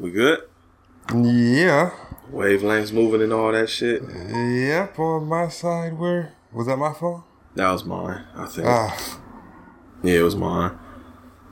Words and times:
We 0.00 0.10
good? 0.10 0.40
Yeah. 1.14 1.90
Wavelengths 2.32 2.90
moving 2.90 3.20
and 3.20 3.34
all 3.34 3.52
that 3.52 3.68
shit. 3.68 4.02
Yep, 4.02 4.98
on 4.98 5.26
my 5.26 5.48
side, 5.48 5.98
where? 5.98 6.32
Was 6.52 6.68
that 6.68 6.78
my 6.78 6.94
phone? 6.94 7.22
That 7.54 7.70
was 7.70 7.84
mine, 7.84 8.24
I 8.34 8.46
think. 8.46 8.66
Ah, 8.66 9.20
yeah, 10.02 10.20
it 10.20 10.22
was 10.22 10.36
mine. 10.36 10.78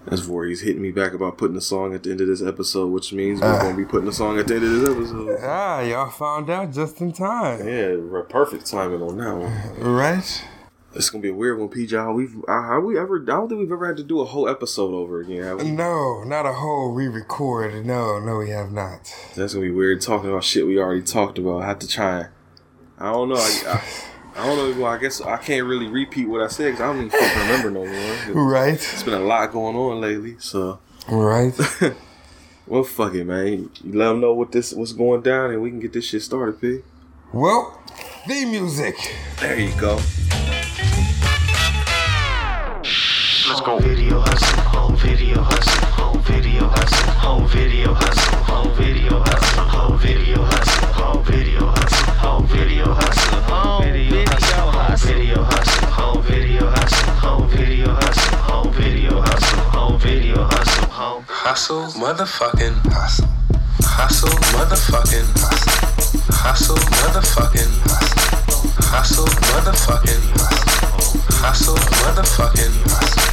That's 0.07 0.23
Voorhees 0.23 0.63
hitting 0.63 0.81
me 0.81 0.93
back 0.93 1.13
about 1.13 1.37
putting 1.37 1.59
a 1.59 1.61
song 1.61 1.93
at 1.93 2.05
the 2.05 2.11
end 2.11 2.23
of 2.23 2.27
this 2.27 2.41
episode, 2.43 2.87
which 2.87 3.13
means 3.13 3.39
we're 3.43 3.61
gonna 3.61 3.77
be 3.77 3.85
putting 3.85 4.09
a 4.09 4.13
song 4.13 4.39
at 4.39 4.47
the 4.47 4.55
end 4.55 4.65
of 4.65 4.71
this 4.71 4.89
episode. 4.89 5.39
ah, 5.43 5.81
y'all 5.83 6.09
found 6.09 6.49
out 6.49 6.73
just 6.73 7.03
in 7.03 7.13
time. 7.13 7.69
Yeah, 7.69 7.97
perfect 8.31 8.65
timing 8.65 9.03
on 9.03 9.19
that 9.19 9.37
one. 9.37 9.95
Right? 9.95 10.45
It's 10.95 11.11
gonna 11.11 11.23
be 11.23 11.29
a 11.29 11.35
weird 11.35 11.59
one, 11.59 11.69
PJ. 11.69 11.91
How 11.93 12.13
we've 12.13 12.35
uh, 12.49 12.63
how 12.63 12.81
we 12.81 12.99
ever? 12.99 13.21
I 13.23 13.25
don't 13.27 13.49
think 13.49 13.61
we've 13.61 13.71
ever 13.71 13.87
had 13.87 13.99
to 13.99 14.03
do 14.03 14.21
a 14.21 14.25
whole 14.25 14.49
episode 14.49 14.95
over 14.95 15.21
again. 15.21 15.43
Have 15.45 15.63
we? 15.63 15.71
No, 15.71 16.25
not 16.25 16.47
a 16.47 16.53
whole 16.55 16.93
re-record. 16.93 17.85
No, 17.85 18.19
no, 18.19 18.39
we 18.39 18.51
have 18.51 18.73
not. 18.73 19.13
That's 19.37 19.53
gonna 19.55 19.67
be 19.67 19.71
weird 19.73 20.01
talking 20.01 20.31
about 20.31 20.45
shit 20.45 20.67
we 20.67 20.79
already 20.79 21.03
talked 21.03 21.39
about. 21.39 21.63
I 21.63 21.67
have 21.67 21.79
to 21.81 21.89
try. 21.89 22.21
and- 22.21 22.29
I 23.01 23.13
don't 23.13 23.29
know. 23.29 23.37
I, 23.37 23.63
I, 23.69 23.83
I 24.43 24.47
don't 24.47 24.57
know. 24.77 24.83
Well, 24.83 24.93
I 24.93 24.99
guess 24.99 25.21
I 25.21 25.37
can't 25.37 25.67
really 25.69 25.87
repeat 25.87 26.27
what 26.27 26.41
I 26.43 26.49
said 26.49 26.73
because 26.73 26.81
I 26.81 26.87
don't 26.87 26.97
even 27.07 27.11
fucking 27.11 27.43
remember 27.43 27.71
no 27.71 27.87
more. 28.35 28.45
Right? 28.45 28.75
It's 28.75 29.03
been 29.05 29.15
a 29.15 29.21
lot 29.21 29.53
going 29.53 29.77
on 29.77 30.01
lately, 30.01 30.37
so 30.41 30.81
Right? 31.09 31.53
well, 32.67 32.83
fuck 32.83 33.15
it, 33.15 33.25
man. 33.25 33.71
You 33.85 33.93
let 33.99 34.09
them 34.09 34.21
know 34.21 34.33
what 34.35 34.51
this 34.53 34.73
what's 34.73 34.93
going 34.95 35.21
down, 35.23 35.51
and 35.53 35.63
we 35.63 35.71
can 35.71 35.79
get 35.81 35.93
this 35.93 36.07
shit 36.07 36.23
started, 36.23 36.61
P. 36.61 36.81
well, 37.33 37.81
theme 38.27 38.51
music. 38.51 38.97
There 39.39 39.59
you 39.61 39.73
go. 39.79 40.01
Let's 43.59 43.67
go. 43.67 43.79
Video 43.81 44.21
hustle, 44.21 44.61
home 44.71 44.97
video 44.97 45.43
hustle, 45.43 45.87
home 45.91 46.23
video 46.23 46.69
hustle, 46.69 47.11
home 47.11 47.49
video 47.49 47.93
hustle, 47.93 48.37
home 48.47 48.73
video 48.77 49.19
hustle, 49.19 49.65
home 49.65 49.99
video 49.99 50.45
hustle, 50.45 50.87
home 50.95 51.25
video 51.25 51.67
hustle, 51.67 52.13
home 52.15 52.47
video 52.47 52.95
hustle, 52.95 53.41
home 53.51 53.83
video 53.83 55.43
hustle, 55.43 55.91
home 55.91 56.23
video 56.23 56.63
hustle, 56.63 57.11
home 57.19 57.51
video 57.51 57.95
hustle, 57.95 58.37
home 58.39 58.71
video 58.71 59.21
hustle, 59.23 59.59
home 59.75 59.99
video 59.99 60.45
hustle, 60.45 60.87
home 60.87 61.25
Hustle, 61.27 61.87
motherfucking 61.99 62.77
hustle. 62.93 63.27
Hustle, 63.83 64.39
motherfucking 64.55 65.27
hustle. 65.35 65.75
Hustle, 66.31 66.77
motherfucking 66.77 67.73
hustle. 67.91 68.71
Hustle, 68.87 69.27
motherfucking 69.27 70.23
hustle. 70.39 71.08
Hustle, 71.31 71.75
motherfucking 71.77 72.75
hustle. 72.91 73.25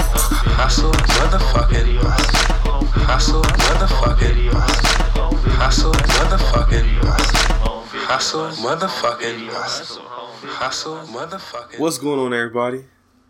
Hustle, 0.56 0.92
motherfucking 0.92 1.98
hustle. 2.02 2.84
Hustle, 3.06 3.42
motherfucking 3.42 4.52
hustle. 4.52 5.34
Hustle, 5.56 5.92
motherfucking 5.94 6.88
hustle. 7.02 7.82
Hustle, 8.06 8.50
motherfucking 8.64 9.48
hustle. 9.50 10.04
Hustle, 10.04 10.98
motherfucking. 11.08 11.80
What's 11.80 11.98
going 11.98 12.20
on, 12.20 12.34
everybody? 12.34 12.86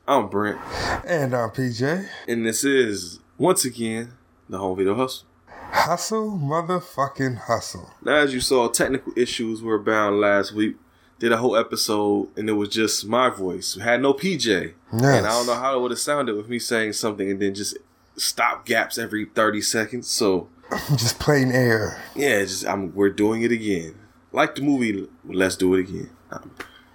I'm 0.07 0.27
Brent, 0.29 0.59
And 1.05 1.33
I'm 1.35 1.49
PJ. 1.49 2.07
and 2.27 2.45
this 2.45 2.63
is 2.63 3.19
once 3.37 3.65
again 3.65 4.11
the 4.49 4.57
home 4.59 4.77
video 4.77 4.95
hustle. 4.95 5.25
Hustle, 5.71 6.31
motherfucking 6.37 7.37
hustle. 7.37 7.89
Now, 8.03 8.17
as 8.17 8.33
you 8.33 8.39
saw, 8.39 8.67
technical 8.69 9.13
issues 9.17 9.61
were 9.63 9.75
abound 9.75 10.19
last 10.19 10.53
week. 10.53 10.75
Did 11.17 11.31
a 11.31 11.37
whole 11.37 11.55
episode, 11.55 12.29
and 12.37 12.49
it 12.49 12.53
was 12.53 12.69
just 12.69 13.05
my 13.05 13.29
voice. 13.29 13.75
Had 13.81 14.01
no 14.01 14.13
PJ, 14.13 14.45
Yes. 14.45 14.73
and 14.91 15.25
I 15.25 15.29
don't 15.29 15.47
know 15.47 15.55
how 15.55 15.77
it 15.77 15.81
would 15.81 15.91
have 15.91 15.99
sounded 15.99 16.35
with 16.35 16.49
me 16.49 16.59
saying 16.59 16.93
something 16.93 17.31
and 17.31 17.41
then 17.41 17.53
just 17.55 17.77
stop 18.17 18.65
gaps 18.65 18.97
every 18.97 19.25
thirty 19.25 19.61
seconds. 19.61 20.07
So 20.09 20.49
Just 20.97 21.19
plain 21.19 21.51
air. 21.51 22.01
yeah, 22.15 22.41
just 22.41 22.65
I'm 22.67 22.93
we're 22.93 23.09
doing 23.11 23.43
it 23.43 23.51
again. 23.51 23.95
Like 24.33 24.55
the 24.55 24.61
movie, 24.61 25.07
let's 25.25 25.55
do 25.55 25.73
it 25.75 25.81
again. 25.87 26.09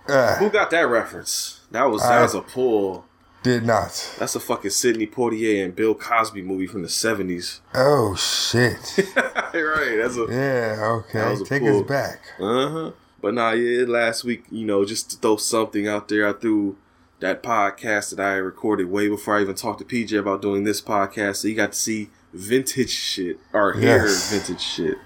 Ah, 0.09 0.37
who 0.39 0.51
got 0.51 0.71
that 0.71 0.83
reference? 0.89 1.61
That 1.71 1.85
was 1.85 2.03
that 2.03 2.13
I- 2.19 2.23
was 2.23 2.35
a 2.35 2.43
pull. 2.43 3.07
did 3.43 3.65
not. 3.65 4.17
That's 4.19 4.35
a 4.35 4.41
fucking 4.41 4.71
Sidney 4.73 5.07
Poitier 5.07 5.65
and 5.65 5.75
Bill 5.75 5.95
Cosby 5.95 6.43
movie 6.43 6.67
from 6.67 6.83
the 6.83 6.89
seventies. 6.91 7.61
Oh, 7.75 8.15
shit. 8.17 8.99
right, 9.17 9.97
that's 9.97 10.17
a 10.17 10.27
Yeah, 10.29 11.01
okay. 11.09 11.37
Take 11.45 11.63
pull. 11.63 11.81
us 11.81 11.89
back. 11.89 12.21
Uh 12.39 12.69
huh. 12.69 12.91
But 13.21 13.35
nah, 13.35 13.51
yeah, 13.53 13.85
last 13.87 14.25
week, 14.25 14.45
you 14.51 14.65
know, 14.67 14.85
just 14.85 15.11
to 15.11 15.17
throw 15.17 15.37
something 15.37 15.87
out 15.87 16.09
there, 16.09 16.29
I 16.29 16.33
threw 16.33 16.77
that 17.21 17.43
podcast 17.43 18.17
that 18.17 18.21
I 18.21 18.35
recorded 18.37 18.89
way 18.91 19.09
before 19.09 19.37
I 19.37 19.43
even 19.43 19.55
talked 19.55 19.79
to 19.81 19.85
PJ 19.85 20.19
about 20.19 20.41
doing 20.41 20.65
this 20.65 20.81
podcast. 20.81 21.37
So 21.37 21.49
you 21.49 21.55
got 21.55 21.73
to 21.73 21.79
see 21.79 22.09
vintage 22.33 22.91
shit 22.91 23.39
or 23.53 23.75
hear 23.75 24.07
Yes. 24.07 24.33
vintage 24.33 24.63
shit. 24.63 24.97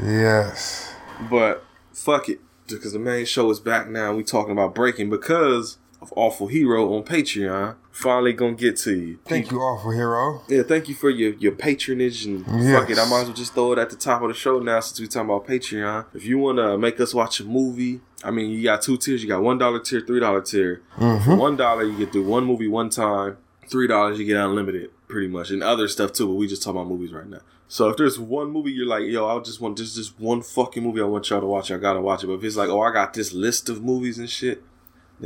Yes. 0.00 0.94
But 1.30 1.64
fuck 1.92 2.28
it, 2.28 2.40
because 2.68 2.92
the 2.94 2.98
main 2.98 3.26
show 3.26 3.50
is 3.50 3.60
back 3.60 3.88
now. 3.88 4.14
We 4.14 4.24
talking 4.24 4.52
about 4.52 4.74
Breakin' 4.74 5.10
because 5.10 5.76
of 6.02 6.12
Awful 6.16 6.48
Hero 6.48 6.94
on 6.94 7.04
Patreon. 7.04 7.76
Finally 7.90 8.32
gonna 8.32 8.54
get 8.54 8.76
to 8.78 8.94
you. 8.94 9.18
Thank 9.24 9.50
you, 9.50 9.58
Awful 9.60 9.92
Hero. 9.92 10.42
Yeah, 10.48 10.62
thank 10.62 10.88
you 10.88 10.94
for 10.94 11.10
your, 11.10 11.34
your 11.34 11.52
patronage 11.52 12.24
and 12.26 12.44
Yes. 12.46 12.78
fuck 12.80 12.90
it. 12.90 12.98
I 12.98 13.08
might 13.08 13.20
as 13.20 13.26
well 13.26 13.34
just 13.36 13.54
throw 13.54 13.72
it 13.72 13.78
at 13.78 13.90
the 13.90 13.96
top 13.96 14.22
of 14.22 14.28
the 14.28 14.34
show 14.34 14.58
now 14.58 14.80
since 14.80 14.98
we 15.00 15.06
talking 15.06 15.30
about 15.30 15.46
Patreon. 15.46 16.06
If 16.14 16.24
you 16.24 16.38
wanna 16.38 16.76
make 16.78 16.98
us 17.00 17.14
watch 17.14 17.40
a 17.40 17.44
movie, 17.44 18.00
I 18.24 18.30
mean 18.30 18.50
you 18.50 18.62
got 18.64 18.82
two 18.82 18.96
tiers. 18.96 19.22
You 19.22 19.28
got 19.28 19.42
one 19.42 19.58
dollar 19.58 19.78
tier, 19.78 20.00
three 20.00 20.20
dollar 20.20 20.40
tier. 20.40 20.82
Mm-hmm. 20.96 21.24
For 21.24 21.36
one 21.36 21.56
dollar 21.56 21.84
you 21.84 21.96
get 21.96 22.12
through 22.12 22.24
one 22.24 22.44
movie 22.44 22.68
one 22.68 22.90
time. 22.90 23.36
Three 23.68 23.86
dollars 23.86 24.18
you 24.18 24.24
get 24.26 24.36
unlimited, 24.38 24.90
pretty 25.08 25.28
much, 25.28 25.50
and 25.50 25.62
other 25.62 25.86
stuff 25.88 26.12
too. 26.12 26.26
But 26.26 26.34
we 26.34 26.46
just 26.46 26.62
talking 26.62 26.80
about 26.80 26.90
movies 26.90 27.12
right 27.12 27.26
now. 27.26 27.40
So 27.68 27.88
if 27.88 27.96
there's 27.96 28.18
one 28.18 28.50
movie 28.50 28.70
you're 28.72 28.86
like, 28.86 29.04
yo, 29.06 29.26
I 29.26 29.38
just 29.40 29.60
want 29.60 29.78
just 29.78 29.96
just 29.96 30.18
one 30.20 30.42
fucking 30.42 30.82
movie 30.82 31.00
I 31.00 31.04
want 31.04 31.30
y'all 31.30 31.40
to 31.40 31.46
watch, 31.46 31.70
I 31.70 31.76
gotta 31.78 32.00
watch 32.02 32.22
it. 32.24 32.26
But 32.26 32.34
if 32.34 32.44
it's 32.44 32.56
like, 32.56 32.68
oh, 32.68 32.80
I 32.82 32.92
got 32.92 33.14
this 33.14 33.32
list 33.32 33.68
of 33.70 33.82
movies 33.82 34.18
and 34.18 34.28
shit, 34.28 34.62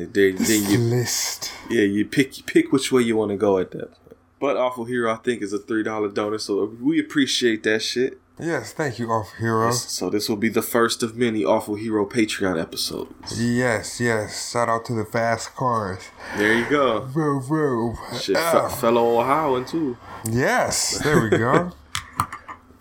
then, 0.04 0.36
then, 0.36 0.70
you 0.70 0.78
List. 0.78 1.50
yeah, 1.70 1.82
you 1.82 2.04
pick 2.06 2.36
you 2.38 2.44
pick 2.44 2.70
which 2.72 2.92
way 2.92 3.02
you 3.02 3.16
want 3.16 3.30
to 3.30 3.36
go 3.36 3.58
at 3.58 3.70
that 3.72 3.90
point. 3.92 4.16
But 4.38 4.56
Awful 4.58 4.84
Hero, 4.84 5.10
I 5.12 5.16
think, 5.16 5.40
is 5.42 5.52
a 5.52 5.58
three 5.58 5.82
dollar 5.82 6.08
donor, 6.08 6.38
so 6.38 6.76
we 6.80 7.00
appreciate 7.00 7.62
that 7.64 7.80
shit. 7.82 8.20
Yes, 8.38 8.74
thank 8.74 8.98
you, 8.98 9.08
Awful 9.10 9.38
Hero. 9.38 9.70
So 9.72 10.10
this 10.10 10.28
will 10.28 10.36
be 10.36 10.50
the 10.50 10.60
first 10.60 11.02
of 11.02 11.16
many 11.16 11.42
Awful 11.42 11.74
Hero 11.76 12.04
Patreon 12.04 12.60
episodes. 12.60 13.40
Yes, 13.42 13.98
yes. 13.98 14.50
Shout 14.52 14.68
out 14.68 14.84
to 14.84 14.92
the 14.92 15.06
fast 15.06 15.54
cars. 15.54 16.02
There 16.36 16.52
you 16.52 16.68
go. 16.68 17.00
Whoa, 17.14 17.40
whoa. 17.40 17.94
Shit, 18.18 18.36
Ah. 18.36 18.68
fellow 18.68 19.18
Ohioan 19.18 19.64
too. 19.64 19.96
Yes, 20.30 20.98
there 21.02 21.18
we 21.22 21.30
go. 21.30 21.72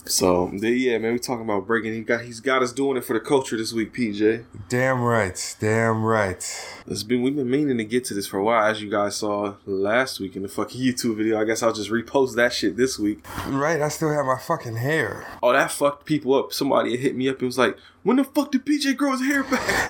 So 0.08 0.52
yeah, 0.54 1.00
man, 1.00 1.14
we 1.14 1.20
talking 1.20 1.44
about 1.46 1.66
Breakin'. 1.66 1.92
He 1.94 2.02
got 2.02 2.22
he's 2.22 2.40
got 2.40 2.62
us 2.62 2.72
doing 2.72 2.96
it 2.96 3.04
for 3.04 3.14
the 3.14 3.20
culture 3.20 3.58
this 3.58 3.74
week, 3.74 3.92
PJ. 3.94 4.46
damn 4.70 5.02
right, 5.02 5.56
damn 5.60 6.04
right. 6.04 6.44
It's 6.86 7.02
been 7.02 7.24
we've 7.24 7.36
been 7.36 7.50
meaning 7.50 7.78
to 7.80 7.84
get 7.84 8.06
to 8.06 8.14
this 8.14 8.28
for 8.28 8.38
a 8.38 8.44
while, 8.44 8.64
as 8.70 8.82
you 8.84 8.90
guys 8.92 9.16
saw 9.16 9.56
last 9.66 10.20
week 10.20 10.36
in 10.36 10.44
the 10.44 10.48
fucking 10.48 10.80
YouTube 10.80 11.18
video. 11.18 11.42
I 11.42 11.44
guess 11.44 11.64
I'll 11.64 11.74
just 11.74 11.90
repost 11.90 12.36
that 12.36 12.54
shit 12.54 12.78
this 12.78 13.00
week. 13.00 13.26
Right, 13.48 13.82
I 13.82 13.90
still 13.90 14.12
have 14.14 14.26
my 14.28 14.38
fucking 14.38 14.76
hair. 14.76 15.26
Oh, 15.42 15.52
that 15.54 15.72
fucked 15.72 16.06
people 16.06 16.36
up. 16.36 16.54
Somebody 16.54 16.96
hit 16.98 17.16
me 17.16 17.28
up 17.28 17.40
and 17.40 17.48
was 17.48 17.58
like, 17.58 17.76
"When 18.04 18.18
the 18.18 18.24
fuck 18.24 18.52
did 18.52 18.64
PJ 18.64 18.96
grow 18.98 19.14
his 19.14 19.22
hair 19.22 19.44
back?" 19.44 19.90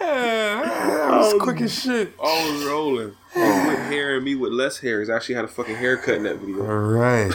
that 0.00 1.08
was 1.10 1.32
Oh, 1.34 1.38
quick 1.40 1.60
as 1.62 1.72
shit. 1.82 2.12
I 2.22 2.52
was 2.52 2.64
rolling. 2.66 3.14
Oh, 3.36 3.68
with 3.68 3.78
hair 3.90 4.16
and 4.16 4.24
me 4.24 4.34
with 4.34 4.52
less 4.52 4.78
hair. 4.80 5.00
He's 5.00 5.08
actually 5.10 5.36
had 5.36 5.44
a 5.44 5.48
fucking 5.48 5.76
haircut 5.76 6.16
in 6.16 6.22
that 6.24 6.36
video. 6.38 6.60
All 6.60 6.78
right. 6.78 7.32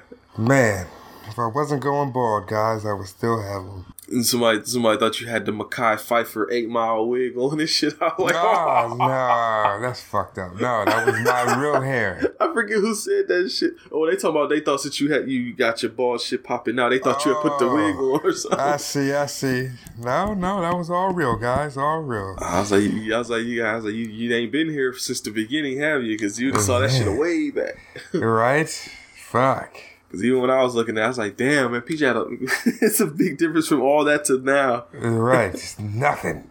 Man, 0.46 0.86
if 1.28 1.38
I 1.38 1.46
wasn't 1.46 1.82
going 1.82 2.10
bald, 2.10 2.48
guys, 2.48 2.84
I 2.84 2.92
would 2.92 3.06
still 3.06 3.40
have 3.40 3.64
them. 3.64 3.86
And 4.08 4.26
somebody, 4.26 4.62
somebody 4.64 4.98
thought 4.98 5.20
you 5.20 5.28
had 5.28 5.46
the 5.46 5.52
Mekhi 5.52 5.94
Phifer 5.96 6.46
eight 6.52 6.68
mile 6.68 7.06
wig 7.06 7.36
on 7.38 7.60
and 7.60 7.68
shit. 7.68 7.94
I 8.00 8.06
was 8.18 8.32
like, 8.32 8.34
oh. 8.36 8.96
no, 8.98 9.80
that's 9.80 10.02
fucked 10.02 10.38
up. 10.38 10.54
No, 10.60 10.84
that 10.84 11.06
was 11.06 11.20
my 11.20 11.56
real 11.60 11.80
hair. 11.80 12.34
I 12.40 12.52
forget 12.52 12.78
who 12.78 12.94
said 12.94 13.28
that 13.28 13.50
shit. 13.50 13.74
Oh, 13.92 14.04
they 14.04 14.16
talking 14.16 14.30
about 14.30 14.50
they 14.50 14.60
thought 14.60 14.82
that 14.82 14.98
you 15.00 15.12
had 15.12 15.30
you 15.30 15.54
got 15.54 15.82
your 15.82 15.92
bald 15.92 16.20
shit 16.20 16.42
popping 16.44 16.78
out, 16.78 16.90
they 16.90 16.98
thought 16.98 17.24
you 17.24 17.32
had 17.34 17.40
put 17.42 17.58
the 17.60 17.66
Oh. 17.66 17.74
wig 17.76 17.94
on 17.96 18.20
or 18.28 18.32
something. 18.32 18.58
I 18.60 18.76
see, 18.78 19.12
I 19.12 19.26
see. 19.26 19.70
No, 19.98 20.34
no, 20.34 20.60
that 20.60 20.76
was 20.76 20.90
all 20.90 21.14
real, 21.14 21.36
guys, 21.36 21.76
all 21.76 22.00
real. 22.00 22.36
I 22.40 22.60
was 22.60 22.72
like, 22.72 22.82
you- 22.82 23.14
I 23.14 23.18
was 23.18 23.30
like, 23.30 23.44
you 23.44 23.62
guys, 23.62 23.84
like, 23.84 23.94
you, 23.94 24.06
you 24.08 24.34
ain't 24.34 24.50
been 24.52 24.68
here 24.68 24.92
since 24.98 25.20
the 25.20 25.30
beginning, 25.30 25.78
have 25.78 26.02
you? 26.02 26.18
Because 26.18 26.38
you 26.40 26.52
saw 26.58 26.80
that 26.80 26.90
shit 26.90 27.16
way 27.18 27.50
back. 27.50 27.76
Right? 28.12 28.68
Fuck. 29.16 29.78
Because 30.12 30.24
even 30.24 30.42
when 30.42 30.50
I 30.50 30.62
was 30.62 30.74
looking 30.74 30.98
at, 30.98 31.00
it, 31.00 31.04
I 31.04 31.08
was 31.08 31.16
like, 31.16 31.38
damn, 31.38 31.72
man, 31.72 31.80
PJ 31.80 32.06
had 32.06 32.16
a, 32.16 32.26
it's 32.84 33.00
a 33.00 33.06
big 33.06 33.38
difference 33.38 33.66
from 33.66 33.80
all 33.80 34.04
that 34.04 34.26
to 34.26 34.38
now. 34.38 34.84
Right, 34.92 35.54
it's 35.54 35.78
nothing. 35.78 36.50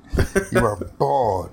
You 0.51 0.65
are 0.65 0.77
bald. 0.97 1.51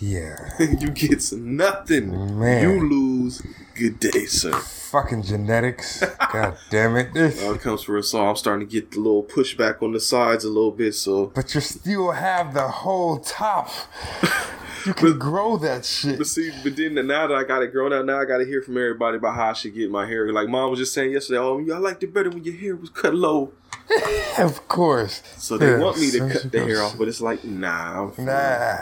Yeah. 0.00 0.48
you 0.58 0.88
get 0.88 1.30
nothing. 1.32 2.38
Man. 2.40 2.62
You 2.62 2.88
lose. 2.88 3.42
Good 3.74 4.00
day, 4.00 4.24
sir. 4.24 4.54
Fucking 4.54 5.24
genetics. 5.24 6.02
God 6.32 6.56
damn 6.70 6.96
it. 6.96 7.12
This- 7.12 7.42
it 7.42 7.60
comes 7.60 7.82
for 7.82 7.98
us 7.98 8.14
all. 8.14 8.30
I'm 8.30 8.36
starting 8.36 8.66
to 8.66 8.72
get 8.72 8.92
the 8.92 8.98
little 9.00 9.22
pushback 9.22 9.82
on 9.82 9.92
the 9.92 10.00
sides 10.00 10.42
a 10.44 10.48
little 10.48 10.70
bit, 10.70 10.94
so 10.94 11.26
But 11.26 11.54
you 11.54 11.60
still 11.60 12.12
have 12.12 12.54
the 12.54 12.66
whole 12.66 13.18
top. 13.18 13.68
You 14.86 14.94
can 14.94 15.18
grow 15.18 15.56
that 15.58 15.84
shit. 15.84 16.16
But 16.18 16.26
see, 16.28 16.52
but 16.62 16.76
then 16.76 16.94
now 16.94 17.26
that 17.26 17.34
I 17.34 17.42
got 17.44 17.62
it 17.62 17.72
grown 17.72 17.92
out, 17.92 18.04
now 18.06 18.20
I 18.20 18.24
got 18.24 18.38
to 18.38 18.44
hear 18.46 18.62
from 18.62 18.76
everybody 18.76 19.16
about 19.16 19.34
how 19.34 19.50
I 19.50 19.52
should 19.52 19.74
get 19.74 19.90
my 19.90 20.06
hair. 20.06 20.32
Like 20.32 20.48
mom 20.48 20.70
was 20.70 20.78
just 20.78 20.94
saying 20.94 21.12
yesterday, 21.12 21.38
oh, 21.38 21.58
you 21.58 21.74
I 21.74 21.78
liked 21.78 22.02
it 22.02 22.14
better 22.14 22.30
when 22.30 22.44
your 22.44 22.54
hair 22.54 22.76
was 22.76 22.90
cut 22.90 23.14
low. 23.14 23.52
Of 24.38 24.68
course. 24.68 25.22
So 25.38 25.56
they 25.56 25.70
Yeah, 25.70 25.78
want 25.78 25.98
me 25.98 26.10
to 26.10 26.18
cut 26.28 26.52
the 26.52 26.60
hair 26.60 26.82
off, 26.82 26.98
but 26.98 27.08
it's 27.08 27.22
like, 27.22 27.42
nah. 27.44 28.10
Nah. 28.18 28.76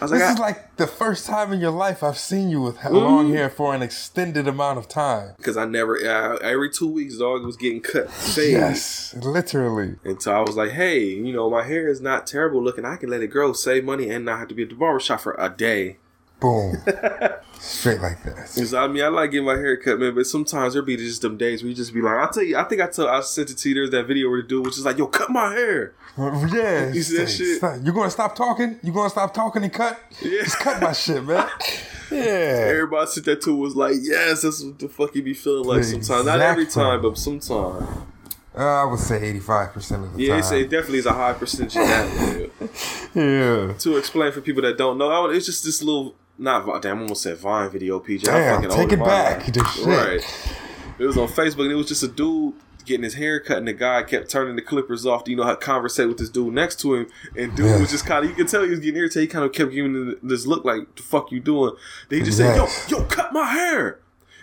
I 0.00 0.06
This 0.06 0.10
like, 0.10 0.22
is 0.32 0.38
like 0.38 0.76
the 0.76 0.86
first 0.86 1.26
time 1.26 1.52
in 1.52 1.60
your 1.60 1.70
life 1.70 2.02
I've 2.02 2.18
seen 2.18 2.50
you 2.50 2.60
with 2.60 2.84
long 2.84 3.32
hair 3.32 3.48
for 3.50 3.74
an 3.74 3.82
extended 3.82 4.46
amount 4.48 4.78
of 4.78 4.88
time. 4.88 5.34
because 5.36 5.56
I 5.56 5.64
never, 5.64 5.96
uh, 5.96 6.36
every 6.38 6.70
two 6.70 6.88
weeks, 6.88 7.18
dog, 7.18 7.44
was 7.44 7.56
getting 7.56 7.80
cut. 7.80 8.10
Fade. 8.10 8.52
Yes, 8.52 9.14
literally. 9.14 9.96
And 10.04 10.20
so 10.20 10.32
I 10.34 10.40
was 10.40 10.56
like, 10.56 10.72
hey, 10.72 11.00
you 11.04 11.32
know, 11.32 11.48
my 11.50 11.62
hair 11.64 11.88
is 11.88 12.00
not 12.00 12.26
terrible 12.26 12.62
looking. 12.62 12.84
I 12.84 12.96
can 12.96 13.10
let 13.10 13.22
it 13.22 13.28
grow, 13.28 13.52
save 13.52 13.84
money, 13.84 14.08
and 14.10 14.24
not 14.24 14.38
have 14.38 14.48
to 14.48 14.54
be 14.54 14.62
at 14.64 14.68
the 14.70 14.74
barber 14.74 15.00
shop 15.00 15.20
for 15.20 15.34
a 15.38 15.48
day. 15.48 15.98
Boom. 16.38 16.76
Straight 17.58 18.00
like 18.02 18.22
that. 18.24 18.50
Because 18.54 18.74
I 18.74 18.86
mean, 18.88 19.02
I 19.02 19.08
like 19.08 19.30
getting 19.30 19.46
my 19.46 19.54
hair 19.56 19.76
cut, 19.78 19.98
man, 19.98 20.14
but 20.14 20.26
sometimes 20.26 20.74
there'll 20.74 20.84
be 20.86 20.96
just 20.98 21.22
them 21.22 21.38
days 21.38 21.62
where 21.62 21.70
you 21.70 21.74
just 21.74 21.94
be 21.94 22.02
like, 22.02 22.14
I'll 22.18 22.28
tell 22.28 22.42
you, 22.42 22.58
I 22.58 22.64
think 22.64 22.82
I 22.82 22.86
told, 22.88 23.08
I 23.08 23.20
sent 23.20 23.50
it 23.50 23.56
to 23.58 23.68
you, 23.70 23.74
there's 23.74 23.90
that 23.90 24.06
video 24.06 24.28
where 24.28 24.42
the 24.42 24.48
dude 24.48 24.66
was 24.66 24.74
just 24.74 24.84
like, 24.84 24.98
yo, 24.98 25.06
cut 25.06 25.30
my 25.30 25.52
hair. 25.52 25.94
Yeah. 26.52 26.92
You 26.92 27.02
see 27.02 27.16
that 27.18 27.28
shit? 27.28 27.84
You 27.84 27.92
gonna 27.92 28.10
stop 28.10 28.34
talking? 28.34 28.78
You 28.82 28.92
gonna 28.92 29.10
stop 29.10 29.34
talking 29.34 29.62
and 29.64 29.72
cut? 29.72 30.00
Yeah. 30.22 30.42
Just 30.44 30.58
cut 30.58 30.80
my 30.80 30.92
shit, 30.92 31.22
man. 31.24 31.48
Yeah. 32.08 32.68
Everybody 32.70 33.10
sent 33.10 33.26
that 33.26 33.42
to 33.42 33.56
was 33.56 33.74
like, 33.74 33.94
yes, 34.00 34.42
that's 34.42 34.62
what 34.62 34.78
the 34.78 34.88
fuck 34.88 35.12
you 35.16 35.22
be 35.24 35.34
feeling 35.34 35.64
like 35.68 35.82
sometimes. 35.82 36.24
Not 36.24 36.40
every 36.40 36.66
time, 36.66 37.02
but 37.02 37.18
sometimes. 37.18 37.84
Uh, 38.56 38.60
I 38.60 38.84
would 38.84 39.00
say 39.00 39.34
85% 39.40 40.04
of 40.04 40.14
the 40.14 40.22
Yeah, 40.22 40.34
time. 40.34 40.42
say 40.44 40.60
it 40.62 40.70
definitely 40.70 41.00
is 41.00 41.06
a 41.06 41.12
high 41.12 41.32
percentage 41.32 41.76
of 41.76 41.82
that. 41.88 42.50
yeah. 43.14 43.22
yeah. 43.66 43.72
to 43.72 43.96
explain 43.96 44.30
for 44.30 44.40
people 44.40 44.62
that 44.62 44.78
don't 44.78 44.98
know, 44.98 45.10
I- 45.10 45.34
it's 45.34 45.46
just 45.46 45.64
this 45.64 45.82
little 45.82 46.14
not 46.38 46.80
damn, 46.80 46.98
I 46.98 47.02
almost 47.02 47.22
said 47.22 47.38
Vine 47.38 47.70
video, 47.70 47.98
PJ. 47.98 48.28
I 48.28 48.38
Damn, 48.38 48.62
fucking 48.62 48.76
take 48.76 48.92
it 48.92 48.98
Vine. 48.98 49.08
back. 49.08 49.46
The 49.52 49.64
shit. 49.64 49.86
Right. 49.86 50.48
It 51.00 51.04
was 51.06 51.18
on 51.18 51.26
Facebook, 51.28 51.64
and 51.64 51.72
it 51.72 51.74
was 51.74 51.88
just 51.88 52.04
a 52.04 52.08
dude 52.08 52.54
getting 52.86 53.04
his 53.04 53.14
hair 53.14 53.40
cut, 53.40 53.58
and 53.58 53.68
the 53.68 53.72
guy 53.72 54.02
kept 54.04 54.30
turning 54.30 54.56
the 54.56 54.62
clippers 54.62 55.04
off. 55.04 55.24
To, 55.24 55.30
you 55.30 55.36
know, 55.36 55.44
how 55.44 55.50
to 55.50 55.56
conversate 55.56 56.08
with 56.08 56.18
this 56.18 56.30
dude 56.30 56.54
next 56.54 56.80
to 56.80 56.94
him, 56.94 57.06
and 57.36 57.54
dude 57.56 57.66
Yes. 57.66 57.80
was 57.80 57.90
just 57.90 58.06
kind 58.06 58.24
of 58.24 58.30
you 58.30 58.36
could 58.36 58.48
tell 58.48 58.62
he 58.62 58.70
was 58.70 58.80
getting 58.80 58.96
irritated. 58.98 59.22
He 59.22 59.26
kind 59.28 59.44
of 59.44 59.52
kept 59.52 59.72
giving 59.72 59.94
him 59.94 60.18
this 60.22 60.46
look 60.46 60.64
like, 60.64 60.94
"The 60.96 61.02
fuck 61.02 61.30
you 61.32 61.40
doing?" 61.40 61.72
Then 62.08 62.20
he 62.20 62.24
just 62.24 62.38
Yes. 62.38 62.72
said, 62.86 62.90
"Yo, 62.90 62.98
yo, 62.98 63.04
cut 63.04 63.32
my 63.32 63.44
hair." 63.46 63.98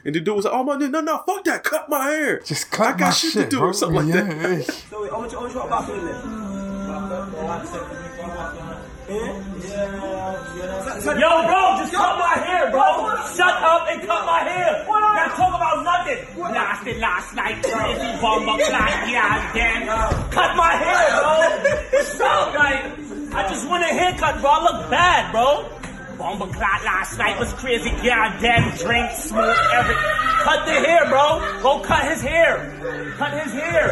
And 0.05 0.13
the 0.13 0.19
dude 0.19 0.35
was 0.35 0.43
like, 0.45 0.53
"Oh 0.53 0.63
my, 0.63 0.75
no, 0.75 0.99
no, 1.01 1.23
fuck 1.25 1.45
that, 1.45 1.63
cut 1.63 1.87
my 1.89 2.03
hair." 2.09 2.39
Just 2.41 2.69
cut 2.71 2.87
I 2.95 2.97
got 2.97 2.99
my 2.99 3.09
shit, 3.11 3.31
shit, 3.33 3.43
to 3.45 3.49
do 3.49 3.57
bro. 3.59 3.69
or 3.69 3.73
something 3.73 4.09
like 4.09 4.13
that. 4.13 4.63
So, 4.89 5.05
how 9.07 9.43
much, 9.47 9.71
how 9.73 10.31
much 10.31 10.55
you 10.55 10.61
want 10.63 10.85
back 10.85 10.97
in 10.99 11.05
there? 11.05 11.19
Yo, 11.19 11.31
bro, 11.47 11.77
just 11.79 11.93
cut 11.93 12.17
my 12.19 12.35
hair, 12.39 12.71
bro. 12.71 12.87
Shut 13.35 13.55
up 13.63 13.87
and 13.89 14.01
cut 14.01 14.25
my 14.25 14.39
hair. 14.39 14.85
Now 14.87 15.27
talk 15.35 15.53
about 15.55 15.83
nothing. 15.83 16.19
Lasted 16.39 16.97
last 16.99 17.35
night, 17.35 17.63
crazy 17.63 18.21
bomber 18.21 18.63
class, 18.65 19.09
yeah, 19.09 19.51
then. 19.53 19.87
Cut 20.31 20.55
my 20.55 20.73
hair, 20.73 21.09
bro. 21.19 21.33
What's 21.91 22.19
up, 22.21 22.53
like? 22.55 22.83
I 23.33 23.49
just 23.49 23.67
want 23.67 23.83
a 23.83 23.87
haircut, 23.87 24.41
bro. 24.41 24.49
I 24.49 24.63
look 24.63 24.89
bad, 24.89 25.31
bro. 25.31 25.69
Bomber 26.17 26.53
clot 26.53 26.83
last 26.85 27.17
night 27.17 27.39
was 27.39 27.51
crazy, 27.53 27.89
yeah, 28.03 28.39
damn. 28.39 28.77
drink, 28.77 29.11
smoke, 29.11 29.57
everything. 29.73 30.03
Cut 30.43 30.65
the 30.65 30.73
hair, 30.73 31.09
bro. 31.09 31.39
Go 31.61 31.79
cut 31.79 32.03
his 32.11 32.21
hair. 32.21 33.13
Cut 33.17 33.33
his 33.33 33.53
hair. 33.53 33.89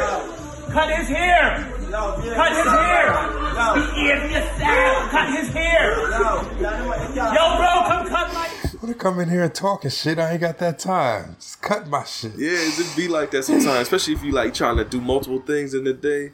Cut 0.72 0.90
his 0.90 1.08
hair. 1.08 1.68
Cut 1.92 2.52
his 2.56 2.72
hair. 2.72 3.40
Behave 3.75 4.31
yourself. 4.31 5.10
Cut 5.12 5.30
his 5.38 5.50
hair. 5.50 5.92
Yo, 6.10 7.58
bro, 7.58 7.84
come 7.88 8.08
cut 8.08 8.34
my. 8.34 8.50
Wanna 8.81 8.94
come 8.96 9.19
in 9.19 9.30
here 9.30 9.44
and 9.44 9.54
talk 9.54 9.84
and 9.84 9.94
shit? 9.94 10.18
I 10.18 10.31
ain't 10.31 10.42
got 10.42 10.58
that 10.60 10.80
time. 10.80 11.36
Just 11.40 11.62
cut 11.62 11.88
my 11.88 12.04
shit. 12.04 12.34
Yeah, 12.38 12.52
it 12.52 12.74
just 12.75 12.98
be 12.98 13.08
like 13.08 13.30
that 13.31 13.44
sometimes, 13.44 13.68
especially 13.81 14.13
if 14.16 14.24
you 14.24 14.31
like 14.31 14.54
trying 14.54 14.78
to 14.78 14.86
do 14.86 15.00
multiple 15.00 15.40
things 15.42 15.74
in 15.74 15.84
the 15.84 15.94
day. 15.94 16.31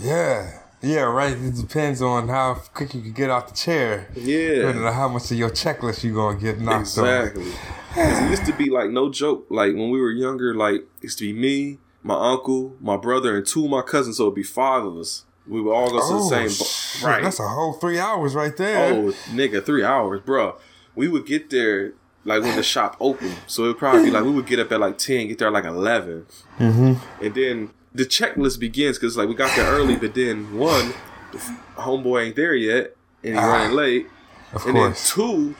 Yeah. 0.00 0.60
Yeah, 0.80 1.00
right. 1.00 1.32
It 1.36 1.56
depends 1.56 2.00
on 2.00 2.28
how 2.28 2.54
quick 2.72 2.94
you 2.94 3.00
can 3.02 3.12
get 3.12 3.30
off 3.30 3.48
the 3.48 3.54
chair. 3.54 4.08
Yeah. 4.14 4.54
Depending 4.60 4.84
on 4.84 4.92
how 4.94 5.08
much 5.08 5.28
of 5.32 5.36
your 5.36 5.50
checklist 5.50 6.04
you 6.04 6.14
gonna 6.14 6.38
get 6.38 6.60
knocked 6.60 6.82
Exactly. 6.82 7.50
'Cause 7.94 8.22
it 8.22 8.30
used 8.30 8.46
to 8.46 8.52
be 8.52 8.70
like 8.70 8.90
no 8.90 9.10
joke. 9.10 9.46
Like 9.50 9.72
when 9.74 9.90
we 9.90 10.00
were 10.00 10.12
younger, 10.12 10.54
like 10.54 10.76
it 10.76 10.86
used 11.02 11.18
to 11.18 11.24
be 11.24 11.32
me, 11.32 11.78
my 12.04 12.14
uncle, 12.32 12.76
my 12.80 12.96
brother, 12.96 13.36
and 13.36 13.44
two 13.44 13.64
of 13.64 13.70
my 13.70 13.82
cousins. 13.82 14.18
So 14.18 14.24
it'd 14.24 14.36
be 14.36 14.44
five 14.44 14.84
of 14.84 14.96
us. 14.96 15.24
We 15.48 15.60
would 15.60 15.72
all 15.72 15.90
go 15.90 15.96
off. 15.98 16.08
to 16.08 16.14
the 16.14 16.20
Oh, 16.20 16.46
same. 16.48 16.66
shit, 16.66 17.02
right. 17.02 17.22
That's 17.22 17.40
a 17.40 17.48
whole 17.48 17.72
three 17.74 17.98
hours 17.98 18.34
right 18.34 18.56
there. 18.56 18.92
oh, 18.92 19.12
nigga, 19.30 19.64
three 19.64 19.82
hours, 19.84 20.20
bro. 20.20 20.56
We 20.94 21.08
would 21.08 21.26
get 21.26 21.50
there 21.50 21.92
like 22.24 22.42
when 22.42 22.56
the 22.56 22.62
shop 22.62 22.96
opened. 23.00 23.36
So 23.46 23.64
it 23.64 23.68
would 23.68 23.78
probably 23.78 24.04
be 24.04 24.10
like 24.10 24.24
we 24.24 24.30
would 24.30 24.46
get 24.46 24.58
up 24.58 24.70
at 24.72 24.80
like 24.80 24.98
ten, 24.98 25.28
get 25.28 25.38
there 25.38 25.48
at 25.48 25.54
like 25.54 25.64
11 25.64 26.26
mm-hmm. 26.58 27.24
and 27.24 27.34
then 27.34 27.70
the 27.94 28.04
checklist 28.04 28.60
begins 28.60 28.98
because 28.98 29.16
like 29.16 29.28
we 29.28 29.34
got 29.34 29.54
there 29.56 29.66
early, 29.70 29.96
but 29.96 30.14
then 30.14 30.56
one, 30.58 30.92
the 31.32 31.38
homeboy 31.76 32.26
ain't 32.26 32.36
there 32.36 32.54
yet, 32.54 32.94
and 33.24 33.34
he 33.34 33.40
Ah, 33.40 33.46
running 33.46 33.76
late. 33.76 34.06
of 34.52 34.64
And 34.66 34.74
course. 34.74 35.14
then 35.14 35.26
two, 35.26 35.54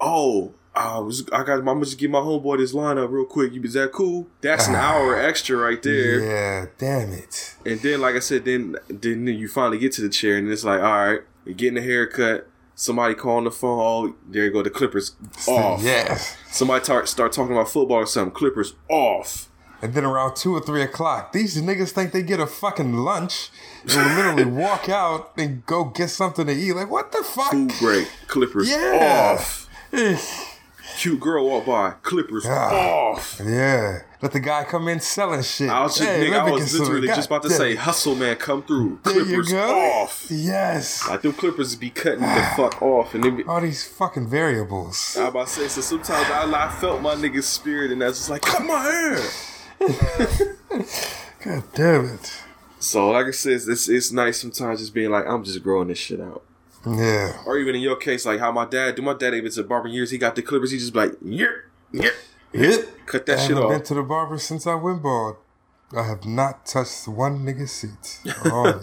oh, 0.00 0.54
I 0.76 0.98
was 0.98 1.22
I 1.32 1.44
got 1.44 1.58
I'm 1.58 1.64
gonna 1.64 1.84
just 1.84 1.98
give 1.98 2.10
my 2.10 2.18
homeboy 2.18 2.58
this 2.58 2.72
lineup 2.72 3.10
real 3.10 3.24
quick. 3.24 3.52
You 3.52 3.62
is 3.62 3.74
that 3.74 3.92
cool? 3.92 4.26
That's 4.40 4.66
an 4.66 4.74
hour 4.74 5.16
extra 5.20 5.56
right 5.56 5.80
there. 5.82 6.20
Ah. 6.20 6.24
yeah, 6.24 6.66
damn 6.78 7.12
it. 7.12 7.54
And 7.64 7.80
then 7.80 8.00
like 8.00 8.16
I 8.16 8.20
said, 8.20 8.44
then 8.44 8.76
then 8.88 9.26
you 9.28 9.46
finally 9.48 9.78
get 9.78 9.92
to 9.92 10.02
the 10.02 10.08
chair 10.08 10.36
and 10.36 10.50
it's 10.50 10.64
like, 10.64 10.80
all 10.80 11.06
right, 11.06 11.20
you're 11.44 11.54
getting 11.54 11.78
a 11.78 11.82
haircut. 11.82 12.48
Somebody 12.76 13.14
calling 13.14 13.44
the 13.44 13.52
phone. 13.52 13.78
Oh, 13.80 14.14
there 14.28 14.46
you 14.46 14.50
go. 14.52 14.60
The 14.64 14.70
clippers 14.70 15.14
off. 15.48 15.80
Yes. 15.80 16.36
Somebody 16.50 16.84
tar- 16.84 17.06
start 17.06 17.30
talking 17.32 17.52
about 17.52 17.68
football 17.68 17.98
or 17.98 18.06
something. 18.06 18.34
Clippers 18.34 18.74
off. 18.90 19.48
And 19.80 19.94
then 19.94 20.04
around 20.04 20.34
two 20.34 20.54
or 20.54 20.60
three 20.60 20.82
o'clock, 20.82 21.32
these 21.32 21.60
niggas 21.60 21.90
think 21.90 22.10
they 22.12 22.22
get 22.22 22.40
a 22.40 22.46
fucking 22.46 22.94
lunch 22.94 23.50
and 23.82 23.92
will 23.92 24.16
literally 24.16 24.44
walk 24.62 24.88
out 24.88 25.32
and 25.36 25.64
go 25.66 25.84
get 25.84 26.08
something 26.10 26.46
to 26.46 26.52
eat. 26.52 26.72
Like, 26.72 26.90
what 26.90 27.12
the 27.12 27.22
fuck? 27.22 27.52
Food 27.52 27.72
break. 27.78 28.08
Clippers 28.26 28.68
Yeah. 28.68 29.36
off. 29.38 29.68
Cute 30.96 31.18
girl 31.20 31.46
walk 31.48 31.66
by. 31.66 31.90
Clippers 32.02 32.44
Ah. 32.46 32.72
off. 32.72 33.40
Yeah. 33.44 34.00
Let 34.22 34.32
the 34.32 34.40
guy 34.40 34.64
come 34.64 34.88
in 34.88 35.00
selling 35.00 35.42
shit. 35.42 35.68
I 35.68 35.82
was 35.82 35.96
just, 35.98 36.08
Hey, 36.08 36.30
nigga, 36.30 36.40
I 36.40 36.50
was 36.50 36.78
literally 36.78 37.08
just 37.08 37.26
about 37.26 37.42
to 37.42 37.48
God 37.48 37.56
say, 37.58 37.74
hustle 37.74 38.14
man, 38.14 38.36
come 38.36 38.62
through. 38.62 38.98
There 39.02 39.12
Clippers 39.24 39.52
off. 39.52 40.26
Yes. 40.30 41.06
Like 41.08 41.22
them 41.22 41.32
clippers 41.34 41.74
be 41.76 41.90
cutting 41.90 42.20
the 42.20 42.52
fuck 42.56 42.80
off, 42.80 43.14
and 43.14 43.24
then 43.24 43.44
All 43.46 43.60
these 43.60 43.84
fucking 43.86 44.28
variables. 44.28 45.16
I 45.20 45.28
about 45.28 45.48
to 45.48 45.52
say. 45.52 45.68
So 45.68 45.80
sometimes 45.80 46.30
I, 46.30 46.44
I 46.66 46.70
felt 46.80 47.02
my 47.02 47.14
nigga's 47.16 47.46
spirit, 47.46 47.90
and 47.90 48.02
I 48.02 48.06
was 48.08 48.18
just 48.18 48.30
like, 48.30 48.42
cut 48.42 48.64
my 48.64 48.80
hair. 48.80 49.18
God 51.44 51.64
damn 51.74 52.04
it. 52.06 52.32
So 52.78 53.10
like 53.10 53.26
I 53.26 53.30
said, 53.30 53.60
it's 53.66 53.88
it's 53.88 54.12
nice 54.12 54.40
sometimes 54.40 54.80
just 54.80 54.94
being 54.94 55.10
like, 55.10 55.26
I'm 55.26 55.42
just 55.44 55.62
growing 55.62 55.88
this 55.88 55.98
shit 55.98 56.20
out. 56.20 56.42
Yeah. 56.86 57.36
Or 57.46 57.58
even 57.58 57.74
in 57.74 57.80
your 57.80 57.96
case, 57.96 58.26
like 58.26 58.40
how 58.40 58.52
my 58.52 58.64
dad, 58.66 58.94
do 58.96 59.02
my 59.02 59.14
dad 59.14 59.34
even 59.34 59.50
to 59.52 59.62
barber 59.64 59.88
years, 59.88 60.10
he 60.10 60.18
got 60.18 60.34
the 60.36 60.42
clippers, 60.42 60.70
he 60.70 60.78
just 60.78 60.94
like, 60.94 61.12
yeah, 61.22 61.46
yeah, 61.92 62.10
Hit. 62.52 63.06
cut 63.06 63.26
that 63.26 63.38
I 63.38 63.46
shit 63.46 63.56
haven't 63.56 63.70
been 63.70 63.82
to 63.84 63.94
the 63.94 64.02
barber 64.02 64.38
since 64.38 64.66
I 64.66 64.74
went 64.74 65.02
bald. 65.02 65.36
I 65.96 66.02
have 66.04 66.24
not 66.24 66.66
touched 66.66 67.06
one 67.08 67.44
nigga's 67.44 67.72
seat. 67.72 68.20
Oh. 68.46 68.82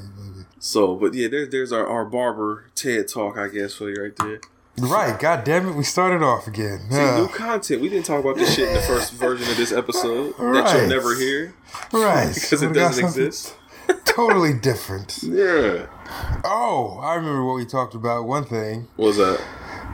So, 0.59 0.95
but 0.95 1.13
yeah, 1.15 1.27
there's 1.27 1.49
there's 1.49 1.71
our, 1.71 1.87
our 1.87 2.05
barber 2.05 2.65
TED 2.75 3.07
talk, 3.07 3.35
I 3.37 3.47
guess, 3.47 3.73
for 3.73 3.89
you 3.89 4.03
right 4.03 4.15
there. 4.15 4.39
Right, 4.79 5.19
god 5.19 5.43
damn 5.43 5.67
it, 5.67 5.75
we 5.75 5.83
started 5.83 6.23
off 6.23 6.47
again. 6.47 6.79
See, 6.89 6.95
Yeah. 6.97 7.17
new 7.17 7.27
content. 7.27 7.81
We 7.81 7.89
didn't 7.89 8.05
talk 8.05 8.19
about 8.21 8.37
this 8.37 8.55
shit 8.55 8.67
in 8.69 8.73
the 8.75 8.81
first 8.81 9.11
version 9.13 9.49
of 9.49 9.57
this 9.57 9.71
episode 9.71 10.33
that 10.37 10.75
you'll 10.77 10.87
never 10.87 11.15
hear 11.15 11.53
right. 11.91 12.31
because 12.33 12.61
it 12.63 12.73
doesn't 12.73 13.03
exist. 13.05 13.55
Totally 14.05 14.53
different. 14.53 15.19
Yeah. 15.23 15.87
Oh, 16.43 16.99
I 17.01 17.15
remember 17.15 17.45
what 17.45 17.55
we 17.55 17.65
talked 17.65 17.93
about. 17.95 18.25
One 18.25 18.43
thing, 18.45 18.87
What 18.95 19.07
was 19.07 19.17
that? 19.17 19.41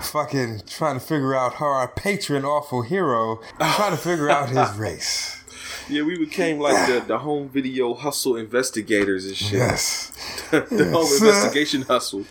fucking 0.01 0.62
trying 0.67 0.93
to 1.00 1.03
figure 1.05 1.33
out 1.36 1.55
how 1.55 1.65
our 1.65 1.88
patron 1.88 2.45
awful 2.45 2.83
hero 2.83 3.39
trying 3.59 3.91
to 3.91 3.97
figure 3.97 4.29
out 4.29 4.50
his 4.50 4.77
race. 4.77 5.43
Yeah, 5.89 6.03
we 6.03 6.17
became 6.17 6.59
like 6.59 6.88
the, 6.88 7.00
the 7.07 7.17
home 7.19 7.50
video 7.50 7.93
hustle 7.93 8.36
investigators 8.36 9.25
and 9.25 9.36
shit. 9.36 9.53
Yes. 9.53 10.12
the 10.51 10.89
home 10.91 11.07
investigation 11.12 11.81
hustle. 11.83 12.25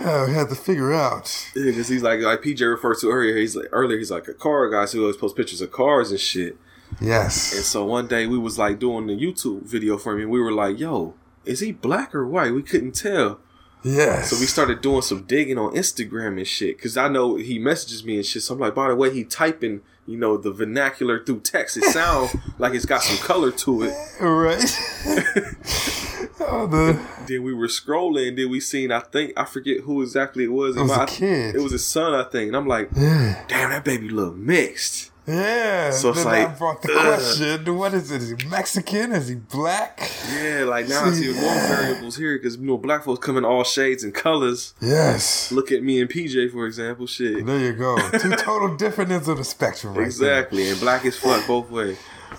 Yeah, 0.00 0.26
we 0.26 0.32
had 0.34 0.48
to 0.50 0.54
figure 0.54 0.92
out. 0.92 1.50
Yeah, 1.56 1.64
because 1.66 1.88
he's 1.88 2.02
like 2.02 2.20
like 2.20 2.40
PJ 2.42 2.60
referred 2.70 2.98
to 2.98 3.10
earlier. 3.10 3.36
He's 3.36 3.56
like 3.56 3.66
earlier. 3.72 3.98
He's 3.98 4.10
like 4.10 4.28
a 4.28 4.34
car 4.34 4.68
guy, 4.70 4.84
so 4.84 4.98
he 4.98 5.02
always 5.02 5.16
posts 5.16 5.36
pictures 5.36 5.60
of 5.60 5.72
cars 5.72 6.10
and 6.10 6.20
shit. 6.20 6.56
Yes. 7.00 7.54
And 7.54 7.64
so 7.64 7.84
one 7.84 8.06
day 8.06 8.26
we 8.26 8.38
was 8.38 8.58
like 8.58 8.78
doing 8.78 9.06
the 9.06 9.14
YouTube 9.18 9.62
video 9.62 9.96
for 9.98 10.12
him, 10.14 10.20
and 10.20 10.30
we 10.30 10.40
were 10.40 10.52
like, 10.52 10.78
"Yo, 10.78 11.14
is 11.46 11.60
he 11.60 11.72
black 11.72 12.14
or 12.14 12.26
white?" 12.26 12.52
We 12.52 12.62
couldn't 12.62 12.92
tell. 12.92 13.40
Yeah. 13.82 14.22
So 14.22 14.36
we 14.40 14.46
started 14.46 14.80
doing 14.80 15.02
some 15.02 15.22
digging 15.22 15.58
on 15.58 15.74
Instagram 15.74 16.38
and 16.38 16.46
shit. 16.46 16.80
Cause 16.80 16.96
I 16.96 17.08
know 17.08 17.36
he 17.36 17.58
messages 17.58 18.04
me 18.04 18.16
and 18.16 18.26
shit. 18.26 18.42
So 18.42 18.54
I'm 18.54 18.60
like, 18.60 18.74
by 18.74 18.88
the 18.88 18.96
way, 18.96 19.14
he 19.14 19.22
typing, 19.22 19.82
you 20.06 20.16
know, 20.16 20.36
the 20.36 20.50
vernacular 20.50 21.24
through 21.24 21.40
text. 21.40 21.76
It 21.76 21.84
sounds 21.84 22.34
like 22.58 22.74
it's 22.74 22.84
got 22.84 23.02
some 23.02 23.24
color 23.24 23.52
to 23.52 23.84
it. 23.84 23.94
Right. 24.20 24.64
Oh, 26.38 26.66
the 26.66 27.00
Then 27.26 27.42
we 27.42 27.54
were 27.54 27.66
scrolling. 27.68 28.36
Then 28.36 28.50
we 28.50 28.60
seen. 28.60 28.92
I 28.92 29.00
think 29.00 29.32
I 29.36 29.44
forget 29.44 29.80
who 29.80 30.02
exactly 30.02 30.44
it 30.44 30.52
was. 30.52 30.76
It 30.76 30.82
was 30.82 30.90
a 30.96 31.06
kid. 31.06 31.54
It 31.54 31.60
was 31.60 31.72
his 31.72 31.86
son, 31.86 32.14
I 32.14 32.24
think. 32.24 32.48
And 32.48 32.56
I'm 32.56 32.66
like, 32.66 32.90
yeah, 32.94 33.44
damn, 33.48 33.70
that 33.70 33.84
baby 33.84 34.08
look 34.10 34.36
mixed. 34.36 35.12
yeah. 35.26 35.90
So 35.90 36.10
it's 36.10 36.18
then 36.24 36.26
like, 36.26 36.48
I 36.48 36.52
brought 36.54 36.82
the 36.82 36.88
question: 36.92 37.76
What 37.76 37.94
is 37.94 38.10
it? 38.10 38.22
Is 38.22 38.30
he 38.38 38.48
Mexican? 38.48 39.12
Is 39.12 39.28
he 39.28 39.36
black? 39.36 39.98
Yeah, 40.30 40.64
like 40.68 40.88
now 40.88 41.06
I 41.06 41.10
see 41.12 41.32
See, 41.32 41.40
more 41.40 41.54
variables 41.54 42.16
here 42.16 42.36
because 42.38 42.56
you 42.58 42.66
know 42.66 42.76
black 42.76 43.04
folks 43.04 43.24
come 43.24 43.36
in 43.38 43.44
all 43.44 43.64
shades 43.64 44.04
and 44.04 44.12
colors. 44.14 44.74
Yes. 44.80 45.50
Look 45.50 45.72
at 45.72 45.82
me 45.82 46.00
and 46.02 46.10
PJ, 46.10 46.52
for 46.52 46.66
example. 46.66 47.06
Shit. 47.06 47.46
There 47.46 47.58
you 47.58 47.72
go. 47.72 47.96
Two 48.18 48.30
total 48.36 48.76
different 48.76 49.10
ends 49.10 49.26
of 49.26 49.38
the 49.38 49.44
spectrum, 49.44 49.94
right 49.94 50.04
Exactly, 50.04 50.68
and 50.68 50.78
black 50.80 51.04
is 51.06 51.16
fuck 51.16 51.46
both 51.46 51.70
ways. 51.70 51.98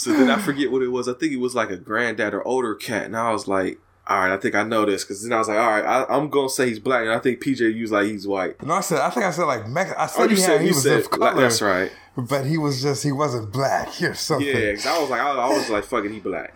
so 0.00 0.12
then 0.12 0.30
I 0.30 0.38
forget 0.38 0.70
what 0.72 0.80
it 0.82 0.88
was. 0.88 1.08
I 1.08 1.12
think 1.12 1.32
it 1.32 1.36
was 1.40 1.54
like 1.54 1.70
a 1.70 1.76
granddad 1.76 2.32
or 2.32 2.46
older 2.46 2.74
cat, 2.74 3.04
and 3.04 3.16
I 3.16 3.30
was 3.32 3.46
like, 3.46 3.78
"All 4.06 4.18
right, 4.18 4.32
I 4.32 4.36
think 4.38 4.54
I 4.54 4.62
know 4.62 4.86
this." 4.86 5.04
Because 5.04 5.22
then 5.22 5.32
I 5.32 5.38
was 5.38 5.48
like, 5.48 5.58
"All 5.58 5.70
right, 5.70 5.84
I, 5.84 6.04
I'm 6.16 6.30
gonna 6.30 6.48
say 6.48 6.68
he's 6.68 6.78
black," 6.78 7.02
and 7.02 7.10
I 7.12 7.18
think 7.18 7.42
PJ 7.42 7.60
used 7.74 7.92
like 7.92 8.06
he's 8.06 8.26
white. 8.26 8.62
No, 8.62 8.74
I 8.74 8.80
said. 8.80 8.98
I 9.00 9.10
think 9.10 9.26
I 9.26 9.30
said 9.30 9.44
like 9.44 9.68
Mex. 9.68 9.92
I 9.98 10.06
said 10.06 10.20
Oh, 10.20 10.24
you 10.24 10.30
he, 10.30 10.36
said 10.36 10.52
had, 10.52 10.60
he 10.62 10.68
was 10.68 10.82
said 10.82 11.00
of 11.00 11.10
color. 11.10 11.40
that's 11.40 11.60
right. 11.60 11.92
But 12.16 12.44
he 12.46 12.58
was 12.58 12.82
just 12.82 13.02
he 13.04 13.12
wasn't 13.12 13.52
black 13.52 13.88
or 14.02 14.14
something. 14.14 14.46
Yeah, 14.46 14.70
because 14.72 14.86
I 14.86 14.98
was 15.00 15.10
like, 15.10 15.20
I, 15.20 15.30
I 15.30 15.48
was 15.50 15.68
like, 15.70 15.84
"Fuck 15.84 16.04
it, 16.06 16.12
he 16.12 16.20
black." 16.20 16.54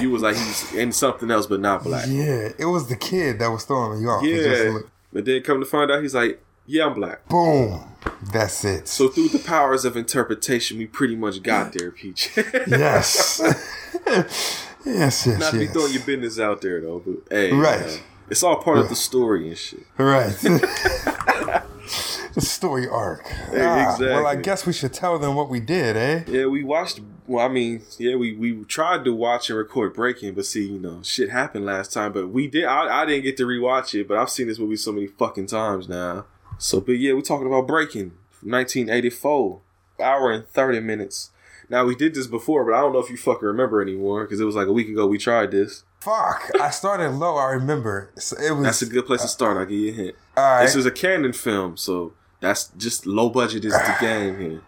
You 0.00 0.10
was 0.10 0.22
like, 0.22 0.36
he's 0.36 0.74
in 0.74 0.90
something 0.92 1.30
else, 1.30 1.46
but 1.46 1.60
not 1.60 1.84
black. 1.84 2.06
Yeah, 2.08 2.48
it 2.58 2.66
was 2.66 2.88
the 2.88 2.96
kid 2.96 3.38
that 3.38 3.48
was 3.48 3.64
throwing 3.64 4.02
me 4.02 4.06
off. 4.08 4.24
Yeah, 4.24 4.78
but 5.12 5.24
then 5.24 5.42
come 5.42 5.60
to 5.60 5.66
find 5.66 5.90
out, 5.90 6.02
he's 6.02 6.14
like, 6.14 6.42
"Yeah, 6.72 6.86
I'm 6.86 6.94
black." 6.94 7.28
boom. 7.28 7.84
That's 8.32 8.64
it. 8.64 8.88
So 8.88 9.08
through 9.08 9.28
the 9.28 9.38
powers 9.38 9.84
of 9.84 9.96
interpretation, 9.96 10.78
we 10.78 10.86
pretty 10.86 11.14
much 11.16 11.42
got 11.42 11.72
there, 11.72 11.90
Peach. 11.92 12.30
yes. 12.66 13.40
yes, 14.06 14.66
yes, 14.84 15.26
Not 15.26 15.52
to 15.52 15.58
be 15.58 15.66
throwing 15.66 15.92
your 15.92 16.02
business 16.02 16.38
out 16.40 16.60
there 16.62 16.80
though, 16.80 17.00
but 17.04 17.16
hey, 17.30 17.52
Right. 17.52 17.80
man, 17.80 17.98
it's 18.30 18.42
all 18.42 18.56
part 18.62 18.78
of 18.78 18.88
the 18.88 18.96
story 18.96 19.48
and 19.48 19.58
shit. 19.58 19.82
Right. 19.98 20.32
the 22.34 22.40
story 22.40 22.88
arc. 22.88 23.26
Hey, 23.26 23.62
Ah, 23.64 23.96
Well, 24.00 24.26
I 24.26 24.36
guess 24.36 24.66
we 24.66 24.72
should 24.72 24.92
tell 24.92 25.18
them 25.18 25.34
what 25.34 25.48
we 25.48 25.60
did, 25.60 25.96
eh? 25.96 26.24
Yeah, 26.26 26.46
we 26.46 26.64
watched. 26.64 27.00
Well, 27.26 27.44
I 27.44 27.48
mean, 27.48 27.82
yeah, 27.98 28.16
we 28.16 28.34
we 28.34 28.64
tried 28.64 29.04
to 29.04 29.14
watch 29.14 29.48
and 29.48 29.58
record 29.58 29.94
Breakin', 29.94 30.34
but 30.34 30.44
see, 30.44 30.66
you 30.66 30.78
know, 30.78 31.00
shit 31.02 31.30
happened 31.30 31.64
last 31.66 31.92
time. 31.92 32.12
But 32.12 32.28
we 32.30 32.48
did. 32.48 32.64
I, 32.64 33.02
I 33.02 33.06
didn't 33.06 33.22
get 33.22 33.36
to 33.36 33.46
rewatch 33.46 33.98
it, 33.98 34.08
but 34.08 34.18
I've 34.18 34.30
seen 34.30 34.48
this 34.48 34.58
movie 34.58 34.76
so 34.76 34.92
many 34.92 35.06
fucking 35.06 35.46
times 35.46 35.88
now. 35.88 36.26
So, 36.62 36.80
but 36.80 36.92
yeah, 36.92 37.12
we're 37.12 37.22
talking 37.22 37.48
about 37.48 37.66
Breakin', 37.66 38.12
1984, 38.42 39.60
hour 40.00 40.30
and 40.30 40.46
30 40.46 40.78
minutes. 40.78 41.30
Now 41.68 41.84
we 41.84 41.96
did 41.96 42.14
this 42.14 42.28
before, 42.28 42.64
but 42.64 42.72
I 42.74 42.80
don't 42.80 42.92
know 42.92 43.00
if 43.00 43.10
you 43.10 43.16
fucking 43.16 43.46
remember 43.46 43.82
anymore 43.82 44.22
because 44.22 44.38
it 44.38 44.44
was 44.44 44.54
like 44.54 44.68
a 44.68 44.72
week 44.72 44.88
ago 44.88 45.08
we 45.08 45.18
tried 45.18 45.50
this. 45.50 45.82
Fuck. 46.00 46.52
I 46.60 46.70
started 46.70 47.10
low, 47.10 47.36
I 47.36 47.50
remember. 47.50 48.10
So 48.16 48.36
it 48.36 48.52
was 48.52 48.62
That's 48.64 48.82
a 48.82 48.86
good 48.86 49.06
place 49.06 49.22
to 49.22 49.28
start. 49.28 49.56
I'll 49.56 49.64
give 49.66 49.76
you 49.78 49.90
a 49.90 49.94
hint. 49.94 50.14
all 50.36 50.44
right, 50.44 50.62
This 50.62 50.76
is 50.76 50.86
a 50.86 50.92
Cannon 50.92 51.32
film, 51.32 51.76
so 51.76 52.12
that's 52.38 52.68
just 52.76 53.06
low 53.06 53.28
budget 53.28 53.64
is 53.64 53.72
the 53.72 53.96
game 54.00 54.38
here. 54.38 54.62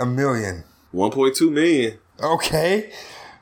a 0.00 0.06
million. 0.06 0.64
1.2 0.92 1.52
million. 1.52 1.98
Okay. 2.20 2.92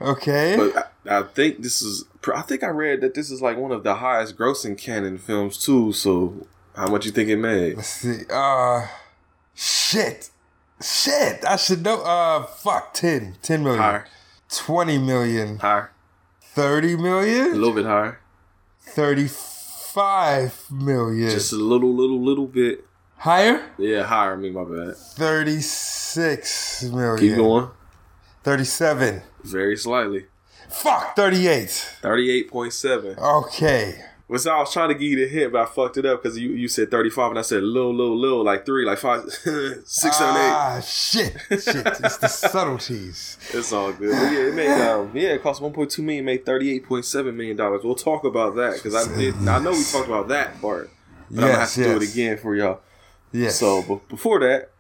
Okay. 0.03 0.57
But 0.59 0.93
I, 1.07 1.19
I 1.21 1.23
think 1.23 1.63
this 1.63 1.81
is. 1.81 2.05
I 2.35 2.43
think 2.43 2.63
I 2.63 2.69
read 2.69 3.01
that 3.01 3.15
this 3.15 3.31
is 3.31 3.41
like 3.41 3.57
one 3.57 3.73
of 3.73 3.85
the 3.85 3.95
highest 3.95 4.37
grossing 4.37 4.77
Cannon 4.77 5.17
films 5.17 5.57
too. 5.57 5.93
So 5.93 6.47
how 6.75 6.87
much 6.89 7.05
you 7.07 7.13
think 7.13 7.29
it 7.29 7.37
made? 7.37 7.77
Let's 7.77 7.89
see. 7.89 8.23
Uh 8.33 8.87
shit. 9.55 10.31
Shit. 10.83 11.45
I 11.45 11.57
should 11.57 11.83
know. 11.83 12.01
Uh 12.03 12.45
fuck. 12.45 12.95
10. 12.95 13.37
10 13.43 13.63
million. 13.63 13.81
Higher, 13.83 14.07
20 14.51 14.99
million. 14.99 15.59
higher, 15.59 15.91
30 16.43 16.97
million? 16.97 17.47
a 17.53 17.55
little 17.55 17.75
bit 17.75 17.85
higher, 17.87 18.21
35 18.81 20.71
million. 20.71 21.31
just 21.31 21.53
a 21.53 21.57
little, 21.57 21.95
little, 21.95 22.21
little 22.21 22.47
bit. 22.47 22.85
Higher? 23.19 23.63
Yeah, 23.79 24.05
higher. 24.05 24.33
I 24.33 24.37
mean, 24.37 24.55
my 24.55 24.65
bad. 24.65 24.97
36 24.97 26.85
million. 26.85 27.19
Keep 27.19 27.37
going. 27.37 27.69
37. 28.45 29.23
Very 29.45 29.77
slightly. 29.77 30.25
Fuck. 30.71 31.17
38. 31.17 31.69
Thirty-eight 32.01 32.51
point 32.51 32.73
seven. 32.73 33.19
Okay. 33.19 34.03
Which 34.31 34.47
I 34.47 34.61
was 34.61 34.73
trying 34.73 34.91
to 34.91 34.95
give 34.95 35.03
you 35.03 35.27
the 35.27 35.29
hint, 35.29 35.53
but 35.53 35.63
I 35.63 35.65
fucked 35.65 35.97
it 35.97 36.07
up 36.07 36.23
because 36.23 36.39
you, 36.39 36.51
you 36.51 36.69
said 36.69 36.89
thirty-five 36.89 37.31
and 37.31 37.39
I 37.41 37.43
said 37.43 37.65
little, 37.65 37.93
little, 37.93 38.17
little, 38.17 38.45
like 38.45 38.65
three, 38.65 38.85
like 38.85 38.99
five, 38.99 39.25
six, 39.29 40.19
seven, 40.19 40.37
eight. 40.37 40.53
Ah, 40.53 40.81
shit. 40.81 41.33
Shit. 41.49 41.67
it's 41.67 42.17
the 42.19 42.29
subtleties. 42.29 43.39
It's 43.53 43.73
all 43.73 43.93
good. 43.93 44.13
But 44.13 44.33
yeah, 44.33 44.47
it 44.47 44.55
made 44.55 44.71
um 44.89 45.11
yeah, 45.17 45.31
it 45.31 45.43
cost 45.43 45.61
one 45.61 45.73
point 45.73 45.91
two 45.91 46.03
million, 46.03 46.25
made 46.27 46.47
thirty 46.47 46.73
eight 46.73 46.85
point 46.85 47.07
seven 47.07 47.37
million 47.37 47.57
dollars. 47.57 47.83
We'll 47.83 47.97
talk 47.97 48.23
about 48.23 48.55
that 48.55 48.75
because 48.75 48.95
I 48.95 49.13
did 49.17 49.35
I 49.49 49.59
know 49.59 49.73
we 49.73 49.83
talked 49.83 50.07
about 50.07 50.29
that 50.29 50.61
part, 50.61 50.91
but 51.29 51.43
I'm 51.43 51.49
gonna 51.49 51.53
have 51.55 51.61
Yes, 51.63 51.75
to 51.75 51.83
do 51.83 51.97
it 51.97 52.13
again 52.13 52.39
for 52.39 52.55
y'all. 52.55 52.81
Yes. 53.33 53.59
So, 53.59 53.83
but 53.83 54.09
before 54.09 54.39
that, 54.39 54.71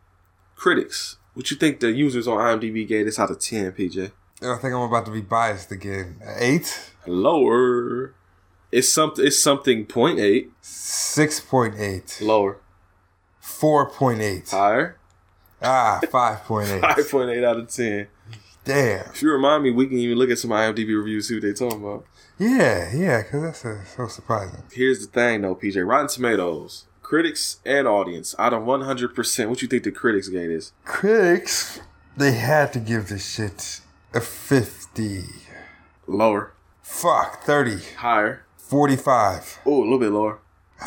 critics, 0.54 1.16
what 1.34 1.50
you 1.50 1.56
think 1.56 1.80
the 1.80 1.90
users 1.90 2.28
on 2.28 2.38
IMDb 2.38 2.86
gave 2.86 3.04
this 3.04 3.18
out 3.18 3.32
of 3.32 3.40
ten, 3.40 3.72
PJ? 3.72 4.12
I 4.42 4.56
think 4.58 4.74
I'm 4.74 4.82
about 4.82 5.06
to 5.06 5.10
be 5.10 5.22
biased 5.22 5.72
again. 5.72 6.20
Eight? 6.38 6.92
Lower. 7.04 8.14
It's 8.72 8.88
something. 8.88 9.26
It's 9.26 9.42
something 9.42 9.86
point 9.86 10.18
eight. 10.20 10.50
6.8. 10.62 12.20
Lower. 12.20 12.58
4.8. 13.42 14.50
Higher. 14.50 14.96
Ah, 15.62 16.00
5.8. 16.04 16.80
Five 16.80 17.10
point 17.10 17.30
eight 17.30 17.44
out 17.44 17.58
of 17.58 17.68
ten. 17.68 18.06
Damn. 18.64 19.06
If 19.10 19.22
you 19.22 19.30
remind 19.32 19.62
me, 19.62 19.70
we 19.70 19.86
can 19.86 19.98
even 19.98 20.16
look 20.18 20.30
at 20.30 20.38
some 20.38 20.50
IMDb 20.50 20.96
reviews, 20.96 21.28
see 21.28 21.34
what 21.34 21.42
they're 21.42 21.52
talking 21.54 21.80
about. 21.82 22.04
Yeah, 22.38 22.90
yeah, 22.94 23.22
because 23.22 23.42
that's 23.42 23.64
uh, 23.64 23.84
so 23.84 24.06
surprising. 24.08 24.62
Here's 24.72 25.00
the 25.06 25.12
thing, 25.12 25.42
though, 25.42 25.54
PJ. 25.54 25.86
Rotten 25.86 26.08
Tomatoes, 26.08 26.86
critics 27.02 27.58
and 27.66 27.86
audience, 27.86 28.34
out 28.38 28.52
of 28.54 28.64
one 28.64 28.82
hundred 28.82 29.14
percent, 29.14 29.50
what 29.50 29.60
you 29.60 29.68
think 29.68 29.82
the 29.84 29.90
critics 29.90 30.28
gave 30.28 30.48
this? 30.48 30.72
Critics, 30.84 31.80
they 32.16 32.32
had 32.32 32.72
to 32.74 32.78
give 32.80 33.08
this 33.08 33.34
shit 33.34 33.80
a 34.14 34.20
50. 34.20 35.24
Lower, 36.06 36.52
Fuck, 36.82 37.42
30. 37.42 37.76
higher. 37.98 38.44
45. 38.70 39.58
Oh, 39.66 39.80
a 39.80 39.82
little 39.82 39.98
bit 39.98 40.12
lower. 40.12 40.38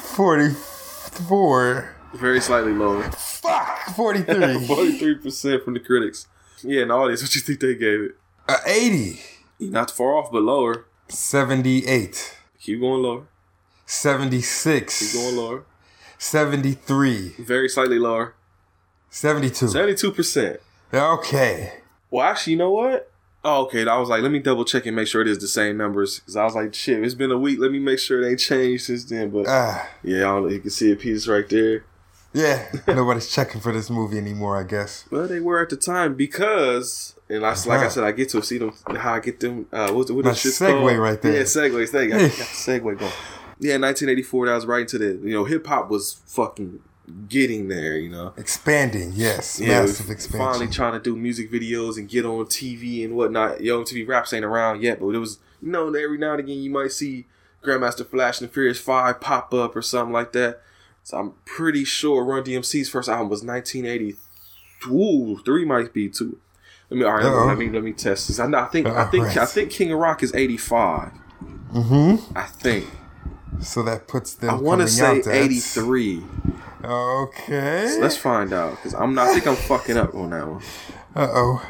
44. 0.01 1.95
Very 2.15 2.39
slightly 2.39 2.71
lower. 2.71 3.03
Fuck, 3.11 3.79
43. 3.95 4.65
Forty-three 4.67 5.15
percent 5.15 5.63
from 5.65 5.73
the 5.73 5.79
critics. 5.81 6.27
Yeah, 6.63 6.83
and 6.83 6.91
the 6.91 6.95
audience, 6.95 7.21
what 7.21 7.35
you 7.35 7.41
think 7.41 7.59
they 7.59 7.75
gave 7.75 7.99
it? 8.01 8.11
uh, 8.47 8.57
80. 8.65 9.19
Not 9.59 9.91
far 9.91 10.13
off, 10.17 10.31
but 10.31 10.43
lower. 10.43 10.85
78. 11.09 12.37
Keep 12.61 12.79
going 12.79 13.03
lower. 13.03 13.27
76. 13.85 15.11
Keep 15.13 15.21
going 15.21 15.35
lower. 15.35 15.65
73. 16.17 17.35
Very 17.39 17.67
slightly 17.67 17.99
lower. 17.99 18.33
72. 19.09 19.67
Seventy-two 19.67 20.11
percent. 20.11 20.59
Okay. 20.93 21.73
Well, 22.09 22.25
actually, 22.25 22.53
you 22.53 22.59
know 22.59 22.71
what? 22.71 23.11
Oh, 23.45 23.63
okay. 23.65 23.85
I 23.87 23.97
was 23.97 24.07
like, 24.09 24.21
let 24.21 24.31
me 24.31 24.39
double 24.39 24.63
check 24.63 24.85
and 24.85 24.95
make 24.95 25.07
sure 25.07 25.21
it 25.21 25.27
is 25.27 25.37
the 25.39 25.47
same 25.47 25.75
numbers. 25.77 26.19
Because 26.19 26.37
I 26.37 26.43
was 26.45 26.55
like, 26.55 26.73
shit, 26.73 27.03
it's 27.03 27.13
been 27.13 27.31
a 27.31 27.37
week. 27.37 27.59
Let 27.59 27.71
me 27.71 27.79
make 27.79 27.99
sure 27.99 28.21
it 28.21 28.29
ain't 28.29 28.39
changed 28.39 28.85
since 28.85 29.03
then. 29.05 29.29
But 29.31 29.47
Ah, 29.47 29.89
yeah, 30.03 30.17
I 30.19 30.19
don't 30.21 30.43
know. 30.43 30.49
You 30.49 30.59
can 30.59 30.69
see 30.69 30.91
a 30.91 30.95
piece 30.95 31.27
right 31.27 31.47
there. 31.49 31.83
yeah. 32.33 32.71
Nobody's 32.87 33.29
checking 33.29 33.59
for 33.59 33.73
this 33.73 33.89
movie 33.89 34.17
anymore, 34.17 34.57
I 34.57 34.63
guess. 34.63 35.05
Well, 35.11 35.27
they 35.27 35.39
were 35.41 35.61
at 35.61 35.69
the 35.69 35.75
time 35.75 36.15
because, 36.15 37.15
and 37.29 37.45
I, 37.45 37.49
like 37.49 37.67
I 37.67 37.75
Uh-huh. 37.75 37.89
said, 37.89 38.03
I 38.05 38.11
get 38.13 38.29
to 38.29 38.41
see 38.41 38.57
them 38.59 38.73
how 38.95 39.13
I 39.15 39.19
get 39.19 39.39
them. 39.41 39.65
Uh, 39.73 39.91
what's 39.91 40.09
what 40.09 40.23
My 40.23 40.31
the 40.31 40.37
shit 40.37 40.53
segue 40.53 40.79
called? 40.79 40.97
right 40.99 41.21
there. 41.21 41.33
Yeah, 41.35 41.41
segue, 41.43 41.71
segue. 41.89 42.05
I 42.05 42.07
got 42.07 42.19
the 42.21 42.27
segue 42.29 42.81
going. 42.81 43.11
Yeah, 43.59 43.77
1984. 43.77 44.47
That 44.47 44.55
was 44.55 44.65
right 44.65 44.81
into 44.81 44.97
the 44.97 45.05
you 45.27 45.33
know 45.33 45.43
hip 45.43 45.67
hop 45.67 45.89
was 45.89 46.21
fucking 46.27 46.79
getting 47.27 47.67
there. 47.67 47.97
You 47.97 48.09
know, 48.09 48.33
Expanding, 48.37 49.11
yes. 49.15 49.59
yeah, 49.59 49.81
Massive 49.81 50.09
expansion. 50.09 50.47
finally 50.47 50.67
trying 50.67 50.93
to 50.93 50.99
do 50.99 51.15
music 51.15 51.51
videos 51.51 51.97
and 51.97 52.07
get 52.09 52.25
on 52.25 52.45
TV 52.45 53.03
and 53.03 53.15
whatnot. 53.15 53.61
Yo, 53.61 53.83
MTV 53.83 54.07
Raps 54.07 54.33
ain't 54.33 54.45
around 54.45 54.81
yet, 54.81 54.99
but 54.99 55.09
it 55.09 55.19
was 55.19 55.39
you 55.61 55.69
know 55.71 55.87
every 55.93 56.17
now 56.17 56.31
and 56.31 56.39
again 56.41 56.59
you 56.59 56.69
might 56.69 56.91
see 56.91 57.25
Grandmaster 57.63 58.07
Flash 58.07 58.39
and 58.41 58.49
the 58.49 58.53
Furious 58.53 58.79
Five 58.79 59.21
pop 59.21 59.53
up 59.53 59.75
or 59.75 59.81
something 59.81 60.13
like 60.13 60.31
that. 60.33 60.61
So 61.03 61.17
I'm 61.17 61.33
pretty 61.45 61.83
sure 61.83 62.23
Run 62.23 62.43
DMC's 62.43 62.89
first 62.89 63.09
album 63.09 63.29
was 63.29 63.43
1983. 63.43 65.41
Three 65.45 65.65
might 65.65 65.93
be 65.93 66.09
two. 66.09 66.39
Let 66.89 66.97
me 66.99 67.05
all 67.05 67.13
right, 67.13 67.25
Uh-oh. 67.25 67.45
let 67.47 67.57
me 67.57 67.69
let 67.69 67.83
me 67.83 67.93
test 67.93 68.27
this. 68.27 68.39
I, 68.39 68.47
know, 68.47 68.59
I 68.59 68.65
think 68.65 68.87
I 68.87 68.91
Uh-oh, 69.03 69.11
think 69.11 69.25
right. 69.27 69.37
I 69.37 69.45
think 69.45 69.71
King 69.71 69.91
of 69.93 69.99
Rock 69.99 70.21
is 70.23 70.33
85. 70.35 71.11
mm-hmm. 71.73 72.37
I 72.37 72.43
think 72.43 72.87
So 73.61 73.81
that 73.83 74.07
puts 74.07 74.33
them 74.33 74.49
I 74.49 74.53
want 74.55 74.81
to 74.81 74.87
say 74.87 75.21
83. 75.25 76.23
Okay. 76.83 77.87
So 77.87 77.99
let's 78.01 78.17
find 78.17 78.51
out 78.53 78.71
because 78.71 78.93
I'm 78.93 79.13
not. 79.15 79.27
I 79.29 79.33
think 79.33 79.47
I'm 79.47 79.55
fucking 79.55 79.97
up 79.97 80.13
on 80.13 80.31
that 80.31 80.47
one. 80.47 80.61
Uh-oh. 81.15 81.65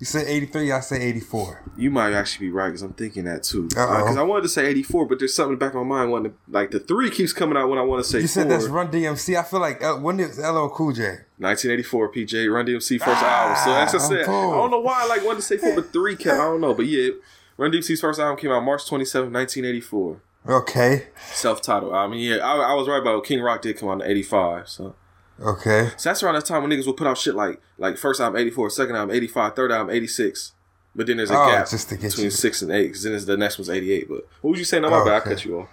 You 0.00 0.04
say 0.06 0.24
83, 0.28 0.70
I 0.70 0.80
say 0.80 1.02
84. 1.02 1.62
You 1.76 1.90
might 1.90 2.12
actually 2.12 2.46
be 2.46 2.52
right 2.52 2.68
because 2.68 2.82
I'm 2.82 2.92
thinking 2.92 3.24
that 3.24 3.42
too. 3.42 3.64
Because 3.64 4.16
I 4.16 4.22
wanted 4.22 4.42
to 4.42 4.48
say 4.48 4.66
84, 4.66 5.06
but 5.06 5.18
there's 5.18 5.34
something 5.34 5.54
in 5.54 5.58
the 5.58 5.64
back 5.64 5.74
of 5.74 5.84
my 5.84 5.96
mind. 5.98 6.12
Wanting 6.12 6.32
to, 6.32 6.38
like 6.48 6.70
the 6.70 6.78
three 6.78 7.10
keeps 7.10 7.32
coming 7.32 7.56
out 7.56 7.68
when 7.68 7.78
I 7.80 7.82
want 7.82 8.04
to 8.04 8.08
say 8.08 8.20
You 8.20 8.28
said 8.28 8.44
four. 8.44 8.50
that's 8.52 8.66
Run 8.66 8.88
DMC. 8.92 9.36
I 9.36 9.42
feel 9.42 9.58
like, 9.58 9.82
uh, 9.82 9.96
when 9.96 10.20
is 10.20 10.38
LL 10.38 10.68
Cool 10.68 10.92
J? 10.92 11.02
1984 11.38 12.12
PJ 12.12 12.52
Run 12.52 12.66
DMC 12.66 12.98
first 12.98 13.22
Ah, 13.22 13.42
album. 13.42 13.56
So 13.64 13.70
that's 13.72 13.92
what 13.94 14.02
I 14.02 14.06
said. 14.24 14.28
I 14.28 14.56
don't 14.56 14.70
know 14.70 14.80
why 14.80 15.02
I 15.02 15.06
like 15.06 15.24
wanted 15.24 15.40
to 15.40 15.46
say 15.46 15.56
four, 15.56 15.74
but 15.74 15.92
three 15.92 16.14
kept. 16.14 16.34
I 16.34 16.44
don't 16.44 16.60
know, 16.60 16.74
but 16.74 16.86
yeah, 16.86 17.10
Run 17.56 17.72
DMC's 17.72 18.00
first 18.00 18.20
album 18.20 18.36
came 18.38 18.52
out 18.52 18.60
March 18.62 18.86
27, 18.86 19.32
1984. 19.32 20.20
Okay. 20.46 21.08
Self-titled 21.32 21.92
album. 21.92 22.18
Yeah, 22.18 22.36
I, 22.36 22.56
I 22.70 22.74
was 22.74 22.88
right 22.88 23.00
about 23.00 23.24
King 23.24 23.40
Rock 23.40 23.62
did 23.62 23.78
come 23.78 23.88
out 23.88 24.02
in 24.02 24.10
85. 24.10 24.68
So. 24.68 24.94
Okay. 25.40 25.90
so 25.96 26.08
that's 26.10 26.22
around 26.22 26.34
that 26.34 26.44
time 26.46 26.62
when 26.62 26.70
niggas 26.72 26.86
would 26.86 26.96
put 26.96 27.06
out 27.06 27.16
shit 27.16 27.34
like 27.36 27.60
like 27.78 27.96
first 27.96 28.20
album 28.20 28.40
84, 28.40 28.70
second 28.70 28.96
album 28.96 29.14
85, 29.14 29.54
third 29.54 29.70
album 29.72 29.94
86. 29.94 30.52
But 30.96 31.06
then 31.06 31.18
there's 31.18 31.30
a 31.30 31.38
Oh, 31.38 31.46
gap 31.46 31.68
just 31.70 31.88
to 31.90 31.96
get 31.96 32.10
between 32.10 32.24
you- 32.24 32.30
six 32.30 32.60
and 32.62 32.72
eight 32.72 32.88
because 32.88 33.04
then 33.04 33.24
the 33.24 33.36
next 33.36 33.56
one's 33.58 33.70
88. 33.70 34.08
But 34.08 34.26
what 34.40 34.50
was 34.50 34.58
you 34.58 34.64
saying? 34.64 34.82
No, 34.82 34.90
my 34.90 34.96
Oh, 34.98 35.04
bad. 35.04 35.22
I 35.22 35.24
cut 35.24 35.44
you 35.44 35.60
off. 35.60 35.68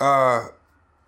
Uh, 0.00 0.48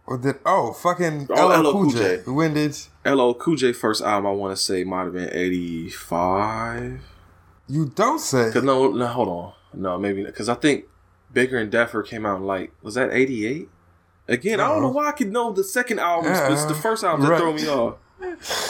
what 0.06 0.22
did? 0.22 0.36
Oh, 0.46 0.72
fucking 0.72 1.26
Oh, 1.30 1.48
LL 1.60 1.72
Cool 1.72 1.90
J. 1.90 2.16
When 2.26 2.54
did 2.54 2.74
LL 3.04 3.32
Cool 3.34 3.56
J 3.56 3.72
first 3.74 4.02
album 4.02 4.26
I 4.28 4.32
want 4.32 4.56
to 4.56 4.62
say 4.62 4.82
might 4.84 5.04
have 5.04 5.12
been 5.12 5.28
85. 5.32 7.02
you 7.68 7.86
don't 7.94 8.18
say? 8.18 8.50
Cause 8.52 8.62
no, 8.62 8.90
no, 8.92 9.06
hold 9.08 9.28
on, 9.28 9.52
no, 9.74 9.98
maybe 9.98 10.24
because 10.24 10.48
I 10.48 10.54
think 10.54 10.86
Bigger 11.32 11.58
and 11.58 11.70
Deffer 11.70 12.06
came 12.06 12.26
out 12.26 12.38
in 12.38 12.44
like 12.44 12.72
was 12.82 12.94
that 12.94 13.12
eighty 13.12 13.46
eight? 13.46 13.68
Again, 14.28 14.60
I 14.60 14.68
don't 14.68 14.80
know 14.80 14.90
uh-huh. 14.90 14.96
why 14.96 15.08
I 15.08 15.12
could 15.12 15.32
know 15.32 15.52
the 15.52 15.64
second 15.64 15.98
album. 15.98 16.32
Yeah, 16.32 16.52
it's 16.52 16.64
the 16.64 16.70
uh-huh. 16.70 16.80
first 16.80 17.04
album 17.04 17.26
that 17.26 17.32
right. 17.32 17.38
throw 17.38 17.52
me 17.52 17.68
off. 17.68 17.96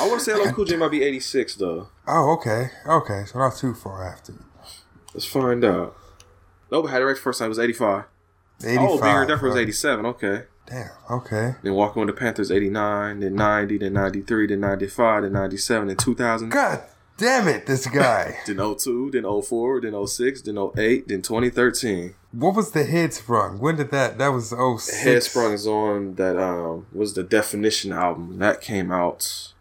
I 0.01 0.09
want 0.09 0.21
to 0.21 0.25
say 0.25 0.35
LL 0.35 0.53
Cool 0.53 0.65
J 0.65 0.77
might 0.77 0.91
be 0.91 1.03
eighty 1.03 1.21
six 1.21 1.55
though. 1.55 1.89
Oh, 2.07 2.33
okay, 2.35 2.71
okay. 2.87 3.25
So 3.27 3.39
not 3.39 3.57
too 3.57 3.75
far 3.75 4.07
after. 4.07 4.35
Let's 5.13 5.27
find 5.27 5.65
out. 5.65 5.97
Nope, 6.71 6.89
had 6.89 7.03
it 7.03 7.05
right 7.05 7.17
the 7.17 7.21
first 7.21 7.39
time. 7.39 7.47
It 7.47 7.51
was 7.51 7.59
eighty 7.59 7.73
five. 7.73 8.05
Eighty-five. 8.65 8.89
Oh, 8.89 8.97
Bigger 8.97 9.23
and 9.23 9.31
Deffer 9.31 9.43
was 9.43 9.57
eighty 9.57 9.73
seven. 9.73 10.07
Okay. 10.07 10.45
Damn. 10.67 10.91
Okay. 11.11 11.55
Then 11.63 11.75
Walking 11.75 12.07
with 12.07 12.15
the 12.15 12.21
Panthers 12.21 12.51
eighty 12.51 12.71
nine, 12.71 13.21
then 13.21 13.35
ninety, 13.35 13.77
then 13.77 13.95
ninety 13.95 14.21
three, 14.21 14.47
then 14.47 14.61
ninety 14.61 14.87
five, 14.87 15.25
then 15.25 15.33
ninety 15.33 15.57
seven, 15.57 15.89
then 15.89 15.97
two 15.97 16.15
thousand. 16.15 16.51
God 16.51 16.83
damn 17.21 17.49
it, 17.49 17.67
this 17.67 17.87
guy. 17.87 18.39
Then 18.47 18.57
02, 18.57 19.11
then 19.13 19.25
04, 19.25 19.83
then 19.83 20.07
06, 20.07 20.43
then 20.43 20.59
08, 20.59 21.07
then 21.07 21.23
2013. 21.23 22.15
What 22.33 22.55
was 22.55 22.71
the 22.71 22.85
head 22.85 23.13
sprung? 23.13 23.59
When 23.59 23.77
did 23.77 23.91
that? 23.91 24.19
That 24.19 24.29
was 24.29 24.53
oh. 24.53 24.77
Head 24.79 25.17
Headsprung 25.23 25.53
is 25.53 25.67
on 25.67 26.15
that 26.15 26.37
um 26.39 26.87
was 26.93 27.15
the 27.15 27.23
definition 27.25 27.93
album 27.93 28.39
that 28.39 28.61
came 28.61 28.93
out 28.93 29.53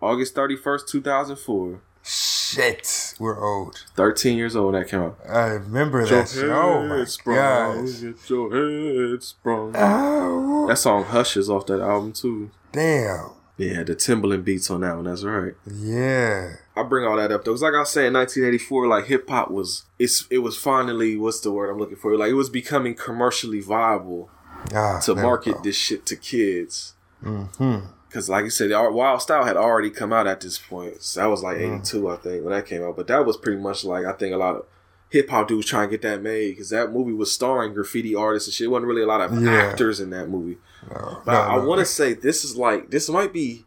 August 0.00 0.34
31st 0.34 0.86
2004 0.88 1.80
Shit, 2.02 3.14
we're 3.20 3.44
old. 3.44 3.84
13 3.94 4.38
years 4.38 4.56
old 4.56 4.72
when 4.72 4.80
that 4.82 4.88
came 4.88 5.00
out 5.00 5.18
I 5.28 5.48
remember 5.48 6.06
that. 6.06 6.28
shit. 6.30 6.44
Oh 6.48 6.86
my 6.86 7.04
god. 7.34 7.84
get 7.84 8.30
your 8.30 9.10
head 9.10 9.22
sprung 9.22 9.72
Oh, 9.76 10.66
that 10.68 10.78
song 10.78 11.04
Hush 11.04 11.36
is 11.36 11.50
off 11.50 11.66
that 11.66 11.80
album 11.80 12.12
too 12.12 12.50
damn. 12.72 13.32
yeah 13.58 13.82
the 13.82 13.94
Timbaland 13.94 14.44
beats 14.44 14.70
on 14.70 14.80
that 14.80 14.94
one 14.96 15.04
that's 15.04 15.24
right 15.24 15.52
Yeah. 15.70 16.54
I 16.78 16.82
bring 16.84 17.04
all 17.06 17.16
that 17.16 17.32
up 17.32 17.44
though, 17.44 17.52
because 17.52 17.62
like 17.62 17.74
I 17.74 17.80
was 17.80 17.90
saying, 17.90 18.12
1984, 18.12 18.86
like 18.86 19.06
hip 19.06 19.28
hop 19.28 19.50
was 19.50 19.84
it's 19.98 20.26
it 20.30 20.38
was 20.38 20.56
finally 20.56 21.16
what's 21.16 21.40
the 21.40 21.50
word 21.52 21.70
I'm 21.70 21.78
looking 21.78 21.96
for? 21.96 22.16
Like 22.16 22.30
it 22.30 22.34
was 22.34 22.50
becoming 22.50 22.94
commercially 22.94 23.60
viable 23.60 24.30
Ah, 24.74 24.98
to 25.04 25.14
market 25.14 25.62
this 25.62 25.76
shit 25.76 26.04
to 26.06 26.16
kids. 26.16 26.94
Mhm. 27.24 27.82
Because, 28.08 28.28
like 28.30 28.44
you 28.44 28.50
said, 28.50 28.70
Wild 28.70 29.20
Style 29.20 29.44
had 29.44 29.56
already 29.58 29.90
come 29.90 30.12
out 30.14 30.26
at 30.26 30.40
this 30.40 30.56
point. 30.58 31.02
So 31.02 31.20
that 31.20 31.26
was 31.26 31.42
like 31.42 31.58
Mm. 31.58 31.80
82, 31.80 32.08
I 32.08 32.16
think, 32.16 32.42
when 32.44 32.54
that 32.54 32.64
came 32.66 32.82
out. 32.82 32.96
But 32.96 33.06
that 33.08 33.26
was 33.26 33.36
pretty 33.36 33.60
much 33.60 33.84
like, 33.84 34.06
I 34.06 34.12
think 34.12 34.34
a 34.34 34.38
lot 34.38 34.56
of 34.56 34.64
hip 35.10 35.28
hop 35.28 35.46
dudes 35.48 35.66
trying 35.66 35.88
to 35.88 35.90
get 35.90 36.02
that 36.08 36.22
made. 36.22 36.52
Because 36.52 36.70
that 36.70 36.90
movie 36.90 37.12
was 37.12 37.30
starring 37.30 37.74
graffiti 37.74 38.14
artists 38.14 38.48
and 38.48 38.54
shit. 38.54 38.64
It 38.64 38.70
wasn't 38.70 38.86
really 38.88 39.02
a 39.02 39.06
lot 39.06 39.20
of 39.20 39.40
Yeah. 39.42 39.52
actors 39.52 40.00
in 40.00 40.08
that 40.10 40.28
movie. 40.30 40.56
No, 40.90 41.18
But 41.24 41.32
no, 41.32 41.38
I, 41.40 41.56
no. 41.56 41.66
want 41.68 41.80
to 41.80 41.84
say 41.84 42.14
this 42.14 42.44
is 42.44 42.56
like, 42.56 42.90
this 42.90 43.10
might 43.10 43.32
be 43.32 43.66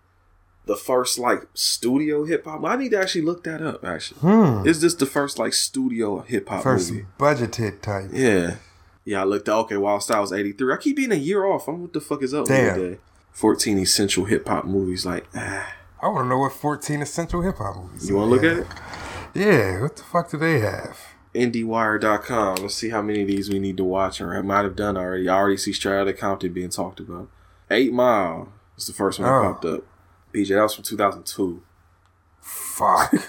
the 0.66 0.76
first 0.76 1.18
like 1.20 1.48
studio 1.54 2.24
hip 2.26 2.46
hop. 2.46 2.64
I 2.64 2.76
need 2.76 2.92
to 2.92 3.00
actually 3.00 3.22
look 3.24 3.44
that 3.46 3.62
up, 3.62 3.84
actually. 3.84 4.20
Hmm. 4.22 4.66
Is 4.68 4.82
this 4.82 4.94
the 4.94 5.06
first 5.06 5.40
like 5.40 5.54
studio 5.54 6.20
hip 6.22 6.50
hop 6.50 6.64
First 6.64 6.92
movie? 6.92 7.06
budgeted 7.20 7.82
type. 7.82 8.10
Yeah. 8.14 8.56
Yeah, 9.04 9.22
I 9.22 9.24
looked 9.24 9.48
at 9.50 9.56
okay, 9.56 9.78
Wild 9.78 10.04
Style 10.04 10.22
was 10.22 10.32
83. 10.32 10.74
I 10.74 10.78
keep 10.78 10.96
being 10.96 11.12
a 11.12 11.16
year 11.16 11.46
off. 11.46 11.68
I'm 11.68 11.82
what 11.82 11.94
the 11.94 12.00
fuck 12.02 12.22
is 12.22 12.34
up 12.36 12.46
Damn. 12.46 13.00
14 13.32 13.80
essential 13.80 14.26
hip 14.26 14.48
hop 14.48 14.66
movies. 14.66 15.06
Like, 15.06 15.26
ah. 15.36 15.74
I 16.02 16.08
want 16.08 16.26
to 16.26 16.30
know 16.30 16.38
what 16.40 16.54
14 16.54 17.02
essential 17.02 17.42
hip 17.42 17.58
hop 17.58 17.78
movies. 17.78 18.08
You 18.10 18.16
want 18.18 18.30
to 18.30 18.36
look 18.36 18.44
at 18.44 18.58
it? 18.60 18.68
Yeah, 19.34 19.82
what 19.82 19.96
the 19.96 20.04
fuck 20.04 20.30
do 20.30 20.38
they 20.38 20.60
have? 20.60 21.00
IndieWire.com. 21.34 22.56
Let's 22.58 22.76
see 22.76 22.90
how 22.90 23.02
many 23.02 23.22
of 23.22 23.28
these 23.28 23.50
we 23.50 23.60
need 23.60 23.78
to 23.78 23.84
watch, 23.84 24.20
or 24.22 24.36
I 24.36 24.42
might 24.42 24.64
have 24.64 24.76
done 24.76 24.98
already. 24.98 25.28
I 25.30 25.36
already 25.38 25.58
see 25.58 25.74
Straight 25.74 26.00
Outta 26.00 26.14
Compton 26.14 26.54
being 26.54 26.70
talked 26.70 27.00
about. 27.00 27.30
Eight 27.70 27.94
Mile 27.94 28.52
was 28.76 28.88
the 28.88 28.94
first 28.94 29.20
one 29.20 29.28
that 29.30 29.36
Oh. 29.36 29.54
popped 29.54 29.66
up. 29.66 29.84
PJ, 30.34 30.50
that 30.50 30.62
was 30.62 30.74
from 30.76 30.84
2002. 30.84 31.62
Fuck. 32.42 33.14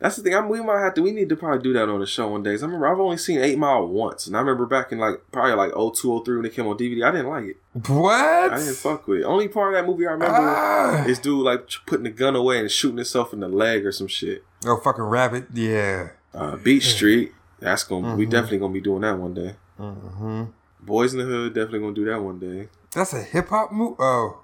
That's 0.00 0.16
the 0.16 0.22
thing. 0.22 0.34
I'm, 0.34 0.48
we 0.50 0.60
might 0.60 0.80
have 0.80 0.92
to. 0.94 1.02
We 1.02 1.12
need 1.12 1.30
to 1.30 1.36
probably 1.36 1.62
do 1.62 1.72
that 1.74 1.88
on 1.88 2.00
the 2.00 2.06
show 2.06 2.28
one 2.28 2.42
day. 2.42 2.50
I 2.50 2.54
remember 2.54 2.86
I've 2.86 2.98
only 3.00 3.16
seen 3.16 3.40
Eight 3.40 3.56
Mile 3.56 3.86
once, 3.86 4.26
and 4.26 4.36
I 4.36 4.40
remember 4.40 4.66
back 4.66 4.92
in 4.92 4.98
like 4.98 5.22
probably 5.32 5.54
like 5.54 5.70
02, 5.72 6.22
03 6.24 6.36
when 6.36 6.44
it 6.44 6.52
came 6.52 6.66
on 6.66 6.76
DVD. 6.76 7.06
I 7.08 7.10
didn't 7.12 7.28
like 7.28 7.44
it. 7.44 7.56
what? 7.88 8.52
I 8.52 8.58
didn't 8.58 8.74
fuck 8.74 9.06
with 9.08 9.20
it. 9.20 9.24
Only 9.24 9.48
part 9.48 9.72
of 9.74 9.80
that 9.80 9.90
movie 9.90 10.06
I 10.06 10.10
remember 10.12 10.36
Ah. 10.36 11.04
is 11.06 11.18
dude 11.18 11.42
like 11.44 11.66
putting 11.86 12.04
the 12.04 12.10
gun 12.10 12.36
away 12.36 12.58
and 12.58 12.70
shooting 12.70 12.98
himself 12.98 13.32
in 13.32 13.40
the 13.40 13.48
leg 13.48 13.86
or 13.86 13.92
some 13.92 14.08
shit. 14.08 14.44
Oh, 14.66 14.76
fucking 14.78 15.04
rabbit. 15.04 15.46
Yeah. 15.54 16.10
Uh, 16.34 16.56
Beat 16.56 16.82
Street. 16.82 17.32
That's 17.60 17.84
gonna. 17.84 18.08
Mm-hmm. 18.08 18.18
We 18.18 18.26
definitely 18.26 18.58
gonna 18.58 18.72
be 18.74 18.80
doing 18.82 19.02
that 19.02 19.18
one 19.18 19.32
day. 19.32 19.54
hmm 19.78 20.44
Boyz 20.84 21.12
n 21.12 21.18
the 21.20 21.24
Hood 21.24 21.54
definitely 21.54 21.78
gonna 21.78 21.94
do 21.94 22.04
that 22.06 22.20
one 22.20 22.38
day. 22.38 22.68
That's 22.92 23.14
a 23.14 23.22
hip 23.22 23.48
hop 23.48 23.72
movie. 23.72 23.96
Oh, 24.00 24.40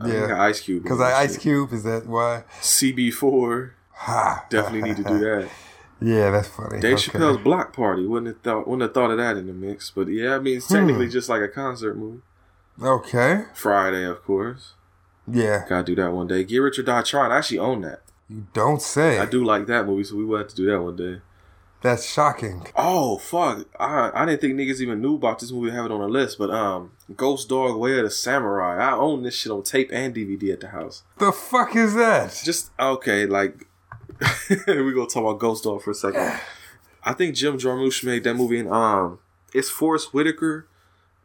I, 0.00 0.08
yeah. 0.12 0.42
Ice 0.42 0.60
Cube. 0.60 0.82
Because 0.82 1.00
I 1.00 1.20
Ice. 1.22 1.36
Cube 1.38 1.72
is 1.72 1.84
that 1.84 2.06
why? 2.06 2.44
CB4 2.60 3.70
Ha. 3.92 4.44
definitely 4.50 4.82
need 4.90 4.96
to 4.98 5.04
do 5.04 5.18
that. 5.18 5.48
Yeah, 6.00 6.30
that's 6.30 6.48
funny. 6.48 6.80
Dave 6.80 6.94
Okay. 6.98 7.10
Chappelle's 7.18 7.42
Block 7.42 7.72
Party 7.74 8.06
wouldn't 8.06 8.26
have 8.36 8.42
thought 8.42 8.68
wouldn't 8.68 8.82
have 8.82 8.92
thought 8.94 9.10
of 9.10 9.16
that 9.16 9.36
in 9.38 9.46
the 9.46 9.54
mix. 9.54 9.90
But 9.90 10.08
yeah, 10.08 10.34
I 10.34 10.38
mean 10.38 10.58
it's 10.58 10.68
Hmm. 10.68 10.74
technically 10.74 11.08
just 11.08 11.28
like 11.30 11.40
a 11.40 11.48
concert 11.48 11.96
movie. 11.96 12.20
Okay. 12.82 13.44
Friday, 13.54 14.04
of 14.04 14.22
course. 14.22 14.74
Yeah. 15.26 15.64
Gotta 15.68 15.84
do 15.84 15.94
that 15.96 16.12
one 16.12 16.26
day. 16.26 16.44
Get 16.44 16.58
Rich 16.58 16.78
or 16.78 16.82
Die 16.82 17.02
Trying. 17.02 17.32
I 17.32 17.38
actually 17.38 17.58
own 17.58 17.80
that. 17.80 18.02
You 18.28 18.46
don't 18.52 18.82
say. 18.82 19.18
I 19.18 19.24
do 19.24 19.42
like 19.44 19.66
that 19.66 19.86
movie, 19.86 20.04
so 20.04 20.16
we 20.16 20.24
will 20.26 20.38
have 20.38 20.48
to 20.48 20.56
do 20.56 20.66
that 20.66 20.82
one 20.82 20.96
day. 20.96 21.20
That's 21.86 22.04
shocking. 22.04 22.66
Oh 22.74 23.16
fuck! 23.16 23.64
I 23.78 24.10
I 24.12 24.26
didn't 24.26 24.40
think 24.40 24.54
niggas 24.54 24.80
even 24.80 25.00
knew 25.00 25.14
about 25.14 25.38
this 25.38 25.52
movie. 25.52 25.70
Have 25.70 25.84
it 25.84 25.92
on 25.92 26.00
the 26.00 26.08
list, 26.08 26.36
but 26.36 26.50
um, 26.50 26.90
Ghost 27.16 27.48
Dog 27.48 27.78
Way 27.78 27.96
of 27.98 28.02
the 28.02 28.10
Samurai. 28.10 28.84
I 28.84 28.96
own 28.96 29.22
this 29.22 29.36
shit 29.36 29.52
on 29.52 29.62
tape 29.62 29.90
and 29.92 30.12
DVD 30.12 30.54
at 30.54 30.58
the 30.58 30.68
house. 30.70 31.04
The 31.18 31.30
fuck 31.30 31.76
is 31.76 31.94
that? 31.94 32.42
Just 32.44 32.72
okay, 32.80 33.24
like 33.26 33.68
we 34.50 34.56
gonna 34.66 35.06
talk 35.06 35.18
about 35.18 35.38
Ghost 35.38 35.62
Dog 35.62 35.80
for 35.80 35.92
a 35.92 35.94
second. 35.94 36.40
I 37.04 37.12
think 37.12 37.36
Jim 37.36 37.56
Jarmusch 37.56 38.02
made 38.02 38.24
that 38.24 38.34
movie, 38.34 38.58
and 38.58 38.68
um, 38.68 39.20
it's 39.54 39.70
Forest 39.70 40.12
Whitaker, 40.12 40.66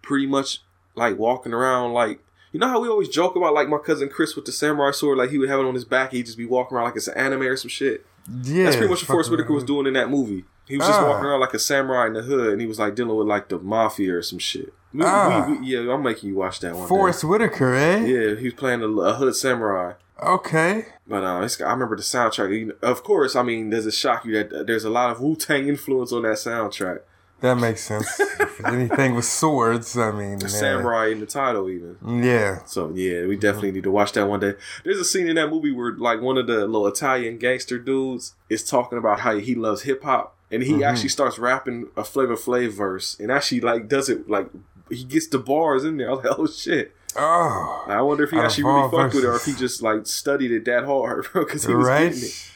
pretty 0.03 0.27
much 0.27 0.59
like 0.93 1.17
walking 1.17 1.53
around 1.53 1.93
like. 1.93 2.19
You 2.51 2.59
know 2.59 2.67
how 2.67 2.81
we 2.81 2.89
always 2.89 3.09
joke 3.09 3.35
about 3.35 3.55
like 3.55 3.67
my 3.67 3.79
cousin 3.79 4.09
Chris 4.09 4.35
with 4.35 4.45
the 4.45 4.51
samurai 4.51 4.91
sword, 4.91 5.17
like 5.17 5.31
he 5.31 5.39
would 5.39 5.49
have 5.49 5.61
it 5.61 5.65
on 5.65 5.73
his 5.73 5.85
back, 5.85 6.11
he'd 6.11 6.27
just 6.27 6.37
be 6.37 6.45
walking 6.45 6.77
around 6.77 6.85
like 6.85 6.97
it's 6.97 7.07
an 7.07 7.17
anime 7.17 7.43
or 7.43 7.55
some 7.55 7.69
shit. 7.69 8.05
Yeah. 8.43 8.65
That's 8.65 8.75
pretty 8.75 8.91
much 8.91 9.01
what 9.01 9.07
Forest 9.07 9.31
Whitaker 9.31 9.53
was 9.53 9.63
doing 9.63 9.87
in 9.87 9.93
that 9.93 10.09
movie. 10.09 10.43
He 10.67 10.77
was 10.77 10.87
just 10.87 10.99
Ah. 10.99 11.07
walking 11.09 11.25
around 11.25 11.39
like 11.41 11.53
a 11.53 11.59
samurai 11.59 12.07
in 12.07 12.13
the 12.13 12.21
hood, 12.21 12.53
and 12.53 12.61
he 12.61 12.67
was 12.67 12.79
like 12.79 12.95
dealing 12.95 13.15
with 13.17 13.27
like 13.27 13.49
the 13.49 13.59
mafia 13.59 14.15
or 14.17 14.21
some 14.21 14.39
shit. 14.39 14.73
We- 14.93 15.03
Ah. 15.05 15.45
we- 15.47 15.57
we- 15.57 15.65
yeah, 15.67 15.91
I'm 15.93 16.03
making 16.03 16.29
you 16.29 16.35
watch 16.35 16.59
that 16.61 16.73
one. 16.73 16.83
day. 16.83 16.87
Forest 16.89 17.23
Whitaker, 17.23 17.73
eh? 17.73 17.97
Yeah, 18.05 18.35
he 18.35 18.45
was 18.45 18.53
playing 18.53 18.81
a, 18.81 18.87
a 18.87 19.13
hood 19.13 19.35
samurai. 19.35 19.93
Okay. 20.23 20.85
But 21.07 21.23
uh, 21.23 21.41
it's, 21.43 21.59
I 21.59 21.71
remember 21.71 21.95
the 21.95 22.03
soundtrack. 22.03 22.71
Of 22.81 23.03
course, 23.03 23.35
I 23.35 23.41
mean, 23.43 23.69
does 23.71 23.85
it 23.87 23.93
shock 23.93 24.23
you 24.23 24.33
that 24.33 24.53
uh, 24.53 24.63
there's 24.63 24.83
a 24.85 24.89
lot 24.89 25.09
of 25.09 25.19
Wu 25.19 25.35
Tang 25.35 25.67
influence 25.67 26.11
on 26.13 26.21
that 26.23 26.37
soundtrack? 26.37 26.99
That 27.41 27.55
makes 27.55 27.81
sense. 27.81 28.21
Anything 28.63 29.15
with 29.15 29.25
swords, 29.25 29.97
I 29.97 30.11
mean. 30.11 30.39
Yeah. 30.39 30.47
samurai 30.47 31.07
in 31.07 31.19
the 31.19 31.25
title, 31.25 31.69
even. 31.69 31.97
Yeah. 32.23 32.63
So 32.65 32.91
yeah, 32.93 33.25
we 33.25 33.35
definitely 33.35 33.71
need 33.71 33.83
to 33.83 33.91
watch 33.91 34.11
that 34.13 34.27
one 34.27 34.39
day. 34.39 34.53
There's 34.83 34.99
a 34.99 35.05
scene 35.05 35.27
in 35.27 35.35
that 35.35 35.49
movie 35.49 35.71
where 35.71 35.91
like 35.93 36.21
one 36.21 36.37
of 36.37 36.45
the 36.45 36.67
little 36.67 36.87
Italian 36.87 37.39
gangster 37.39 37.79
dudes 37.79 38.35
is 38.49 38.63
talking 38.63 38.97
about 38.97 39.21
how 39.21 39.37
he 39.37 39.55
loves 39.55 39.81
hip 39.81 40.03
hop, 40.03 40.35
and 40.51 40.61
he 40.61 40.73
mm-hmm. 40.73 40.83
actually 40.83 41.09
starts 41.09 41.39
rapping 41.39 41.87
a 41.97 42.03
Flavor 42.03 42.35
Flav 42.35 42.71
verse, 42.73 43.19
and 43.19 43.31
actually 43.31 43.61
like 43.61 43.87
does 43.87 44.07
it 44.07 44.29
like 44.29 44.47
he 44.91 45.03
gets 45.03 45.27
the 45.27 45.39
bars 45.39 45.83
in 45.83 45.97
there. 45.97 46.09
I 46.09 46.13
was 46.13 46.23
like, 46.23 46.33
oh 46.39 46.47
shit! 46.47 46.95
Oh. 47.15 47.85
I 47.87 48.01
wonder 48.01 48.23
if 48.23 48.31
he 48.31 48.37
actually 48.37 48.65
really 48.65 48.81
all 48.81 48.89
fucked 48.89 49.15
with 49.15 49.23
it, 49.23 49.27
or 49.27 49.35
if 49.35 49.45
he 49.45 49.53
just 49.53 49.81
like 49.81 50.05
studied 50.05 50.51
it 50.51 50.65
that 50.65 50.85
hard, 50.85 51.27
bro, 51.33 51.43
because 51.45 51.65
he 51.65 51.73
was 51.73 51.87
getting 51.87 52.17
it. 52.19 52.51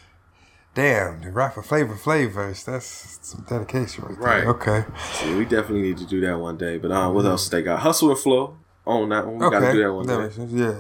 Damn, 0.76 1.22
the 1.22 1.32
rapper 1.32 1.64
Flavor 1.64 1.96
Flavors. 1.96 2.64
That's 2.66 3.18
some 3.22 3.46
dedication 3.50 4.04
right 4.04 4.20
there. 4.20 4.28
Right. 4.28 4.46
Okay. 4.46 4.86
So 5.14 5.38
we 5.38 5.46
definitely 5.46 5.82
need 5.82 5.98
to 5.98 6.06
do 6.06 6.22
that 6.22 6.38
one 6.38 6.58
day. 6.58 6.78
But 6.78 6.92
uh, 6.92 7.10
what 7.10 7.26
else 7.26 7.48
they 7.50 7.62
got? 7.64 7.80
Hustle 7.80 8.10
and 8.12 8.20
Flow 8.20 8.58
on 8.86 9.10
that 9.10 9.26
one. 9.26 9.40
We 9.40 9.46
Okay. 9.46 9.60
gotta 9.60 9.72
do 9.72 9.82
that 9.84 9.94
one 9.94 10.06
That 10.06 10.30
day. 10.30 10.36
sense. 10.36 10.52
Yeah. 10.52 10.76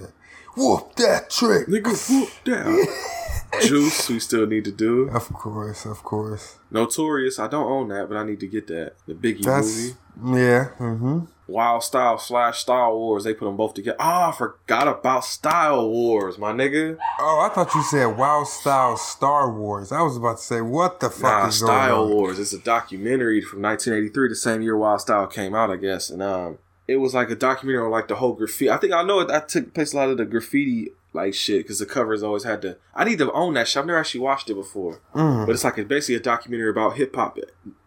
Whoop 0.57 0.95
that 0.97 1.29
trick. 1.29 1.67
Nigga, 1.67 2.09
whoop 2.09 2.29
down. 2.43 2.77
Juice, 3.61 4.09
we 4.09 4.19
still 4.19 4.45
need 4.45 4.65
to 4.65 4.71
do. 4.71 5.09
Of 5.09 5.31
course, 5.31 5.85
of 5.85 6.03
course. 6.03 6.57
Notorious, 6.71 7.39
I 7.39 7.47
don't 7.47 7.69
own 7.71 7.87
that, 7.89 8.09
but 8.09 8.17
I 8.17 8.23
need 8.25 8.41
to 8.41 8.47
get 8.47 8.67
that. 8.67 8.93
The 9.07 9.13
Biggie 9.13 9.43
That's 9.43 9.93
movie. 10.17 10.41
yeah. 10.41 10.65
Mm-hmm. 10.77 11.19
Wild 11.47 11.83
Style 11.83 12.17
slash 12.17 12.59
Style 12.59 12.97
Wars. 12.97 13.23
They 13.23 13.33
put 13.33 13.45
them 13.45 13.55
both 13.57 13.73
together. 13.75 13.97
Oh, 13.99 14.29
I 14.29 14.35
forgot 14.35 14.87
about 14.87 15.23
Style 15.25 15.89
Wars, 15.89 16.37
my 16.37 16.51
nigga. 16.51 16.97
Oh, 17.19 17.47
I 17.49 17.53
thought 17.53 17.73
you 17.75 17.83
said 17.83 18.17
Wild 18.17 18.47
Style 18.47 18.97
Star 18.97 19.51
Wars. 19.51 19.91
I 19.91 20.01
was 20.01 20.17
about 20.17 20.37
to 20.37 20.43
say, 20.43 20.61
what 20.61 20.99
the 20.99 21.09
fuck 21.09 21.21
Nah, 21.21 21.47
is 21.47 21.61
going 21.61 21.71
Style 21.71 22.03
on? 22.03 22.09
Wars. 22.09 22.39
It's 22.39 22.53
a 22.53 22.59
documentary 22.59 23.41
from 23.41 23.61
1983, 23.61 24.29
the 24.29 24.35
same 24.35 24.61
year 24.61 24.75
Wild 24.75 25.01
Style 25.01 25.27
came 25.27 25.53
out, 25.53 25.69
I 25.69 25.75
guess. 25.75 26.09
And 26.09 26.23
um, 26.23 26.57
it 26.87 26.97
was 26.97 27.13
like 27.13 27.29
a 27.29 27.35
documentary 27.35 27.83
on 27.83 27.91
like 27.91 28.07
the 28.07 28.15
whole 28.15 28.33
graffiti. 28.33 28.69
I 28.71 28.77
think 28.77 28.93
I 28.93 29.03
know 29.03 29.19
it. 29.19 29.27
That 29.27 29.47
took 29.49 29.73
place 29.73 29.93
a 29.93 29.97
lot 29.97 30.09
of 30.09 30.17
the 30.17 30.25
graffiti 30.25 30.91
like 31.15 31.33
shit 31.33 31.63
because 31.63 31.79
the 31.79 31.85
covers 31.85 32.21
always 32.21 32.43
had 32.43 32.61
to. 32.63 32.77
I 32.93 33.03
need 33.05 33.17
to 33.19 33.31
own 33.31 33.55
that 33.55 33.67
shit. 33.67 33.77
I've 33.79 33.85
never 33.87 33.99
actually 33.99 34.19
watched 34.21 34.49
it 34.49 34.53
before, 34.55 35.01
Mm. 35.15 35.45
but 35.45 35.53
it's 35.53 35.63
like 35.63 35.77
it's 35.77 35.87
basically 35.87 36.15
a 36.15 36.19
documentary 36.19 36.69
about 36.69 36.97
hip 36.97 37.15
hop 37.15 37.39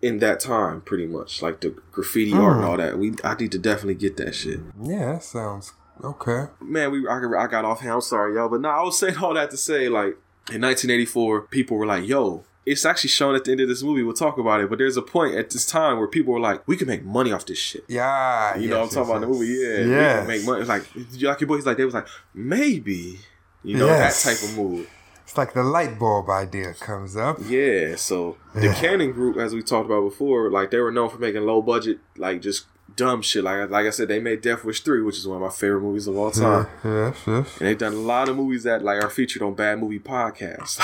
in 0.02 0.18
that 0.18 0.40
time, 0.40 0.80
pretty 0.80 1.06
much 1.06 1.42
like 1.42 1.60
the 1.60 1.70
graffiti 1.92 2.32
art 2.32 2.56
and 2.56 2.64
all 2.64 2.76
that. 2.78 2.98
We 2.98 3.14
I 3.22 3.34
need 3.34 3.52
to 3.52 3.58
definitely 3.58 3.94
get 3.94 4.16
that 4.16 4.34
shit. 4.34 4.60
Yeah, 4.82 5.12
that 5.12 5.22
sounds 5.22 5.72
okay. 6.02 6.46
man, 6.60 6.90
we 6.90 7.06
I, 7.06 7.18
I 7.18 7.46
got 7.46 7.64
off 7.64 7.80
hand. 7.80 7.92
I'm 7.94 8.00
sorry, 8.00 8.34
yo, 8.34 8.48
but 8.48 8.60
no, 8.60 8.68
I 8.70 8.82
was 8.82 8.98
saying 8.98 9.16
all 9.18 9.34
that 9.34 9.50
to 9.52 9.56
say 9.56 9.88
like 9.88 10.16
in 10.50 10.62
1984, 10.62 11.42
people 11.42 11.76
were 11.76 11.86
like, 11.86 12.06
"Yo." 12.08 12.44
It's 12.72 12.84
actually 12.84 13.10
shown 13.10 13.34
at 13.34 13.44
the 13.44 13.52
end 13.52 13.60
of 13.60 13.68
this 13.68 13.82
movie. 13.82 14.02
We'll 14.02 14.14
talk 14.14 14.38
about 14.38 14.60
it, 14.60 14.68
but 14.70 14.78
there's 14.78 14.96
a 14.96 15.02
point 15.02 15.34
at 15.36 15.50
this 15.50 15.64
time 15.66 15.98
where 15.98 16.08
people 16.08 16.32
were 16.34 16.40
like, 16.40 16.66
"We 16.68 16.76
can 16.76 16.86
make 16.88 17.04
money 17.04 17.32
off 17.32 17.46
this 17.46 17.58
shit." 17.58 17.84
Yeah, 17.88 18.56
You 18.56 18.68
know, 18.68 18.82
I'm 18.82 18.88
talking 18.88 19.10
about 19.10 19.20
the 19.22 19.26
movie. 19.28 19.46
Yeah, 19.46 19.84
we 19.84 19.90
Yes. 19.90 20.18
can 20.18 20.26
make 20.28 20.44
money. 20.44 20.64
Like, 20.64 20.84
like 21.22 21.40
your 21.40 21.48
boys, 21.48 21.66
like 21.66 21.76
they 21.76 21.84
was 21.84 21.94
like, 21.94 22.06
maybe, 22.34 23.18
you 23.64 23.76
know, 23.76 23.86
Yes. 23.86 24.22
that 24.24 24.30
type 24.30 24.42
of 24.48 24.56
move. 24.56 24.88
It's 25.24 25.36
like 25.36 25.52
the 25.52 25.62
light 25.62 25.98
bulb 25.98 26.30
idea 26.30 26.72
comes 26.74 27.14
up. 27.16 27.38
Yeah. 27.46 27.96
So 27.96 28.36
the 28.54 28.68
Cannon 28.72 29.12
Group, 29.12 29.36
as 29.36 29.52
we 29.54 29.62
talked 29.62 29.84
about 29.86 30.02
before, 30.08 30.50
like 30.50 30.70
they 30.70 30.78
were 30.78 30.90
known 30.90 31.10
for 31.10 31.18
making 31.18 31.42
low 31.42 31.60
budget, 31.60 31.98
like 32.16 32.40
just 32.40 32.64
dumb 32.98 33.22
shit. 33.22 33.42
Like, 33.44 33.70
like 33.70 33.86
I 33.86 33.90
said, 33.90 34.08
they 34.08 34.18
made 34.20 34.42
Death 34.42 34.64
Wish 34.64 34.80
three, 34.82 35.00
which 35.00 35.16
is 35.16 35.26
one 35.26 35.36
of 35.36 35.42
my 35.42 35.48
favorite 35.54 35.80
movies 35.80 36.06
of 36.06 36.18
all 36.18 36.30
time. 36.30 36.66
Yes, 36.84 37.16
yes. 37.26 37.56
And 37.58 37.68
they've 37.68 37.78
done 37.78 37.94
a 37.94 37.96
lot 37.96 38.28
of 38.28 38.36
movies 38.36 38.64
that 38.64 38.82
like 38.82 39.02
are 39.02 39.08
featured 39.08 39.40
on 39.40 39.54
Bad 39.54 39.78
Movie 39.78 40.00
Podcasts. 40.00 40.78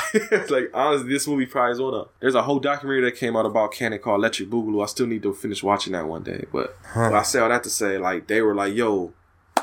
like 0.51 0.71
honestly, 0.73 1.09
this 1.13 1.27
movie 1.29 1.45
probably 1.47 1.73
is 1.73 1.81
one 1.81 1.93
of. 1.95 2.09
There's 2.21 2.35
a 2.35 2.43
whole 2.43 2.61
documentary 2.61 3.03
that 3.11 3.17
came 3.17 3.37
out 3.37 3.45
about 3.45 3.73
Cannon 3.73 3.99
called 3.99 4.21
Electric 4.21 4.49
Boogaloo. 4.49 4.83
I 4.83 4.87
still 4.87 5.07
need 5.07 5.23
to 5.25 5.35
finish 5.35 5.63
watching 5.63 5.93
that 5.93 6.07
one 6.07 6.23
day. 6.23 6.47
But, 6.53 6.77
but 6.95 7.13
I 7.13 7.23
say 7.23 7.41
all 7.41 7.49
that 7.51 7.65
to 7.65 7.71
say, 7.71 7.99
like 7.99 8.27
they 8.29 8.41
were 8.41 8.55
like, 8.55 8.75
"Yo, 8.75 9.13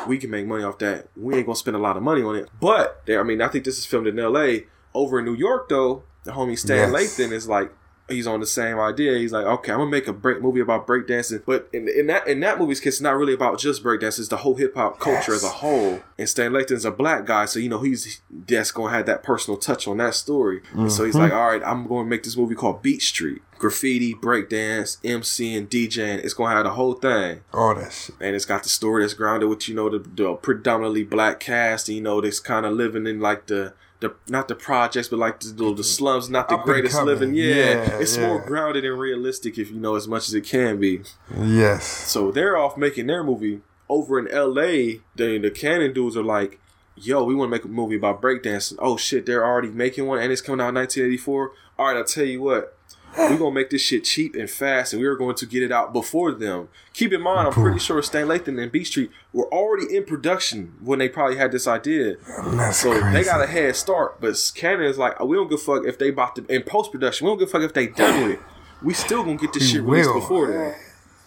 we 0.08 0.18
can 0.18 0.30
make 0.30 0.46
money 0.46 0.64
off 0.64 0.78
that. 0.80 1.08
We 1.16 1.36
ain't 1.36 1.46
gonna 1.46 1.56
spend 1.56 1.76
a 1.76 1.80
lot 1.80 1.98
of 1.98 2.04
money 2.04 2.22
on 2.22 2.36
it." 2.36 2.50
But 2.60 3.02
they, 3.06 3.18
I 3.18 3.24
mean, 3.24 3.42
I 3.42 3.48
think 3.48 3.66
this 3.66 3.78
is 3.78 3.86
filmed 3.86 4.08
in 4.08 4.20
L.A. 4.20 4.66
Over 4.94 5.20
in 5.20 5.26
New 5.26 5.36
York, 5.36 5.70
though, 5.70 6.04
the 6.26 6.32
homie 6.32 6.60
Stan 6.60 6.92
Yes. 6.92 7.18
Lathan 7.20 7.32
is 7.32 7.48
like. 7.48 7.72
He's 8.12 8.28
on 8.28 8.40
the 8.40 8.46
same 8.46 8.80
idea. 8.80 9.18
He's 9.18 9.32
like, 9.32 9.46
okay, 9.46 9.72
I'm 9.72 9.80
gonna 9.80 9.92
make 9.92 10.08
a 10.08 10.14
break 10.14 10.42
movie 10.42 10.60
about 10.60 10.88
breakdancing, 10.88 11.44
but 11.46 11.70
in, 11.74 11.88
in 11.88 12.08
that 12.08 12.28
in 12.28 12.40
that 12.42 12.60
movie's 12.60 12.80
case, 12.80 12.94
it's 12.94 13.02
not 13.02 13.18
really 13.18 13.34
about 13.34 13.60
just 13.60 13.84
breakdance. 13.84 14.20
It's 14.20 14.28
the 14.28 14.38
whole 14.38 14.56
hip 14.56 14.76
hop 14.76 15.00
culture 15.00 15.34
as 15.34 15.44
a 15.44 15.50
whole. 15.50 16.02
And 16.18 16.30
Stan 16.30 16.52
Lathan's 16.52 16.86
a 16.86 16.92
black 16.92 17.26
guy, 17.26 17.46
so 17.46 17.60
you 17.60 17.70
know 17.70 17.80
he's 17.80 18.22
that's 18.30 18.72
gonna 18.72 18.92
have 18.92 19.06
that 19.06 19.24
personal 19.24 19.58
touch 19.58 19.88
on 19.88 19.98
that 19.98 20.16
story. 20.16 20.62
And 20.74 20.92
so 20.92 21.06
he's 21.06 21.16
like, 21.16 21.32
mm-hmm. 21.32 21.40
all 21.40 21.48
right, 21.48 21.64
I'm 21.64 21.88
going 21.88 22.06
to 22.06 22.10
make 22.10 22.24
this 22.24 22.38
movie 22.38 22.56
called 22.56 22.82
Beat 22.82 23.02
Street. 23.02 23.42
Graffiti, 23.58 24.16
breakdance, 24.16 24.98
MC, 25.04 25.56
and 25.56 25.70
DJing. 25.70 26.24
It's 26.24 26.34
gonna 26.34 26.56
have 26.56 26.64
the 26.64 26.72
whole 26.72 26.94
thing 26.94 27.42
All 27.54 27.76
that 27.76 27.94
shit. 27.94 28.16
and 28.20 28.36
it's 28.36 28.46
got 28.46 28.64
the 28.64 28.70
story 28.70 29.04
that's 29.04 29.14
grounded 29.14 29.50
with 29.50 29.70
you 29.70 29.76
know 29.76 29.88
the, 29.88 30.00
the 30.00 30.34
predominantly 30.34 31.04
black 31.04 31.40
cast 31.40 31.88
and 31.88 31.98
you 31.98 32.02
know 32.02 32.20
this 32.22 32.40
kind 32.40 32.66
of 32.66 32.74
living 32.74 33.06
in 33.06 33.20
like 33.20 33.46
the 33.46 33.74
the 34.02 34.14
not 34.28 34.48
the 34.48 34.56
projects 34.56 35.08
but 35.08 35.20
like 35.20 35.40
the, 35.40 35.48
the, 35.48 35.54
the 35.54 35.64
mm-hmm. 35.64 35.82
slums 35.82 36.30
not 36.30 36.50
the 36.50 36.56
Up 36.56 36.66
greatest 36.66 37.02
living. 37.04 37.34
Yeah, 37.34 37.46
Yeah, 37.46 38.00
it's 38.00 38.18
yeah. 38.18 38.28
more 38.28 38.42
grounded 38.42 38.84
and 38.84 39.00
realistic 39.00 39.58
if 39.58 39.72
you 39.72 39.78
know 39.78 39.96
as 39.96 40.08
much 40.08 40.28
as 40.28 40.34
it 40.34 40.42
can 40.42 40.80
be. 40.80 41.02
Yes. 41.40 41.86
so 41.86 42.32
they're 42.32 42.58
off 42.58 42.78
making 42.78 43.08
their 43.08 43.24
movie 43.24 43.62
over 43.88 44.20
in 44.20 44.26
LA 44.26 45.00
the, 45.16 45.40
the 45.42 45.52
Cannon 45.52 45.94
dudes 45.94 46.18
are 46.18 46.24
like 46.24 46.60
yo 46.96 47.24
we 47.24 47.34
want 47.34 47.50
to 47.50 47.52
make 47.52 47.64
a 47.64 47.70
movie 47.70 47.96
about 47.96 48.22
breakdancing. 48.22 48.76
Oh 48.80 48.98
shit 48.98 49.26
they're 49.26 49.46
already 49.46 49.70
making 49.70 50.08
one 50.08 50.20
and 50.20 50.32
it's 50.32 50.42
coming 50.42 50.62
out 50.62 50.70
in 50.70 50.76
1984 50.76 51.52
all 51.80 51.86
right 51.86 51.98
I'll 51.98 52.04
tell 52.04 52.26
you 52.26 52.42
what 52.42 52.78
we're 53.18 53.38
gonna 53.38 53.52
make 53.52 53.70
this 53.70 53.82
shit 53.82 54.04
cheap 54.04 54.36
and 54.36 54.50
fast, 54.50 54.94
and 54.94 55.02
we 55.02 55.08
are 55.08 55.16
going 55.16 55.36
to 55.36 55.46
get 55.46 55.64
it 55.64 55.72
out 55.72 55.94
before 55.94 56.32
them. 56.32 56.70
Keep 56.94 57.14
in 57.14 57.22
mind, 57.22 57.48
I'm 57.48 57.54
pretty 57.54 57.80
sure 57.80 58.02
Stan 58.02 58.28
Lathan 58.28 58.62
and 58.62 58.72
Beat 58.72 58.86
Street 58.88 59.12
were 59.34 59.52
already 59.54 59.96
in 59.96 60.06
production 60.06 60.74
when 60.82 61.00
they 61.00 61.10
probably 61.10 61.38
had 61.38 61.52
this 61.52 61.68
idea. 61.68 62.16
That's 62.46 62.78
So 62.78 62.92
crazy. 63.00 63.14
they 63.18 63.24
got 63.24 63.42
a 63.42 63.48
head 63.48 63.76
start. 63.76 64.20
But 64.22 64.36
Cannon 64.56 64.86
is 64.86 64.98
like, 64.98 65.20
we 65.22 65.36
don't 65.38 65.50
give 65.50 65.60
a 65.60 65.64
fuck 65.64 65.86
if 65.86 65.98
they 65.98 66.12
bought 66.12 66.36
to 66.38 66.46
in 66.48 66.64
post 66.64 66.92
production. 66.92 67.26
We 67.26 67.32
don't 67.32 67.40
give 67.40 67.50
a 67.50 67.52
fuck 67.52 67.62
if 67.64 67.74
they 67.74 67.88
done 67.88 68.24
with 68.24 68.32
it. 68.34 68.40
We 68.84 68.94
still 68.94 69.24
gonna 69.24 69.38
get 69.38 69.54
this 69.54 69.64
We 69.64 69.68
shit 69.70 69.82
released 69.84 70.10
will. 70.10 70.20
before 70.22 70.48
then. 70.48 70.76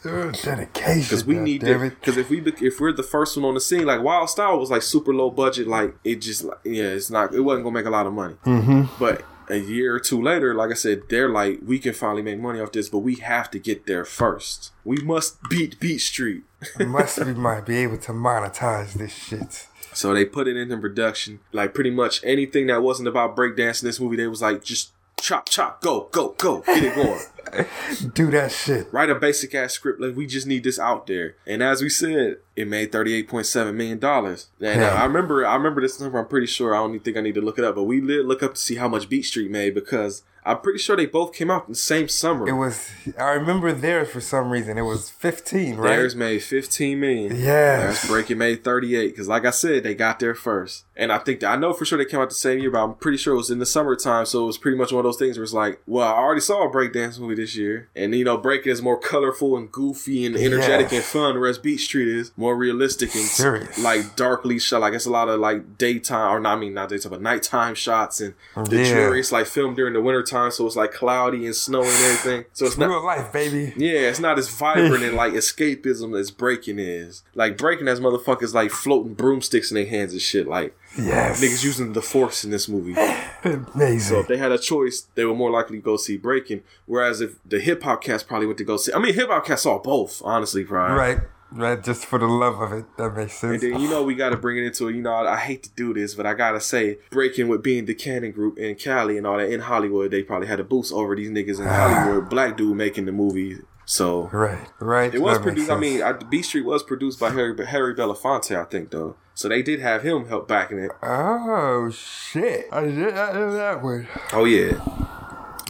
Uh, 0.06 0.30
dedication. 0.42 1.00
Because 1.02 1.24
we 1.24 1.36
need 1.38 1.62
to. 1.62 1.78
Because 1.78 2.18
if 2.18 2.28
we 2.28 2.40
if 2.60 2.78
we're 2.78 2.92
the 2.92 3.02
first 3.02 3.36
one 3.38 3.46
on 3.46 3.54
the 3.54 3.60
scene, 3.60 3.86
like 3.86 4.02
Wild 4.02 4.28
Style 4.28 4.58
was 4.58 4.70
like 4.70 4.82
super 4.82 5.14
low 5.14 5.30
budget, 5.30 5.66
like 5.66 5.94
it 6.04 6.16
just 6.16 6.44
yeah, 6.62 6.84
it's 6.84 7.08
not 7.10 7.34
it 7.34 7.40
wasn't 7.40 7.64
gonna 7.64 7.74
make 7.74 7.86
a 7.86 7.90
lot 7.90 8.06
of 8.06 8.12
money. 8.12 8.34
Mm-hmm. 8.44 8.82
But 8.98 9.24
a 9.48 9.58
year 9.58 9.94
or 9.94 10.00
two 10.00 10.20
later, 10.20 10.54
like 10.54 10.70
I 10.70 10.74
said, 10.74 11.02
they're 11.08 11.28
like 11.28 11.60
we 11.64 11.78
can 11.78 11.92
finally 11.92 12.22
make 12.22 12.40
money 12.40 12.60
off 12.60 12.72
this, 12.72 12.88
but 12.88 12.98
we 12.98 13.16
have 13.16 13.50
to 13.52 13.58
get 13.58 13.86
there 13.86 14.04
first. 14.04 14.72
We 14.84 14.98
must 14.98 15.38
beat 15.48 15.78
Beat 15.80 15.98
Street. 15.98 16.44
Must 16.78 17.24
we 17.24 17.34
might 17.34 17.66
be 17.66 17.78
able 17.78 17.98
to 17.98 18.12
monetize 18.12 18.94
this 18.94 19.12
shit. 19.12 19.68
So 19.92 20.12
they 20.12 20.24
put 20.24 20.48
it 20.48 20.56
into 20.56 20.76
production. 20.78 21.40
Like 21.52 21.74
pretty 21.74 21.90
much 21.90 22.20
anything 22.24 22.66
that 22.66 22.82
wasn't 22.82 23.08
about 23.08 23.36
breakdancing 23.36 23.82
in 23.82 23.88
this 23.88 24.00
movie, 24.00 24.16
they 24.16 24.26
was 24.26 24.42
like 24.42 24.64
just 24.64 24.92
chop 25.20 25.48
chop 25.48 25.80
go 25.80 26.08
go 26.12 26.34
go 26.38 26.60
get 26.66 26.82
it 26.84 26.94
going. 26.94 27.20
Do 28.14 28.30
that 28.32 28.50
shit. 28.50 28.88
write 28.92 29.10
a 29.10 29.14
basic 29.14 29.54
ass 29.54 29.72
script. 29.72 30.00
Like 30.00 30.16
we 30.16 30.26
just 30.26 30.46
need 30.46 30.64
this 30.64 30.78
out 30.78 31.06
there. 31.06 31.36
And 31.46 31.62
as 31.62 31.82
we 31.82 31.88
said, 31.88 32.38
it 32.56 32.66
made 32.66 32.90
thirty 32.90 33.14
eight 33.14 33.28
point 33.28 33.46
seven 33.46 33.76
million 33.76 33.98
dollars. 33.98 34.48
And 34.60 34.80
uh, 34.82 34.86
Yeah. 34.86 34.94
I 35.02 35.04
remember, 35.04 35.46
I 35.46 35.54
remember 35.54 35.80
this 35.80 36.00
number. 36.00 36.18
I'm 36.18 36.26
pretty 36.26 36.46
sure. 36.48 36.74
I 36.74 36.78
don't 36.78 36.90
even 36.90 37.00
think 37.00 37.16
I 37.16 37.20
need 37.20 37.34
to 37.36 37.40
look 37.40 37.58
it 37.58 37.64
up, 37.64 37.74
but 37.76 37.84
we 37.84 38.00
did 38.00 38.26
look 38.26 38.42
up 38.42 38.54
to 38.54 38.60
see 38.60 38.76
how 38.76 38.88
much 38.88 39.08
Beat 39.08 39.22
Street 39.22 39.50
made 39.50 39.74
because 39.74 40.22
I'm 40.46 40.60
pretty 40.60 40.78
sure 40.78 40.96
they 40.96 41.06
both 41.06 41.32
came 41.32 41.50
out 41.50 41.66
in 41.66 41.72
the 41.72 41.78
same 41.78 42.08
summer. 42.08 42.46
It 42.48 42.52
was. 42.52 42.90
I 43.18 43.30
remember 43.30 43.72
theirs 43.72 44.10
for 44.10 44.20
some 44.20 44.50
reason. 44.50 44.76
It 44.76 44.82
was 44.82 45.08
fifteen, 45.10 45.76
right? 45.76 45.96
Theirs 45.96 46.14
made 46.14 46.42
15 46.42 47.00
million. 47.00 47.36
Yes. 47.36 48.02
That's 48.02 48.08
Breakin' 48.08 48.36
made 48.38 48.62
38. 48.64 49.08
Because, 49.08 49.28
like 49.28 49.44
I 49.46 49.50
said, 49.50 49.82
they 49.84 49.94
got 49.94 50.20
there 50.20 50.34
first. 50.34 50.84
And 50.96 51.10
I 51.10 51.18
think 51.18 51.40
that 51.40 51.48
I 51.48 51.56
know 51.56 51.72
for 51.72 51.84
sure 51.84 51.98
they 51.98 52.04
came 52.04 52.20
out 52.20 52.28
the 52.28 52.34
same 52.34 52.58
year, 52.60 52.70
but 52.70 52.84
I'm 52.84 52.94
pretty 52.94 53.16
sure 53.18 53.34
it 53.34 53.38
was 53.38 53.50
in 53.50 53.58
the 53.58 53.66
summertime. 53.66 54.26
So 54.26 54.44
it 54.44 54.46
was 54.46 54.58
pretty 54.58 54.76
much 54.76 54.92
one 54.92 55.00
of 55.00 55.04
those 55.04 55.16
things 55.18 55.36
where 55.36 55.44
it's 55.44 55.52
like, 55.52 55.80
well, 55.86 56.06
I 56.06 56.16
already 56.18 56.40
saw 56.40 56.68
a 56.68 56.70
breakdance 56.70 57.18
movie 57.18 57.34
this 57.36 57.56
year. 57.56 57.88
And, 57.96 58.14
you 58.14 58.24
know, 58.24 58.36
Breakin' 58.36 58.70
is 58.70 58.82
more 58.82 58.98
colorful 58.98 59.56
and 59.56 59.72
goofy 59.72 60.24
and 60.26 60.36
energetic 60.36 60.92
Yes. 60.92 60.92
and 60.92 61.04
fun, 61.04 61.40
whereas 61.40 61.58
Beat 61.58 61.78
Street 61.78 62.08
is 62.08 62.32
more 62.36 62.54
realistic 62.56 63.14
and 63.14 63.24
Serious. 63.24 63.78
like 63.82 64.14
darkly 64.14 64.58
shot. 64.58 64.82
Like 64.82 64.92
it's 64.94 65.06
a 65.06 65.10
lot 65.10 65.28
of 65.28 65.40
like 65.40 65.78
daytime, 65.78 66.30
or 66.36 66.38
not, 66.38 66.58
I 66.58 66.60
mean, 66.60 66.74
not 66.74 66.90
daytime, 66.90 67.10
but 67.10 67.22
nighttime 67.22 67.74
shots. 67.74 68.20
And 68.20 68.34
the 68.56 68.76
Yeah. 68.76 68.84
jury, 68.84 69.20
it's 69.20 69.32
like 69.32 69.46
filmed 69.46 69.76
during 69.76 69.94
the 69.94 70.00
wintertime. 70.02 70.33
So 70.52 70.66
it's 70.66 70.76
like 70.76 70.92
cloudy 70.92 71.46
and 71.46 71.54
snowy 71.54 71.86
and 71.86 72.04
everything. 72.04 72.44
So 72.52 72.66
it's 72.66 72.76
not. 72.78 72.88
Real 72.88 73.04
life, 73.04 73.32
baby. 73.32 73.72
Yeah, 73.76 74.08
it's 74.08 74.20
not 74.20 74.38
as 74.38 74.48
vibrant 74.48 75.02
and 75.04 75.16
like 75.16 75.32
escapism 75.32 76.18
as 76.18 76.30
Breakin' 76.30 76.78
is. 76.78 77.22
Like 77.34 77.56
Breakin' 77.56 77.86
has 77.86 78.00
motherfuckers 78.00 78.54
like 78.54 78.70
floating 78.70 79.14
broomsticks 79.14 79.70
in 79.70 79.74
their 79.76 79.86
hands 79.86 80.12
and 80.12 80.20
shit. 80.22 80.46
Like 80.46 80.76
Yes. 80.96 81.40
niggas 81.42 81.64
using 81.64 81.92
the 81.92 82.02
force 82.02 82.44
in 82.44 82.50
this 82.50 82.68
movie. 82.68 82.94
Amazing. 83.44 83.98
So 84.00 84.20
if 84.20 84.28
they 84.28 84.36
had 84.36 84.52
a 84.52 84.58
choice, 84.58 85.06
they 85.16 85.24
were 85.24 85.34
more 85.34 85.50
likely 85.50 85.78
to 85.78 85.82
go 85.82 85.96
see 85.96 86.16
Breakin'. 86.16 86.62
Whereas 86.86 87.20
if 87.20 87.36
the 87.44 87.60
hip 87.60 87.82
hop 87.82 88.02
cast 88.02 88.26
probably 88.28 88.46
went 88.46 88.58
to 88.58 88.64
go 88.64 88.76
see, 88.76 88.92
I 88.92 88.98
mean 88.98 89.14
hip 89.14 89.28
hop 89.28 89.44
cast 89.46 89.64
saw 89.64 89.78
both, 89.78 90.22
honestly, 90.24 90.64
Brian. 90.64 90.96
right. 90.96 91.18
Right. 91.54 91.82
Just 91.82 92.04
for 92.06 92.18
the 92.18 92.26
love 92.26 92.60
of 92.60 92.72
it. 92.72 92.84
That 92.96 93.16
makes 93.16 93.34
sense. 93.34 93.62
And 93.62 93.74
then 93.74 93.80
you 93.80 93.88
know 93.88 94.02
we 94.02 94.14
got 94.14 94.30
to 94.30 94.36
bring 94.44 94.58
it 94.58 94.64
into 94.64 94.88
it. 94.88 94.96
You 94.96 95.02
know 95.02 95.12
I, 95.12 95.34
I 95.34 95.38
hate 95.38 95.62
to 95.62 95.70
do 95.70 95.94
this, 95.94 96.14
but 96.14 96.26
I 96.26 96.34
gotta 96.34 96.60
say, 96.60 96.98
Breakin' 97.10 97.48
with 97.48 97.62
being 97.62 97.84
the 97.86 97.94
Cannon 97.94 98.32
Group 98.32 98.58
in 98.58 98.74
Cali 98.74 99.16
and 99.16 99.26
all 99.26 99.38
that 99.38 99.50
in 99.50 99.60
Hollywood, 99.60 100.10
they 100.10 100.22
probably 100.22 100.48
had 100.48 100.60
a 100.60 100.64
boost 100.64 100.92
over 100.92 101.14
these 101.14 101.30
niggas 101.30 101.60
in 101.60 101.66
Hollywood. 101.68 102.28
Black 102.28 102.56
dude 102.56 102.76
making 102.76 103.06
the 103.06 103.12
movie, 103.12 103.58
so 103.84 104.28
Right. 104.32 104.68
Right. 104.80 105.14
It 105.14 105.20
was 105.20 105.38
produced. 105.38 105.70
I 105.70 105.78
mean, 105.78 106.02
I, 106.02 106.12
Beat 106.12 106.42
Street 106.42 106.64
was 106.64 106.82
produced 106.82 107.20
by 107.20 107.30
Harry 107.30 107.54
Harry 107.66 107.94
Belafonte, 107.94 108.56
I 108.56 108.64
think, 108.64 108.90
though. 108.90 109.16
So 109.34 109.48
they 109.48 109.62
did 109.62 109.80
have 109.80 110.02
him 110.02 110.26
help 110.26 110.46
backing 110.46 110.78
it. 110.78 110.92
Oh 111.02 111.90
shit! 111.90 112.66
I 112.70 112.82
did 112.82 113.14
I 113.14 113.32
did 113.32 113.52
that 113.52 113.82
one. 113.82 114.06
Oh 114.32 114.44
yeah. 114.44 114.80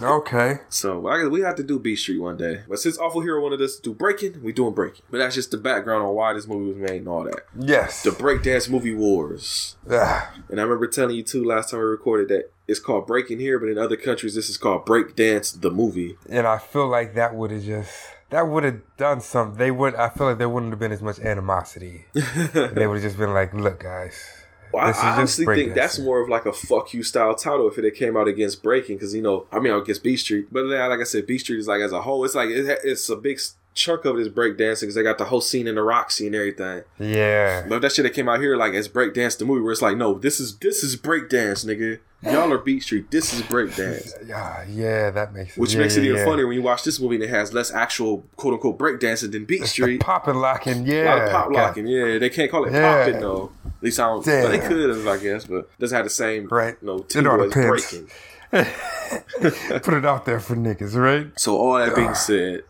Okay. 0.02 0.58
So 0.68 1.06
I 1.06 1.26
we 1.26 1.40
have 1.42 1.54
to 1.56 1.62
do 1.62 1.78
Beat 1.78 1.96
Street 1.96 2.18
one 2.18 2.36
day. 2.36 2.62
But 2.68 2.78
since 2.78 2.98
Awful 2.98 3.20
Hero 3.20 3.42
wanted 3.42 3.60
us 3.62 3.76
to 3.76 3.82
do 3.82 3.94
Breakin', 3.94 4.42
we 4.42 4.52
doing 4.52 4.74
Breakin'. 4.74 5.02
But 5.10 5.18
that's 5.18 5.34
just 5.34 5.50
the 5.50 5.56
background 5.56 6.04
on 6.04 6.14
why 6.14 6.32
this 6.32 6.46
movie 6.46 6.66
was 6.78 6.90
made 6.90 6.98
and 6.98 7.08
all 7.08 7.24
that. 7.24 7.46
Yes. 7.58 8.02
The 8.02 8.10
breakdance 8.10 8.68
movie 8.68 8.94
wars. 8.94 9.76
Ah, 9.90 10.32
And 10.50 10.58
I 10.60 10.62
remember 10.64 10.86
telling 10.86 11.16
you 11.16 11.22
too 11.22 11.44
last 11.44 11.70
time 11.70 11.80
we 11.80 11.86
recorded 11.86 12.28
that 12.28 12.50
it's 12.66 12.80
called 12.80 13.06
Breakin' 13.06 13.38
here, 13.38 13.58
but 13.58 13.68
in 13.68 13.78
other 13.78 13.96
countries 13.96 14.34
this 14.34 14.48
is 14.48 14.56
called 14.56 14.86
breakdance 14.86 15.60
the 15.60 15.70
movie. 15.70 16.16
and 16.28 16.46
I 16.46 16.58
feel 16.58 16.88
like 16.88 17.14
that 17.14 17.34
would 17.34 17.50
have 17.50 17.62
just 17.62 17.92
that 18.30 18.48
would 18.48 18.64
have 18.64 18.80
done 18.96 19.20
something. 19.20 19.58
They 19.58 19.70
would. 19.70 19.94
I 19.94 20.08
feel 20.08 20.26
like 20.28 20.38
there 20.38 20.48
wouldn't 20.48 20.72
have 20.72 20.80
been 20.80 20.90
as 20.92 21.02
much 21.02 21.20
animosity. 21.20 22.06
they 22.14 22.86
would 22.86 22.94
have 22.96 23.02
just 23.02 23.18
been 23.18 23.32
like, 23.32 23.54
"Look, 23.54 23.80
guys, 23.80 24.18
Well, 24.74 24.84
I, 24.84 24.88
This 24.88 24.98
I 24.98 25.02
just 25.02 25.18
honestly 25.18 25.46
think 25.46 25.74
that's 25.74 25.98
more 25.98 26.20
of 26.20 26.28
like 26.28 26.46
a 26.46 26.52
fuck 26.52 26.92
you 26.92 27.02
style 27.02 27.34
title 27.34 27.68
if 27.68 27.78
it 27.78 27.84
had 27.84 27.94
came 27.94 28.16
out 28.16 28.28
against 28.28 28.62
Breakin', 28.62 28.96
because 28.96 29.14
you 29.14 29.22
know, 29.22 29.46
I 29.52 29.60
mean, 29.60 29.72
against 29.72 30.02
Beat 30.02 30.18
Street. 30.18 30.48
But 30.50 30.66
like 30.66 31.00
I 31.00 31.04
said, 31.04 31.26
Beat 31.26 31.38
Street 31.38 31.58
is 31.58 31.68
like 31.68 31.80
as 31.80 31.92
a 31.92 32.02
whole, 32.02 32.24
it's 32.24 32.34
like 32.34 32.50
it, 32.50 32.80
it's 32.84 33.08
a 33.08 33.16
big 33.16 33.40
chunk 33.74 34.04
of 34.04 34.16
it 34.16 34.20
is 34.22 34.28
breakdancing 34.28 34.82
because 34.82 34.94
they 34.94 35.02
got 35.02 35.18
the 35.18 35.26
whole 35.26 35.40
scene 35.40 35.66
in 35.66 35.74
the 35.74 35.82
Roxy 35.82 36.26
and 36.26 36.34
everything. 36.34 36.84
Yeah. 36.98 37.66
But 37.68 37.82
that 37.82 37.92
shit 37.92 38.04
that 38.04 38.14
came 38.14 38.28
out 38.28 38.40
here 38.40 38.56
like 38.56 38.72
as 38.74 38.88
breakdance 38.88 39.36
the 39.36 39.44
movie, 39.44 39.60
where 39.60 39.72
it's 39.72 39.82
like, 39.82 39.96
no, 39.96 40.14
this 40.14 40.40
is 40.40 40.56
this 40.58 40.82
is 40.82 40.96
breakdance, 40.96 41.64
nigga. 41.64 41.98
Y'all 42.22 42.50
are 42.50 42.58
Beat 42.58 42.82
Street. 42.82 43.10
This 43.10 43.34
is 43.34 43.42
breakdance. 43.42 44.12
Yeah, 44.26 44.64
yeah, 44.70 45.10
that 45.10 45.34
makes 45.34 45.56
Which 45.58 45.74
yeah, 45.74 45.80
makes 45.80 45.96
it 45.96 46.04
even 46.04 46.16
yeah. 46.16 46.24
funnier 46.24 46.46
when 46.46 46.56
you 46.56 46.62
watch 46.62 46.82
this 46.82 46.98
movie 46.98 47.16
and 47.16 47.24
it 47.24 47.30
has 47.30 47.52
less 47.52 47.70
actual 47.70 48.24
quote 48.36 48.54
unquote 48.54 48.78
breakdancing 48.78 49.32
than 49.32 49.44
Beat 49.44 49.60
The 49.60 49.66
Street. 49.66 50.00
popping 50.00 50.36
locking, 50.36 50.88
A 50.88 50.92
yeah. 50.92 51.04
lot 51.04 51.22
of 51.22 51.30
pop 51.30 51.50
locking, 51.50 51.86
yeah. 51.86 52.18
They 52.18 52.30
can't 52.30 52.50
call 52.50 52.64
it 52.64 52.72
Yeah. 52.72 53.04
popping 53.04 53.20
though. 53.20 53.52
At 53.66 53.82
least 53.82 54.00
I 54.00 54.04
don't. 54.06 54.26
Well, 54.26 54.48
they 54.48 54.58
could, 54.60 55.06
I 55.06 55.16
guess, 55.18 55.44
but 55.44 55.68
doesn't 55.78 55.94
have 55.94 56.06
the 56.06 56.10
same, 56.10 56.48
Right. 56.48 56.76
You 56.80 56.86
know, 56.86 56.98
tingle 57.00 57.50
breaking. 57.50 58.08
Put 58.50 59.94
it 59.94 60.04
out 60.06 60.24
there 60.24 60.40
for 60.40 60.54
niggas, 60.54 60.94
right? 60.94 61.28
So 61.38 61.56
all 61.56 61.74
that 61.74 61.94
being 61.96 62.08
ah. 62.08 62.14
said, 62.14 62.62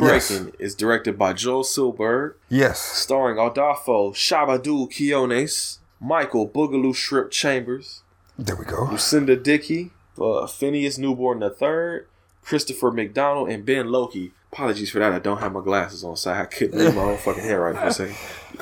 Yes. 0.00 0.28
Breakin' 0.30 0.52
is 0.58 0.74
directed 0.74 1.18
by 1.18 1.32
Joel 1.32 1.62
Silberg, 1.64 2.34
Yes. 2.48 2.80
starring 2.80 3.38
Adolfo 3.38 4.12
Shabba-Doo 4.12 4.88
Quiñones, 4.88 5.78
Michael 6.00 6.48
Boogaloo 6.48 6.94
Shrimp 6.94 7.30
Chambers, 7.30 8.02
There 8.38 8.56
we 8.56 8.64
go. 8.64 8.84
Lucinda 8.90 9.36
Dickey, 9.36 9.90
uh, 10.20 10.46
Phineas 10.46 10.98
Newborn 10.98 11.42
III, 11.42 12.06
Christopher 12.42 12.90
McDonald, 12.90 13.50
and 13.50 13.64
Ben 13.66 13.86
Lokey. 13.88 14.32
Apologies 14.52 14.90
for 14.90 14.98
that. 14.98 15.12
I 15.12 15.18
don't 15.20 15.38
have 15.38 15.52
my 15.52 15.60
glasses 15.60 16.02
on, 16.02 16.16
so 16.16 16.32
I 16.32 16.44
couldn't 16.46 16.76
read 16.78 16.94
my 16.96 17.02
own 17.02 17.18
fucking 17.18 17.44
handwriting 17.44 17.80
for 17.80 17.86
a 17.86 17.92
second. 17.92 18.16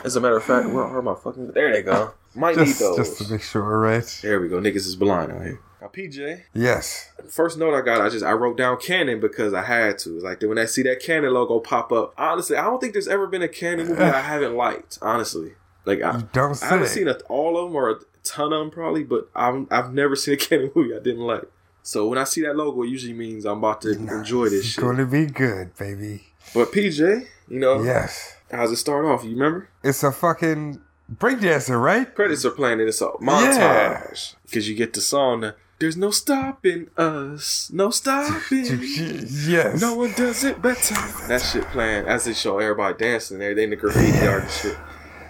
As 0.05 0.16
a 0.16 0.20
matter 0.20 0.37
of 0.37 0.44
fact, 0.44 0.68
where 0.68 0.85
are 0.85 1.01
my 1.01 1.14
fucking? 1.14 1.53
There 1.53 1.72
they 1.72 1.81
go. 1.83 2.12
Might 2.35 2.57
Just, 2.57 2.81
need 2.81 2.87
those. 2.87 2.96
just 2.96 3.22
to 3.27 3.33
make 3.33 3.40
sure, 3.42 3.62
right? 3.79 4.18
There 4.22 4.38
we 4.40 4.48
go. 4.48 4.61
Niggas 4.61 4.77
is 4.87 4.96
blind 4.96 5.33
out 5.33 5.42
here. 5.42 5.61
PJ, 5.92 6.42
Yes. 6.55 7.11
first 7.29 7.59
note 7.59 7.74
I 7.74 7.81
got, 7.83 8.01
I 8.01 8.09
just 8.09 8.24
I 8.24 8.33
wrote 8.33 8.57
down 8.57 8.79
Cannon 8.79 9.20
because 9.20 9.53
I 9.55 9.62
had 9.62 9.98
to. 10.01 10.14
It's 10.16 10.24
like 10.24 10.42
when 10.42 10.59
I 10.59 10.64
see 10.66 10.83
that 10.85 11.01
Cannon 11.01 11.33
logo 11.33 11.59
pop 11.61 11.92
up, 11.92 12.14
honestly, 12.18 12.57
I 12.57 12.64
don't 12.64 12.81
think 12.81 12.92
there's 12.92 13.09
ever 13.09 13.27
been 13.27 13.42
a 13.42 13.48
Cannon 13.48 13.88
movie 13.88 14.03
I 14.03 14.20
haven't 14.33 14.55
liked. 14.57 14.98
Honestly, 15.03 15.53
like 15.85 16.03
I, 16.03 16.20
don't 16.33 16.62
I 16.62 16.66
haven't 16.68 16.88
seen 16.88 17.09
a, 17.09 17.14
all 17.29 17.59
of 17.59 17.68
them 17.70 17.77
or 17.77 17.90
a 17.90 17.96
ton 18.24 18.53
of 18.53 18.61
them 18.61 18.70
probably, 18.70 19.05
but 19.05 19.29
I'm, 19.35 19.66
I've 19.70 19.92
never 19.92 20.16
seen 20.16 20.35
a 20.35 20.37
Cannon 20.48 20.70
movie 20.74 20.94
I 20.94 20.98
didn't 21.01 21.22
like. 21.27 21.44
So 21.83 22.07
when 22.07 22.18
I 22.18 22.24
see 22.24 22.42
that 22.42 22.55
logo, 22.57 22.83
it 22.83 22.88
usually 22.88 23.14
means 23.14 23.46
I'm 23.46 23.59
about 23.59 23.81
to 23.83 23.92
enjoy 23.92 24.44
this 24.51 24.61
It's 24.61 24.66
shit. 24.74 24.85
going 24.85 24.98
to 24.98 25.07
be 25.07 25.24
good, 25.24 25.74
baby. 25.77 26.27
But 26.53 26.70
PJ, 26.70 27.27
you 27.48 27.59
know, 27.59 27.83
Yes. 27.83 28.37
how's 28.51 28.70
it 28.70 28.77
start 28.77 29.07
off? 29.07 29.24
You 29.24 29.31
remember? 29.31 29.70
It's 29.83 30.03
a 30.03 30.12
fucking 30.12 30.83
breakdancer, 31.11 31.83
right? 31.83 32.14
Credits 32.14 32.44
are 32.44 32.51
playing 32.51 32.81
in 32.81 32.87
this 32.87 33.01
montage 33.01 34.35
because 34.42 34.68
you 34.68 34.74
get 34.74 34.92
the 34.92 35.01
song. 35.01 35.53
There's 35.79 35.97
no 35.97 36.11
stopping 36.11 36.88
us, 36.97 37.71
no 37.73 37.91
stopping. 37.91 38.81
Yes. 39.47 39.81
No 39.81 39.95
one 39.95 40.12
does 40.12 40.43
it 40.45 40.61
better. 40.61 40.95
That 41.29 41.41
shit 41.41 41.64
playing 41.67 42.07
as 42.07 42.25
they 42.25 42.33
show 42.35 42.59
everybody 42.59 42.99
dancing 42.99 43.37
and 43.37 43.45
everything, 43.45 43.71
the 43.71 43.77
graffiti 43.77 44.27
art 44.27 44.43
and 44.43 44.51
shit. 44.51 44.77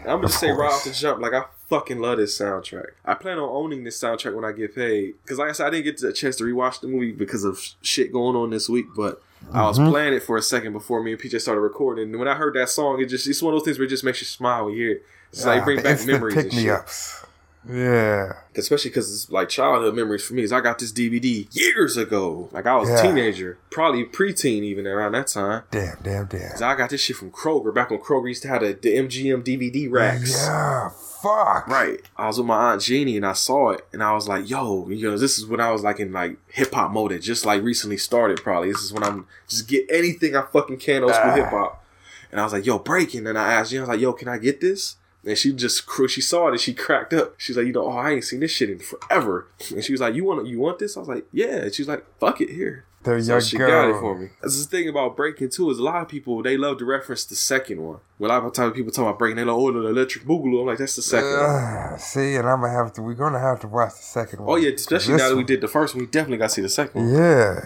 I'm 0.01 0.05
gonna 0.17 0.29
just 0.29 0.41
say 0.41 0.51
right 0.51 0.73
off 0.73 0.85
the 0.85 0.93
jump, 0.93 1.21
like 1.21 1.35
I 1.35 1.45
fucking 1.69 1.99
love 2.01 2.17
this 2.17 2.39
soundtrack. 2.39 2.87
I 3.05 3.13
plan 3.15 3.39
on 3.39 3.49
owning 3.51 3.85
this 3.85 4.01
soundtrack 4.03 4.35
when 4.35 4.45
I 4.45 4.53
get 4.53 4.75
paid. 4.75 5.15
Cause 5.27 5.39
like 5.39 5.51
I 5.51 5.53
said, 5.53 5.67
I 5.67 5.71
didn't 5.71 5.85
get 5.85 6.03
a 6.03 6.13
chance 6.15 6.37
to 6.37 6.45
rewatch 6.45 6.81
the 6.81 6.87
movie 6.89 7.13
because 7.13 7.45
of 7.45 7.61
shit 7.83 8.11
going 8.11 8.35
on 8.37 8.49
this 8.51 8.71
week, 8.71 8.87
but 8.97 9.23
I 9.53 9.67
was 9.67 9.79
playing 9.79 10.15
it 10.15 10.23
for 10.23 10.37
a 10.39 10.43
second 10.43 10.73
before 10.73 11.03
me 11.03 11.13
and 11.13 11.21
PJ 11.21 11.41
started 11.43 11.61
recording. 11.61 12.09
And 12.11 12.19
when 12.19 12.27
I 12.29 12.35
heard 12.35 12.55
that 12.55 12.71
song, 12.71 13.01
it 13.03 13.07
just 13.07 13.27
it's 13.27 13.43
one 13.43 13.53
of 13.53 13.61
those 13.61 13.65
things 13.67 13.79
where 13.79 13.87
it 13.87 13.91
just 13.91 14.05
makes 14.05 14.21
you 14.23 14.27
smile 14.27 14.65
when 14.65 14.75
you 14.75 14.81
hear 14.83 14.93
it. 14.93 15.07
It's 15.31 15.45
like 15.45 15.61
Ah, 15.61 15.65
bring 15.65 15.83
back 15.83 16.07
memories 16.07 16.35
and 16.37 16.45
pick 16.45 16.53
me 16.55 16.63
shit 16.63 16.71
ups. 16.71 17.25
Yeah. 17.67 18.33
especially 18.57 18.91
because 18.91 19.13
it's 19.13 19.31
like 19.31 19.49
childhood 19.49 19.95
memories 19.95 20.25
for 20.25 20.35
me. 20.35 20.43
Is 20.43 20.53
I 20.53 20.61
got 20.61 20.79
this 20.79 20.93
DVD 20.93 21.47
years 21.55 21.97
ago, 21.97 22.49
like 22.53 22.67
I 22.67 22.77
was 22.77 22.89
Yeah. 22.89 22.99
a 22.99 23.03
teenager, 23.03 23.59
probably 23.71 24.05
preteen 24.05 24.63
even 24.63 24.87
around 24.87 25.13
that 25.13 25.27
time. 25.29 25.63
Damn, 25.71 25.97
damn, 26.03 26.27
damn. 26.27 26.51
'Cause 26.53 26.63
I 26.63 26.75
got 26.77 26.91
this 26.91 27.01
shit 27.01 27.17
from 27.17 27.31
Kroger 27.31 27.73
back 27.75 27.91
when 27.91 28.01
Kroger 28.01 28.29
used 28.29 28.43
to 28.43 28.49
have 28.49 28.63
the, 28.63 28.73
the 28.81 28.97
MGM 28.97 29.43
DVD 29.43 29.89
racks. 29.91 30.33
Yeah, 30.35 30.91
fuck. 31.23 31.67
Right. 31.69 32.01
I 32.17 32.27
was 32.27 32.39
with 32.39 32.47
my 32.47 32.73
aunt 32.73 32.83
Jeannie 32.83 33.17
and 33.17 33.27
I 33.27 33.33
saw 33.35 33.71
it 33.71 33.85
and 33.93 34.03
I 34.03 34.13
was 34.13 34.27
like, 34.29 34.49
yo, 34.49 34.89
you 34.89 35.11
know, 35.11 35.19
this 35.19 35.39
is 35.39 35.47
when 35.47 35.61
I 35.61 35.71
was 35.71 35.83
like 35.83 36.01
in 36.01 36.13
like 36.13 36.37
hip 36.49 36.73
hop 36.73 36.91
mode. 36.93 37.13
It 37.13 37.21
just 37.21 37.45
like 37.45 37.63
recently 37.63 37.97
started 37.99 38.43
probably. 38.43 38.73
This 38.73 38.83
is 38.83 38.93
when 38.93 39.03
I'm 39.05 39.27
just 39.49 39.69
get 39.69 39.87
anything 39.91 40.35
I 40.37 40.43
fucking 40.43 40.79
can 40.79 41.03
old 41.05 41.15
school 41.15 41.31
Ah. 41.33 41.35
hip 41.35 41.47
hop. 41.47 41.85
And 42.31 42.41
I 42.41 42.45
was 42.45 42.53
like, 42.53 42.67
yo, 42.67 42.79
Breakin'. 42.79 43.27
And 43.27 43.39
I 43.39 43.53
asked 43.55 43.73
you, 43.73 43.79
I 43.79 43.83
was 43.83 43.89
like, 43.89 44.01
yo, 44.01 44.13
can 44.13 44.29
I 44.29 44.37
get 44.39 44.61
this? 44.61 44.97
And 45.29 45.37
she 45.37 45.53
just 45.53 45.85
she 46.09 46.21
saw 46.21 46.49
it 46.49 46.53
and 46.53 46.61
she 46.61 46.73
cracked 46.75 47.13
up. 47.13 47.35
She's 47.39 47.57
like, 47.57 47.67
you 47.67 47.73
know, 47.73 47.85
oh, 47.87 47.97
I 47.97 48.13
ain't 48.13 48.25
seen 48.25 48.41
this 48.41 48.51
shit 48.51 48.71
in 48.71 48.79
forever. 48.79 49.47
And 49.75 49.85
she 49.85 49.93
was 49.93 50.01
like, 50.01 50.15
you 50.15 50.25
want 50.25 50.47
you 50.47 50.59
want 50.59 50.79
this? 50.79 50.97
I 50.97 51.01
was 51.01 51.09
like, 51.09 51.27
yeah. 51.33 51.57
And 51.65 51.75
she's 51.75 51.87
like, 51.89 52.05
fuck 52.19 52.41
it, 52.41 52.51
here. 52.51 52.85
There 53.05 53.21
So 53.23 53.35
you 53.37 53.41
she 53.41 53.57
go. 53.59 53.67
got 53.69 53.91
it 53.91 54.01
for 54.01 54.19
me. 54.19 54.31
That's 54.43 54.65
the 54.65 54.69
thing 54.69 54.89
about 54.89 55.17
Breakin' 55.17 55.51
too 55.51 55.71
is 55.71 55.79
a 55.79 55.83
lot 55.85 56.03
of 56.03 56.09
people 56.09 56.43
they 56.43 56.57
love 56.57 56.79
to 56.79 56.85
reference 56.85 57.25
the 57.25 57.37
second 57.37 57.81
one. 57.81 57.99
When 58.19 58.31
a 58.31 58.35
lot 58.35 58.45
of 58.45 58.53
times 58.53 58.75
people 58.75 58.91
talk 58.91 59.03
about 59.05 59.19
Breakin', 59.21 59.37
they 59.37 59.45
like, 59.45 59.55
oh, 59.57 59.71
the 59.71 59.87
electric 59.87 60.25
boogaloo. 60.25 60.61
I'm 60.63 60.67
like, 60.67 60.79
that's 60.79 60.97
the 60.97 61.03
second 61.03 61.31
one. 61.31 61.39
Ah, 61.41 61.97
see, 61.97 62.35
and 62.35 62.49
I'm 62.49 62.61
gonna 62.61 62.73
have 62.73 62.93
to. 62.95 63.03
We're 63.03 63.15
gonna 63.15 63.39
have 63.39 63.61
to 63.61 63.69
watch 63.69 63.91
the 63.95 64.03
second 64.03 64.41
one. 64.41 64.51
Oh 64.51 64.57
yeah, 64.57 64.71
especially 64.71 65.15
now 65.17 65.29
that 65.29 65.37
we 65.37 65.45
did 65.45 65.61
the 65.61 65.69
first 65.69 65.95
one, 65.95 66.05
we 66.05 66.11
definitely 66.11 66.39
got 66.39 66.49
to 66.49 66.55
see 66.55 66.63
the 66.63 66.69
second 66.69 67.05
one. 67.05 67.15
Yeah, 67.15 67.61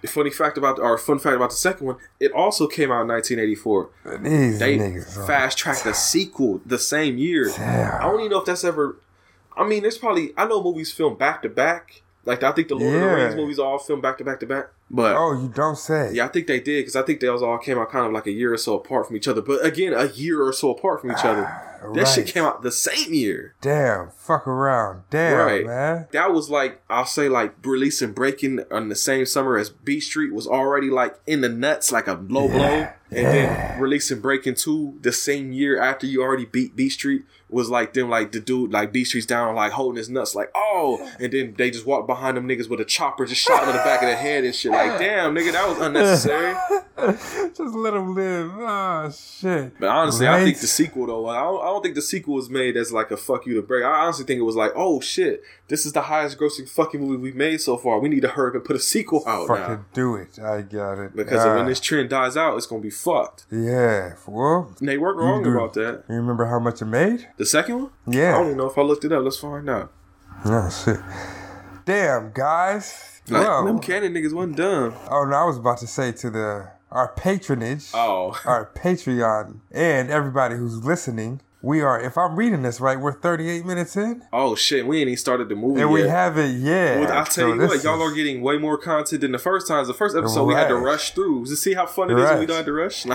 The 0.00 0.06
funny 0.08 0.30
fact 0.30 0.56
about 0.56 0.78
or 0.78 0.96
fun 0.96 1.18
fact 1.18 1.34
about 1.34 1.50
the 1.50 1.56
second 1.56 1.86
one, 1.86 1.96
it 2.20 2.30
also 2.32 2.68
came 2.68 2.92
out 2.92 3.02
in 3.02 3.08
1984. 3.08 3.90
these 4.22 4.58
They 4.60 5.00
fast 5.26 5.58
tracked 5.58 5.82
the 5.84 5.92
sequel 5.92 6.60
the 6.64 6.78
same 6.78 7.18
year. 7.18 7.50
Damn. 7.56 7.94
I 8.00 8.04
don't 8.04 8.20
even 8.20 8.30
know 8.30 8.38
if 8.40 8.46
that's 8.46 8.62
ever. 8.64 8.96
I 9.56 9.66
mean, 9.66 9.82
there's 9.82 9.98
probably 9.98 10.32
I 10.36 10.46
know 10.46 10.62
movies 10.62 10.92
filmed 10.92 11.18
back 11.18 11.42
to 11.42 11.48
back. 11.48 12.02
Like 12.24 12.42
I 12.42 12.52
think 12.52 12.68
the 12.68 12.74
Lord 12.76 12.94
of 12.94 13.00
the 13.00 13.06
Rings 13.16 13.34
movies 13.36 13.58
all 13.58 13.78
filmed 13.78 14.02
back 14.02 14.18
to 14.18 14.24
back 14.24 14.38
to 14.40 14.46
back. 14.46 14.68
But 14.90 15.16
Oh, 15.16 15.32
you 15.40 15.48
don't 15.48 15.76
say. 15.76 16.10
yeah, 16.12 16.26
I 16.26 16.28
think 16.28 16.46
they 16.46 16.60
did 16.60 16.80
because 16.82 16.94
I 16.94 17.02
think 17.02 17.20
they 17.20 17.26
all 17.28 17.58
came 17.58 17.78
out 17.78 17.90
kind 17.90 18.06
of 18.06 18.12
like 18.12 18.26
a 18.26 18.30
year 18.32 18.52
or 18.52 18.56
so 18.58 18.74
apart 18.78 19.06
from 19.08 19.16
each 19.16 19.26
other. 19.26 19.40
But 19.42 19.64
again, 19.64 19.94
a 19.94 20.06
year 20.06 20.42
or 20.42 20.52
so 20.52 20.70
apart 20.70 21.00
from 21.00 21.10
each 21.10 21.24
other. 21.24 21.46
Ah. 21.48 21.67
That 21.94 22.06
shit 22.08 22.26
came 22.26 22.44
out 22.44 22.62
the 22.62 22.72
same 22.72 23.12
year. 23.14 23.54
Damn, 23.60 24.10
fuck 24.10 24.46
around. 24.46 25.02
Damn, 25.10 25.36
Right. 25.38 25.66
man. 25.66 26.06
that 26.12 26.32
was 26.32 26.50
like 26.50 26.80
I'll 26.90 27.06
say 27.06 27.28
like 27.28 27.54
releasing 27.64 28.12
Breakin' 28.12 28.64
on 28.70 28.88
the 28.88 28.94
same 28.96 29.26
summer 29.26 29.56
as 29.56 29.70
Beat 29.70 30.00
Street 30.00 30.32
was 30.32 30.46
already 30.46 30.90
like 30.90 31.18
in 31.26 31.40
the 31.40 31.48
nuts, 31.48 31.92
like 31.92 32.06
a 32.08 32.14
low 32.28 32.48
blow, 32.48 32.88
and 33.10 33.26
then 33.26 33.80
releasing 33.80 34.20
Breakin' 34.20 34.54
Two 34.54 34.98
the 35.02 35.12
same 35.12 35.52
year 35.52 35.80
after 35.80 36.06
you 36.06 36.22
already 36.22 36.44
beat 36.46 36.74
Beat 36.76 36.90
Street 36.90 37.24
was 37.50 37.70
like 37.70 37.94
them 37.94 38.10
like 38.10 38.32
the 38.32 38.40
dude 38.40 38.72
like 38.72 38.92
Beat 38.92 39.04
Street's 39.04 39.26
down 39.26 39.54
like 39.54 39.72
holding 39.72 39.96
his 39.96 40.08
nuts 40.10 40.34
like 40.34 40.50
oh, 40.54 41.10
and 41.18 41.32
then 41.32 41.54
they 41.56 41.70
just 41.70 41.86
walked 41.86 42.06
behind 42.06 42.36
them 42.36 42.46
niggas 42.48 42.68
with 42.68 42.80
a 42.80 42.84
chopper 42.84 43.24
just 43.26 43.40
shot 43.40 43.62
him 43.62 43.70
in 43.70 43.76
the 43.76 43.82
back 43.82 44.02
of 44.02 44.08
the 44.08 44.16
head 44.16 44.44
and 44.44 44.54
shit 44.54 44.70
like 44.72 44.98
damn 44.98 45.34
nigga 45.34 45.52
that 45.52 45.68
was 45.68 45.78
unnecessary. 45.78 46.54
Just 46.98 47.60
let 47.74 47.94
him 47.94 48.14
live. 48.14 48.50
Ah, 48.58 49.08
shit. 49.10 49.78
But 49.78 49.88
honestly, 49.88 50.26
I 50.26 50.42
think 50.44 50.58
the 50.58 50.66
sequel 50.66 51.06
though, 51.06 51.28
I 51.28 51.38
don't, 51.40 51.60
I 51.60 51.64
don't 51.66 51.82
think 51.82 51.94
the 51.94 52.02
sequel 52.02 52.34
was 52.34 52.50
made 52.50 52.76
as 52.76 52.92
like 52.92 53.12
a 53.12 53.16
fuck 53.16 53.46
you 53.46 53.54
to 53.54 53.62
break. 53.62 53.84
I 53.84 53.88
honestly 54.04 54.24
think 54.24 54.40
it 54.40 54.42
was 54.42 54.56
like, 54.56 54.72
oh 54.74 55.00
shit, 55.00 55.42
this 55.68 55.86
is 55.86 55.92
the 55.92 56.02
highest 56.02 56.38
grossing 56.38 56.68
fucking 56.68 57.00
movie 57.00 57.16
we've 57.22 57.36
made 57.36 57.60
so 57.60 57.76
far. 57.76 58.00
We 58.00 58.08
need 58.08 58.22
to 58.22 58.28
hurry 58.28 58.48
up 58.50 58.54
and 58.56 58.64
put 58.64 58.74
a 58.74 58.80
sequel 58.80 59.22
out 59.28 59.46
fucking 59.46 59.74
now. 59.74 59.84
do 59.94 60.16
it. 60.16 60.40
I 60.40 60.62
got 60.62 60.98
it. 60.98 61.14
Because 61.14 61.44
Ah, 61.44 61.54
when 61.54 61.66
this 61.66 61.78
trend 61.80 62.10
dies 62.10 62.36
out, 62.36 62.56
it's 62.56 62.66
gonna 62.66 62.82
be 62.82 62.90
fucked. 62.90 63.46
Yeah. 63.50 64.14
Well, 64.26 64.74
And 64.80 64.88
they 64.88 64.98
weren't 64.98 65.18
wrong 65.18 65.44
do. 65.44 65.52
about 65.56 65.74
that. 65.74 66.02
you 66.08 66.16
remember 66.16 66.46
how 66.46 66.58
much 66.58 66.82
it 66.82 66.86
made? 66.86 67.28
The 67.38 67.46
second 67.46 67.82
one? 67.82 67.90
Yeah. 68.06 68.34
I 68.34 68.38
don't 68.38 68.46
even 68.46 68.58
know 68.58 68.66
if 68.70 68.76
I 68.76 68.82
looked 68.82 69.04
it 69.04 69.12
up. 69.12 69.22
Let's 69.24 69.38
find 69.38 69.68
out. 69.70 69.92
Oh 70.44 70.68
shit. 70.70 71.00
Damn, 71.84 72.32
guys. 72.32 73.20
Like, 73.28 73.42
Well, 73.46 73.64
them 73.64 73.78
Cannon 73.78 74.12
niggas 74.14 74.32
wasn't 74.32 74.56
dumb. 74.56 74.94
oh, 75.10 75.24
no, 75.24 75.36
I 75.36 75.44
was 75.44 75.56
about 75.58 75.78
to 75.78 75.86
say 75.86 76.12
to 76.12 76.30
the 76.30 76.70
our 76.90 77.08
patronage, 77.08 77.90
Oh. 77.94 78.38
our 78.46 78.70
Patreon, 78.74 79.60
and 79.70 80.10
everybody 80.10 80.56
who's 80.56 80.84
listening. 80.84 81.40
We 81.60 81.80
are, 81.80 82.00
if 82.00 82.16
I'm 82.16 82.36
reading 82.36 82.62
this 82.62 82.80
right, 82.80 82.98
we're 82.98 83.12
38 83.12 83.66
minutes 83.66 83.96
in, 83.96 84.22
Oh 84.32 84.54
shit, 84.54 84.86
we 84.86 84.98
ain't 85.00 85.08
even 85.08 85.16
started 85.16 85.48
the 85.48 85.56
movie 85.56 85.80
and 85.80 85.90
yet. 85.90 86.02
we 86.02 86.08
haven't 86.08 86.60
yet. 86.60 87.00
well, 87.00 87.10
I'll 87.12 87.24
tell 87.24 87.32
So 87.50 87.54
you 87.54 87.60
what, 87.66 87.82
y'all 87.82 88.00
are 88.00 88.14
getting 88.14 88.42
way 88.42 88.58
more 88.58 88.78
content 88.78 89.22
than 89.22 89.32
the 89.32 89.38
first 89.38 89.66
times. 89.66 89.88
The 89.88 89.94
first 89.94 90.16
episode 90.16 90.44
we 90.44 90.54
had 90.54 90.68
to 90.68 90.76
rush 90.76 91.12
through 91.14 91.46
to 91.46 91.56
see 91.56 91.74
how 91.74 91.86
fun 91.86 92.10
it 92.10 92.18
is 92.18 92.30
when 92.30 92.38
we 92.40 92.46
don't 92.46 92.56
have 92.58 92.66
to 92.66 92.72
rush. 92.72 93.04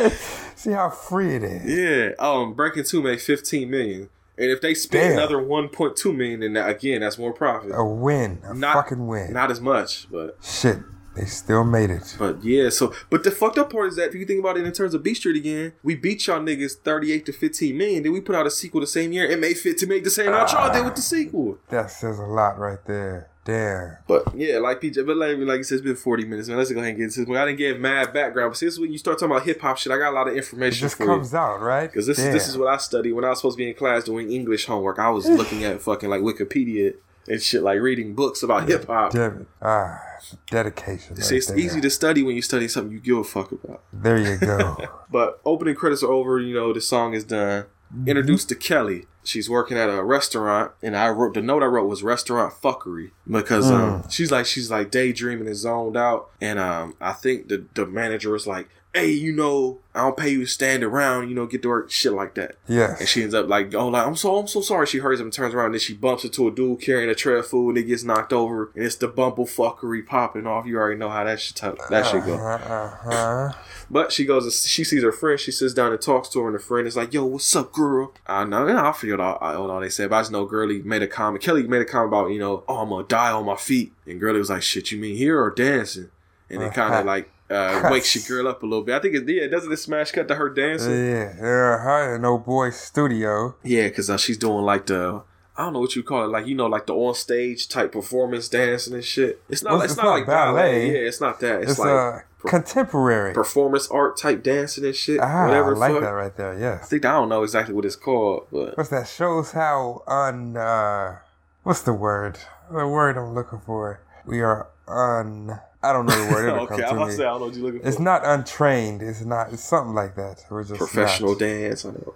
See 0.56 0.72
how 0.72 0.90
free 0.90 1.36
it 1.36 1.42
is. 1.44 1.64
Yeah. 1.64 2.10
Um, 2.18 2.54
Breakin' 2.54 2.84
Two 2.84 3.02
made 3.02 3.20
fifteen 3.22 3.70
million, 3.70 4.10
and 4.36 4.50
if 4.50 4.60
they 4.60 4.74
spend 4.74 5.10
Damn. 5.10 5.18
another 5.18 5.40
one 5.42 5.68
point 5.68 5.96
two 5.96 6.12
million, 6.12 6.40
then 6.40 6.56
again, 6.56 7.00
that's 7.00 7.16
more 7.18 7.32
profit. 7.32 7.70
A 7.74 7.84
win, 7.84 8.40
a 8.44 8.52
Not 8.54 8.74
fucking 8.74 9.06
win. 9.06 9.32
Not 9.32 9.50
as 9.50 9.60
much, 9.60 10.06
but 10.10 10.36
Shit, 10.42 10.78
they 11.16 11.24
still 11.24 11.64
made 11.64 11.90
it. 11.90 12.16
but 12.18 12.42
yeah. 12.44 12.68
So, 12.70 12.92
but 13.10 13.24
the 13.24 13.30
fucked 13.30 13.58
up 13.58 13.72
part 13.72 13.88
is 13.88 13.96
that 13.96 14.08
if 14.10 14.14
you 14.14 14.24
think 14.24 14.40
about 14.40 14.56
it 14.56 14.64
in 14.64 14.72
terms 14.72 14.94
of 14.94 15.02
Beat 15.02 15.14
Street 15.16 15.36
again, 15.36 15.72
we 15.82 15.94
beat 15.94 16.26
y'all 16.26 16.40
niggas 16.40 16.76
thirty 16.76 17.12
eight 17.12 17.26
to 17.26 17.32
fifteen 17.32 17.76
million. 17.76 18.02
Then 18.02 18.12
we 18.12 18.20
put 18.20 18.34
out 18.36 18.46
a 18.46 18.50
sequel 18.50 18.80
the 18.80 18.86
same 18.86 19.12
year 19.12 19.30
and 19.30 19.40
made 19.40 19.58
fit 19.58 19.78
to 19.78 19.86
make 19.86 20.04
the 20.04 20.10
same 20.10 20.28
amount 20.28 20.52
y'all 20.52 20.72
did 20.72 20.84
with 20.84 20.94
the 20.94 21.02
sequel. 21.02 21.58
That 21.68 21.90
says 21.90 22.18
a 22.18 22.22
lot 22.26 22.58
right 22.58 22.84
there. 22.86 23.28
Damn. 23.42 23.96
But 24.06 24.34
yeah, 24.36 24.58
like 24.58 24.80
PJ, 24.82 25.04
but 25.06 25.16
like, 25.16 25.36
like 25.38 25.56
you 25.58 25.62
said, 25.64 25.76
it's 25.76 25.84
been 25.84 25.96
40 25.96 26.26
minutes, 26.26 26.48
man. 26.48 26.58
Let's 26.58 26.70
go 26.70 26.78
ahead 26.78 26.90
and 26.90 26.98
get 26.98 27.04
into 27.04 27.24
this. 27.24 27.36
I 27.36 27.46
didn't 27.46 27.56
give 27.58 27.80
mad 27.80 28.12
background, 28.12 28.50
but 28.50 28.58
see, 28.58 28.66
this 28.66 28.74
is 28.74 28.80
when 28.80 28.92
you 28.92 28.98
start 28.98 29.18
talking 29.18 29.32
about 29.34 29.46
hip 29.46 29.60
hop 29.62 29.78
shit. 29.78 29.90
I 29.92 29.96
got 29.98 30.10
a 30.10 30.14
lot 30.14 30.28
of 30.28 30.34
It 30.34 30.36
information 30.36 30.80
just 30.86 30.98
for 30.98 31.06
comes 31.06 31.32
you. 31.32 31.38
out, 31.38 31.60
right? 31.60 31.90
Because 31.90 32.06
this 32.06 32.18
is 32.18 32.32
this 32.34 32.48
is 32.48 32.58
what 32.58 32.68
I 32.68 32.76
studied 32.76 33.12
when 33.12 33.24
I 33.24 33.30
was 33.30 33.38
supposed 33.38 33.56
to 33.56 33.64
be 33.64 33.68
in 33.68 33.74
class 33.74 34.04
doing 34.04 34.30
English 34.30 34.66
homework. 34.66 34.98
I 34.98 35.08
was 35.08 35.26
looking 35.28 35.64
at 35.64 35.80
fucking 35.80 36.10
like 36.10 36.20
Wikipedia 36.20 36.94
and 37.30 37.40
shit, 37.40 37.62
like 37.62 37.80
reading 37.80 38.14
books 38.14 38.42
about 38.42 38.68
hip 38.68 38.86
hop. 38.86 39.14
It. 39.14 39.46
Ah, 39.62 40.02
dedication. 40.50 41.16
See, 41.16 41.36
it's 41.36 41.50
easy 41.52 41.80
to 41.80 41.88
study 41.88 42.22
when 42.22 42.34
you 42.34 42.42
study 42.42 42.66
something 42.66 42.92
you 42.92 43.00
give 43.00 43.18
a 43.18 43.24
fuck 43.24 43.52
about. 43.52 43.82
There 43.92 44.18
you 44.18 44.36
go. 44.36 44.76
But 45.10 45.40
opening 45.44 45.74
credits 45.74 46.04
are 46.04 46.12
over. 46.12 46.38
You 46.38 46.54
know, 46.54 46.72
the 46.72 46.80
song 46.80 47.14
is 47.14 47.24
done. 47.24 47.66
Introduced 48.06 48.48
to 48.50 48.54
Kelly. 48.54 49.06
She's 49.24 49.50
working 49.50 49.76
at 49.76 49.88
a 49.88 50.04
restaurant, 50.04 50.70
and 50.82 50.96
I 50.96 51.08
wrote 51.08 51.34
the 51.34 51.42
note 51.42 51.64
I 51.64 51.66
wrote 51.66 51.88
was 51.88 52.04
restaurant 52.04 52.54
fuckery 52.54 53.10
because 53.28 53.68
um, 53.70 54.08
she's 54.08 54.30
like 54.30 54.46
she's 54.46 54.70
like 54.70 54.92
daydreaming 54.92 55.48
and 55.48 55.56
zoned 55.56 55.96
out, 55.96 56.30
and 56.40 56.60
um, 56.60 56.94
I 57.00 57.12
think 57.12 57.48
the 57.48 57.66
the 57.74 57.86
manager 57.86 58.30
was 58.30 58.46
like, 58.46 58.68
"Hey, 58.94 59.10
you 59.10 59.32
know, 59.32 59.78
I 59.94 60.02
don't 60.02 60.16
pay 60.16 60.30
you 60.30 60.40
to 60.40 60.46
stand 60.46 60.82
around, 60.82 61.28
you 61.28 61.34
know, 61.34 61.46
get 61.46 61.62
to 61.62 61.68
work, 61.68 61.90
shit 61.90 62.12
like 62.12 62.34
that." 62.34 62.56
Yeah. 62.66 62.96
And 62.98 63.08
she 63.08 63.22
ends 63.22 63.34
up 63.34 63.48
like, 63.48 63.74
oh, 63.74 63.88
like 63.88 64.06
I'm 64.06 64.16
so 64.16 64.36
I'm 64.36 64.46
so 64.46 64.60
sorry. 64.60 64.86
She 64.86 64.98
hurries 64.98 65.20
him, 65.20 65.26
and 65.26 65.32
turns 65.32 65.54
around, 65.54 65.66
and 65.66 65.74
then 65.74 65.80
she 65.80 65.94
bumps 65.94 66.24
into 66.24 66.48
a 66.48 66.50
dude 66.50 66.80
carrying 66.80 67.08
a 67.10 67.14
tray 67.14 67.38
of 67.38 67.46
food, 67.46 67.70
and 67.70 67.78
it 67.78 67.84
gets 67.84 68.04
knocked 68.04 68.32
over, 68.32 68.70
and 68.74 68.84
it's 68.84 68.96
the 68.96 69.08
bumble 69.08 69.46
fuckery 69.46 70.04
popping 70.06 70.46
off. 70.46 70.66
You 70.66 70.78
already 70.78 70.98
know 70.98 71.08
how 71.08 71.24
that 71.24 71.40
shit 71.40 71.56
that 71.56 72.06
shit 72.06 72.24
go. 72.24 72.34
Uh 72.34 72.96
huh. 73.02 73.52
But 73.92 74.12
she 74.12 74.24
goes, 74.24 74.64
she 74.66 74.84
sees 74.84 75.02
her 75.02 75.12
friend. 75.12 75.38
She 75.38 75.50
sits 75.50 75.74
down 75.74 75.92
and 75.92 76.00
talks 76.00 76.28
to 76.30 76.40
her, 76.40 76.46
and 76.46 76.54
the 76.54 76.62
friend 76.62 76.86
is 76.86 76.96
like, 76.96 77.12
"Yo, 77.12 77.24
what's 77.24 77.56
up, 77.56 77.72
girl?" 77.72 78.12
I 78.26 78.44
know, 78.44 78.66
and 78.66 78.78
I 78.78 78.92
forget 78.92 79.18
all, 79.18 79.36
all, 79.36 79.70
all 79.70 79.80
they 79.80 79.88
said, 79.88 80.10
but 80.10 80.16
I 80.16 80.20
just 80.20 80.32
know 80.32 80.44
Girly 80.46 80.80
made 80.82 81.02
a 81.02 81.08
comment. 81.08 81.42
Kelly 81.42 81.64
made 81.64 81.82
a 81.82 81.84
comment 81.84 82.08
about, 82.08 82.30
you 82.30 82.38
know, 82.38 82.64
"Oh, 82.68 82.78
I'm 82.78 82.88
gonna 82.88 83.06
die 83.06 83.32
on 83.32 83.46
my 83.46 83.56
feet," 83.56 83.92
and 84.06 84.20
Girly 84.20 84.38
was 84.38 84.50
like, 84.50 84.62
"Shit, 84.62 84.92
you 84.92 84.98
mean 84.98 85.16
here 85.16 85.40
or 85.40 85.50
dancing?" 85.50 86.10
And 86.48 86.62
it 86.62 86.74
kind 86.74 86.94
of 86.94 87.06
like 87.06 87.30
uh, 87.50 87.88
wakes 87.90 88.14
your 88.14 88.24
girl 88.42 88.50
up 88.50 88.62
a 88.62 88.66
little 88.66 88.84
bit. 88.84 88.94
I 88.94 89.00
think 89.00 89.14
it 89.14 89.28
yeah, 89.28 89.48
doesn't 89.48 89.72
it 89.72 89.76
smash 89.78 90.12
cut 90.12 90.28
to 90.28 90.34
her 90.36 90.48
dancing? 90.48 90.92
Yeah. 90.92 91.78
Huh. 91.82 92.14
In 92.14 92.24
old 92.24 92.44
boy 92.44 92.70
studio. 92.70 93.56
Yeah, 93.62 93.88
because 93.88 94.08
uh, 94.10 94.16
she's 94.16 94.38
doing 94.38 94.64
like 94.64 94.86
the. 94.86 95.22
I 95.56 95.64
don't 95.64 95.74
know 95.74 95.80
what 95.80 95.94
you 95.94 96.02
call 96.02 96.24
it, 96.24 96.28
like 96.28 96.46
you 96.46 96.54
know, 96.54 96.66
like 96.66 96.86
the 96.86 96.94
on 96.94 97.14
stage 97.14 97.68
type 97.68 97.92
performance 97.92 98.48
dancing 98.48 98.94
and 98.94 99.04
shit. 99.04 99.42
It's 99.48 99.62
not. 99.62 99.72
Well, 99.74 99.82
it's, 99.82 99.92
it's 99.92 99.98
not, 99.98 100.04
not 100.04 100.12
like 100.14 100.26
ballet. 100.26 100.62
ballet. 100.62 100.86
Yeah, 100.92 101.08
it's 101.08 101.20
not 101.20 101.40
that. 101.40 101.62
It's, 101.62 101.72
It's, 101.72 101.80
like 101.80 101.88
uh 101.90 102.18
contemporary. 102.46 103.34
performance 103.34 103.86
art 103.88 104.16
type 104.16 104.42
dancing 104.42 104.84
and 104.84 104.94
shit. 104.94 105.20
ah, 105.20 105.46
whatever. 105.46 105.74
I 105.74 105.78
like 105.78 105.92
fuck. 105.92 106.00
that 106.02 106.10
right 106.10 106.36
there. 106.36 106.58
Yeah, 106.58 106.78
I 106.82 106.86
think 106.86 107.04
I 107.04 107.12
don't 107.12 107.28
know 107.28 107.42
exactly 107.42 107.74
what 107.74 107.84
it's 107.84 107.96
called, 107.96 108.46
but 108.50 108.76
What's 108.76 108.88
that? 108.90 109.08
Shows 109.08 109.52
how 109.52 110.02
un. 110.06 110.56
uh 110.56 111.18
What's 111.62 111.82
the 111.82 111.92
word? 111.92 112.38
The 112.72 112.86
word 112.88 113.18
I'm 113.18 113.34
looking 113.34 113.60
for. 113.60 114.00
We 114.24 114.40
are 114.40 114.68
un. 114.88 115.60
I 115.82 115.92
don't 115.92 116.06
know 116.06 116.24
the 116.26 116.32
word. 116.32 116.48
It'll 116.48 116.60
okay, 116.64 116.82
come 116.82 116.84
I'm 116.84 116.88
to 116.88 116.94
about 116.96 117.06
me. 117.06 117.10
to 117.12 117.16
say 117.16 117.24
I 117.24 117.26
don't 117.30 117.40
know 117.40 117.46
what 117.46 117.54
you're 117.54 117.64
looking 117.64 117.80
for. 117.80 117.88
It's 117.88 117.98
not 117.98 118.22
untrained. 118.24 119.02
It's 119.02 119.22
not. 119.24 119.52
It's 119.52 119.64
something 119.64 119.94
like 119.94 120.14
that. 120.16 120.44
We're 120.50 120.64
just 120.64 120.78
professional 120.78 121.30
not- 121.30 121.38
dance. 121.40 121.84
I 121.84 121.90
know. 121.90 122.14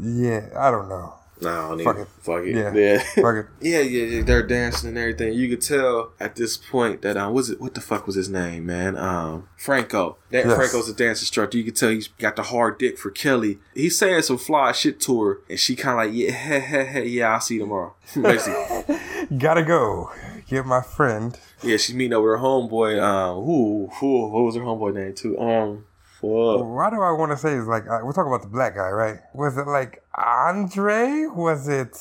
Yeah, 0.00 0.48
I 0.56 0.70
don't 0.70 0.88
know. 0.88 1.14
Nah, 1.40 1.66
I 1.66 1.68
don't 1.70 1.82
Fuck 1.84 1.96
even. 1.96 2.02
it. 2.02 2.08
Fuck 2.20 2.42
it. 2.44 2.56
Yeah. 2.56 2.74
Yeah. 2.74 2.98
Fuck 3.22 3.34
it. 3.36 3.46
yeah, 3.60 3.80
yeah, 3.80 4.04
yeah. 4.04 4.22
They're 4.22 4.46
dancing 4.46 4.88
and 4.90 4.96
everything. 4.98 5.32
You 5.34 5.48
could 5.48 5.60
tell 5.62 6.12
at 6.20 6.36
this 6.36 6.56
point 6.56 7.02
that 7.02 7.16
um, 7.16 7.32
was 7.34 7.50
it? 7.50 7.60
What 7.60 7.74
the 7.74 7.80
fuck 7.80 8.06
was 8.06 8.14
his 8.14 8.28
name, 8.28 8.66
man? 8.66 8.96
Um, 8.96 9.48
Franco. 9.56 10.16
That 10.30 10.46
Yes. 10.46 10.56
Franco's 10.56 10.88
a 10.88 10.94
dance 10.94 11.20
instructor. 11.20 11.58
You 11.58 11.64
could 11.64 11.76
tell 11.76 11.90
he's 11.90 12.06
got 12.08 12.36
the 12.36 12.44
hard 12.44 12.78
dick 12.78 12.98
for 12.98 13.10
Kelly. 13.10 13.58
He's 13.74 13.98
saying 13.98 14.22
some 14.22 14.38
fly 14.38 14.72
shit 14.72 15.00
to 15.02 15.22
her, 15.22 15.40
and 15.50 15.58
she 15.58 15.74
kind 15.76 15.98
of 16.00 16.06
like, 16.06 16.14
yeah, 16.16 16.30
heh, 16.30 16.60
heh, 16.60 16.84
heh, 16.84 17.02
yeah, 17.02 17.32
I'll 17.34 17.40
see 17.40 17.54
you 17.54 17.60
tomorrow. 17.60 17.94
Basically, 18.20 18.96
Gotta 19.36 19.64
go. 19.64 20.10
Get 20.48 20.66
my 20.66 20.82
friend. 20.82 21.38
Yeah, 21.64 21.76
she's 21.76 21.94
meeting 21.94 22.14
up 22.14 22.22
with 22.22 22.30
her 22.32 22.38
homeboy. 22.38 23.02
Um, 23.02 23.44
who, 23.44 23.88
who, 23.94 24.28
what 24.30 24.42
was 24.42 24.54
her 24.56 24.62
homeboy 24.62 24.94
name 24.94 25.14
too? 25.14 25.38
Um, 25.38 25.84
fuck. 26.20 26.64
Why 26.64 26.90
do 26.90 27.00
I 27.02 27.12
want 27.12 27.32
to 27.32 27.36
say 27.36 27.54
it's 27.54 27.66
like 27.66 27.84
uh, 27.84 28.00
we're 28.02 28.12
talking 28.12 28.32
about 28.32 28.42
the 28.42 28.48
black 28.48 28.74
guy, 28.74 28.88
right? 28.90 29.18
Was 29.34 29.56
it 29.56 29.66
like 29.66 30.02
Andre? 30.16 31.26
Was 31.34 31.68
it? 31.68 31.96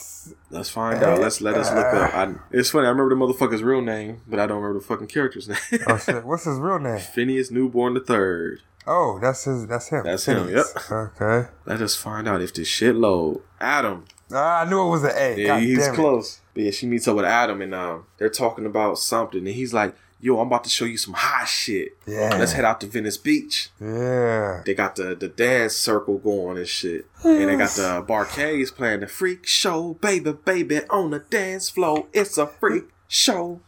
Let's 0.49 0.69
find 0.69 1.03
out. 1.03 1.19
Let's 1.19 1.41
let 1.41 1.55
us 1.55 1.69
look 1.73 1.85
up. 1.85 2.13
I, 2.13 2.33
it's 2.51 2.69
funny. 2.69 2.87
I 2.87 2.89
remember 2.89 3.15
the 3.15 3.19
motherfucker's 3.19 3.63
real 3.63 3.81
name, 3.81 4.21
but 4.27 4.39
I 4.39 4.47
don't 4.47 4.61
remember 4.61 4.79
the 4.79 4.85
fucking 4.85 5.07
character's 5.07 5.47
name. 5.71 5.81
Oh 5.87 5.97
shit! 5.97 6.23
What's 6.25 6.45
his 6.45 6.59
real 6.59 6.79
name? 6.79 6.99
Phineas 6.99 7.51
Newborn 7.51 7.93
the 7.93 7.99
Third. 7.99 8.61
Oh, 8.85 9.17
that's 9.21 9.45
his. 9.45 9.67
That's 9.67 9.87
him. 9.89 10.03
That's 10.03 10.25
him, 10.25 10.49
Yep. 10.49 10.65
Okay. 10.91 11.49
Let 11.65 11.81
us 11.81 11.95
find 11.95 12.27
out 12.27 12.41
if 12.41 12.53
this 12.53 12.67
shit 12.67 12.95
load. 12.95 13.41
Adam. 13.61 14.05
Ah, 14.31 14.61
I 14.61 14.69
knew 14.69 14.81
it 14.85 14.89
was 14.89 15.03
an 15.03 15.11
A. 15.15 15.35
Yeah, 15.39 15.47
God 15.47 15.61
he's 15.63 15.87
close. 15.89 16.41
But 16.53 16.63
yeah, 16.63 16.71
she 16.71 16.85
meets 16.85 17.07
up 17.07 17.15
with 17.15 17.25
Adam 17.25 17.61
and 17.61 17.73
um, 17.73 18.05
they're 18.17 18.29
talking 18.29 18.65
about 18.65 18.99
something, 18.99 19.39
and 19.39 19.47
he's 19.55 19.73
like, 19.73 19.95
"Yo, 20.19 20.39
I'm 20.39 20.47
about 20.47 20.63
to 20.65 20.69
show 20.69 20.85
you 20.85 20.97
some 20.97 21.15
hot 21.15 21.45
shit. 21.47 21.97
Yeah. 22.05 22.35
Let's 22.37 22.51
head 22.53 22.65
out 22.65 22.79
to 22.81 22.87
Venice 22.87 23.17
Beach. 23.17 23.69
Yeah. 23.81 24.61
They 24.65 24.73
got 24.73 24.95
the 24.95 25.15
the 25.15 25.29
dance 25.29 25.75
circle 25.75 26.19
going 26.19 26.57
and 26.57 26.67
shit, 26.67 27.05
and 27.23 27.49
they 27.49 27.55
got 27.55 27.71
the 27.71 28.03
Bar-Kays 28.07 28.71
playing 28.71 28.99
the 28.99 29.07
freak 29.07 29.47
show, 29.47 29.95
baby, 29.95 30.33
baby, 30.33 30.81
on 30.89 31.11
the 31.11 31.19
dance 31.19 31.69
floor. 31.69 32.07
It's 32.13 32.37
a 32.37 32.45
freak 32.47 32.85
show. 33.07 33.61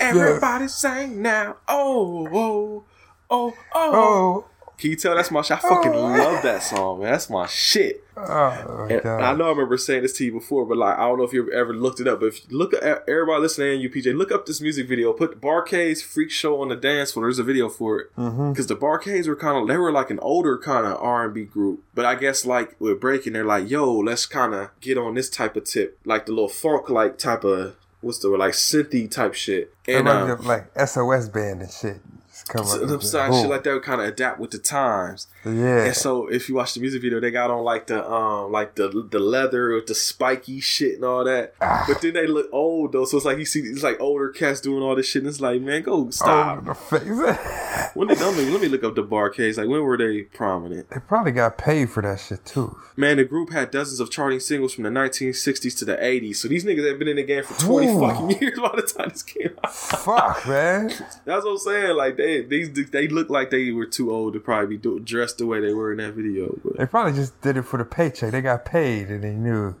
Everybody 0.00 0.68
sing 0.68 1.22
now. 1.22 1.56
Oh, 1.66 2.28
oh, 2.32 2.84
oh, 3.30 3.54
oh. 3.74 3.92
Oh. 3.94 4.44
Can 4.78 4.90
you 4.90 4.96
tell 4.96 5.16
that's 5.16 5.30
my 5.32 5.42
shit? 5.42 5.56
I 5.58 5.60
fucking 5.60 5.92
love 5.92 6.42
that 6.44 6.62
song, 6.62 7.00
man. 7.00 7.10
That's 7.10 7.28
my 7.28 7.46
shit. 7.46 8.04
Oh 8.16 8.86
my 8.88 8.94
And. 8.94 9.06
I 9.06 9.34
know 9.34 9.46
I 9.46 9.50
remember 9.50 9.76
saying 9.76 10.02
this 10.02 10.12
to 10.18 10.24
you 10.24 10.32
before, 10.32 10.64
but 10.66 10.78
like 10.78 10.96
I 10.96 11.06
don't 11.08 11.18
know 11.18 11.24
if 11.24 11.32
you've 11.32 11.48
ever 11.50 11.74
looked 11.74 11.98
it 12.00 12.06
up. 12.08 12.20
But 12.20 12.26
if 12.26 12.48
you 12.50 12.56
look 12.56 12.72
at 12.74 12.84
everybody 13.08 13.40
listening, 13.40 13.80
you 13.80 13.90
PJ, 13.90 14.16
look 14.16 14.30
up 14.32 14.46
this 14.46 14.60
music 14.60 14.88
video. 14.88 15.12
Put 15.12 15.30
the 15.30 15.36
Bar-Kays 15.36 16.02
Freak 16.02 16.30
Show 16.30 16.60
on 16.62 16.68
the 16.68 16.76
dance 16.76 17.12
floor. 17.12 17.26
There's 17.26 17.38
a 17.40 17.44
video 17.44 17.68
for 17.68 17.98
it 18.00 18.14
Mm-hmm. 18.16 18.52
because 18.52 18.66
the 18.68 18.74
Bar-Kays 18.76 19.26
were 19.28 19.36
kind 19.36 19.56
of 19.60 19.66
they 19.68 19.76
were 19.76 19.92
like 19.92 20.10
an 20.10 20.18
older 20.20 20.56
kind 20.56 20.86
of 20.86 20.96
R 21.02 21.24
and 21.24 21.34
B 21.34 21.44
group. 21.44 21.82
But 21.94 22.04
I 22.04 22.14
guess 22.14 22.46
like 22.46 22.80
with 22.80 23.00
breaking, 23.00 23.32
they're 23.32 23.44
like, 23.44 23.68
yo, 23.68 23.92
let's 23.98 24.26
kind 24.26 24.54
of 24.54 24.70
get 24.80 24.96
on 24.96 25.14
this 25.14 25.28
type 25.28 25.56
of 25.56 25.64
tip, 25.64 25.98
like 26.04 26.26
the 26.26 26.32
little 26.32 26.48
funk 26.48 26.88
like 26.88 27.18
type 27.18 27.42
of 27.44 27.74
what's 28.00 28.20
the 28.20 28.30
word, 28.30 28.38
like 28.38 28.52
synthy 28.52 29.10
type 29.10 29.34
shit. 29.34 29.74
And 29.88 30.08
um, 30.08 30.40
like 30.44 30.66
SOS 30.88 31.28
band 31.28 31.62
and 31.62 31.70
shit. 31.70 32.00
Come 32.48 32.62
up 32.62 32.68
some 32.68 32.80
with 32.90 33.02
side 33.04 33.30
boom. 33.30 33.42
shit 33.42 33.50
like 33.50 33.64
that 33.64 33.72
would 33.74 33.82
kind 33.82 34.00
of 34.00 34.08
adapt 34.08 34.38
with 34.40 34.50
the 34.50 34.58
times. 34.58 35.26
Yeah. 35.44 35.84
And 35.86 35.94
so 35.96 36.26
if 36.28 36.48
you 36.48 36.54
watch 36.56 36.74
the 36.74 36.80
music 36.80 37.00
video, 37.02 37.20
they 37.20 37.30
got 37.30 37.50
on 37.50 37.62
like 37.64 37.86
the 37.86 38.04
um 38.10 38.50
like 38.52 38.74
the 38.74 38.88
the 39.10 39.18
leather 39.18 39.74
with 39.74 39.86
the 39.86 39.94
spiky 39.94 40.60
shit 40.60 40.96
and 40.96 41.04
all 41.04 41.24
that. 41.24 41.54
Ah. 41.60 41.84
But 41.88 42.02
then 42.02 42.14
they 42.14 42.26
look 42.26 42.48
old 42.52 42.92
though, 42.92 43.04
so 43.04 43.16
it's 43.16 43.26
like 43.26 43.38
you 43.38 43.44
see 43.44 43.60
it's 43.60 43.82
like 43.82 44.00
older 44.00 44.28
cats 44.30 44.60
doing 44.60 44.82
all 44.82 44.94
this 44.96 45.06
shit. 45.08 45.22
And 45.22 45.28
it's 45.28 45.40
like, 45.40 45.60
man, 45.60 45.82
go 45.82 46.06
Oh, 46.06 46.10
stop. 46.10 46.64
the 46.64 46.74
face. 46.74 47.88
When 47.94 48.06
did 48.06 48.20
let 48.20 48.36
me 48.36 48.44
let 48.50 48.60
me 48.60 48.68
look 48.68 48.84
up 48.84 48.94
the 48.94 49.02
Bar-Kays. 49.02 49.58
Like 49.58 49.66
when 49.68 49.80
were 49.82 49.96
they 49.96 50.22
prominent? 50.22 50.90
they 50.90 51.00
probably 51.00 51.32
got 51.32 51.56
paid 51.58 51.90
for 51.90 52.02
that 52.02 52.20
shit 52.20 52.44
too. 52.44 52.76
Man, 52.96 53.16
the 53.16 53.24
group 53.24 53.50
had 53.50 53.70
dozens 53.70 53.98
of 54.00 54.10
charting 54.10 54.40
singles 54.40 54.74
from 54.74 54.84
the 54.84 54.90
1960s 54.90 55.76
to 55.78 55.84
the 55.84 55.96
80s. 55.96 56.36
So 56.36 56.48
these 56.48 56.64
niggas 56.64 56.86
have 56.88 56.98
been 56.98 57.08
in 57.08 57.16
the 57.16 57.22
game 57.24 57.42
for 57.44 57.58
20 57.60 57.86
Ooh. 57.88 58.00
fucking 58.00 58.30
years 58.40 58.58
by 58.58 58.72
the 58.76 58.82
time 58.82 59.08
this 59.08 59.22
came 59.22 59.50
out. 59.64 59.72
Fuck, 59.74 60.46
man. 60.46 60.88
That's 61.24 61.44
what 61.44 61.52
I'm 61.52 61.58
saying. 61.58 61.96
Like 61.96 62.16
they 62.16 62.42
these 62.42 62.72
they 62.90 63.08
look 63.08 63.30
like 63.30 63.50
they 63.50 63.70
were 63.72 63.86
too 63.86 64.12
old 64.12 64.34
to 64.34 64.40
probably 64.40 64.76
be 64.76 64.82
do, 64.82 65.00
dressed 65.00 65.27
the 65.34 65.46
way 65.46 65.60
they 65.60 65.72
were 65.72 65.92
in 65.92 65.98
that 65.98 66.14
video. 66.14 66.58
But 66.64 66.78
They 66.78 66.86
probably 66.86 67.12
just 67.12 67.40
did 67.40 67.56
it 67.56 67.62
for 67.62 67.78
the 67.78 67.84
paycheck. 67.84 68.32
They 68.32 68.40
got 68.40 68.64
paid 68.64 69.08
and 69.08 69.22
they 69.22 69.34
knew. 69.34 69.74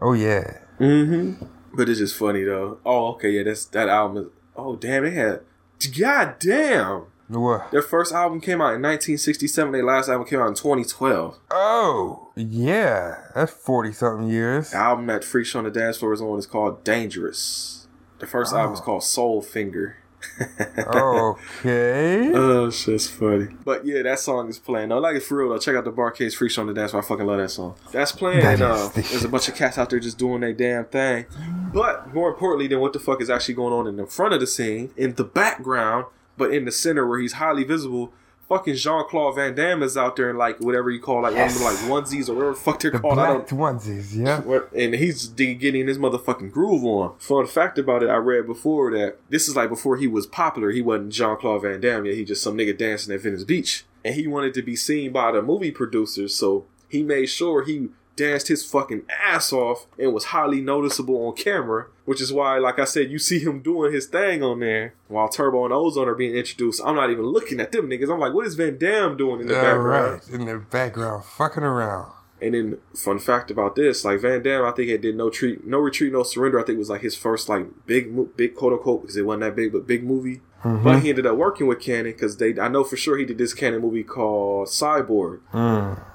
Oh 0.00 0.12
yeah. 0.12 0.58
Mm-hmm. 0.78 1.44
But 1.74 1.88
it's 1.88 1.98
just 1.98 2.16
funny 2.16 2.42
though. 2.42 2.78
Oh, 2.84 3.08
okay, 3.12 3.30
yeah, 3.30 3.44
that's 3.44 3.64
that 3.66 3.88
album. 3.88 4.24
Is, 4.24 4.30
oh, 4.56 4.76
damn, 4.76 5.04
they 5.04 5.10
had. 5.10 5.40
God 5.98 6.36
damn. 6.38 7.06
What? 7.28 7.70
Their 7.70 7.82
first 7.82 8.12
album 8.12 8.40
came 8.40 8.60
out 8.60 8.74
in 8.74 8.82
1967. 8.82 9.70
Their 9.70 9.84
last 9.84 10.08
album 10.08 10.26
came 10.26 10.40
out 10.40 10.48
in 10.48 10.54
2012. 10.54 11.38
Oh 11.52 12.32
yeah. 12.34 13.18
That's 13.34 13.52
forty 13.52 13.92
something 13.92 14.28
years. 14.28 14.70
The 14.70 14.78
album 14.78 15.06
that 15.06 15.22
Freak 15.22 15.46
Show 15.46 15.60
on 15.60 15.64
the 15.64 15.70
Dance 15.70 15.98
Floor 15.98 16.12
is 16.12 16.20
on 16.20 16.38
is 16.38 16.46
called 16.46 16.82
Dangerous. 16.82 17.86
The 18.18 18.26
first 18.26 18.52
album 18.52 18.74
is 18.74 18.80
called 18.80 19.04
Soul 19.04 19.42
Finger. 19.42 19.96
Okay. 20.78 22.30
Oh, 22.40 22.70
shit's 22.70 23.08
funny. 23.08 23.48
But 23.64 23.84
yeah, 23.84 24.02
that 24.02 24.18
song 24.18 24.48
is 24.48 24.58
playing. 24.58 24.88
No, 24.90 24.98
like 24.98 25.16
it 25.16 25.22
for 25.22 25.38
real 25.38 25.50
though. 25.50 25.58
Check 25.58 25.76
out 25.76 25.84
the 25.84 25.90
Bar-Kays 25.90 26.34
Freak 26.34 26.50
Show 26.50 26.62
on 26.62 26.68
the 26.68 26.74
Dance 26.74 26.90
Floor. 26.92 27.02
I 27.02 27.06
fucking 27.06 27.26
love 27.26 27.38
that 27.38 27.50
song. 27.50 27.74
That's 27.92 28.12
playing. 28.12 28.40
That 28.40 28.60
uh, 28.60 28.88
the 28.88 29.02
there's 29.02 29.24
a 29.24 29.28
bunch 29.28 29.48
of 29.48 29.54
cats 29.54 29.78
out 29.78 29.90
there 29.90 29.98
just 30.00 30.18
doing 30.18 30.40
their 30.40 30.52
damn 30.52 30.84
thing. 30.86 31.26
But 31.72 32.12
more 32.14 32.28
importantly 32.28 32.66
than 32.66 32.80
what 32.80 32.92
the 32.92 32.98
fuck 32.98 33.20
is 33.20 33.30
actually 33.30 33.54
going 33.54 33.72
on 33.72 33.86
in 33.86 33.96
the 33.96 34.06
front 34.06 34.34
of 34.34 34.40
the 34.40 34.46
scene, 34.46 34.90
in 34.96 35.14
the 35.14 35.24
background, 35.24 36.06
but 36.36 36.52
in 36.52 36.64
the 36.64 36.72
center 36.72 37.06
where 37.06 37.18
he's 37.18 37.34
highly 37.34 37.64
visible. 37.64 38.12
Fucking 38.50 38.74
Jean 38.74 39.08
Claude 39.08 39.36
Van 39.36 39.54
Damme 39.54 39.84
is 39.84 39.96
out 39.96 40.16
there 40.16 40.28
in 40.28 40.36
like 40.36 40.58
whatever 40.58 40.90
you 40.90 41.00
call 41.00 41.22
like 41.22 41.34
one 41.34 41.46
of 41.46 41.54
them, 41.54 41.62
like 41.62 41.76
onesies 41.76 42.28
or 42.28 42.34
whatever 42.34 42.54
the 42.54 42.60
fuck 42.60 42.80
they're 42.80 42.90
the 42.90 42.98
called. 42.98 43.18
I 43.18 43.28
don't 43.28 43.46
onesies. 43.46 44.12
Yeah. 44.12 44.42
And 44.76 44.94
he's 44.96 45.28
getting 45.28 45.86
his 45.86 45.98
motherfucking 45.98 46.50
groove 46.50 46.84
on. 46.84 47.16
Fun 47.18 47.46
fact 47.46 47.78
about 47.78 48.02
it, 48.02 48.10
I 48.10 48.16
read 48.16 48.46
before 48.46 48.90
that 48.90 49.18
this 49.28 49.46
is 49.46 49.54
like 49.54 49.68
before 49.68 49.96
he 49.98 50.08
was 50.08 50.26
popular. 50.26 50.72
He 50.72 50.82
wasn't 50.82 51.12
Jean 51.12 51.36
Claude 51.36 51.62
Van 51.62 51.80
Damme 51.80 52.06
yet. 52.06 52.16
He 52.16 52.24
just 52.24 52.42
some 52.42 52.58
nigga 52.58 52.76
dancing 52.76 53.14
at 53.14 53.20
Venice 53.20 53.44
Beach, 53.44 53.84
and 54.04 54.16
he 54.16 54.26
wanted 54.26 54.52
to 54.54 54.62
be 54.62 54.74
seen 54.74 55.12
by 55.12 55.30
the 55.30 55.42
movie 55.42 55.70
producers. 55.70 56.34
So 56.34 56.66
he 56.88 57.04
made 57.04 57.26
sure 57.26 57.64
he 57.64 57.90
danced 58.16 58.48
his 58.48 58.64
fucking 58.64 59.02
ass 59.08 59.52
off 59.52 59.86
and 59.96 60.12
was 60.12 60.24
highly 60.24 60.60
noticeable 60.60 61.24
on 61.26 61.36
camera, 61.36 61.86
which 62.10 62.20
is 62.20 62.32
why, 62.32 62.58
like 62.58 62.80
I 62.80 62.86
said, 62.86 63.08
you 63.08 63.20
see 63.20 63.38
him 63.38 63.62
doing 63.62 63.92
his 63.92 64.06
thing 64.06 64.42
on 64.42 64.58
there 64.58 64.94
while 65.06 65.28
Turbo 65.28 65.64
and 65.64 65.72
Ozone 65.72 66.08
are 66.08 66.16
being 66.16 66.34
introduced. 66.34 66.82
I'm 66.84 66.96
not 66.96 67.08
even 67.10 67.24
looking 67.24 67.60
at 67.60 67.70
them 67.70 67.88
niggas. 67.88 68.12
I'm 68.12 68.18
like, 68.18 68.34
what 68.34 68.48
is 68.48 68.56
Van 68.56 68.76
Damme 68.78 69.16
doing 69.16 69.42
in 69.42 69.46
the 69.46 69.56
All 69.56 69.62
background? 69.62 70.20
right, 70.24 70.28
in 70.40 70.44
the 70.46 70.58
background, 70.58 71.24
fucking 71.24 71.62
around. 71.62 72.10
And 72.42 72.54
then, 72.54 72.78
fun 72.96 73.20
fact 73.20 73.52
about 73.52 73.76
this, 73.76 74.04
like 74.04 74.18
Van 74.18 74.42
Damme, 74.42 74.64
I 74.64 74.72
think 74.72 74.88
it 74.88 75.02
did 75.02 75.14
no 75.14 75.30
treat, 75.30 75.64
no 75.64 75.78
retreat, 75.78 76.12
no 76.12 76.24
surrender. 76.24 76.58
I 76.58 76.64
think 76.64 76.74
it 76.74 76.80
was 76.80 76.90
like 76.90 77.02
his 77.02 77.14
first 77.14 77.48
like 77.48 77.66
big, 77.86 78.36
big 78.36 78.56
quote 78.56 78.72
unquote 78.72 79.02
because 79.02 79.16
it 79.16 79.24
wasn't 79.24 79.42
that 79.42 79.54
big, 79.54 79.70
but 79.70 79.86
big 79.86 80.02
movie. 80.02 80.40
Mm-hmm. 80.64 80.82
But 80.82 81.02
he 81.02 81.10
ended 81.10 81.26
up 81.26 81.36
working 81.36 81.68
with 81.68 81.80
Cannon 81.80 82.10
because 82.10 82.38
they, 82.38 82.58
I 82.58 82.66
know 82.66 82.82
for 82.82 82.96
sure 82.96 83.16
he 83.18 83.24
did 83.24 83.38
this 83.38 83.54
Cannon 83.54 83.80
movie 83.82 84.02
called 84.02 84.66
Cyborg. 84.66 85.42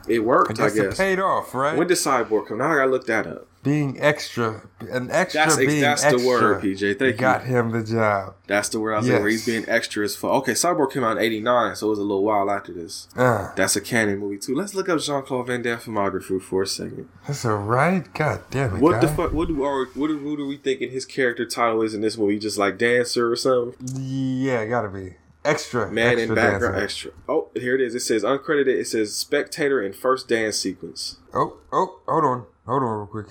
It 0.10 0.18
I 0.18 0.20
worked, 0.20 0.60
I 0.60 0.66
guess 0.66 0.76
it 0.76 0.84
guess. 0.90 0.98
paid 0.98 1.20
off, 1.22 1.56
right? 1.56 1.78
When 1.78 1.88
did 1.88 1.98
Cyborg 1.98 2.48
come? 2.50 2.58
Now 2.58 2.74
I 2.74 2.76
gotta 2.76 2.92
look 2.92 3.08
that 3.08 3.26
up. 3.28 3.48
Being 3.66 4.00
extra, 4.02 4.62
an 4.80 5.12
extra 5.12 5.42
That's 5.42 5.58
being 5.58 5.82
that's 5.82 6.02
the 6.04 6.08
extra 6.14 6.26
word, 6.28 6.62
PJ. 6.64 6.98
Thank 6.98 7.18
got 7.18 7.42
you. 7.46 7.48
him 7.56 7.72
the 7.72 7.84
job. 7.84 8.36
That's 8.48 8.70
the 8.70 8.80
word 8.80 8.94
I 8.94 8.98
was 9.00 9.08
saying, 9.08 9.20
where 9.22 9.30
he's 9.30 9.46
being 9.46 9.66
extra 9.68 10.06
as 10.06 10.16
fuck. 10.16 10.32
Okay, 10.32 10.54
Cyborg 10.54 10.94
came 10.94 11.04
out 11.04 11.18
in 11.18 11.24
'89, 11.24 11.76
so 11.76 11.88
it 11.88 11.90
was 11.90 12.00
a 12.00 12.04
little 12.04 12.24
while 12.24 12.50
after 12.50 12.72
this. 12.72 13.10
Uh, 13.18 13.52
That's 13.56 13.76
a 13.76 13.82
Cannon 13.82 14.20
movie 14.20 14.38
too. 14.38 14.56
Let's 14.56 14.74
look 14.74 14.88
up 14.88 15.00
Jean 15.02 15.24
Claude 15.24 15.48
Van 15.48 15.62
Damme 15.62 15.80
filmography 15.80 16.42
for 16.42 16.62
a 16.64 16.68
second. 16.68 17.10
that's 17.28 17.44
all 17.44 17.56
right. 17.58 18.12
God 18.14 18.42
damn 18.52 18.76
it, 18.78 18.82
What 18.82 19.02
the 19.02 19.08
guy. 19.08 19.16
fuck? 19.16 19.34
What 19.34 19.50
do 19.50 19.64
our, 19.64 19.86
what 19.96 20.08
do, 20.08 20.18
who 20.20 20.38
do 20.38 20.48
we 20.48 20.56
thinking 20.58 20.92
his 20.92 21.06
character 21.06 21.46
title 21.46 21.82
is 21.82 21.94
in 21.94 22.00
this 22.02 22.18
movie? 22.18 22.40
Just 22.40 22.58
like 22.58 22.78
dancer 22.78 23.30
or 23.32 23.36
something? 23.36 23.76
Yeah, 24.00 24.66
gotta 24.66 24.90
be 24.90 25.16
extra. 25.44 25.92
Man 25.92 26.14
extra 26.14 26.30
in 26.30 26.36
background 26.36 26.82
extra. 26.84 27.12
Oh, 27.28 27.50
here 27.56 27.76
it 27.76 27.82
is. 27.82 27.94
It 27.96 28.00
says 28.02 28.24
uncredited. 28.24 28.68
It 28.80 28.88
says 28.88 29.16
spectator 29.16 29.82
in 29.82 29.94
first 29.94 30.28
dance 30.28 30.58
sequence. 30.58 31.18
Oh, 31.34 31.58
oh, 31.72 32.00
hold 32.08 32.24
on, 32.26 32.46
hold 32.66 32.84
on, 32.84 32.98
real 33.00 33.08
quick. 33.08 33.26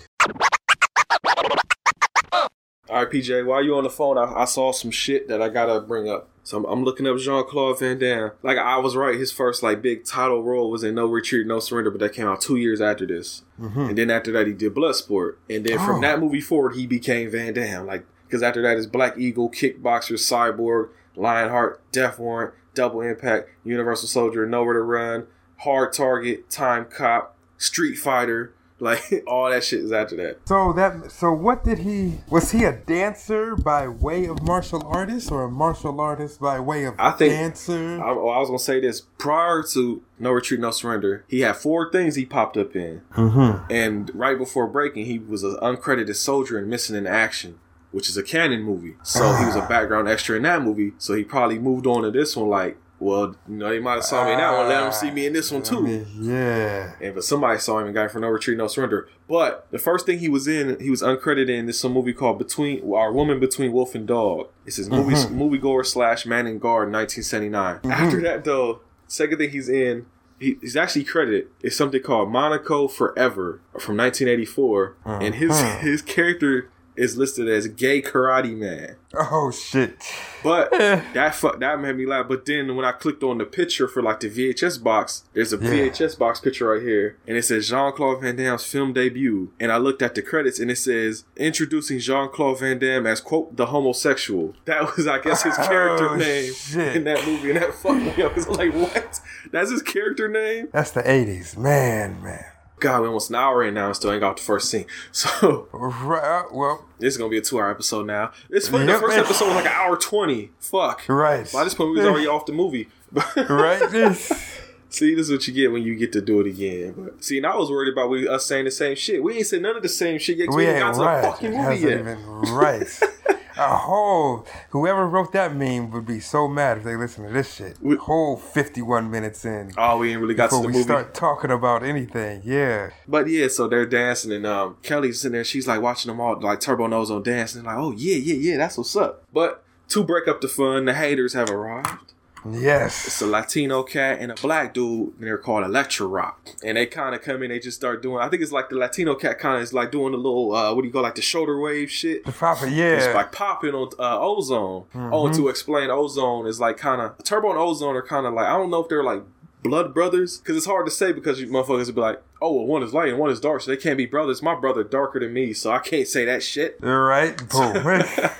All 2.90 3.02
right, 3.02 3.10
PJ. 3.10 3.44
While 3.46 3.64
you 3.64 3.76
on 3.76 3.84
the 3.84 3.90
phone, 3.90 4.18
I, 4.18 4.42
I 4.42 4.44
saw 4.44 4.70
some 4.70 4.90
shit 4.90 5.26
that 5.28 5.40
I 5.40 5.48
gotta 5.48 5.80
bring 5.80 6.08
up. 6.08 6.28
So 6.42 6.58
I'm, 6.58 6.64
I'm 6.66 6.84
looking 6.84 7.06
up 7.06 7.16
Jean 7.16 7.44
Claude 7.46 7.78
Van 7.78 7.98
Damme. 7.98 8.32
Like 8.42 8.58
I 8.58 8.76
was 8.76 8.94
right, 8.94 9.18
his 9.18 9.32
first 9.32 9.62
like 9.62 9.80
big 9.80 10.04
title 10.04 10.42
role 10.42 10.70
was 10.70 10.84
in 10.84 10.94
No 10.94 11.06
Retreat, 11.06 11.46
No 11.46 11.60
Surrender, 11.60 11.90
but 11.90 12.00
that 12.00 12.12
came 12.12 12.26
out 12.28 12.42
two 12.42 12.56
years 12.56 12.80
after 12.82 13.06
this. 13.06 13.42
Mm-hmm. 13.58 13.80
And 13.80 13.98
then 13.98 14.10
after 14.10 14.30
that, 14.32 14.46
he 14.46 14.52
did 14.52 14.74
Bloodsport. 14.74 15.36
And 15.48 15.64
then 15.64 15.78
Oh. 15.78 15.86
from 15.86 16.02
that 16.02 16.20
movie 16.20 16.42
forward, 16.42 16.74
he 16.74 16.86
became 16.86 17.30
Van 17.30 17.54
Damme. 17.54 17.86
Like 17.86 18.04
because 18.26 18.42
after 18.42 18.60
that 18.62 18.76
is 18.76 18.86
Black 18.86 19.16
Eagle, 19.16 19.50
Kickboxer, 19.50 20.12
Cyborg, 20.18 20.90
Lionheart, 21.16 21.80
Death 21.90 22.18
Warrant, 22.18 22.52
Double 22.74 23.00
Impact, 23.00 23.48
Universal 23.64 24.08
Soldier, 24.08 24.46
Nowhere 24.46 24.74
to 24.74 24.82
Run, 24.82 25.26
Hard 25.58 25.92
Target, 25.94 26.50
Time 26.50 26.84
Cop, 26.84 27.36
Street 27.56 27.94
Fighter. 27.96 28.52
Like 28.84 29.24
all 29.26 29.50
that 29.50 29.64
shit 29.64 29.80
is 29.80 29.92
after 29.92 30.16
that. 30.16 30.38
So 30.46 30.72
that, 30.74 31.10
so 31.10 31.32
what 31.32 31.64
did 31.64 31.78
he? 31.78 32.20
Was 32.30 32.52
he 32.52 32.64
a 32.64 32.72
dancer 32.72 33.56
by 33.56 33.88
way 33.88 34.26
of 34.26 34.42
martial 34.42 34.86
artist, 34.86 35.32
or 35.32 35.44
a 35.44 35.50
martial 35.50 36.00
artist 36.00 36.40
by 36.40 36.60
way 36.60 36.84
of 36.84 36.94
I 36.98 37.10
think- 37.12 37.32
dancer? 37.32 38.00
I, 38.02 38.10
I 38.10 38.38
was 38.38 38.48
gonna 38.48 38.58
say 38.58 38.80
this 38.80 39.00
prior 39.18 39.62
to 39.72 40.02
No 40.18 40.30
Retreat, 40.30 40.60
No 40.60 40.70
Surrender. 40.70 41.24
He 41.28 41.40
had 41.40 41.56
four 41.56 41.90
things 41.90 42.14
he 42.14 42.26
popped 42.26 42.56
up 42.56 42.76
in, 42.76 43.00
mm-hmm. 43.14 43.72
and 43.72 44.10
right 44.14 44.36
before 44.38 44.66
Breakin', 44.66 45.06
he 45.06 45.18
was 45.18 45.42
an 45.42 45.56
uncredited 45.62 46.14
soldier 46.16 46.58
and 46.58 46.68
Missing 46.68 46.96
in 46.96 47.06
Action, 47.06 47.58
which 47.90 48.08
is 48.08 48.16
a 48.16 48.22
Cannon 48.22 48.62
movie. 48.62 48.96
So 49.02 49.32
he 49.34 49.46
was 49.46 49.56
a 49.56 49.66
background 49.66 50.08
extra 50.08 50.36
in 50.36 50.42
that 50.42 50.62
movie. 50.62 50.92
So 50.98 51.14
he 51.14 51.24
probably 51.24 51.58
moved 51.58 51.86
on 51.86 52.02
to 52.02 52.10
this 52.10 52.36
one. 52.36 52.48
Like, 52.48 52.76
well, 53.04 53.36
you 53.46 53.56
know, 53.56 53.68
they 53.68 53.78
might 53.78 53.96
have 53.96 54.04
saw 54.04 54.24
me 54.24 54.32
in 54.32 54.38
that 54.38 54.56
one. 54.56 54.66
Let 54.66 54.80
them 54.80 54.92
see 54.92 55.10
me 55.10 55.26
in 55.26 55.34
this 55.34 55.52
one 55.52 55.60
ah, 55.60 55.64
too. 55.64 56.06
Yeah. 56.18 56.94
And 57.02 57.14
but 57.14 57.22
somebody 57.22 57.58
saw 57.58 57.78
him 57.78 57.86
and 57.86 57.94
Guy 57.94 58.04
him 58.04 58.08
for 58.08 58.18
No 58.18 58.28
Retreat, 58.28 58.56
No 58.56 58.66
Surrender. 58.66 59.08
But 59.28 59.66
the 59.70 59.78
first 59.78 60.06
thing 60.06 60.20
he 60.20 60.30
was 60.30 60.48
in, 60.48 60.80
he 60.80 60.88
was 60.88 61.02
uncredited 61.02 61.50
in 61.50 61.66
this 61.66 61.78
some 61.78 61.92
movie 61.92 62.14
called 62.14 62.38
Between 62.38 62.90
Our 62.94 63.12
Woman 63.12 63.40
Between 63.40 63.72
Wolf 63.72 63.94
and 63.94 64.06
Dog. 64.06 64.48
It's 64.64 64.76
his 64.76 64.88
movie 64.88 65.14
mm-hmm. 65.14 65.34
movie 65.34 65.58
goer 65.58 65.84
slash 65.84 66.24
man 66.24 66.46
and 66.46 66.58
guard, 66.58 66.90
1979. 66.90 67.76
Mm-hmm. 67.76 67.90
After 67.90 68.22
that 68.22 68.44
though, 68.44 68.80
second 69.06 69.36
thing 69.36 69.50
he's 69.50 69.68
in, 69.68 70.06
he, 70.40 70.56
he's 70.62 70.74
actually 70.74 71.04
credited. 71.04 71.48
It's 71.60 71.76
something 71.76 72.02
called 72.02 72.30
Monaco 72.30 72.88
Forever 72.88 73.60
from 73.78 73.98
1984, 73.98 74.96
uh-huh. 75.04 75.18
and 75.20 75.34
his 75.34 75.60
his 75.80 76.00
character 76.00 76.70
is 76.96 77.16
listed 77.16 77.48
as 77.48 77.66
gay 77.68 78.00
karate 78.02 78.56
man. 78.56 78.96
Oh 79.16 79.50
shit. 79.50 79.96
But 80.42 80.72
eh. 80.80 81.00
that 81.14 81.34
fu- 81.34 81.56
that 81.58 81.80
made 81.80 81.96
me 81.96 82.04
laugh. 82.06 82.26
But 82.28 82.44
then 82.46 82.74
when 82.76 82.84
I 82.84 82.92
clicked 82.92 83.22
on 83.22 83.38
the 83.38 83.44
picture 83.44 83.86
for 83.88 84.02
like 84.02 84.20
the 84.20 84.28
VHS 84.28 84.82
box, 84.82 85.24
there's 85.32 85.52
a 85.52 85.56
Yeah. 85.56 85.70
VHS 85.88 86.18
box 86.18 86.40
picture 86.40 86.68
right 86.68 86.82
here, 86.82 87.16
and 87.26 87.36
it 87.36 87.44
says 87.44 87.68
Jean 87.68 87.92
Claude 87.92 88.20
Van 88.22 88.36
Damme's 88.36 88.64
film 88.64 88.92
debut. 88.92 89.52
And 89.60 89.70
I 89.72 89.76
looked 89.76 90.02
at 90.02 90.14
the 90.14 90.22
credits, 90.22 90.58
and 90.58 90.70
it 90.70 90.76
says 90.78 91.24
introducing 91.36 91.98
Jean 92.00 92.28
Claude 92.30 92.58
Van 92.60 92.78
Damme 92.78 93.06
as 93.06 93.20
quote 93.20 93.56
the 93.56 93.66
homosexual. 93.66 94.54
That 94.64 94.96
was, 94.96 95.06
I 95.06 95.18
guess, 95.20 95.42
his 95.42 95.54
oh, 95.58 95.66
character 95.66 96.08
Oh, 96.10 96.16
name 96.16 96.52
shit. 96.54 96.96
in 96.96 97.04
that 97.04 97.24
movie, 97.26 97.50
and 97.50 97.58
that 97.60 97.74
fucked 97.74 98.00
me 98.16 98.22
up. 98.22 98.36
I'm 98.36 98.52
like, 98.54 98.74
what? 98.74 99.20
That's 99.52 99.70
his 99.70 99.82
character 99.82 100.28
name? 100.28 100.68
That's 100.72 100.90
the 100.90 101.02
'80s, 101.02 101.56
man, 101.56 102.20
man. 102.22 102.44
God, 102.80 103.02
we 103.02 103.06
almost 103.06 103.30
an 103.30 103.36
hour 103.36 103.62
in 103.64 103.74
now 103.74 103.86
and 103.86 103.96
still 103.96 104.10
ain't 104.12 104.20
got 104.20 104.36
the 104.36 104.42
first 104.42 104.70
scene. 104.70 104.86
So 105.12 105.68
Right. 105.72 106.44
Well, 106.52 106.84
this 106.98 107.14
is 107.14 107.18
gonna 107.18 107.30
be 107.30 107.38
a 107.38 107.42
two-hour 107.42 107.70
episode 107.70 108.06
now. 108.06 108.32
It's 108.50 108.68
funny. 108.68 108.86
Yep. 108.86 109.00
The 109.00 109.06
first 109.06 109.18
episode 109.18 109.46
was 109.46 109.54
like 109.56 109.66
an 109.66 109.72
hour 109.72 109.96
twenty. 109.96 110.50
Fuck. 110.58 111.04
right. 111.08 111.50
By 111.52 111.64
this 111.64 111.74
point, 111.74 111.90
we 111.90 111.98
was 111.98 112.06
already 112.06 112.26
off 112.26 112.46
the 112.46 112.52
movie. 112.52 112.88
right. 113.48 113.80
See, 114.94 115.14
this 115.14 115.26
is 115.26 115.32
what 115.32 115.46
you 115.48 115.54
get 115.54 115.72
when 115.72 115.82
you 115.82 115.94
get 115.96 116.12
to 116.12 116.20
do 116.20 116.40
it 116.40 116.46
again. 116.46 116.94
But 116.96 117.24
see, 117.24 117.36
and 117.38 117.46
I 117.46 117.56
was 117.56 117.70
worried 117.70 117.92
about 117.92 118.10
we 118.10 118.28
us 118.28 118.46
saying 118.46 118.64
the 118.66 118.70
same 118.70 118.94
shit. 118.96 119.22
We 119.22 119.34
ain't 119.38 119.46
said 119.46 119.62
none 119.62 119.76
of 119.76 119.82
the 119.82 119.88
same 119.88 120.18
shit 120.20 120.38
yet. 120.38 120.48
We 120.50 120.56
We, 120.56 120.66
ain't 120.66 120.78
got 120.80 120.94
to 120.94 121.00
right. 121.00 121.20
the 121.22 121.28
fucking 121.28 121.50
movie 121.56 121.80
yet. 121.80 121.98
even 122.00 122.18
right. 122.52 123.00
A 123.56 123.76
whole 123.76 124.44
whoever 124.70 125.06
wrote 125.06 125.32
that 125.32 125.54
meme 125.54 125.92
would 125.92 126.04
be 126.06 126.18
so 126.18 126.48
mad 126.48 126.78
if 126.78 126.82
they 126.84 126.96
listen 126.96 127.24
to 127.24 127.32
this 127.32 127.54
shit. 127.54 127.76
We- 127.80 127.94
whole 127.94 128.36
fifty-one 128.36 129.10
minutes 129.12 129.44
in 129.44 129.70
Oh, 129.78 129.98
we 129.98 130.10
ain't 130.10 130.20
really 130.20 130.34
got 130.34 130.50
to 130.50 130.56
the 130.56 130.62
we 130.62 130.72
movie. 130.72 130.82
start 130.82 131.14
talking 131.14 131.52
about 131.52 131.84
anything. 131.84 132.42
Yeah. 132.44 132.90
But 133.06 133.28
yeah, 133.28 133.46
so 133.46 133.68
they're 133.68 133.86
dancing, 133.86 134.32
and 134.32 134.44
um, 134.44 134.76
Kelly's 134.82 135.20
sitting 135.20 135.34
there. 135.34 135.44
She's 135.44 135.68
like 135.68 135.80
watching 135.80 136.08
them 136.10 136.20
all, 136.20 136.40
like 136.40 136.58
Turbo 136.60 136.88
Nose 136.88 137.12
on 137.12 137.22
dancing. 137.22 137.62
Like, 137.62 137.76
oh 137.78 137.92
yeah, 137.92 138.16
yeah, 138.16 138.34
yeah, 138.34 138.56
that's 138.56 138.76
what's 138.76 138.96
up. 138.96 139.22
But 139.32 139.62
to 139.90 140.02
break 140.02 140.26
up 140.26 140.40
the 140.40 140.48
fun, 140.48 140.86
the 140.86 140.94
haters 140.94 141.34
have 141.34 141.48
arrived. 141.48 142.12
Yes. 142.50 143.06
It's 143.06 143.22
a 143.22 143.26
Latino 143.26 143.82
cat 143.82 144.18
and 144.20 144.32
a 144.32 144.34
black 144.34 144.74
dude, 144.74 145.14
and 145.18 145.26
they're 145.26 145.38
called 145.38 145.64
Electro 145.64 146.06
Rock. 146.06 146.48
And 146.64 146.76
they 146.76 146.86
kind 146.86 147.14
of 147.14 147.22
come 147.22 147.42
in, 147.42 147.50
they 147.50 147.58
just 147.58 147.76
start 147.76 148.02
doing. 148.02 148.18
I 148.18 148.28
think 148.28 148.42
it's 148.42 148.52
like 148.52 148.68
the 148.68 148.76
Latino 148.76 149.14
cat 149.14 149.38
kind 149.38 149.56
of 149.56 149.62
is 149.62 149.72
like 149.72 149.90
doing 149.90 150.14
a 150.14 150.16
little, 150.16 150.54
uh, 150.54 150.74
what 150.74 150.82
do 150.82 150.88
you 150.88 150.92
call 150.92 151.02
like 151.02 151.14
the 151.14 151.22
shoulder 151.22 151.58
wave 151.58 151.90
shit. 151.90 152.24
The 152.24 152.32
proper, 152.32 152.66
yeah. 152.66 152.96
It's 152.96 153.14
like 153.14 153.32
popping 153.32 153.74
on 153.74 153.90
uh, 153.98 154.18
ozone. 154.20 154.84
Oh, 154.94 155.26
and 155.26 155.34
to 155.36 155.48
explain, 155.48 155.90
ozone 155.90 156.46
is 156.46 156.60
like 156.60 156.76
kind 156.76 157.00
of 157.00 157.22
turbo 157.24 157.50
and 157.50 157.58
ozone 157.58 157.96
are 157.96 158.02
kind 158.02 158.26
of 158.26 158.34
like 158.34 158.46
I 158.46 158.56
don't 158.56 158.70
know 158.70 158.82
if 158.82 158.88
they're 158.88 159.04
like 159.04 159.22
blood 159.62 159.94
brothers 159.94 160.38
because 160.38 160.56
it's 160.56 160.66
hard 160.66 160.86
to 160.86 160.92
say 160.92 161.10
because 161.10 161.40
you 161.40 161.48
motherfuckers 161.48 161.86
would 161.86 161.94
be 161.94 162.00
like, 162.00 162.22
oh, 162.40 162.52
well, 162.52 162.66
one 162.66 162.82
is 162.82 162.92
light 162.92 163.08
and 163.08 163.18
one 163.18 163.30
is 163.30 163.40
dark, 163.40 163.62
so 163.62 163.70
they 163.70 163.76
can't 163.76 163.96
be 163.96 164.06
brothers. 164.06 164.42
My 164.42 164.54
brother 164.54 164.84
darker 164.84 165.18
than 165.18 165.32
me, 165.32 165.52
so 165.52 165.72
I 165.72 165.78
can't 165.78 166.06
say 166.06 166.24
that 166.26 166.42
shit. 166.42 166.78
right. 166.80 167.36
Boom. 167.48 167.82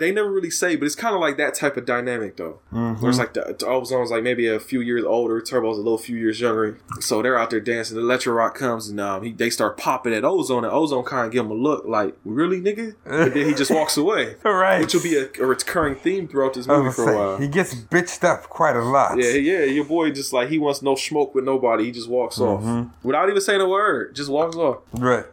They 0.00 0.10
never 0.10 0.30
really 0.30 0.50
say, 0.50 0.74
but 0.76 0.86
it's 0.86 0.94
kind 0.96 1.14
of 1.14 1.20
like 1.20 1.36
that 1.36 1.54
type 1.54 1.76
of 1.76 1.84
dynamic 1.86 2.36
though. 2.36 2.58
Where 2.70 3.08
it's 3.10 3.18
like 3.18 3.34
the, 3.34 3.42
the 3.58 3.66
ozone's 3.66 4.10
like 4.10 4.22
maybe 4.24 4.48
a 4.48 4.58
few 4.58 4.80
years 4.80 5.04
older, 5.04 5.40
turbo's 5.40 5.76
a 5.78 5.82
little 5.82 5.98
few 5.98 6.16
years 6.16 6.40
younger, 6.40 6.78
so 7.00 7.22
they're 7.22 7.38
out 7.38 7.50
there 7.50 7.60
dancing. 7.60 7.96
The 7.96 8.02
electro 8.02 8.32
rock 8.32 8.56
comes 8.56 8.88
and 8.88 8.98
um, 9.00 9.22
he, 9.22 9.32
they 9.32 9.50
start 9.50 9.76
popping 9.76 10.12
at 10.14 10.24
ozone, 10.24 10.64
and 10.64 10.72
ozone 10.72 11.04
kind 11.04 11.26
of 11.26 11.32
give 11.32 11.44
him 11.44 11.50
a 11.52 11.54
look 11.54 11.84
like, 11.86 12.16
really, 12.24 12.60
nigga, 12.60 12.94
and 13.04 13.32
then 13.32 13.46
he 13.46 13.54
just 13.54 13.70
walks 13.70 13.96
away. 13.96 14.34
right. 14.44 14.80
Which 14.80 14.94
will 14.94 15.02
be 15.02 15.16
a, 15.16 15.28
a 15.40 15.46
recurring 15.46 15.94
theme 15.96 16.26
throughout 16.26 16.54
this 16.54 16.66
movie 16.66 16.90
for 16.90 17.12
a 17.12 17.16
while. 17.16 17.38
he 17.38 17.46
gets 17.48 17.74
bitched 17.74 18.24
up 18.24 18.44
quite 18.44 18.74
a 18.76 18.82
lot. 18.82 19.18
Yeah, 19.18 19.32
yeah, 19.34 19.64
your 19.64 19.84
boy 19.84 20.10
just 20.10 20.32
like 20.32 20.48
he 20.48 20.58
wants 20.58 20.82
no 20.82 20.94
smoke 20.94 21.34
with 21.34 21.44
nobody. 21.44 21.84
He 21.84 21.92
just 21.92 22.08
walks 22.08 22.38
Mm-hmm. 22.38 22.66
off 22.80 22.86
without 23.02 23.28
even 23.28 23.40
saying 23.40 23.60
a 23.60 23.68
word. 23.68 24.14
Just 24.14 24.30
walks 24.30 24.56
off. 24.56 24.78
Right. 24.94 25.24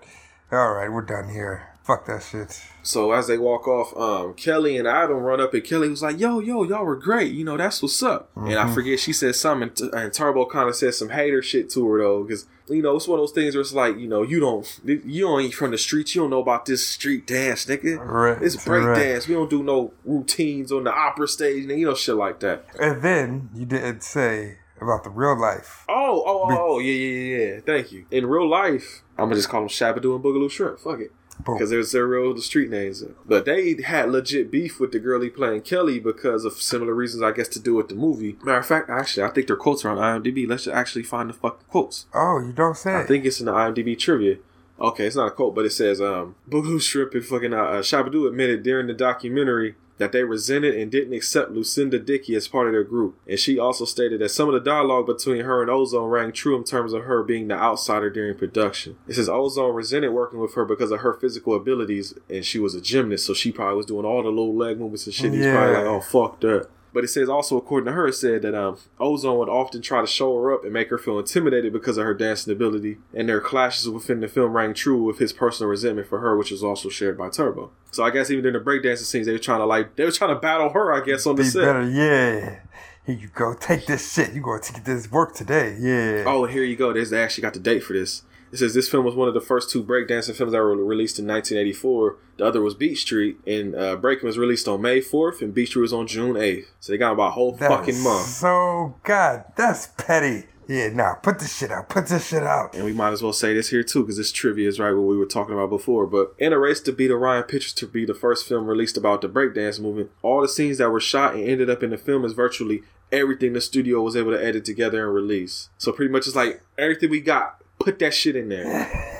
All 0.51 0.73
right, 0.73 0.89
we're 0.91 1.01
done 1.01 1.29
here. 1.29 1.69
Fuck 1.87 2.05
that 2.07 2.21
shit. 2.21 2.61
So 2.83 3.13
as 3.13 3.27
they 3.27 3.37
walk 3.37 3.65
off, 3.65 3.95
um, 3.97 4.33
Kelly 4.33 4.77
and 4.77 4.85
Adam 4.87 5.17
run 5.19 5.39
up, 5.39 5.53
and 5.53 5.63
Kelly 5.63 5.87
was 5.87 6.03
like, 6.03 6.19
"Yo, 6.19 6.39
yo, 6.39 6.63
y'all 6.63 6.83
were 6.85 6.97
great. 6.97 7.31
You 7.33 7.45
know, 7.45 7.55
that's 7.55 7.81
what's 7.81 8.03
up." 8.03 8.29
And 8.35 8.47
Mm-hmm. 8.47 8.69
I 8.69 8.73
forget 8.73 8.99
she 8.99 9.13
said 9.13 9.35
something, 9.35 9.71
and, 9.81 9.93
and 9.93 10.13
Turbo 10.13 10.45
kind 10.47 10.67
of 10.67 10.75
said 10.75 10.93
some 10.95 11.09
hater 11.09 11.41
shit 11.41 11.69
to 11.71 11.87
her 11.89 11.99
though, 11.99 12.23
because 12.23 12.45
you 12.67 12.81
know 12.81 12.97
it's 12.97 13.07
one 13.07 13.19
of 13.19 13.23
those 13.23 13.31
things 13.31 13.55
where 13.55 13.61
it's 13.61 13.71
like, 13.73 13.97
you 13.97 14.07
know, 14.09 14.21
you 14.21 14.41
don't, 14.41 14.79
you 14.83 15.21
don't 15.25 15.41
ain't 15.41 15.53
from 15.53 15.71
the 15.71 15.77
streets, 15.77 16.13
you 16.13 16.19
don't 16.21 16.29
know 16.29 16.41
about 16.41 16.65
this 16.65 16.85
street 16.85 17.25
dance, 17.25 17.65
nigga. 17.67 17.97
Right, 18.05 18.41
It's 18.41 18.63
break 18.65 18.85
right. 18.85 18.99
dance. 18.99 19.27
We 19.29 19.35
don't 19.35 19.49
do 19.49 19.63
no 19.63 19.93
routines 20.03 20.71
on 20.73 20.83
the 20.83 20.91
opera 20.93 21.29
stage, 21.29 21.63
and 21.69 21.79
you 21.79 21.85
know 21.85 21.95
shit 21.95 22.15
like 22.15 22.41
that. 22.41 22.65
And 22.79 23.01
then 23.01 23.49
you 23.55 23.65
didn't 23.65 24.03
say 24.03 24.57
about 24.81 25.03
the 25.05 25.09
real 25.09 25.39
life. 25.39 25.85
Oh, 25.89 26.23
oh, 26.25 26.47
oh, 26.49 26.57
oh, 26.75 26.79
yeah, 26.79 26.91
yeah, 26.93 27.19
yeah, 27.37 27.45
yeah. 27.55 27.59
Thank 27.65 27.91
you. 27.93 28.05
In 28.11 28.25
real 28.25 28.47
life, 28.49 29.03
I'm 29.17 29.25
gonna 29.25 29.35
just 29.35 29.49
call 29.49 29.61
them 29.61 29.69
Shabba-Doo 29.69 30.15
and 30.15 30.23
Boogaloo 30.23 30.51
Shrimp. 30.51 30.79
Fuck 30.79 30.99
it. 30.99 31.11
Because 31.39 31.69
there's 31.69 31.91
zero 31.91 32.33
the 32.33 32.41
street 32.41 32.69
names. 32.69 33.03
But 33.25 33.45
they 33.45 33.81
had 33.81 34.11
legit 34.11 34.51
beef 34.51 34.79
with 34.79 34.91
the 34.91 34.99
girl 34.99 35.21
he 35.21 35.29
playing 35.29 35.61
Kelly 35.61 35.99
because 35.99 36.45
of 36.45 36.53
similar 36.53 36.93
reasons, 36.93 37.23
I 37.23 37.31
guess, 37.31 37.47
to 37.49 37.59
do 37.59 37.75
with 37.75 37.89
the 37.89 37.95
movie. 37.95 38.37
Matter 38.43 38.59
of 38.59 38.65
fact, 38.65 38.89
actually, 38.89 39.23
I 39.23 39.29
think 39.29 39.47
their 39.47 39.55
quotes 39.55 39.85
are 39.85 39.89
on 39.89 40.21
IMDb. 40.21 40.47
Let's 40.47 40.67
actually 40.67 41.03
find 41.03 41.29
the 41.29 41.33
fucking 41.33 41.67
quotes. 41.69 42.05
Oh, 42.13 42.39
you 42.39 42.51
don't 42.51 42.75
say. 42.75 42.95
I 42.95 43.03
think 43.03 43.25
it's 43.25 43.39
in 43.39 43.45
the 43.45 43.53
IMDb 43.53 43.97
trivia. 43.97 44.37
Okay, 44.79 45.07
it's 45.07 45.15
not 45.15 45.27
a 45.27 45.31
quote, 45.31 45.55
but 45.55 45.65
it 45.65 45.71
says, 45.71 45.99
um, 45.99 46.35
Boogaloo 46.49 46.81
Shrimp 46.81 47.13
and 47.13 47.25
fucking 47.25 47.53
uh, 47.53 47.57
uh, 47.57 47.81
Shabba-Doo 47.81 48.27
admitted 48.27 48.61
during 48.61 48.87
the 48.87 48.93
documentary 48.93 49.75
that 49.97 50.11
they 50.11 50.23
resented 50.23 50.75
and 50.75 50.91
didn't 50.91 51.13
accept 51.13 51.51
Lucinda 51.51 51.99
Dickey 51.99 52.35
as 52.35 52.47
part 52.47 52.67
of 52.67 52.73
their 52.73 52.83
group. 52.83 53.17
And 53.27 53.39
she 53.39 53.57
also 53.57 53.85
stated 53.85 54.21
that 54.21 54.29
some 54.29 54.47
of 54.47 54.53
the 54.53 54.59
dialogue 54.59 55.07
between 55.07 55.43
her 55.43 55.61
and 55.61 55.71
Ozone 55.71 56.09
rang 56.09 56.31
true 56.31 56.55
in 56.55 56.63
terms 56.63 56.93
of 56.93 57.03
her 57.03 57.23
being 57.23 57.47
the 57.47 57.55
outsider 57.55 58.09
during 58.09 58.37
production. 58.37 58.97
It 59.07 59.15
says 59.15 59.29
Ozone 59.29 59.73
resented 59.73 60.11
working 60.11 60.39
with 60.39 60.53
her 60.53 60.65
because 60.65 60.91
of 60.91 60.99
her 61.01 61.13
physical 61.13 61.55
abilities, 61.55 62.13
and 62.29 62.45
she 62.45 62.59
was 62.59 62.75
a 62.75 62.81
gymnast, 62.81 63.25
so 63.25 63.33
she 63.33 63.51
probably 63.51 63.77
was 63.77 63.85
doing 63.87 64.05
all 64.05 64.23
the 64.23 64.29
low 64.29 64.49
leg 64.49 64.79
movements 64.79 65.05
and 65.05 65.15
shit. 65.15 65.33
He's 65.33 65.45
probably 65.45 65.75
like, 65.75 65.85
oh, 65.85 66.01
fuck 66.01 66.39
that. 66.41 66.69
But 66.97 67.03
it 67.03 67.09
says 67.09 67.29
also, 67.29 67.57
according 67.57 67.85
to 67.85 67.91
her, 67.91 68.07
it 68.07 68.13
said 68.13 68.41
that 68.41 68.55
um, 68.55 68.79
Ozone 68.99 69.37
would 69.37 69.49
often 69.49 69.83
try 69.83 70.01
to 70.01 70.07
show 70.07 70.35
her 70.41 70.51
up 70.51 70.63
and 70.63 70.73
make 70.73 70.89
her 70.89 70.97
feel 70.97 71.19
intimidated 71.19 71.71
because 71.71 71.95
of 71.99 72.05
her 72.05 72.15
dancing 72.15 72.51
ability, 72.51 72.97
and 73.13 73.29
their 73.29 73.39
clashes 73.39 73.87
within 73.87 74.19
the 74.19 74.27
film 74.27 74.53
rang 74.53 74.73
true 74.73 75.03
with 75.03 75.19
his 75.19 75.31
personal 75.31 75.69
resentment 75.69 76.07
for 76.07 76.21
her, 76.21 76.35
which 76.35 76.49
was 76.49 76.63
also 76.63 76.89
shared 76.89 77.15
by 77.15 77.29
Turbo. 77.29 77.69
So 77.91 78.03
I 78.03 78.09
guess 78.09 78.31
even 78.31 78.41
during 78.41 78.57
the 78.57 78.67
breakdancing 78.67 79.05
scenes, 79.05 79.27
they 79.27 79.33
were 79.33 79.37
trying 79.37 79.59
to 79.59 79.67
like 79.67 79.95
they 79.95 80.05
were 80.05 80.11
trying 80.11 80.33
to 80.33 80.39
battle 80.39 80.71
her, 80.71 80.91
I 80.91 81.05
guess, 81.05 81.27
on 81.27 81.35
the 81.35 81.43
Be 81.43 81.49
set. 81.49 81.65
better, 81.65 81.87
yeah. 81.87 82.61
Here 83.05 83.15
you 83.15 83.27
go. 83.27 83.53
Take 83.53 83.85
this 83.85 84.11
shit. 84.11 84.33
You 84.33 84.41
going 84.41 84.63
to 84.63 84.73
get 84.73 84.85
this 84.85 85.11
work 85.11 85.35
today? 85.35 85.77
Yeah. 85.79 86.23
Oh, 86.25 86.45
here 86.45 86.63
you 86.63 86.75
go. 86.75 86.93
There's 86.93 87.11
they 87.11 87.21
actually 87.21 87.43
got 87.43 87.53
the 87.53 87.59
date 87.59 87.83
for 87.83 87.93
this. 87.93 88.23
It 88.51 88.57
says 88.57 88.73
this 88.73 88.89
film 88.89 89.05
was 89.05 89.15
one 89.15 89.27
of 89.27 89.33
the 89.33 89.41
first 89.41 89.69
two 89.69 89.83
breakdancing 89.83 90.35
films 90.35 90.53
that 90.53 90.59
were 90.59 90.75
released 90.75 91.19
in 91.19 91.27
1984. 91.27 92.17
The 92.37 92.45
other 92.45 92.61
was 92.61 92.75
Beat 92.75 92.95
Street, 92.95 93.37
and 93.45 93.75
uh, 93.75 93.95
Breakin' 93.97 94.25
was 94.25 94.37
released 94.37 94.67
on 94.67 94.81
May 94.81 95.01
4th, 95.01 95.41
and 95.41 95.53
Beat 95.53 95.67
Street 95.67 95.81
was 95.81 95.93
on 95.93 96.07
June 96.07 96.35
8th. 96.35 96.65
So 96.79 96.93
they 96.93 96.97
got 96.97 97.13
about 97.13 97.29
a 97.29 97.31
whole 97.31 97.53
That 97.53 97.69
fucking 97.69 98.01
month. 98.01 98.25
So 98.27 98.95
God, 99.03 99.45
that's 99.55 99.87
petty. 99.97 100.45
Yeah, 100.67 100.89
nah. 100.89 101.15
Put 101.15 101.39
this 101.39 101.57
shit 101.57 101.71
out. 101.71 101.87
Put 101.89 102.07
this 102.07 102.27
shit 102.27 102.43
out. 102.43 102.75
And 102.75 102.83
we 102.83 102.91
might 102.91 103.11
as 103.11 103.23
well 103.23 103.33
say 103.33 103.53
this 103.53 103.69
here 103.69 103.83
too, 103.83 104.01
because 104.01 104.17
this 104.17 104.31
trivia 104.31 104.67
is 104.67 104.79
right 104.79 104.91
what 104.91 105.03
we 105.03 105.17
were 105.17 105.25
talking 105.25 105.53
about 105.53 105.69
before. 105.69 106.05
But 106.05 106.33
in 106.37 106.51
a 106.51 106.59
race 106.59 106.81
to 106.81 106.91
beat 106.91 107.09
Orion 107.09 107.43
Pictures 107.43 107.73
to 107.73 107.87
be 107.87 108.05
the 108.05 108.13
first 108.13 108.47
film 108.47 108.67
released 108.67 108.97
about 108.97 109.21
the 109.21 109.29
breakdance 109.29 109.79
movement, 109.79 110.11
all 110.21 110.41
the 110.41 110.49
scenes 110.49 110.77
that 110.79 110.89
were 110.89 110.99
shot 110.99 111.35
and 111.35 111.43
ended 111.43 111.69
up 111.69 111.83
in 111.83 111.91
the 111.91 111.97
film 111.97 112.25
is 112.25 112.33
virtually 112.33 112.83
everything 113.11 113.53
the 113.53 113.61
studio 113.61 114.01
was 114.01 114.17
able 114.17 114.31
to 114.31 114.43
edit 114.43 114.65
together 114.65 115.05
and 115.05 115.15
release. 115.15 115.69
So 115.77 115.93
pretty 115.93 116.11
much 116.11 116.27
it's 116.27 116.35
like 116.35 116.61
everything 116.77 117.09
we 117.09 117.21
got, 117.21 117.56
put 117.87 117.99
that 117.99 118.13
shit 118.13 118.35
in 118.35 118.49
there. 118.49 119.15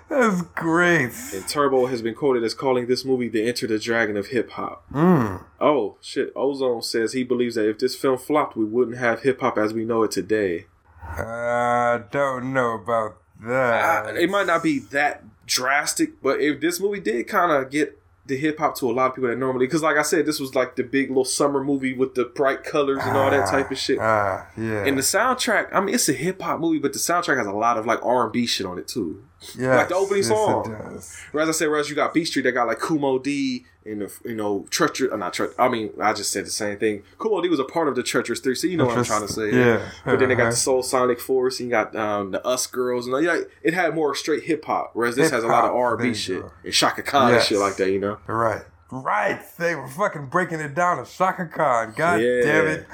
That's 0.10 0.42
great. 0.42 1.12
And 1.34 1.48
Turbo 1.48 1.86
has 1.86 2.02
been 2.02 2.14
quoted 2.14 2.44
as 2.44 2.54
calling 2.54 2.88
this 2.88 3.06
movie 3.06 3.30
the 3.30 3.48
Enter 3.48 3.66
the 3.66 3.80
Dragon 3.80 4.18
of 4.18 4.28
hip 4.28 4.52
hop. 4.52 4.84
Mm. 4.92 5.46
Oh 5.62 5.96
shit! 6.02 6.34
Ozone 6.36 6.82
says 6.82 7.14
he 7.14 7.24
believes 7.24 7.56
that 7.56 7.70
if 7.70 7.80
this 7.80 7.96
film 7.96 8.18
flopped, 8.18 8.58
we 8.58 8.66
wouldn't 8.66 8.98
have 8.98 9.22
hip 9.22 9.40
hop 9.40 9.58
as 9.58 9.74
we 9.74 9.86
know 9.86 10.04
it 10.04 10.12
today. 10.12 10.66
I 11.02 12.02
don't 12.12 12.52
know 12.52 12.74
about 12.74 13.22
that. 13.42 14.06
Uh, 14.08 14.14
it 14.16 14.30
might 14.30 14.48
not 14.48 14.62
be 14.62 14.80
that 14.80 15.24
drastic, 15.46 16.22
but 16.22 16.42
if 16.42 16.60
this 16.60 16.82
movie 16.82 17.00
did 17.00 17.26
kind 17.28 17.52
of 17.54 17.72
get 17.72 17.99
the 18.30 18.38
hip 18.38 18.60
hop 18.60 18.78
to 18.78 18.90
a 18.90 18.94
lot 18.94 19.08
of 19.08 19.16
people 19.16 19.30
that 19.30 19.38
normally, 19.38 19.66
because 19.66 19.84
like 19.84 19.98
I 19.98 20.04
said, 20.04 20.26
this 20.26 20.40
was 20.40 20.56
like 20.56 20.78
the 20.78 20.84
big 20.84 21.10
little 21.10 21.26
summer 21.26 21.62
movie 21.62 21.94
with 21.94 22.16
the 22.16 22.26
bright 22.26 22.64
colors 22.64 23.00
and 23.04 23.18
all 23.18 23.30
that 23.30 23.50
type 23.50 23.70
of 23.72 23.78
shit. 23.78 24.00
Ah, 24.00 24.48
yeah. 24.56 24.86
And 24.86 24.98
the 24.98 25.02
soundtrack, 25.02 25.70
I 25.74 25.82
mean, 25.82 25.94
it's 25.94 26.08
a 26.08 26.14
hip 26.14 26.42
hop 26.42 26.60
movie, 26.62 26.80
but 26.80 26.94
the 26.94 27.00
soundtrack 27.00 27.38
has 27.38 27.48
a 27.48 27.52
lot 27.52 27.78
of 27.78 27.86
like 27.86 28.00
R 28.06 28.24
and 28.24 28.32
B 28.32 28.46
shit 28.46 28.66
on 28.66 28.80
it 28.80 28.88
too. 28.88 29.24
Yes, 29.58 29.78
like 29.78 29.88
the 29.90 29.96
opening 29.96 30.18
yes, 30.24 30.28
song. 30.28 31.02
Whereas 31.32 31.48
I 31.50 31.52
said, 31.54 31.70
whereas 31.70 31.90
you 31.90 31.96
got 31.96 32.14
Beat 32.14 32.26
Street, 32.26 32.42
that 32.44 32.52
got 32.52 32.68
like 32.68 32.80
Kool 32.80 33.00
Moe 33.00 33.20
Dee 33.20 33.66
and 33.86 34.02
the, 34.02 34.14
you 34.26 34.36
know 34.36 34.66
treacherous. 34.70 35.14
Uh, 35.14 35.16
not 35.16 35.34
treacherous. 35.34 35.58
I 35.58 35.70
mean, 35.70 35.92
I 36.02 36.12
just 36.12 36.32
said 36.34 36.46
the 36.46 36.50
same 36.52 36.78
thing. 36.78 37.04
Kool 37.18 37.32
Moe 37.32 37.42
Dee 37.42 37.48
was 37.48 37.60
a 37.60 37.64
part 37.64 37.88
of 37.88 37.96
the 37.96 38.04
treacherous 38.04 38.42
three, 38.42 38.56
so 38.56 38.68
you 38.68 38.76
know 38.76 38.86
what 38.86 38.98
I'm 38.98 39.06
trying 39.06 39.26
to 39.26 39.32
say. 39.32 39.52
Yeah. 39.56 39.90
But 40.04 40.20
then 40.20 40.28
they 40.30 40.36
got 40.36 40.42
Uh-huh. 40.44 40.52
the 40.52 40.58
Soul 40.58 40.84
Sonic 40.84 41.22
Force, 41.22 41.60
and 41.62 41.70
you 41.70 41.72
got 41.72 41.96
um, 41.96 42.32
the 42.32 42.46
Us 42.46 42.68
Girls, 42.68 43.08
and 43.08 43.14
like, 43.14 43.50
it 43.64 43.74
had 43.74 43.96
more 43.96 44.14
straight 44.14 44.44
hip 44.44 44.66
hop. 44.66 44.92
Whereas 44.94 45.16
this 45.16 45.32
has 45.32 45.44
a 45.44 45.48
lot 45.48 45.64
of 45.66 45.70
Hip-hop, 45.72 45.76
R 45.80 45.94
and 45.94 46.02
B 46.04 46.14
shit 46.14 46.42
go. 46.42 46.52
and 46.66 46.74
Chaka 46.74 47.02
Khan 47.04 47.32
Yes. 47.32 47.42
and 47.44 47.48
shit 47.48 47.60
like 47.60 47.78
that. 47.78 47.90
You 47.92 48.00
know. 48.00 48.18
Right. 48.28 48.64
Right. 48.92 49.40
They 49.58 49.76
were 49.76 49.88
fucking 49.88 50.26
breaking 50.28 50.60
it 50.62 50.74
down 50.76 50.98
to 50.98 51.10
Chaka 51.10 51.46
Khan. 51.46 51.94
God 51.96 52.16
Yeah. 52.22 52.42
damn 52.42 52.68
it. 52.68 52.86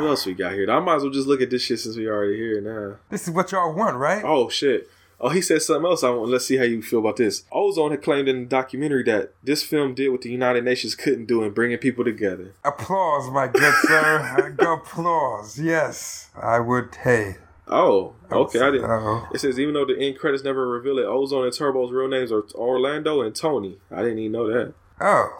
What 0.00 0.08
else 0.08 0.26
we 0.26 0.32
got 0.34 0.52
here? 0.54 0.68
I 0.70 0.80
might 0.80 0.96
as 0.96 1.02
well 1.02 1.12
just 1.12 1.28
look 1.28 1.40
at 1.42 1.50
this 1.50 1.62
shit 1.62 1.78
since 1.78 1.96
we 1.96 2.08
already 2.08 2.36
here 2.36 2.60
now. 2.60 2.96
This 3.10 3.28
is 3.28 3.30
what 3.34 3.52
y'all 3.52 3.72
want, 3.74 3.96
right? 3.96 4.22
Oh 4.24 4.48
shit. 4.48 4.90
Oh, 5.22 5.28
he 5.28 5.42
said 5.42 5.60
something 5.60 5.84
else. 5.84 6.02
I 6.02 6.10
want. 6.10 6.30
Let's 6.30 6.46
see 6.46 6.56
how 6.56 6.64
you 6.64 6.80
feel 6.80 7.00
about 7.00 7.16
this. 7.16 7.44
Ozone 7.52 7.90
had 7.90 8.02
claimed 8.02 8.28
in 8.28 8.40
the 8.40 8.46
documentary 8.46 9.02
that 9.04 9.34
this 9.44 9.62
film 9.62 9.94
did 9.94 10.08
what 10.10 10.22
the 10.22 10.30
United 10.30 10.64
Nations 10.64 10.94
couldn't 10.94 11.26
do 11.26 11.42
in 11.42 11.50
bringing 11.52 11.76
people 11.78 12.04
together. 12.04 12.54
Applause, 12.64 13.30
my 13.30 13.46
good 13.48 13.74
sir. 13.82 14.56
Applause. 14.58 15.58
Yes. 15.58 16.30
I 16.40 16.58
would. 16.60 16.94
Hey. 17.02 17.36
Oh, 17.68 18.14
okay. 18.32 18.60
I 18.60 18.70
didn't. 18.70 18.90
Uh-oh. 18.90 19.28
It 19.34 19.40
says 19.40 19.58
even 19.60 19.74
though 19.74 19.84
the 19.84 19.96
end 19.98 20.18
credits 20.18 20.42
never 20.42 20.66
reveal 20.66 20.98
it, 20.98 21.04
Ozone 21.04 21.44
and 21.44 21.52
Turbo's 21.52 21.92
real 21.92 22.08
names 22.08 22.32
are 22.32 22.42
Orlando 22.54 23.20
and 23.22 23.34
Tony. 23.36 23.78
I 23.92 24.02
didn't 24.02 24.18
even 24.18 24.32
know 24.32 24.48
that. 24.48 24.74
Oh. 25.00 25.36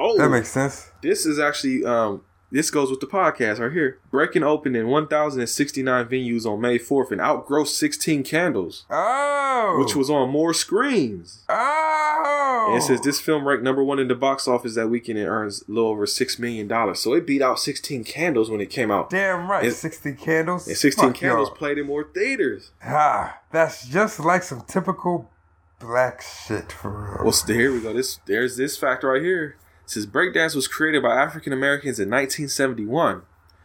Oh, 0.00 0.16
That 0.16 0.28
makes 0.30 0.48
sense. 0.50 0.92
this 1.02 1.26
is 1.26 1.40
actually 1.40 1.84
um 1.84 2.22
this 2.50 2.70
goes 2.70 2.90
with 2.90 3.00
the 3.00 3.06
podcast 3.06 3.58
right 3.60 3.72
here. 3.72 3.98
Breakin' 4.10 4.42
open 4.42 4.74
in 4.74 4.88
1,069 4.88 6.06
venues 6.06 6.46
on 6.46 6.60
May 6.60 6.78
4th 6.78 7.10
and 7.12 7.20
outgrossed 7.20 7.78
16 7.78 8.22
candles, 8.24 8.84
Oh. 8.90 9.76
which 9.82 9.94
was 9.94 10.08
on 10.08 10.30
more 10.30 10.54
screens. 10.54 11.44
Oh. 11.48 12.66
And 12.70 12.78
it 12.78 12.82
says 12.82 13.00
this 13.00 13.20
film 13.20 13.46
ranked 13.46 13.62
number 13.64 13.82
one 13.82 13.98
in 13.98 14.08
the 14.08 14.14
box 14.14 14.46
office 14.48 14.74
that 14.74 14.88
weekend 14.88 15.18
and 15.18 15.28
earns 15.28 15.62
a 15.68 15.72
little 15.72 15.90
over 15.90 16.06
six 16.06 16.38
million 16.38 16.68
dollars. 16.68 17.00
So 17.00 17.14
it 17.14 17.26
beat 17.26 17.42
out 17.42 17.58
16 17.58 18.04
candles 18.04 18.50
when 18.50 18.60
it 18.60 18.70
came 18.70 18.90
out. 18.90 19.10
Damn 19.10 19.50
right. 19.50 19.64
And- 19.64 19.72
60 19.72 20.12
candles. 20.14 20.66
And 20.68 20.76
16 20.76 21.04
Fuck 21.10 21.14
candles 21.16 21.48
y'all. 21.48 21.56
played 21.56 21.78
in 21.78 21.86
more 21.86 22.04
theaters. 22.04 22.70
Ah, 22.84 23.38
that's 23.52 23.86
just 23.88 24.20
like 24.20 24.42
some 24.42 24.62
typical 24.62 25.30
black 25.78 26.22
shit 26.22 26.72
for 26.72 26.90
real. 26.90 27.24
Well, 27.24 27.34
here 27.46 27.72
we 27.72 27.80
go. 27.80 27.92
This 27.92 28.18
there's 28.26 28.56
this 28.56 28.76
fact 28.76 29.04
right 29.04 29.22
here. 29.22 29.56
Says 29.88 30.06
breakdance 30.06 30.54
was 30.54 30.68
created 30.68 31.02
by 31.02 31.16
African 31.16 31.50
Americans 31.50 31.98
in 31.98 32.10
1971. 32.10 33.22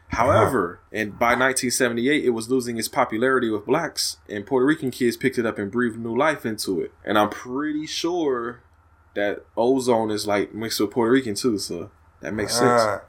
However, 0.07 0.79
and 0.89 1.19
by 1.19 1.35
1978, 1.35 2.23
it 2.23 2.29
was 2.29 2.49
losing 2.49 2.77
its 2.77 2.87
popularity 2.87 3.49
with 3.49 3.65
blacks, 3.65 4.17
and 4.29 4.45
Puerto 4.45 4.65
Rican 4.65 4.89
kids 4.89 5.17
picked 5.17 5.37
it 5.37 5.45
up 5.45 5.57
and 5.57 5.69
breathed 5.69 5.97
new 5.97 6.15
life 6.15 6.45
into 6.45 6.79
it. 6.79 6.93
And 7.03 7.17
I'm 7.17 7.29
pretty 7.29 7.85
sure 7.85 8.61
that 9.15 9.43
Ozone 9.57 10.11
is 10.11 10.25
like 10.25 10.53
mixed 10.53 10.79
with 10.79 10.91
Puerto 10.91 11.11
Rican 11.11 11.35
too, 11.35 11.57
so 11.57 11.91
that 12.21 12.33
makes 12.33 12.53
sense. 12.53 12.81
Uh, 12.81 12.99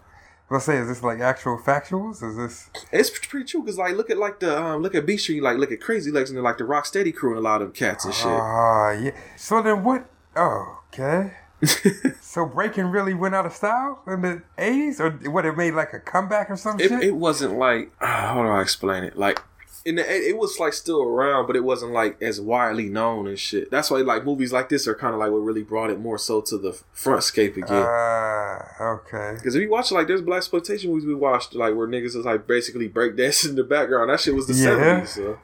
let's 0.51 0.65
say, 0.65 0.79
is 0.79 0.89
this 0.89 1.05
like 1.05 1.21
actual 1.21 1.57
factuals? 1.59 2.21
Is 2.21 2.37
this? 2.37 2.71
It's 2.91 3.11
pretty 3.11 3.47
true 3.47 3.61
because 3.61 3.79
like 3.79 3.95
look 3.95 4.11
at 4.11 4.19
like 4.19 4.41
the 4.41 4.61
um, 4.61 4.83
look 4.83 4.97
at 4.97 5.07
Beat 5.07 5.19
Street, 5.19 5.41
like 5.41 5.59
look 5.59 5.71
at 5.71 5.81
Crazy 5.81 6.11
Legs 6.11 6.31
and 6.31 6.43
like 6.43 6.59
the 6.59 6.65
Rocksteady 6.65 7.15
crew 7.15 7.31
and 7.31 7.39
a 7.39 7.43
lot 7.43 7.63
of 7.63 7.69
them 7.69 7.75
cats 7.75 8.05
and 8.05 8.13
shit. 8.13 8.27
Ah, 8.27 8.91
yeah. 8.91 9.13
So 9.37 9.63
then 9.63 9.85
what? 9.85 10.11
Oh, 10.35 10.83
okay. 10.89 11.35
so 12.21 12.47
breaking 12.47 12.87
really 12.87 13.15
went 13.15 13.35
out 13.35 13.47
of 13.47 13.53
style 13.53 14.03
in 14.07 14.23
the 14.23 14.43
eighties, 14.59 15.01
or 15.01 15.11
what? 15.11 15.45
It 15.47 15.57
made 15.57 15.73
like 15.75 15.93
a 15.93 16.01
comeback 16.01 16.51
or 16.51 16.57
some 16.57 16.79
it, 16.81 16.89
shit. 16.89 17.03
it 17.03 17.17
wasn't 17.17 17.57
like 17.59 17.91
how 18.01 18.43
do 18.43 18.49
I 18.49 18.61
explain 18.63 19.05
it? 19.05 19.17
Like 19.19 19.41
in 19.85 19.97
the 19.97 20.03
it, 20.03 20.23
it 20.31 20.39
was 20.39 20.59
like 20.59 20.73
still 20.73 21.03
around, 21.03 21.47
but 21.47 21.57
it 21.57 21.65
wasn't 21.65 21.93
like 21.93 22.21
as 22.23 22.41
widely 22.41 22.89
known 22.89 23.27
and 23.27 23.39
shit. 23.39 23.71
That's 23.71 23.91
why 23.91 23.99
like 23.99 24.25
movies 24.25 24.53
like 24.53 24.69
this 24.69 24.87
are 24.89 24.95
kind 24.95 25.13
of 25.15 25.21
like 25.21 25.31
what 25.31 25.39
really 25.39 25.63
brought 25.63 25.91
it 25.91 25.99
more 26.01 26.17
so 26.19 26.41
to 26.43 26.57
the 26.59 26.73
front 26.93 27.23
scape 27.23 27.57
again. 27.57 27.85
Ah, 27.87 28.83
okay. 28.95 29.33
Because 29.37 29.55
if 29.55 29.61
you 29.63 29.71
watch 29.71 29.93
like 29.93 30.07
there's 30.07 30.23
black 30.23 30.39
exploitation 30.39 30.91
movies 30.91 31.07
we 31.07 31.15
watched 31.15 31.55
like 31.55 31.75
where 31.75 31.87
niggas 31.87 32.17
is 32.17 32.25
like 32.25 32.47
basically 32.47 32.89
breakdancing 32.89 33.51
in 33.51 33.57
the 33.57 33.65
background. 33.65 34.11
That 34.11 34.21
shit 34.21 34.35
was 34.35 34.47
the 34.47 34.55
Yeah. 34.55 34.63
seventies. 34.63 35.15
So 35.15 35.39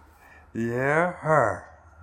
Yeah, 0.54 1.14
huh? 1.22 1.60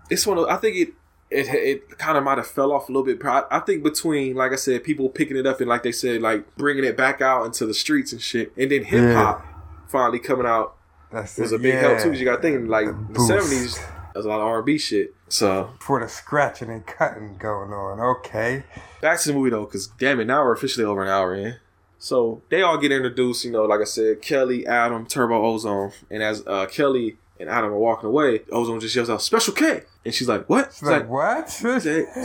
it's 0.09 0.25
one 0.27 0.37
of 0.37 0.45
I 0.45 0.57
think 0.57 0.75
it. 0.77 0.93
It, 1.29 1.47
it 1.53 1.97
kind 1.97 2.17
of 2.17 2.23
might 2.23 2.37
have 2.37 2.47
fell 2.47 2.71
off 2.71 2.87
a 2.87 2.91
little 2.91 3.03
bit. 3.05 3.19
but 3.19 3.27
I 3.51 3.57
I 3.57 3.59
think 3.59 3.83
between, 3.83 4.35
like 4.35 4.53
I 4.53 4.55
said, 4.55 4.83
people 4.83 5.09
picking 5.09 5.35
it 5.35 5.45
up 5.45 5.59
and 5.59 5.67
like 5.67 5.83
they 5.83 5.91
said, 5.91 6.21
like 6.21 6.55
bringing 6.55 6.85
it 6.85 6.95
back 6.95 7.21
out 7.21 7.45
into 7.45 7.65
the 7.65 7.73
streets 7.73 8.11
and 8.13 8.21
shit, 8.21 8.53
and 8.57 8.71
then 8.71 8.83
hip 8.85 9.13
hop 9.15 9.45
finally 9.87 10.19
coming 10.19 10.45
out 10.45 10.75
That's 11.11 11.37
was 11.37 11.51
it, 11.51 11.55
a 11.55 11.59
big 11.59 11.73
yeah. 11.73 11.81
help 11.81 11.97
too. 11.99 12.05
Because 12.05 12.19
you 12.19 12.25
got 12.25 12.37
to 12.37 12.41
think 12.41 12.69
like 12.69 12.87
the 13.13 13.19
seventies, 13.19 13.77
there's 14.13 14.25
a 14.25 14.29
lot 14.29 14.39
of 14.39 14.45
R 14.45 14.57
and 14.57 14.65
B 14.65 14.77
shit. 14.77 15.13
So 15.29 15.71
for 15.79 15.99
the 15.99 16.07
scratching 16.07 16.69
and 16.69 16.85
cutting 16.85 17.37
going 17.37 17.73
on. 17.73 17.99
Okay. 17.99 18.63
back 19.01 19.19
to 19.19 19.27
the 19.27 19.33
movie 19.33 19.49
though, 19.49 19.65
because 19.65 19.87
damn 19.87 20.21
it, 20.21 20.25
now 20.25 20.43
we're 20.43 20.53
officially 20.53 20.85
over 20.85 21.03
an 21.03 21.09
hour 21.09 21.35
in. 21.35 21.57
So 21.99 22.41
they 22.49 22.61
all 22.61 22.77
get 22.77 22.91
introduced. 22.91 23.43
You 23.43 23.51
know, 23.51 23.65
like 23.65 23.81
I 23.81 23.85
said, 23.85 24.21
Kelly, 24.21 24.65
Adam, 24.65 25.05
Turbo, 25.05 25.43
Ozone, 25.43 25.91
and 26.09 26.23
as 26.23 26.45
uh, 26.47 26.67
Kelly 26.67 27.17
and 27.39 27.49
Adam 27.49 27.71
are 27.71 27.77
walking 27.77 28.07
away, 28.09 28.41
Ozone 28.51 28.79
just 28.79 28.95
yells 28.95 29.09
out 29.09 29.21
"Special 29.21 29.53
K," 29.53 29.83
and 30.05 30.13
she's 30.13 30.27
like, 30.27 30.47
"What?" 30.49 30.73
She's 30.73 30.81
It's 30.83 30.91
like, 30.91 31.09
what? 31.09 31.49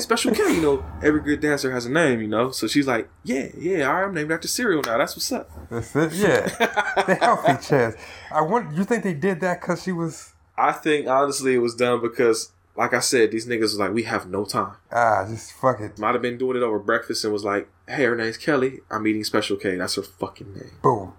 Special 0.00 0.32
K, 0.32 0.54
you 0.54 0.60
know, 0.62 0.84
every 1.02 1.20
good 1.20 1.40
dancer 1.40 1.70
has 1.72 1.86
a 1.86 1.90
name, 1.90 2.20
you 2.20 2.28
know. 2.28 2.50
So 2.50 2.66
she's 2.66 2.86
like, 2.86 3.08
yeah, 3.24 3.48
yeah, 3.56 3.86
all 3.88 3.94
right, 3.94 4.04
I'm 4.04 4.14
named 4.14 4.32
after 4.32 4.48
cereal 4.48 4.82
now. 4.82 4.98
That's 4.98 5.14
what's 5.16 5.30
up. 5.32 5.50
That's 5.70 5.94
it. 5.96 6.12
Yeah, 6.14 6.48
the 7.06 7.14
healthy 7.20 7.66
chance. 7.66 7.96
I 8.30 8.42
want. 8.42 8.76
You 8.76 8.84
think 8.84 9.04
they 9.04 9.14
did 9.14 9.40
that 9.40 9.60
because 9.60 9.82
she 9.82 9.92
was? 9.92 10.32
I 10.56 10.72
think 10.72 11.06
honestly 11.06 11.54
it 11.54 11.58
was 11.58 11.74
done 11.74 12.00
because 12.00 12.52
like 12.76 12.94
I 12.94 13.00
said, 13.00 13.30
these 13.30 13.46
niggas 13.46 13.60
was 13.60 13.78
like, 13.78 13.92
we 13.92 14.04
have 14.04 14.28
no 14.28 14.44
time. 14.44 14.74
Ah, 14.90 15.26
just 15.28 15.52
fuck 15.52 15.80
it. 15.80 15.98
Might 15.98 16.12
have 16.14 16.22
been 16.22 16.38
doing 16.38 16.56
it 16.56 16.62
over 16.62 16.78
breakfast 16.78 17.24
and 17.24 17.32
was 17.32 17.44
like, 17.44 17.68
hey, 17.86 18.04
her 18.04 18.16
name's 18.16 18.38
Kelly. 18.38 18.80
I'm 18.90 19.06
eating 19.06 19.24
Special 19.24 19.56
K. 19.56 19.76
That's 19.76 19.96
her 19.96 20.02
fucking 20.02 20.54
name. 20.54 20.78
Boom. 20.82 21.12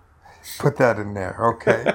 Put 0.60 0.78
that 0.78 0.98
in 0.98 1.14
there. 1.14 1.38
Okay. 1.40 1.94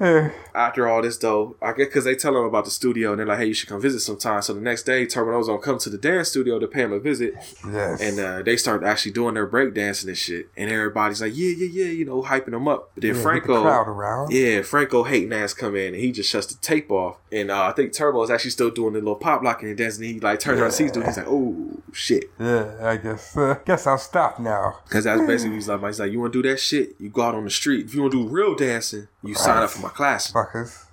After 0.58 0.88
all 0.88 1.00
this, 1.02 1.16
though, 1.18 1.56
I 1.62 1.68
get 1.72 1.88
because 1.88 2.04
they 2.04 2.16
tell 2.16 2.36
him 2.36 2.42
about 2.44 2.64
the 2.64 2.70
studio 2.72 3.10
and 3.12 3.20
they're 3.20 3.26
like, 3.26 3.38
hey, 3.38 3.46
you 3.46 3.54
should 3.54 3.68
come 3.68 3.80
visit 3.80 4.00
sometime. 4.00 4.42
So 4.42 4.54
the 4.54 4.60
next 4.60 4.82
day, 4.82 5.06
Turbo 5.06 5.36
Ozone 5.38 5.60
come 5.60 5.78
to 5.78 5.88
the 5.88 5.98
dance 5.98 6.30
studio 6.30 6.58
to 6.58 6.66
pay 6.66 6.82
him 6.82 6.92
a 6.92 6.98
visit. 6.98 7.34
yes. 7.70 8.00
And 8.00 8.18
uh, 8.18 8.42
they 8.42 8.56
start 8.56 8.82
actually 8.82 9.12
doing 9.12 9.34
their 9.34 9.46
break 9.46 9.72
dancing 9.72 10.08
and 10.08 10.18
shit. 10.18 10.48
And 10.56 10.68
everybody's 10.70 11.20
like, 11.22 11.32
yeah, 11.36 11.54
yeah, 11.56 11.68
yeah, 11.84 11.90
you 11.92 12.04
know, 12.04 12.22
hyping 12.22 12.50
them 12.50 12.66
up. 12.66 12.90
But 12.94 13.02
then 13.02 13.14
Yeah, 13.14 13.22
Franco. 13.22 13.54
the 13.54 13.62
crowd 13.62 13.88
around. 13.88 14.32
Yeah, 14.32 14.62
Franco 14.62 15.04
hating 15.04 15.32
ass 15.32 15.54
come 15.54 15.76
in 15.76 15.94
and 15.94 16.02
he 16.02 16.10
just 16.10 16.28
shuts 16.28 16.48
the 16.48 16.60
tape 16.60 16.90
off. 16.90 17.18
And 17.30 17.50
uh, 17.50 17.62
I 17.64 17.72
think 17.72 17.92
Turbo 17.92 18.22
is 18.24 18.30
actually 18.30 18.50
still 18.50 18.70
doing 18.70 18.94
the 18.94 18.98
little 18.98 19.14
pop 19.14 19.42
locking 19.42 19.68
and 19.68 19.78
dancing. 19.78 20.02
He 20.04 20.18
like 20.18 20.40
turns 20.40 20.58
around 20.58 20.66
and 20.68 20.74
sees 20.74 20.90
dude. 20.90 21.04
He's 21.06 21.18
like, 21.18 21.26
oh 21.28 21.82
shit. 21.92 22.24
Yeah, 22.40 22.74
I 22.82 22.96
guess. 22.96 23.36
Uh, 23.36 23.56
guess 23.64 23.86
I'll 23.86 23.98
stop 23.98 24.40
now. 24.40 24.78
Because 24.84 25.04
that's 25.04 25.20
basically 25.26 25.54
he's 25.56 25.68
like, 25.68 25.84
he's 25.84 26.00
like, 26.00 26.10
you 26.10 26.18
want 26.20 26.32
to 26.32 26.42
do 26.42 26.48
that 26.48 26.58
shit? 26.58 26.96
You 26.98 27.10
go 27.10 27.22
out 27.22 27.34
on 27.36 27.44
the 27.44 27.50
street. 27.50 27.86
If 27.86 27.94
you 27.94 28.00
want 28.02 28.12
to 28.12 28.24
do 28.24 28.28
real 28.28 28.54
dancing, 28.56 29.08
you 29.22 29.34
sign 29.34 29.62
up 29.62 29.70
for 29.70 29.82
my 29.82 29.88
class. 29.90 30.32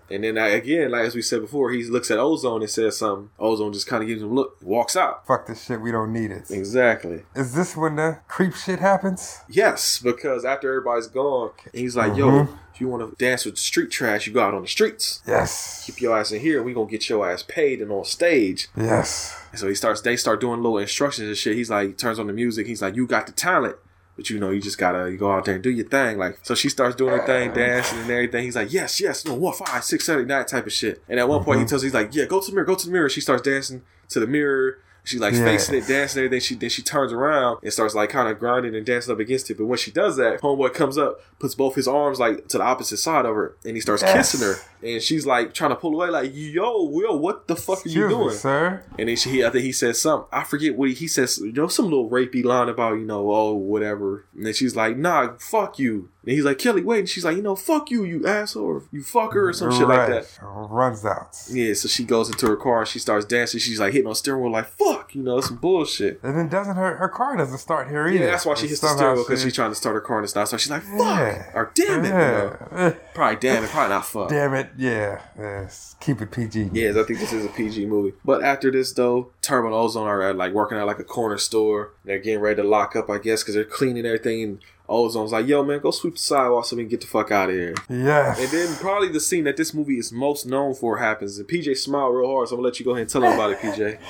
And 0.09 0.23
then 0.23 0.37
again, 0.37 0.91
like 0.91 1.05
as 1.05 1.15
we 1.15 1.21
said 1.21 1.41
before, 1.41 1.71
he 1.71 1.83
looks 1.83 2.11
at 2.11 2.19
Ozone 2.19 2.61
and 2.61 2.69
says 2.69 2.97
something. 2.97 3.31
Ozone 3.39 3.73
just 3.73 3.87
kind 3.87 4.03
of 4.03 4.07
gives 4.07 4.21
him 4.21 4.31
a 4.31 4.33
look, 4.33 4.57
walks 4.61 4.95
out. 4.95 5.25
Fuck 5.25 5.47
this 5.47 5.65
shit. 5.65 5.81
We 5.81 5.91
don't 5.91 6.13
need 6.13 6.31
it. 6.31 6.51
Exactly. 6.51 7.23
Is 7.35 7.55
this 7.55 7.75
when 7.75 7.95
the 7.95 8.19
creep 8.27 8.53
shit 8.53 8.79
happens? 8.79 9.39
Yes, 9.49 9.99
because 9.99 10.45
after 10.45 10.69
everybody's 10.69 11.07
gone, 11.07 11.51
he's 11.73 11.95
like, 11.95 12.15
yo, 12.15 12.27
mm-hmm. 12.27 12.55
if 12.73 12.79
you 12.79 12.87
want 12.87 13.09
to 13.09 13.15
dance 13.17 13.45
with 13.45 13.57
street 13.57 13.89
trash, 13.89 14.27
you 14.27 14.33
go 14.33 14.43
out 14.43 14.53
on 14.53 14.61
the 14.61 14.67
streets. 14.67 15.23
Yes. 15.25 15.83
Keep 15.87 16.01
your 16.01 16.17
ass 16.17 16.31
in 16.31 16.39
here. 16.39 16.61
We 16.61 16.73
gonna 16.73 16.89
get 16.89 17.09
your 17.09 17.27
ass 17.27 17.41
paid 17.41 17.81
and 17.81 17.91
on 17.91 18.05
stage. 18.05 18.67
Yes. 18.77 19.35
And 19.51 19.59
so 19.59 19.67
he 19.67 19.73
starts. 19.73 20.01
They 20.01 20.17
start 20.17 20.39
doing 20.39 20.61
little 20.61 20.77
instructions 20.77 21.27
and 21.27 21.37
shit. 21.37 21.55
He's 21.55 21.71
like, 21.71 21.87
he 21.87 21.93
turns 21.93 22.19
on 22.19 22.27
the 22.27 22.33
music. 22.33 22.67
He's 22.67 22.81
like, 22.81 22.95
you 22.95 23.07
got 23.07 23.25
the 23.25 23.31
talent, 23.31 23.77
but 24.15 24.29
you 24.29 24.39
know, 24.39 24.49
you 24.49 24.61
just 24.61 24.77
gotta 24.77 25.11
you 25.11 25.17
go 25.17 25.31
out 25.31 25.45
there 25.45 25.55
and 25.55 25.63
do 25.63 25.69
your 25.69 25.87
thing. 25.87 26.17
Like, 26.17 26.39
so 26.43 26.55
she 26.55 26.69
starts 26.69 26.95
doing 26.95 27.17
her 27.17 27.25
thing, 27.25 27.51
dancing 27.53 27.99
and 27.99 28.09
everything. 28.09 28.43
He's 28.43 28.55
like, 28.55 28.71
yes, 28.71 28.99
yes, 29.01 29.25
no, 29.25 29.33
one, 29.33 29.53
five, 29.53 29.83
six, 29.83 30.05
seven, 30.05 30.27
that 30.27 30.47
type 30.47 30.65
of 30.65 30.73
shit. 30.73 31.03
And 31.09 31.19
at 31.19 31.27
one 31.27 31.43
point, 31.43 31.57
he 31.59 31.63
mm-hmm. 31.63 31.69
tells, 31.69 31.81
her, 31.81 31.87
he's 31.87 31.93
like, 31.93 32.15
yeah, 32.15 32.25
go 32.25 32.39
to 32.39 32.47
the 32.49 32.53
mirror, 32.53 32.65
go 32.65 32.75
to 32.75 32.85
the 32.85 32.91
mirror. 32.91 33.09
She 33.09 33.21
starts 33.21 33.41
dancing 33.41 33.81
to 34.09 34.19
the 34.19 34.27
mirror. 34.27 34.79
She 35.05 35.19
like 35.19 35.35
facing 35.35 35.75
it, 35.75 35.87
dancing 35.87 36.19
and 36.19 36.25
everything. 36.25 36.39
She 36.39 36.55
then 36.55 36.69
she 36.69 36.81
turns 36.81 37.13
around 37.13 37.59
and 37.61 37.71
starts 37.71 37.93
like 37.93 38.09
kind 38.09 38.27
of 38.27 38.39
grinding 38.39 38.75
and 38.75 38.83
dancing 38.83 39.13
up 39.13 39.19
against 39.19 39.51
it. 39.51 39.57
But 39.57 39.65
when 39.65 39.77
she 39.77 39.91
does 39.91 40.17
that, 40.17 40.41
homeboy 40.41 40.73
comes 40.73 40.97
up, 40.97 41.19
puts 41.37 41.53
both 41.53 41.75
his 41.75 41.87
arms 41.87 42.19
like 42.19 42.47
to 42.47 42.57
the 42.57 42.63
opposite 42.63 42.97
side 42.97 43.25
of 43.25 43.35
her, 43.35 43.55
and 43.63 43.75
he 43.75 43.81
starts 43.81 44.01
Yes. 44.01 44.31
kissing 44.31 44.47
her. 44.47 44.55
And 44.85 45.01
she's 45.01 45.25
like 45.25 45.53
trying 45.53 45.71
to 45.71 45.75
pull 45.75 45.93
away, 45.95 46.09
like, 46.09 46.31
yo, 46.33 46.83
Will, 46.83 47.17
what 47.17 47.47
the 47.47 47.55
fuck 47.55 47.85
are 47.85 47.89
you 47.89 48.05
Excuse 48.05 48.09
me, 48.11 48.15
doing? 48.23 48.35
sir. 48.35 48.83
And 48.99 49.09
then 49.09 49.15
she, 49.15 49.29
he, 49.31 49.45
I 49.45 49.49
think 49.49 49.63
he 49.63 49.71
says 49.71 49.99
something. 49.99 50.27
I 50.31 50.43
forget 50.43 50.77
what 50.77 50.89
he, 50.89 50.95
he 50.95 51.07
says. 51.07 51.39
You 51.39 51.51
know, 51.51 51.67
some 51.67 51.85
little 51.85 52.09
rapey 52.09 52.43
line 52.45 52.69
about 52.69 52.93
you 52.95 53.05
know, 53.05 53.31
oh 53.33 53.53
whatever. 53.53 54.25
And 54.35 54.45
then 54.45 54.53
she's 54.53 54.75
like, 54.75 54.97
nah, 54.97 55.33
fuck 55.39 55.79
you. 55.79 56.09
And 56.23 56.33
he's 56.33 56.43
like, 56.43 56.57
Kelly, 56.57 56.81
wait. 56.81 56.99
And 56.99 57.09
she's 57.09 57.23
like, 57.23 57.35
you 57.37 57.43
know, 57.43 57.55
fuck 57.55 57.91
you, 57.91 58.03
you 58.03 58.25
asshole, 58.25 58.63
or 58.63 58.83
you 58.91 59.01
fucker, 59.01 59.49
or 59.49 59.53
some 59.53 59.71
shit 59.71 59.87
like 59.87 60.07
that. 60.09 60.39
Runs 60.41 61.05
out. 61.05 61.37
Yeah. 61.51 61.73
So 61.75 61.87
she 61.87 62.03
goes 62.03 62.29
into 62.29 62.47
her 62.47 62.55
car 62.55 62.79
and 62.79 62.87
she 62.87 62.97
starts 62.97 63.25
dancing. 63.25 63.59
She's 63.59 63.79
like 63.79 63.93
hitting 63.93 64.07
on 64.07 64.15
steering 64.15 64.41
wheel, 64.41 64.51
like 64.51 64.67
fuck, 64.67 65.13
you 65.13 65.21
know, 65.21 65.39
some 65.41 65.57
bullshit. 65.57 66.19
And 66.23 66.35
then 66.35 66.49
doesn't 66.49 66.75
her 66.75 66.95
her 66.97 67.09
car 67.09 67.37
doesn't 67.37 67.59
start 67.59 67.89
here 67.89 68.07
either. 68.07 68.17
Yeah, 68.25 68.31
that's 68.31 68.45
why 68.45 68.55
she 68.55 68.67
hits 68.67 68.79
the 68.81 68.87
steering 68.95 69.15
wheel 69.15 69.23
because 69.23 69.41
she- 69.41 69.45
she's 69.49 69.53
trying 69.55 69.69
to 69.71 69.75
start 69.75 69.93
her 69.93 70.01
car 70.01 70.17
and 70.17 70.23
it's 70.25 70.33
not. 70.33 70.49
So 70.49 70.57
she's 70.57 70.71
like, 70.71 70.81
fuck, 70.81 70.97
Yeah. 70.97 71.51
or 71.53 71.71
damn 71.75 72.03
it, 72.05 72.07
you 72.07 72.13
know. 72.13 72.95
Probably 73.13 73.35
damn 73.39 73.63
it, 73.63 73.69
probably 73.69 73.89
not 73.89 74.05
fuck. 74.07 74.29
Damn 74.29 74.53
it. 74.55 74.69
Yeah. 74.77 75.21
Yes. 75.37 75.95
Keep 75.99 76.21
it 76.21 76.31
PG. 76.31 76.69
Yes, 76.73 76.95
I 76.97 77.03
think 77.03 77.19
this 77.19 77.33
is 77.33 77.45
a 77.45 77.49
PG 77.49 77.85
movie. 77.85 78.13
But 78.23 78.43
after 78.43 78.71
this, 78.71 78.91
though, 78.93 79.31
and 79.65 79.73
Ozone 79.73 80.07
are 80.07 80.21
at, 80.21 80.35
like 80.35 80.53
working 80.53 80.77
at 80.77 80.85
like 80.85 80.99
a 80.99 81.03
corner 81.03 81.37
store. 81.37 81.91
They're 82.03 82.19
getting 82.19 82.39
ready 82.39 82.61
to 82.61 82.67
lock 82.67 82.95
up, 82.95 83.09
I 83.09 83.17
guess, 83.17 83.43
because 83.43 83.55
they're 83.55 83.63
cleaning 83.63 84.05
everything. 84.05 84.59
Ozone's 84.87 85.31
like, 85.31 85.47
"Yo, 85.47 85.63
man, 85.63 85.79
go 85.79 85.91
sweep 85.91 86.13
the 86.13 86.19
sidewalk 86.19 86.65
so 86.65 86.75
we 86.75 86.83
can 86.83 86.89
get 86.89 87.01
the 87.01 87.07
fuck 87.07 87.31
out 87.31 87.49
of 87.49 87.55
here." 87.55 87.75
Yes. 87.89 88.39
And 88.39 88.49
then 88.49 88.75
probably 88.75 89.09
the 89.09 89.19
scene 89.19 89.43
that 89.45 89.57
this 89.57 89.73
movie 89.73 89.97
is 89.97 90.11
most 90.11 90.45
known 90.45 90.73
for 90.73 90.97
happens. 90.97 91.37
And 91.37 91.47
PJ 91.47 91.77
smiled 91.77 92.15
real 92.15 92.29
hard, 92.29 92.49
so 92.49 92.55
I'm 92.55 92.59
gonna 92.59 92.67
let 92.67 92.79
you 92.79 92.85
go 92.85 92.91
ahead 92.91 93.01
and 93.01 93.09
tell 93.09 93.23
him 93.23 93.33
about 93.33 93.51
it, 93.51 93.59
PJ. 93.59 93.99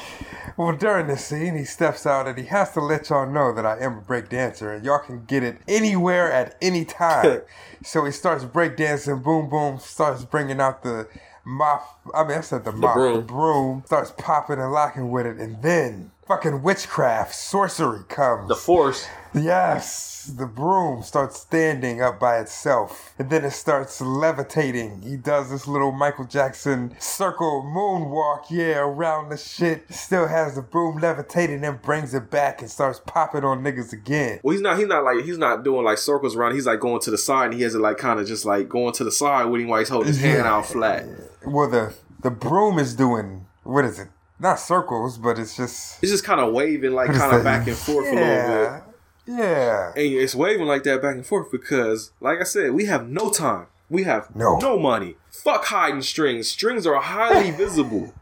Well, 0.57 0.73
during 0.77 1.07
this 1.07 1.25
scene, 1.25 1.57
he 1.57 1.65
steps 1.65 2.05
out 2.05 2.27
and 2.27 2.37
he 2.37 2.45
has 2.45 2.71
to 2.73 2.79
let 2.79 3.09
y'all 3.09 3.29
know 3.29 3.53
that 3.53 3.65
I 3.65 3.77
am 3.79 3.97
a 3.97 4.01
break 4.01 4.29
dancer 4.29 4.71
and 4.71 4.85
y'all 4.85 4.99
can 4.99 5.25
get 5.25 5.43
it 5.43 5.57
anywhere 5.67 6.31
at 6.31 6.55
any 6.61 6.85
time. 6.85 7.41
so 7.83 8.05
he 8.05 8.11
starts 8.11 8.45
break 8.45 8.77
dancing, 8.77 9.19
boom, 9.19 9.49
boom, 9.49 9.79
starts 9.79 10.23
bringing 10.23 10.61
out 10.61 10.81
the 10.81 11.09
mop. 11.43 11.99
I 12.13 12.23
mean, 12.23 12.37
I 12.37 12.41
said 12.41 12.63
the 12.63 12.71
mop, 12.71 12.95
the 12.95 12.99
broom. 12.99 13.25
broom, 13.25 13.83
starts 13.85 14.13
popping 14.17 14.59
and 14.59 14.71
locking 14.71 15.11
with 15.11 15.25
it, 15.25 15.37
and 15.37 15.61
then 15.61 16.11
fucking 16.27 16.63
witchcraft, 16.63 17.35
sorcery 17.35 18.03
comes. 18.07 18.47
The 18.47 18.55
force. 18.55 19.07
Yes, 19.33 20.31
the 20.37 20.45
broom 20.45 21.03
starts 21.03 21.39
standing 21.39 22.01
up 22.01 22.19
by 22.19 22.39
itself, 22.39 23.13
and 23.19 23.29
then 23.29 23.43
it 23.43 23.51
starts 23.51 23.99
levitating. 23.99 25.01
He 25.01 25.17
does 25.17 25.49
this 25.49 25.67
little 25.67 25.91
Michael 25.91 26.25
Jackson 26.25 26.95
circle 26.99 27.61
moonwalk, 27.63 28.45
yeah, 28.49 28.79
around 28.79 29.29
the 29.29 29.37
shit. 29.37 29.93
Still 29.93 30.27
has 30.27 30.55
the 30.55 30.61
broom 30.61 30.99
levitating, 30.99 31.61
then 31.61 31.79
brings 31.83 32.13
it 32.13 32.31
back 32.31 32.61
and 32.61 32.71
starts 32.71 33.01
popping 33.05 33.43
on 33.43 33.61
niggas 33.61 33.91
again. 33.91 34.39
Well, 34.41 34.53
he's 34.53 34.61
not. 34.61 34.77
He's 34.77 34.87
not 34.87 35.03
like 35.03 35.25
he's 35.25 35.37
not 35.37 35.63
doing 35.63 35.83
like 35.83 35.97
circles 35.97 36.35
around. 36.35 36.53
He's 36.53 36.65
like 36.65 36.79
going 36.79 37.01
to 37.01 37.11
the 37.11 37.17
side, 37.17 37.45
and 37.45 37.53
he 37.55 37.61
has 37.63 37.75
it 37.75 37.79
like 37.79 37.97
kind 37.97 38.19
of 38.19 38.27
just 38.27 38.45
like 38.45 38.69
going 38.69 38.93
to 38.93 39.03
the 39.03 39.11
side 39.11 39.45
with 39.45 39.61
him 39.61 39.67
while 39.67 39.79
he's 39.79 39.89
holding 39.89 40.07
his 40.07 40.21
hand 40.21 40.47
out 40.47 40.65
flat. 40.65 41.05
Well, 41.45 41.69
the 41.69 41.93
the 42.21 42.31
broom 42.31 42.79
is 42.79 42.95
doing 42.95 43.45
what 43.63 43.83
is 43.83 43.99
it? 43.99 44.07
Not 44.39 44.59
circles, 44.59 45.17
but 45.17 45.39
it's 45.39 45.55
just 45.55 46.01
It's 46.03 46.11
just 46.11 46.23
kind 46.23 46.39
of 46.41 46.53
waving 46.53 46.91
like 46.91 47.11
kind 47.13 47.35
of 47.35 47.43
back 47.43 47.67
and 47.67 47.77
forth 47.77 48.05
a 48.07 48.11
little 48.13 48.17
bit. 48.25 48.83
yeah, 49.27 49.37
yeah. 49.37 49.87
And 49.89 50.13
it's 50.13 50.35
waving 50.35 50.65
like 50.67 50.83
that 50.83 51.01
back 51.01 51.15
and 51.15 51.25
forth 51.25 51.51
because, 51.51 52.11
like 52.19 52.39
I 52.41 52.43
said, 52.43 52.71
we 52.73 52.85
have 52.85 53.07
no 53.07 53.29
time. 53.29 53.67
We 53.89 54.03
have 54.03 54.35
No. 54.35 54.57
no 54.57 54.77
money. 54.79 55.15
Fuck 55.31 55.65
hiding 55.65 56.01
strings. 56.01 56.49
Strings 56.49 56.85
are 56.87 56.95
highly 56.99 57.51
visible 57.63 58.13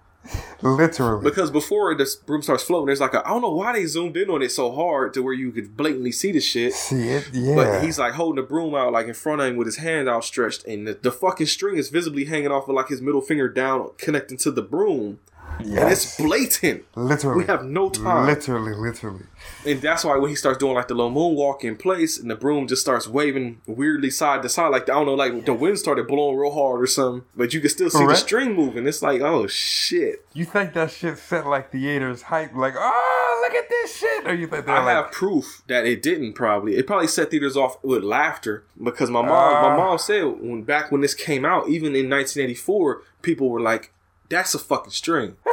Literally. 0.62 1.24
because 1.24 1.52
before 1.52 1.94
the 1.96 2.10
broom 2.26 2.42
starts 2.42 2.64
floating, 2.64 2.86
there's 2.88 3.02
like 3.02 3.14
a 3.14 3.26
I 3.26 3.30
don't 3.32 3.42
know 3.42 3.52
why 3.52 3.74
they 3.74 3.86
zoomed 3.86 4.16
in 4.16 4.30
on 4.30 4.42
it 4.42 4.52
so 4.52 4.72
hard 4.72 5.14
to 5.16 5.22
where 5.24 5.34
you 5.34 5.52
could 5.52 5.76
blatantly 5.76 6.12
see 6.12 6.32
the 6.32 6.40
shit. 6.40 6.74
See 6.74 7.10
it? 7.10 7.30
Yeah. 7.34 7.56
But 7.56 7.84
he's 7.84 8.00
like 8.00 8.14
holding 8.14 8.42
the 8.42 8.48
broom 8.48 8.74
out 8.76 8.94
like 8.94 9.08
in 9.08 9.14
front 9.14 9.42
of 9.42 9.48
him 9.48 9.56
with 9.58 9.68
his 9.68 9.78
hand 9.78 10.08
outstretched, 10.08 10.66
and 10.66 10.88
the, 10.88 10.94
the 10.94 11.12
fucking 11.12 11.48
string 11.48 11.76
is 11.78 11.90
visibly 11.90 12.26
hanging 12.26 12.52
off 12.52 12.68
of 12.70 12.76
like 12.76 12.88
his 12.88 13.02
middle 13.02 13.22
finger 13.22 13.50
down, 13.50 13.90
connecting 13.98 14.38
to 14.38 14.52
the 14.52 14.62
broom, 14.62 15.20
and 15.60 15.90
it's 15.92 16.18
blatant. 16.18 16.84
Literally. 16.96 17.38
We 17.44 17.46
have 17.48 17.64
no 17.66 17.90
time. 17.90 18.28
Literally, 18.28 18.74
literally. 18.76 19.26
And 19.66 19.82
that's 19.82 20.04
why 20.04 20.18
when 20.18 20.30
he 20.30 20.36
starts 20.36 20.58
doing 20.58 20.74
like 20.76 20.88
the 20.88 20.94
little 20.94 21.12
moonwalk 21.12 21.64
in 21.64 21.76
place 21.76 22.18
and 22.20 22.30
the 22.30 22.36
broom 22.36 22.68
just 22.68 22.82
starts 22.82 23.08
waving 23.08 23.62
weirdly 23.66 24.10
side 24.10 24.42
to 24.44 24.50
side, 24.50 24.70
like 24.70 24.84
I 24.84 24.94
don't 24.94 25.06
know, 25.06 25.14
like 25.16 25.46
the 25.46 25.54
wind 25.54 25.80
started 25.80 26.08
blowing 26.08 26.38
real 26.38 26.52
hard 26.54 26.82
or 26.82 26.88
something, 26.88 27.26
but 27.36 27.54
you 27.54 27.60
can 27.62 27.70
still 27.70 27.90
see 27.90 28.06
the 28.06 28.16
string 28.16 28.54
moving. 28.56 28.88
It's 28.88 29.02
like, 29.02 29.22
oh 29.22 29.48
shit. 29.48 30.26
You 30.34 30.46
think 30.46 30.74
that 30.74 30.92
shit 30.92 31.18
set 31.18 31.46
like 31.48 31.72
theaters 31.72 32.24
hype, 32.24 32.54
like, 32.56 32.74
oh, 32.78 33.40
look 33.44 33.54
at 33.64 33.70
this 33.70 33.98
shit? 33.98 34.28
Or 34.28 34.34
you 34.34 34.48
think 34.48 34.68
I 34.68 34.84
like, 34.84 34.96
have 34.96 35.12
proof 35.12 35.62
that 35.68 35.86
it 35.86 36.02
didn't 36.02 36.34
probably. 36.34 36.76
It 36.76 36.88
probably 36.88 37.08
set 37.08 37.32
theaters 37.32 37.56
off 37.58 37.82
with 37.84 38.04
laughter 38.04 38.64
because 38.82 39.10
my 39.10 39.22
mom 39.22 39.32
Ah. 39.34 39.70
my 39.70 39.78
mom 39.78 39.98
said 39.98 40.24
when 40.24 40.64
back 40.64 40.92
when 40.92 41.02
this 41.02 41.14
came 41.14 41.46
out, 41.46 41.68
even 41.70 41.96
in 41.96 42.10
1984, 42.10 43.02
people 43.22 43.50
were 43.50 43.62
like, 43.62 43.92
that's 44.30 44.54
a 44.56 44.60
fucking 44.60 44.92
string. 44.92 45.36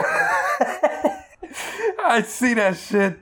I 2.03 2.23
see 2.25 2.55
that 2.55 2.77
shit. 2.77 3.19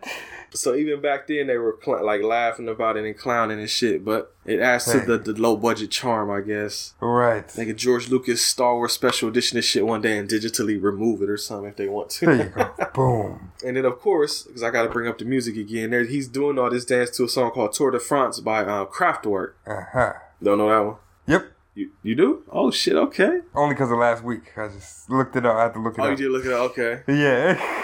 So 0.51 0.75
even 0.75 1.03
back 1.03 1.27
then 1.27 1.47
they 1.47 1.59
were 1.59 1.77
cl- 1.85 2.05
like 2.05 2.23
laughing 2.23 2.69
about 2.69 2.97
it 2.97 3.05
and 3.05 3.17
clowning 3.17 3.61
and 3.61 3.69
shit, 3.69 4.03
but 4.03 4.35
it 4.47 4.61
adds 4.61 4.87
to 4.91 5.01
the, 5.01 5.19
the 5.19 5.35
low 5.35 5.57
budget 5.57 5.91
charm, 5.91 6.31
I 6.31 6.41
guess. 6.41 6.95
Right. 7.01 7.45
Like 7.57 7.69
a 7.69 7.75
George 7.75 8.09
Lucas 8.09 8.43
Star 8.45 8.75
Wars 8.75 8.93
special 8.95 9.29
edition 9.29 9.59
of 9.59 9.65
shit 9.65 9.85
one 9.87 10.01
day 10.01 10.17
and 10.17 10.27
digitally 10.29 10.83
remove 10.83 11.21
it 11.21 11.29
or 11.29 11.37
something 11.37 11.69
if 11.69 11.77
they 11.77 11.89
want 11.89 12.09
to. 12.11 12.27
There 12.27 12.37
you 12.37 12.45
go. 12.45 12.73
Boom. 12.95 13.53
and 13.65 13.77
then 13.77 13.85
of 13.85 13.99
course, 14.01 14.45
because 14.45 14.63
I 14.63 14.71
got 14.71 14.85
to 14.85 14.89
bring 14.89 15.07
up 15.07 15.19
the 15.19 15.27
music 15.27 15.57
again, 15.57 15.91
there 15.91 16.05
he's 16.05 16.29
doing 16.29 16.59
all 16.59 16.71
this 16.71 16.87
dance 16.87 17.11
to 17.19 17.25
a 17.25 17.29
song 17.29 17.51
called 17.51 17.75
Tour 17.75 17.91
de 17.91 18.01
France 18.01 18.41
by 18.41 18.63
uh, 18.65 18.87
Kraftwerk. 18.87 19.53
Uh 19.67 19.83
huh. 19.93 20.13
Don't 20.43 20.57
know 20.59 20.69
that 20.71 20.87
one? 20.87 20.97
Yep. 21.27 21.53
You 21.79 21.91
you 22.03 22.17
do? 22.17 22.43
Oh 22.51 22.73
shit! 22.73 22.97
Okay. 22.97 23.39
Only 23.55 23.75
because 23.77 23.93
of 23.93 23.99
last 23.99 24.25
week. 24.25 24.51
I 24.57 24.67
just 24.67 25.09
looked 25.09 25.37
it 25.37 25.47
up. 25.47 25.55
I 25.57 25.63
had 25.65 25.75
to 25.75 25.81
look 25.81 25.97
it 25.97 26.01
Oh, 26.03 26.11
you 26.11 26.17
did 26.17 26.31
look 26.33 26.45
at 26.45 26.51
it. 26.51 26.55
Okay. 26.55 27.03
Yeah. 27.09 27.77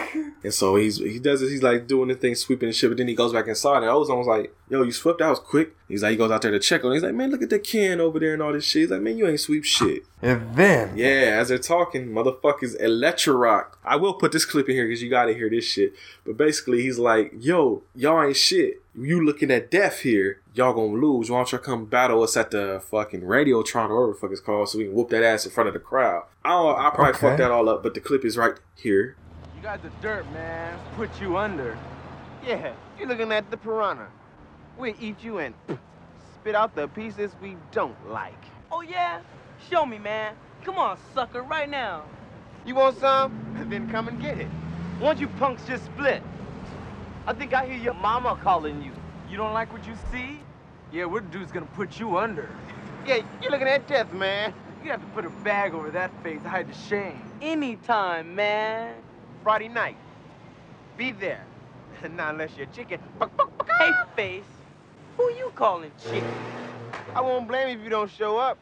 And 0.43 0.53
so 0.53 0.75
he's 0.77 0.99
he 0.99 1.19
does 1.21 1.41
this. 1.41 1.51
He's 1.51 1.63
like 1.63 1.87
doing 1.87 2.09
the 2.09 2.15
thing, 2.17 2.35
sweeping 2.35 2.69
and 2.69 2.77
shit. 2.77 2.91
But 2.91 2.99
then 2.99 3.09
he 3.09 3.15
goes 3.15 3.33
back 3.33 3.47
inside, 3.47 3.79
and 3.79 3.87
I 3.91 3.95
was 3.95 4.11
almost 4.11 4.29
like, 4.29 4.53
"Yo, 4.69 4.83
you 4.83 4.93
swept? 4.93 5.21
That 5.21 5.29
was 5.31 5.39
quick." 5.39 5.75
He's 5.89 6.03
like, 6.03 6.11
he 6.11 6.17
goes 6.17 6.31
out 6.31 6.43
there 6.43 6.51
to 6.51 6.59
check 6.59 6.85
on. 6.85 6.91
it. 6.91 6.95
He's 6.97 7.03
like, 7.03 7.15
"Man, 7.15 7.31
look 7.31 7.41
at 7.43 7.51
the 7.51 7.59
can 7.59 8.01
over 8.01 8.19
there 8.19 8.35
and 8.35 8.43
all 8.43 8.53
this 8.53 8.65
shit." 8.65 8.83
He's 8.83 8.91
like, 8.91 9.01
"Man, 9.01 9.17
you 9.17 9.27
ain't 9.29 9.41
sweep 9.41 9.65
shit." 9.65 10.03
And 10.21 10.55
then, 10.57 10.97
Yeah, 10.97 11.39
as 11.41 11.49
they're 11.49 11.59
talking, 11.59 12.09
motherfuckers 12.09 12.79
Electro 12.81 13.35
Rock. 13.35 13.79
I 13.85 13.97
will 13.97 14.15
put 14.15 14.33
this 14.33 14.45
clip 14.45 14.69
in 14.69 14.75
here 14.75 14.87
because 14.87 15.03
you 15.03 15.09
gotta 15.09 15.33
hear 15.35 15.49
this 15.49 15.65
shit. 15.65 15.95
But 16.27 16.37
basically, 16.37 16.83
he's 16.83 16.99
like, 16.99 17.33
"Yo, 17.39 17.83
y'all 17.95 18.23
ain't 18.23 18.37
shit. 18.37 18.83
You 18.95 19.25
looking 19.25 19.51
at 19.51 19.71
death 19.71 20.01
here? 20.01 20.41
Y'all 20.57 20.73
gonna 20.73 20.93
lose. 20.93 21.31
Why 21.31 21.39
don't 21.39 21.51
y'all 21.51 21.61
come 21.61 21.85
battle 21.87 22.23
us 22.23 22.37
at 22.37 22.53
the 22.53 22.81
fucking 22.91 23.23
Radiotron 23.23 23.89
or 23.91 23.97
whatever 24.07 24.13
the 24.13 24.19
fuck 24.21 24.31
it's 24.31 24.41
called, 24.41 24.69
so 24.69 24.79
we 24.79 24.85
can 24.85 24.95
whoop 24.95 25.09
that 25.11 25.25
ass 25.25 25.45
in 25.45 25.51
front 25.51 25.67
of 25.67 25.75
the 25.75 25.81
crowd." 25.81 26.25
I 26.45 26.51
don't, 26.51 26.79
I 26.79 26.91
probably 26.91 27.11
Okay. 27.11 27.19
fucked 27.19 27.39
that 27.39 27.51
all 27.51 27.69
up, 27.69 27.83
but 27.83 27.95
the 27.95 28.01
clip 28.01 28.25
is 28.25 28.37
right 28.37 28.55
here. 28.77 29.17
You 29.57 29.63
got 29.63 29.83
the 29.83 29.91
dirt, 30.01 30.25
man. 30.33 30.79
Put 30.97 31.11
you 31.21 31.37
under. 31.37 31.77
Yeah, 32.47 32.73
you're 32.99 33.09
looking 33.09 33.33
at 33.33 33.51
the 33.51 33.57
piranha. 33.57 34.07
We'll 34.79 34.95
eat 35.01 35.17
you 35.25 35.39
and 35.39 35.55
spit 36.35 36.55
out 36.55 36.77
the 36.77 36.87
pieces 36.89 37.33
we 37.43 37.57
don't 37.73 37.97
like. 38.11 38.41
Oh 38.71 38.83
yeah? 38.83 39.21
Show 39.71 39.85
me, 39.87 39.99
man. 39.99 40.35
Come 40.63 40.77
on, 40.79 40.99
sucker, 41.15 41.43
right 41.43 41.69
now. 41.69 42.05
You 42.65 42.77
want 42.77 42.99
some? 42.99 43.41
Then 43.69 43.91
come 43.91 44.09
and 44.09 44.21
get 44.21 44.39
it. 44.39 44.49
Won't 45.01 45.19
you 45.19 45.27
punks 45.27 45.65
just 45.67 45.85
split? 45.87 46.23
I 47.27 47.33
think 47.33 47.55
I 47.55 47.67
hear 47.67 47.77
your 47.79 47.95
mama 47.95 48.39
calling 48.43 48.83
you. 48.83 48.93
You 49.31 49.37
don't 49.37 49.53
like 49.53 49.73
what 49.73 49.87
you 49.87 49.95
see? 50.13 50.41
Yeah, 50.93 51.07
what 51.07 51.25
the 51.25 51.39
dude's 51.39 51.53
gonna 51.53 51.67
put 51.67 51.99
you 51.99 52.19
under? 52.19 52.49
Yeah, 53.07 53.21
you're 53.43 53.51
looking 53.51 53.69
at 53.69 53.87
death, 53.87 54.11
man. 54.15 54.55
You 54.83 54.91
have 54.91 55.01
to 55.01 55.07
put 55.09 55.27
a 55.27 55.29
bag 55.29 55.75
over 55.75 55.91
that 55.91 56.11
face 56.23 56.43
to 56.43 56.49
hide 56.49 56.71
the 56.71 56.75
shame. 56.75 57.21
Anytime, 57.43 58.35
man. 58.35 58.95
Friday 59.43 59.69
night. 59.69 59.99
Be 60.97 61.13
there. 61.13 61.45
Not 62.17 62.33
unless 62.33 62.57
you're 62.57 62.65
chicken. 62.69 63.01
Hey, 63.21 63.91
ah! 63.93 64.07
face. 64.17 64.45
Who 65.19 65.25
you 65.35 65.53
calling 65.55 65.93
chick? 66.09 66.25
I 67.15 67.21
won't 67.21 67.47
blame 67.47 67.69
you 67.69 67.77
if 67.77 67.85
you 67.85 67.91
don't 67.91 68.11
show 68.11 68.39
up. 68.39 68.57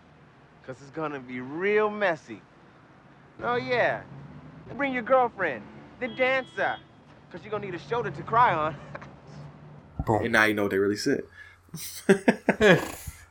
Cause 0.67 0.75
it's 0.81 0.91
gonna 0.91 1.21
be 1.21 1.41
real 1.41 1.89
messy. 1.89 2.43
Oh 3.43 3.57
yeah. 3.57 4.03
Bring 4.77 4.93
your 4.93 5.03
girlfriend, 5.03 5.63
the 6.01 6.09
dancer. 6.09 6.79
Cause 7.31 7.43
you're 7.45 7.51
gonna 7.53 7.67
need 7.67 7.75
a 7.75 7.79
shoulder 7.79 8.11
to 8.11 8.23
cry 8.23 8.55
on. 8.55 8.77
boom. 10.05 10.22
And 10.24 10.32
now 10.32 10.44
you 10.44 10.55
know 10.55 10.62
what 10.62 10.70
they 10.70 10.78
really 10.78 10.96
said. 10.96 11.22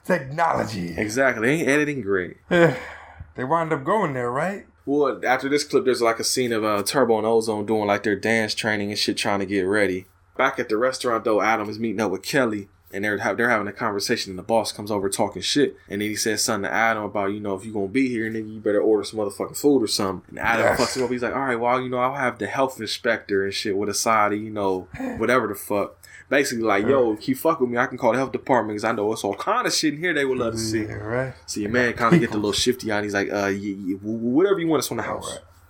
Technology. 0.05 0.95
Exactly. 0.97 1.47
They 1.47 1.53
ain't 1.59 1.67
editing 1.69 2.01
great. 2.01 2.37
they 2.49 3.43
wind 3.43 3.71
up 3.71 3.83
going 3.83 4.13
there, 4.13 4.31
right? 4.31 4.65
Well, 4.85 5.21
after 5.25 5.47
this 5.47 5.63
clip, 5.63 5.85
there's 5.85 6.01
like 6.01 6.19
a 6.19 6.23
scene 6.23 6.51
of 6.51 6.63
uh, 6.63 6.81
Turbo 6.83 7.17
and 7.19 7.27
Ozone 7.27 7.65
doing 7.65 7.85
like 7.87 8.03
their 8.03 8.15
dance 8.15 8.55
training 8.55 8.89
and 8.89 8.97
shit, 8.97 9.15
trying 9.17 9.39
to 9.39 9.45
get 9.45 9.61
ready. 9.61 10.05
Back 10.37 10.57
at 10.59 10.69
the 10.69 10.77
restaurant, 10.77 11.23
though, 11.23 11.41
Adam 11.41 11.69
is 11.69 11.77
meeting 11.77 12.01
up 12.01 12.09
with 12.09 12.23
Kelly, 12.23 12.67
and 12.91 13.05
they're 13.05 13.19
ha- 13.19 13.35
they're 13.35 13.49
having 13.51 13.67
a 13.67 13.71
conversation, 13.73 14.31
and 14.31 14.39
the 14.39 14.43
boss 14.43 14.71
comes 14.71 14.89
over 14.89 15.07
talking 15.07 15.43
shit, 15.43 15.75
and 15.87 16.01
then 16.01 16.09
he 16.09 16.15
says 16.15 16.43
something 16.43 16.67
to 16.69 16.75
Adam 16.75 17.03
about, 17.03 17.27
you 17.27 17.39
know, 17.39 17.53
if 17.53 17.63
you 17.63 17.71
gonna 17.71 17.87
be 17.87 18.09
here, 18.09 18.27
then 18.31 18.49
you 18.49 18.59
better 18.59 18.81
order 18.81 19.03
some 19.03 19.19
motherfucking 19.19 19.55
food 19.57 19.83
or 19.83 19.87
something. 19.87 20.23
And 20.29 20.39
Adam 20.39 20.65
Yes. 20.65 20.79
fucks 20.81 20.97
him 20.97 21.03
up. 21.03 21.11
He's 21.11 21.21
like, 21.21 21.35
all 21.35 21.41
right, 21.41 21.59
well, 21.59 21.79
you 21.79 21.89
know, 21.89 21.99
I'll 21.99 22.15
have 22.15 22.39
the 22.39 22.47
health 22.47 22.79
inspector 22.79 23.43
and 23.45 23.53
shit 23.53 23.77
with 23.77 23.87
a 23.89 23.93
side 23.93 24.33
of, 24.33 24.41
you 24.41 24.49
know, 24.49 24.87
whatever 25.17 25.47
the 25.47 25.55
fuck. 25.55 26.00
Basically, 26.31 26.63
like, 26.63 26.87
yo, 26.87 27.15
keep 27.17 27.37
fuck 27.37 27.59
with 27.59 27.69
me. 27.69 27.77
I 27.77 27.85
can 27.87 27.97
call 27.97 28.13
the 28.13 28.17
health 28.17 28.31
department 28.31 28.75
because 28.77 28.85
I 28.85 28.93
know 28.93 29.11
it's 29.11 29.23
all 29.23 29.35
kind 29.35 29.67
of 29.67 29.73
shit 29.73 29.93
in 29.95 29.99
here 29.99 30.13
they 30.13 30.23
would 30.25 30.37
love 30.37 30.53
to 30.53 30.59
see. 30.59 30.83
Yeah, 30.83 30.93
right. 30.93 31.33
So 31.45 31.59
your 31.59 31.69
man 31.69 31.91
kind 31.93 32.15
of 32.15 32.21
get 32.21 32.31
the 32.31 32.37
little 32.37 32.53
shifty 32.53 32.89
on. 32.89 33.03
He's 33.03 33.13
like, 33.13 33.29
uh, 33.31 33.47
yeah, 33.47 33.75
yeah, 33.85 33.97
wh- 33.97 34.01
wh- 34.01 34.23
whatever 34.37 34.59
you 34.59 34.67
want, 34.67 34.79
it's 34.79 34.87
from 34.87 34.97
the 34.97 35.03
house. 35.03 35.39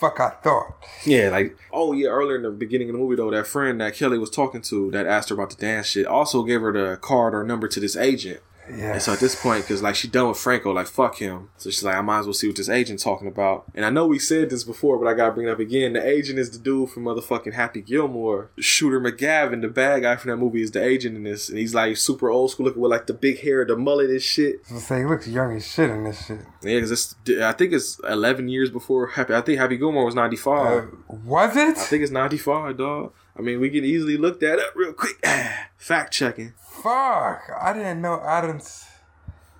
Fuck, 0.00 0.18
I 0.18 0.30
thought. 0.42 0.74
Yeah, 1.04 1.28
like 1.28 1.56
oh 1.72 1.92
yeah, 1.92 2.08
earlier 2.08 2.36
in 2.36 2.42
the 2.42 2.50
beginning 2.50 2.88
of 2.88 2.94
the 2.94 2.98
movie 2.98 3.16
though, 3.16 3.30
that 3.30 3.46
friend 3.46 3.80
that 3.80 3.94
Kelly 3.94 4.18
was 4.18 4.30
talking 4.30 4.60
to 4.62 4.90
that 4.92 5.06
asked 5.06 5.28
her 5.28 5.34
about 5.34 5.50
the 5.50 5.56
dance 5.56 5.86
shit 5.86 6.06
also 6.06 6.42
gave 6.42 6.60
her 6.62 6.72
the 6.72 6.96
card 6.96 7.34
or 7.34 7.44
number 7.44 7.68
to 7.68 7.78
this 7.80 7.94
agent. 7.96 8.40
Yeah. 8.70 8.92
And 8.94 9.02
so 9.02 9.12
at 9.12 9.20
this 9.20 9.34
point, 9.34 9.64
because 9.64 9.82
like 9.82 9.94
she 9.94 10.08
done 10.08 10.28
with 10.28 10.38
Franco, 10.38 10.72
like 10.72 10.86
fuck 10.86 11.16
him. 11.18 11.50
So 11.56 11.70
she's 11.70 11.82
like, 11.82 11.96
I 11.96 12.00
might 12.00 12.20
as 12.20 12.26
well 12.26 12.34
see 12.34 12.46
what 12.46 12.56
this 12.56 12.68
agent 12.68 13.00
talking 13.00 13.28
about. 13.28 13.64
And 13.74 13.84
I 13.84 13.90
know 13.90 14.06
we 14.06 14.18
said 14.18 14.50
this 14.50 14.64
before, 14.64 14.98
but 14.98 15.06
I 15.06 15.14
gotta 15.14 15.32
bring 15.32 15.48
it 15.48 15.50
up 15.50 15.58
again. 15.58 15.92
The 15.92 16.06
agent 16.06 16.38
is 16.38 16.50
the 16.50 16.58
dude 16.58 16.90
from 16.90 17.04
motherfucking 17.04 17.54
Happy 17.54 17.80
Gilmore. 17.80 18.50
Shooter 18.58 19.00
McGavin, 19.00 19.60
the 19.60 19.68
bad 19.68 20.02
guy 20.02 20.16
from 20.16 20.30
that 20.30 20.36
movie, 20.36 20.62
is 20.62 20.70
the 20.70 20.82
agent 20.82 21.16
in 21.16 21.24
this, 21.24 21.48
and 21.48 21.58
he's 21.58 21.74
like 21.74 21.96
super 21.96 22.30
old 22.30 22.50
school 22.50 22.66
looking 22.66 22.82
with 22.82 22.90
like 22.90 23.06
the 23.06 23.14
big 23.14 23.40
hair, 23.40 23.64
the 23.64 23.76
mullet 23.76 24.10
and 24.10 24.22
shit. 24.22 24.66
So 24.66 24.78
say 24.78 24.98
he 25.00 25.04
looks 25.04 25.26
young 25.28 25.56
as 25.56 25.66
shit 25.66 25.90
in 25.90 26.04
this 26.04 26.26
shit. 26.26 26.40
Yeah, 26.62 26.76
because 26.76 26.90
it's 26.92 27.14
I 27.40 27.52
think 27.52 27.72
it's 27.72 27.98
eleven 28.08 28.48
years 28.48 28.70
before 28.70 29.08
Happy. 29.08 29.34
I 29.34 29.40
think 29.40 29.58
Happy 29.58 29.76
Gilmore 29.76 30.04
was 30.04 30.14
ninety 30.14 30.36
five. 30.36 30.84
Uh, 30.84 31.16
was 31.24 31.56
it? 31.56 31.76
I 31.76 31.80
think 31.80 32.02
it's 32.02 32.12
95, 32.12 32.76
dog. 32.76 33.12
I 33.36 33.42
mean, 33.42 33.60
we 33.60 33.70
can 33.70 33.84
easily 33.84 34.16
look 34.16 34.40
that 34.40 34.58
up 34.58 34.74
real 34.74 34.92
quick. 34.92 35.24
Fact 35.76 36.12
checking. 36.12 36.54
Fuck. 36.82 37.50
I 37.60 37.72
didn't 37.72 38.00
know 38.00 38.20
Adams. 38.24 38.86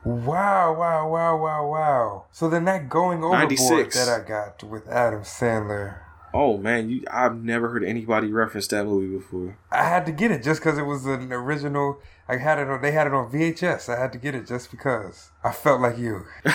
Wow, 0.04 0.74
wow, 0.74 1.08
wow, 1.08 1.36
wow, 1.36 1.70
wow. 1.70 2.24
So 2.32 2.48
then 2.48 2.64
that 2.64 2.88
going 2.88 3.22
overboard 3.22 3.50
96. 3.50 3.94
that 3.94 4.08
I 4.08 4.26
got 4.26 4.64
with 4.64 4.88
Adam 4.88 5.20
Sandler, 5.20 6.00
Oh 6.34 6.56
man, 6.56 6.88
you 6.88 7.04
I've 7.10 7.42
never 7.42 7.68
heard 7.68 7.84
anybody 7.84 8.32
reference 8.32 8.66
that 8.68 8.86
movie 8.86 9.14
before. 9.14 9.58
I 9.70 9.84
had 9.84 10.06
to 10.06 10.12
get 10.12 10.30
it 10.30 10.42
just 10.42 10.60
because 10.60 10.78
it 10.78 10.86
was 10.86 11.04
an 11.04 11.32
original. 11.32 12.00
I 12.26 12.36
had 12.36 12.58
it 12.58 12.68
on. 12.68 12.80
They 12.80 12.92
had 12.92 13.06
it 13.06 13.12
on 13.12 13.30
VHS. 13.30 13.94
I 13.94 14.00
had 14.00 14.12
to 14.12 14.18
get 14.18 14.34
it 14.34 14.46
just 14.46 14.70
because 14.70 15.30
I 15.44 15.52
felt 15.52 15.82
like 15.82 15.98
you. 15.98 16.24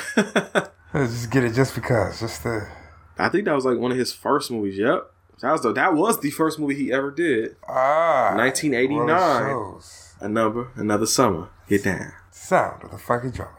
just 0.94 1.30
get 1.30 1.44
it 1.44 1.54
just 1.54 1.76
because. 1.76 2.20
Just 2.20 2.44
the 2.44 2.68
I 3.20 3.30
think 3.30 3.46
that 3.46 3.54
was 3.54 3.66
like 3.66 3.78
one 3.78 3.92
of 3.92 3.98
his 3.98 4.12
first 4.14 4.50
movies. 4.50 4.78
Yep. 4.78 5.12
That 5.42 5.52
was 5.52 5.62
the, 5.62 5.74
that 5.74 5.94
was 5.94 6.20
the 6.20 6.32
first 6.32 6.58
movie 6.58 6.76
he 6.76 6.92
ever 6.92 7.12
did. 7.12 7.58
ah. 7.68 8.34
1989. 8.36 9.06
well, 9.06 9.38
it 9.38 9.80
shows. 9.80 10.07
A 10.20 10.28
number, 10.28 10.70
another 10.76 11.06
summer. 11.06 11.50
Get 11.68 11.84
down. 11.84 12.12
Sound 12.32 12.84
of 12.84 12.92
the 12.92 12.98
funky 12.98 13.30
drummer. 13.32 13.52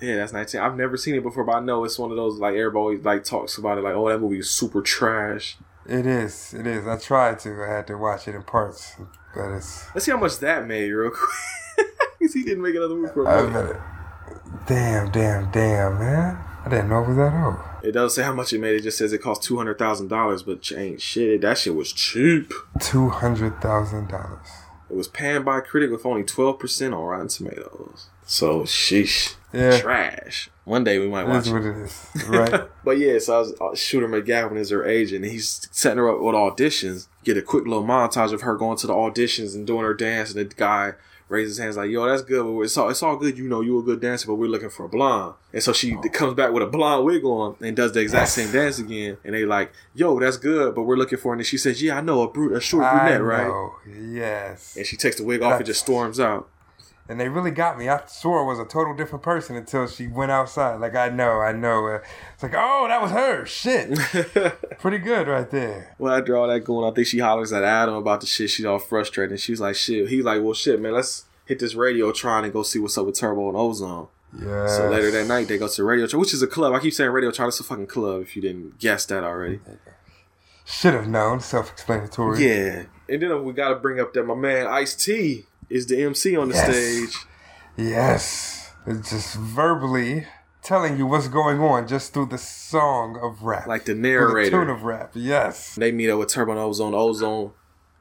Yeah, 0.00 0.16
that's 0.16 0.32
19. 0.32 0.60
I've 0.60 0.76
never 0.76 0.96
seen 0.96 1.14
it 1.14 1.22
before, 1.22 1.44
but 1.44 1.52
I 1.56 1.60
know 1.60 1.84
it's 1.84 1.98
one 1.98 2.10
of 2.10 2.16
those 2.16 2.38
like 2.38 2.54
everybody 2.54 2.98
like 2.98 3.24
talks 3.24 3.56
about 3.58 3.78
it 3.78 3.82
like, 3.84 3.94
oh, 3.94 4.08
that 4.08 4.18
movie 4.20 4.38
is 4.38 4.50
super 4.50 4.82
trash. 4.82 5.56
It 5.88 6.04
is. 6.06 6.52
It 6.52 6.66
is. 6.66 6.86
I 6.86 6.98
tried 6.98 7.38
to. 7.40 7.62
I 7.64 7.68
had 7.76 7.86
to 7.88 7.96
watch 7.96 8.28
it 8.28 8.34
in 8.34 8.42
parts, 8.42 8.94
but 9.34 9.50
it's. 9.52 9.86
Let's 9.94 10.04
see 10.04 10.10
how 10.12 10.18
much 10.18 10.38
that 10.40 10.66
made 10.66 10.90
real 10.90 11.10
quick. 11.10 11.86
'Cause 12.20 12.32
he 12.34 12.42
didn't 12.44 12.62
make 12.62 12.74
another 12.74 12.94
movie 12.94 13.12
for 13.12 13.24
a 13.24 13.50
minute. 13.50 13.76
Damn, 14.66 15.10
damn, 15.12 15.50
damn, 15.50 15.98
man. 15.98 16.38
I 16.64 16.68
didn't 16.68 16.88
know 16.88 17.02
it 17.04 17.08
was 17.08 17.16
that 17.18 17.44
old. 17.44 17.56
It 17.84 17.92
doesn't 17.92 18.16
say 18.16 18.22
how 18.24 18.32
much 18.34 18.52
it 18.52 18.58
made. 18.58 18.74
It 18.74 18.82
just 18.82 18.98
says 18.98 19.12
it 19.12 19.18
cost 19.22 19.42
two 19.44 19.56
hundred 19.56 19.78
thousand 19.78 20.08
dollars, 20.08 20.42
but 20.42 20.72
ain't 20.76 21.00
shit. 21.00 21.42
That 21.42 21.56
shit 21.58 21.74
was 21.76 21.92
cheap. 21.92 22.52
Two 22.80 23.10
hundred 23.10 23.60
thousand 23.60 24.08
dollars. 24.08 24.48
It 24.90 24.94
was 24.96 25.08
panned 25.08 25.44
by 25.44 25.58
a 25.58 25.62
critic 25.62 25.90
with 25.90 26.06
only 26.06 26.22
twelve 26.24 26.58
percent 26.58 26.94
on 26.94 27.02
Rotten 27.02 27.28
Tomatoes. 27.28 28.06
So 28.24 28.62
sheesh, 28.62 29.34
Yeah. 29.52 29.80
trash. 29.80 30.50
One 30.64 30.82
day 30.84 30.98
we 30.98 31.08
might 31.08 31.28
watch 31.28 31.46
it. 31.46 31.52
what 31.52 31.62
it 31.62 31.76
is, 31.76 32.24
right? 32.28 32.68
But 32.84 32.98
yeah, 32.98 33.18
so 33.20 33.36
I 33.36 33.38
was, 33.38 33.54
uh, 33.60 33.74
Shooter 33.74 34.08
McGavin 34.08 34.56
is 34.58 34.70
her 34.70 34.84
agent, 34.84 35.24
he's 35.24 35.68
setting 35.70 35.98
her 35.98 36.08
up 36.08 36.20
with 36.20 36.34
auditions. 36.34 37.06
Get 37.24 37.36
a 37.36 37.42
quick 37.42 37.64
little 37.66 37.84
montage 37.84 38.32
of 38.32 38.42
her 38.42 38.54
going 38.56 38.76
to 38.78 38.86
the 38.86 38.92
auditions 38.92 39.54
and 39.54 39.66
doing 39.66 39.82
her 39.84 39.94
dance, 39.94 40.34
and 40.34 40.40
the 40.50 40.54
guy 40.54 40.94
raises 41.28 41.56
his 41.56 41.64
hands 41.64 41.76
like, 41.76 41.90
"Yo, 41.90 42.06
that's 42.06 42.22
good, 42.22 42.44
but 42.44 42.60
it's 42.60 42.76
all 42.76 42.88
it's 42.88 43.02
all 43.02 43.16
good. 43.16 43.36
You 43.36 43.48
know, 43.48 43.60
you 43.60 43.78
a 43.78 43.82
good 43.82 44.00
dancer, 44.00 44.26
but 44.26 44.36
we're 44.36 44.48
looking 44.48 44.70
for 44.70 44.84
a 44.84 44.88
blonde." 44.88 45.34
And 45.52 45.62
so 45.62 45.72
she 45.72 45.96
comes 46.12 46.34
back 46.34 46.52
with 46.52 46.62
a 46.62 46.66
blonde 46.66 47.04
wig 47.04 47.24
on 47.24 47.56
and 47.60 47.76
does 47.76 47.92
the 47.92 48.00
exact 48.00 48.30
same 48.30 48.52
dance 48.52 48.78
again. 48.78 49.18
And 49.24 49.34
they 49.34 49.44
like, 49.44 49.72
"Yo, 49.94 50.18
that's 50.20 50.36
good, 50.36 50.74
but 50.74 50.82
we're 50.82 50.96
looking 50.96 51.18
for." 51.18 51.32
And 51.32 51.40
then 51.40 51.44
she 51.44 51.58
says, 51.58 51.82
"Yeah, 51.82 51.98
I 51.98 52.00
know 52.00 52.22
a 52.22 52.28
brute, 52.30 52.52
a 52.52 52.60
short 52.60 52.84
brunette, 52.90 53.22
right?" 53.22 53.70
Yes. 53.98 54.76
And 54.76 54.86
she 54.86 54.96
takes 54.96 55.16
the 55.16 55.24
wig 55.24 55.42
off 55.42 55.58
and 55.58 55.66
just 55.66 55.80
storms 55.80 56.20
out. 56.20 56.48
And 57.08 57.20
they 57.20 57.28
really 57.28 57.52
got 57.52 57.78
me. 57.78 57.88
I 57.88 58.00
swore 58.06 58.42
it 58.42 58.46
was 58.46 58.58
a 58.58 58.64
total 58.64 58.92
different 58.94 59.22
person 59.22 59.54
until 59.54 59.86
she 59.86 60.08
went 60.08 60.32
outside. 60.32 60.80
Like 60.80 60.96
I 60.96 61.08
know, 61.08 61.40
I 61.40 61.52
know. 61.52 61.86
Uh, 61.86 61.98
It's 62.34 62.42
like, 62.42 62.54
oh, 62.56 62.86
that 62.88 63.00
was 63.00 63.12
her. 63.12 63.46
Shit. 63.46 63.96
Pretty 64.80 64.98
good 64.98 65.28
right 65.28 65.48
there. 65.50 65.94
Well, 65.98 66.14
after 66.14 66.36
all 66.36 66.48
that 66.48 66.60
going, 66.60 66.90
I 66.90 66.94
think 66.94 67.06
she 67.06 67.18
hollers 67.20 67.52
at 67.52 67.62
Adam 67.62 67.94
about 67.94 68.20
the 68.22 68.26
shit. 68.26 68.50
She's 68.50 68.66
all 68.66 68.80
frustrated. 68.80 69.30
And 69.32 69.40
she's 69.40 69.60
like, 69.60 69.76
shit. 69.76 70.08
He's 70.08 70.24
like, 70.24 70.42
well, 70.42 70.54
shit, 70.54 70.80
man, 70.80 70.92
let's 70.94 71.26
hit 71.44 71.60
this 71.60 71.74
Radiotron 71.74 72.42
and 72.44 72.52
go 72.52 72.64
see 72.64 72.80
what's 72.80 72.98
up 72.98 73.06
with 73.06 73.18
Turbo 73.18 73.48
and 73.48 73.56
Ozone. 73.56 74.08
Yeah. 74.36 74.66
So 74.66 74.90
later 74.90 75.10
that 75.12 75.28
night, 75.28 75.46
they 75.48 75.56
go 75.58 75.68
to 75.68 75.84
radio 75.84 76.06
which 76.18 76.34
is 76.34 76.42
a 76.42 76.46
club. 76.46 76.74
I 76.74 76.80
keep 76.80 76.92
saying 76.92 77.10
radio 77.10 77.30
It's 77.30 77.38
a 77.60 77.62
fucking 77.64 77.86
club 77.86 78.22
if 78.22 78.34
you 78.36 78.42
didn't 78.42 78.78
guess 78.78 79.06
that 79.06 79.22
already. 79.22 79.60
Should 80.64 80.94
have 80.94 81.06
known. 81.08 81.38
Self-explanatory. 81.40 82.44
Yeah. 82.44 82.82
And 83.08 83.22
then 83.22 83.44
we 83.44 83.52
got 83.52 83.68
to 83.68 83.76
bring 83.76 84.00
up 84.00 84.12
that 84.14 84.24
my 84.24 84.34
man 84.34 84.66
Ice 84.66 84.96
T 84.96 85.44
is 85.70 85.86
the 85.86 86.02
MC 86.02 86.36
on 86.36 86.48
the 86.48 86.54
Yes. 86.54 86.70
stage. 86.70 87.26
Yes. 87.76 88.70
It's 88.86 89.10
just 89.10 89.34
verbally 89.36 90.26
telling 90.62 90.96
you 90.98 91.06
what's 91.06 91.28
going 91.28 91.60
on 91.60 91.86
just 91.86 92.12
through 92.12 92.26
the 92.26 92.38
song 92.38 93.18
of 93.22 93.42
rap. 93.42 93.66
Like 93.66 93.84
the 93.84 93.92
Through 93.92 94.02
the 94.02 94.08
narrator. 94.08 94.50
tune 94.50 94.70
of 94.70 94.82
rap. 94.82 95.10
Yes. 95.14 95.74
They 95.76 95.92
meet 95.92 96.10
up 96.10 96.18
with 96.18 96.28
Turbo 96.28 96.56
Ozone. 96.58 96.94
Ozone. 96.94 97.52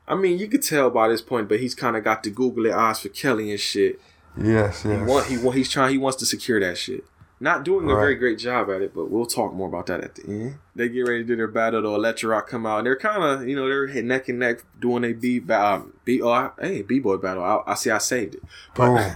I 0.08 0.16
mean, 0.16 0.38
you 0.38 0.48
could 0.48 0.62
tell 0.64 0.90
by 0.92 1.08
this 1.08 1.22
point, 1.22 1.50
but 1.50 1.60
he's 1.60 1.74
kind 1.76 1.96
of 1.96 2.04
got 2.04 2.24
the 2.24 2.30
googly 2.30 2.72
eyes 2.72 3.00
for 3.00 3.10
Kelly 3.10 3.50
and 3.52 3.60
shit. 3.60 4.00
Yes. 4.38 4.84
yes. 4.86 5.00
He 5.00 5.06
want 5.06 5.26
he 5.28 5.38
want 5.38 5.58
he's 5.58 5.70
trying 5.70 5.92
he 5.92 5.98
wants 5.98 6.18
to 6.18 6.26
secure 6.26 6.60
that 6.60 6.78
shit. 6.78 7.04
Not 7.40 7.66
doing 7.66 7.90
a 7.92 7.94
very 7.96 8.16
great 8.16 8.40
job 8.40 8.70
at 8.70 8.82
it, 8.82 8.94
but 8.96 9.12
we'll 9.12 9.26
talk 9.26 9.54
more 9.54 9.68
about 9.68 9.88
that 9.88 10.02
at 10.02 10.16
the 10.16 10.24
end. 10.26 10.56
They 10.74 10.88
get 10.88 11.02
ready 11.02 11.24
to 11.24 11.28
do 11.28 11.36
their 11.36 11.50
battle. 11.50 11.82
The 11.82 11.90
Electro 11.90 12.30
Rock 12.30 12.48
come 12.48 12.66
out, 12.66 12.78
and 12.80 12.88
they're 12.88 12.96
kind 12.96 13.24
of, 13.24 13.48
you 13.48 13.56
know, 13.58 13.68
they're 13.68 13.88
neck 14.02 14.30
and 14.30 14.40
neck 14.40 14.64
doing 14.80 15.04
a 15.04 15.12
B, 15.12 15.42
um, 15.52 15.94
B, 16.06 16.22
oh, 16.22 16.52
hey, 16.60 16.82
B 16.82 17.00
boy 17.00 17.18
battle. 17.18 17.44
I, 17.44 17.62
I 17.68 17.76
see, 17.76 17.92
I 17.92 17.98
saved 17.98 18.36
it. 18.36 18.44
But 18.74 19.14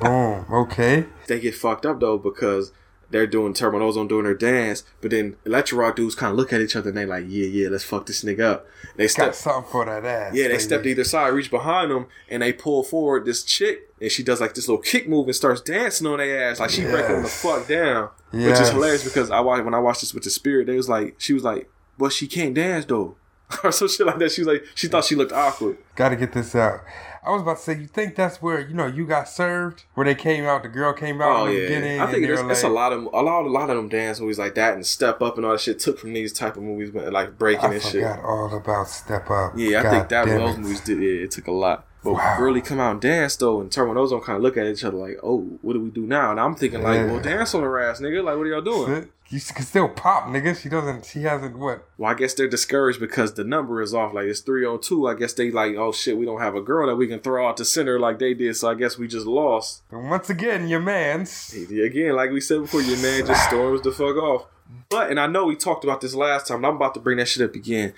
Boom. 0.00 0.44
Okay. 0.52 1.06
they 1.28 1.40
get 1.40 1.54
fucked 1.54 1.86
up 1.86 1.98
though 2.00 2.18
because 2.18 2.72
they're 3.10 3.26
doing 3.26 3.54
Turbo 3.54 3.80
Ozone 3.80 4.08
doing 4.08 4.24
their 4.24 4.34
dance, 4.34 4.82
but 5.00 5.10
then 5.10 5.36
Electro 5.44 5.78
Rock 5.78 5.96
dudes 5.96 6.14
kind 6.14 6.30
of 6.32 6.36
look 6.36 6.52
at 6.52 6.60
each 6.60 6.74
other 6.76 6.88
and 6.88 6.98
they 6.98 7.06
like, 7.06 7.24
yeah, 7.28 7.46
yeah, 7.46 7.68
let's 7.68 7.84
fuck 7.84 8.06
this 8.06 8.24
nigga 8.24 8.40
up. 8.40 8.66
They 8.96 9.04
Got 9.04 9.10
step, 9.10 9.34
something 9.34 9.70
for 9.70 9.84
that 9.84 10.04
ass. 10.04 10.34
yeah, 10.34 10.44
they 10.44 10.54
baby. 10.54 10.62
step 10.62 10.82
to 10.82 10.88
either 10.88 11.04
side, 11.04 11.28
reach 11.28 11.50
behind 11.50 11.90
them, 11.90 12.06
and 12.28 12.42
they 12.42 12.52
pull 12.52 12.82
forward 12.82 13.24
this 13.24 13.44
chick, 13.44 13.90
and 14.00 14.10
she 14.10 14.22
does 14.22 14.40
like 14.40 14.54
this 14.54 14.68
little 14.68 14.82
kick 14.82 15.08
move 15.08 15.26
and 15.26 15.36
starts 15.36 15.60
dancing 15.60 16.06
on 16.06 16.18
their 16.18 16.50
ass, 16.50 16.60
like 16.60 16.70
she 16.70 16.82
breaking 16.82 17.22
the 17.22 17.28
fuck 17.28 17.68
down, 17.68 18.08
which 18.32 18.58
is 18.60 18.70
hilarious 18.70 19.04
because 19.04 19.30
I 19.30 19.40
watched 19.40 19.64
when 19.64 19.74
I 19.74 19.78
watched 19.78 20.00
this 20.00 20.12
with 20.14 20.24
the 20.24 20.30
spirit, 20.30 20.66
they 20.66 20.76
was 20.76 20.88
like, 20.88 21.14
she 21.18 21.32
was 21.32 21.44
like, 21.44 21.70
but 21.98 22.12
she 22.12 22.26
can't 22.26 22.54
dance 22.54 22.84
though, 22.84 23.16
or 23.64 23.70
some 23.72 23.88
shit 23.88 24.06
like 24.06 24.18
that. 24.18 24.32
She 24.32 24.40
was 24.40 24.48
like, 24.48 24.64
she 24.74 24.88
thought 24.88 25.04
she 25.04 25.14
looked 25.14 25.32
awkward. 25.32 25.78
Got 25.94 26.08
to 26.10 26.16
get 26.16 26.32
this 26.32 26.54
out. 26.54 26.80
I 27.26 27.30
was 27.32 27.42
about 27.42 27.56
to 27.56 27.62
say, 27.62 27.72
you 27.76 27.86
think 27.88 28.14
that's 28.14 28.40
where 28.40 28.60
you 28.60 28.72
know 28.74 28.86
you 28.86 29.04
got 29.04 29.28
served, 29.28 29.84
where 29.94 30.04
they 30.06 30.14
came 30.14 30.44
out, 30.44 30.62
the 30.62 30.68
girl 30.68 30.92
came 30.92 31.20
out 31.20 31.40
Oh 31.40 31.46
in 31.46 31.54
the 31.54 31.60
yeah, 31.60 31.66
beginning. 31.66 32.00
I 32.00 32.06
think 32.10 32.24
it's, 32.24 32.40
were 32.40 32.50
it's 32.52 32.62
a 32.62 32.68
lot 32.68 32.92
of 32.92 33.02
a 33.04 33.20
lot, 33.20 33.44
a 33.44 33.48
lot 33.50 33.68
of 33.68 33.76
them 33.76 33.88
dance 33.88 34.20
movies 34.20 34.38
like 34.38 34.54
that 34.54 34.74
and 34.74 34.86
Step 34.86 35.20
Up 35.20 35.36
and 35.36 35.44
all 35.44 35.52
that 35.52 35.60
shit 35.60 35.78
took 35.80 35.98
from 35.98 36.12
these 36.12 36.32
type 36.32 36.56
of 36.56 36.62
movies, 36.62 36.94
like 36.94 37.36
breaking 37.36 37.70
I 37.70 37.74
and 37.74 37.82
shit. 37.82 38.04
I 38.04 38.14
forgot 38.16 38.24
all 38.24 38.56
about 38.56 38.88
Step 38.88 39.28
Up. 39.28 39.52
Yeah, 39.56 39.80
I 39.80 39.90
think 39.90 40.08
that 40.10 40.26
those 40.26 40.56
movies 40.56 40.80
did. 40.82 40.98
Yeah, 41.02 41.24
it 41.24 41.32
took 41.32 41.48
a 41.48 41.52
lot. 41.52 41.84
But 42.04 42.12
Wow. 42.12 42.36
really 42.38 42.60
come 42.60 42.78
out 42.78 42.92
and 42.92 43.00
dance 43.00 43.34
though, 43.34 43.60
and 43.60 43.72
Turbo 43.72 43.90
and 43.90 43.98
Ozone 43.98 44.20
kind 44.20 44.36
of 44.36 44.42
look 44.42 44.56
at 44.56 44.64
each 44.66 44.84
other 44.84 44.96
like, 44.96 45.18
"Oh, 45.24 45.40
what 45.62 45.72
do 45.72 45.80
we 45.80 45.90
do 45.90 46.02
now?" 46.06 46.30
And 46.30 46.38
I'm 46.38 46.54
thinking 46.54 46.80
like, 46.80 46.98
Yeah. 46.98 47.06
"Well, 47.06 47.18
dance 47.20 47.52
on 47.52 47.64
her 47.64 47.80
ass, 47.80 48.00
nigga. 48.00 48.22
Like, 48.22 48.36
what 48.36 48.46
are 48.46 48.50
y'all 48.50 48.60
doing?" 48.60 49.08
You 49.28 49.40
can 49.40 49.64
still 49.64 49.88
pop, 49.88 50.26
nigga. 50.28 50.56
She 50.60 50.68
doesn't. 50.68 51.04
She 51.06 51.22
hasn't 51.22 51.58
what? 51.58 51.84
Well, 51.98 52.10
I 52.10 52.14
guess 52.14 52.34
they're 52.34 52.46
discouraged 52.48 53.00
because 53.00 53.34
the 53.34 53.42
number 53.42 53.82
is 53.82 53.92
off. 53.92 54.14
Like 54.14 54.26
it's 54.26 54.38
three 54.40 54.64
on 54.64 54.80
two. 54.80 55.08
I 55.08 55.14
guess 55.14 55.32
they 55.32 55.50
like, 55.50 55.74
"Oh 55.76 55.90
shit, 55.90 56.16
we 56.16 56.24
don't 56.24 56.40
have 56.40 56.54
a 56.54 56.60
girl 56.60 56.86
that 56.86 56.94
we 56.94 57.08
can 57.08 57.18
throw 57.18 57.48
out 57.48 57.56
the 57.56 57.64
center 57.64 57.98
like 57.98 58.20
they 58.20 58.34
did." 58.34 58.54
So 58.56 58.70
I 58.70 58.74
guess 58.74 58.96
we 58.98 59.08
just 59.08 59.26
lost. 59.26 59.82
And 59.90 60.08
once 60.08 60.30
again, 60.30 60.68
your 60.68 60.78
man's. 60.80 61.52
Again, 61.54 62.14
like 62.14 62.30
we 62.30 62.40
said 62.40 62.60
before, 62.60 62.82
your 62.82 62.98
man 63.02 63.26
just 63.26 63.48
storms 63.48 63.82
the 63.82 63.90
fuck 63.90 64.16
off. 64.16 64.46
But 64.88 65.10
and 65.10 65.18
I 65.18 65.26
know 65.26 65.46
we 65.46 65.56
talked 65.56 65.82
about 65.82 66.00
this 66.00 66.14
last 66.14 66.46
time. 66.46 66.64
I'm 66.64 66.76
about 66.76 66.94
to 66.94 67.00
bring 67.00 67.18
that 67.18 67.26
shit 67.26 67.42
up 67.48 67.54
again. 67.56 67.94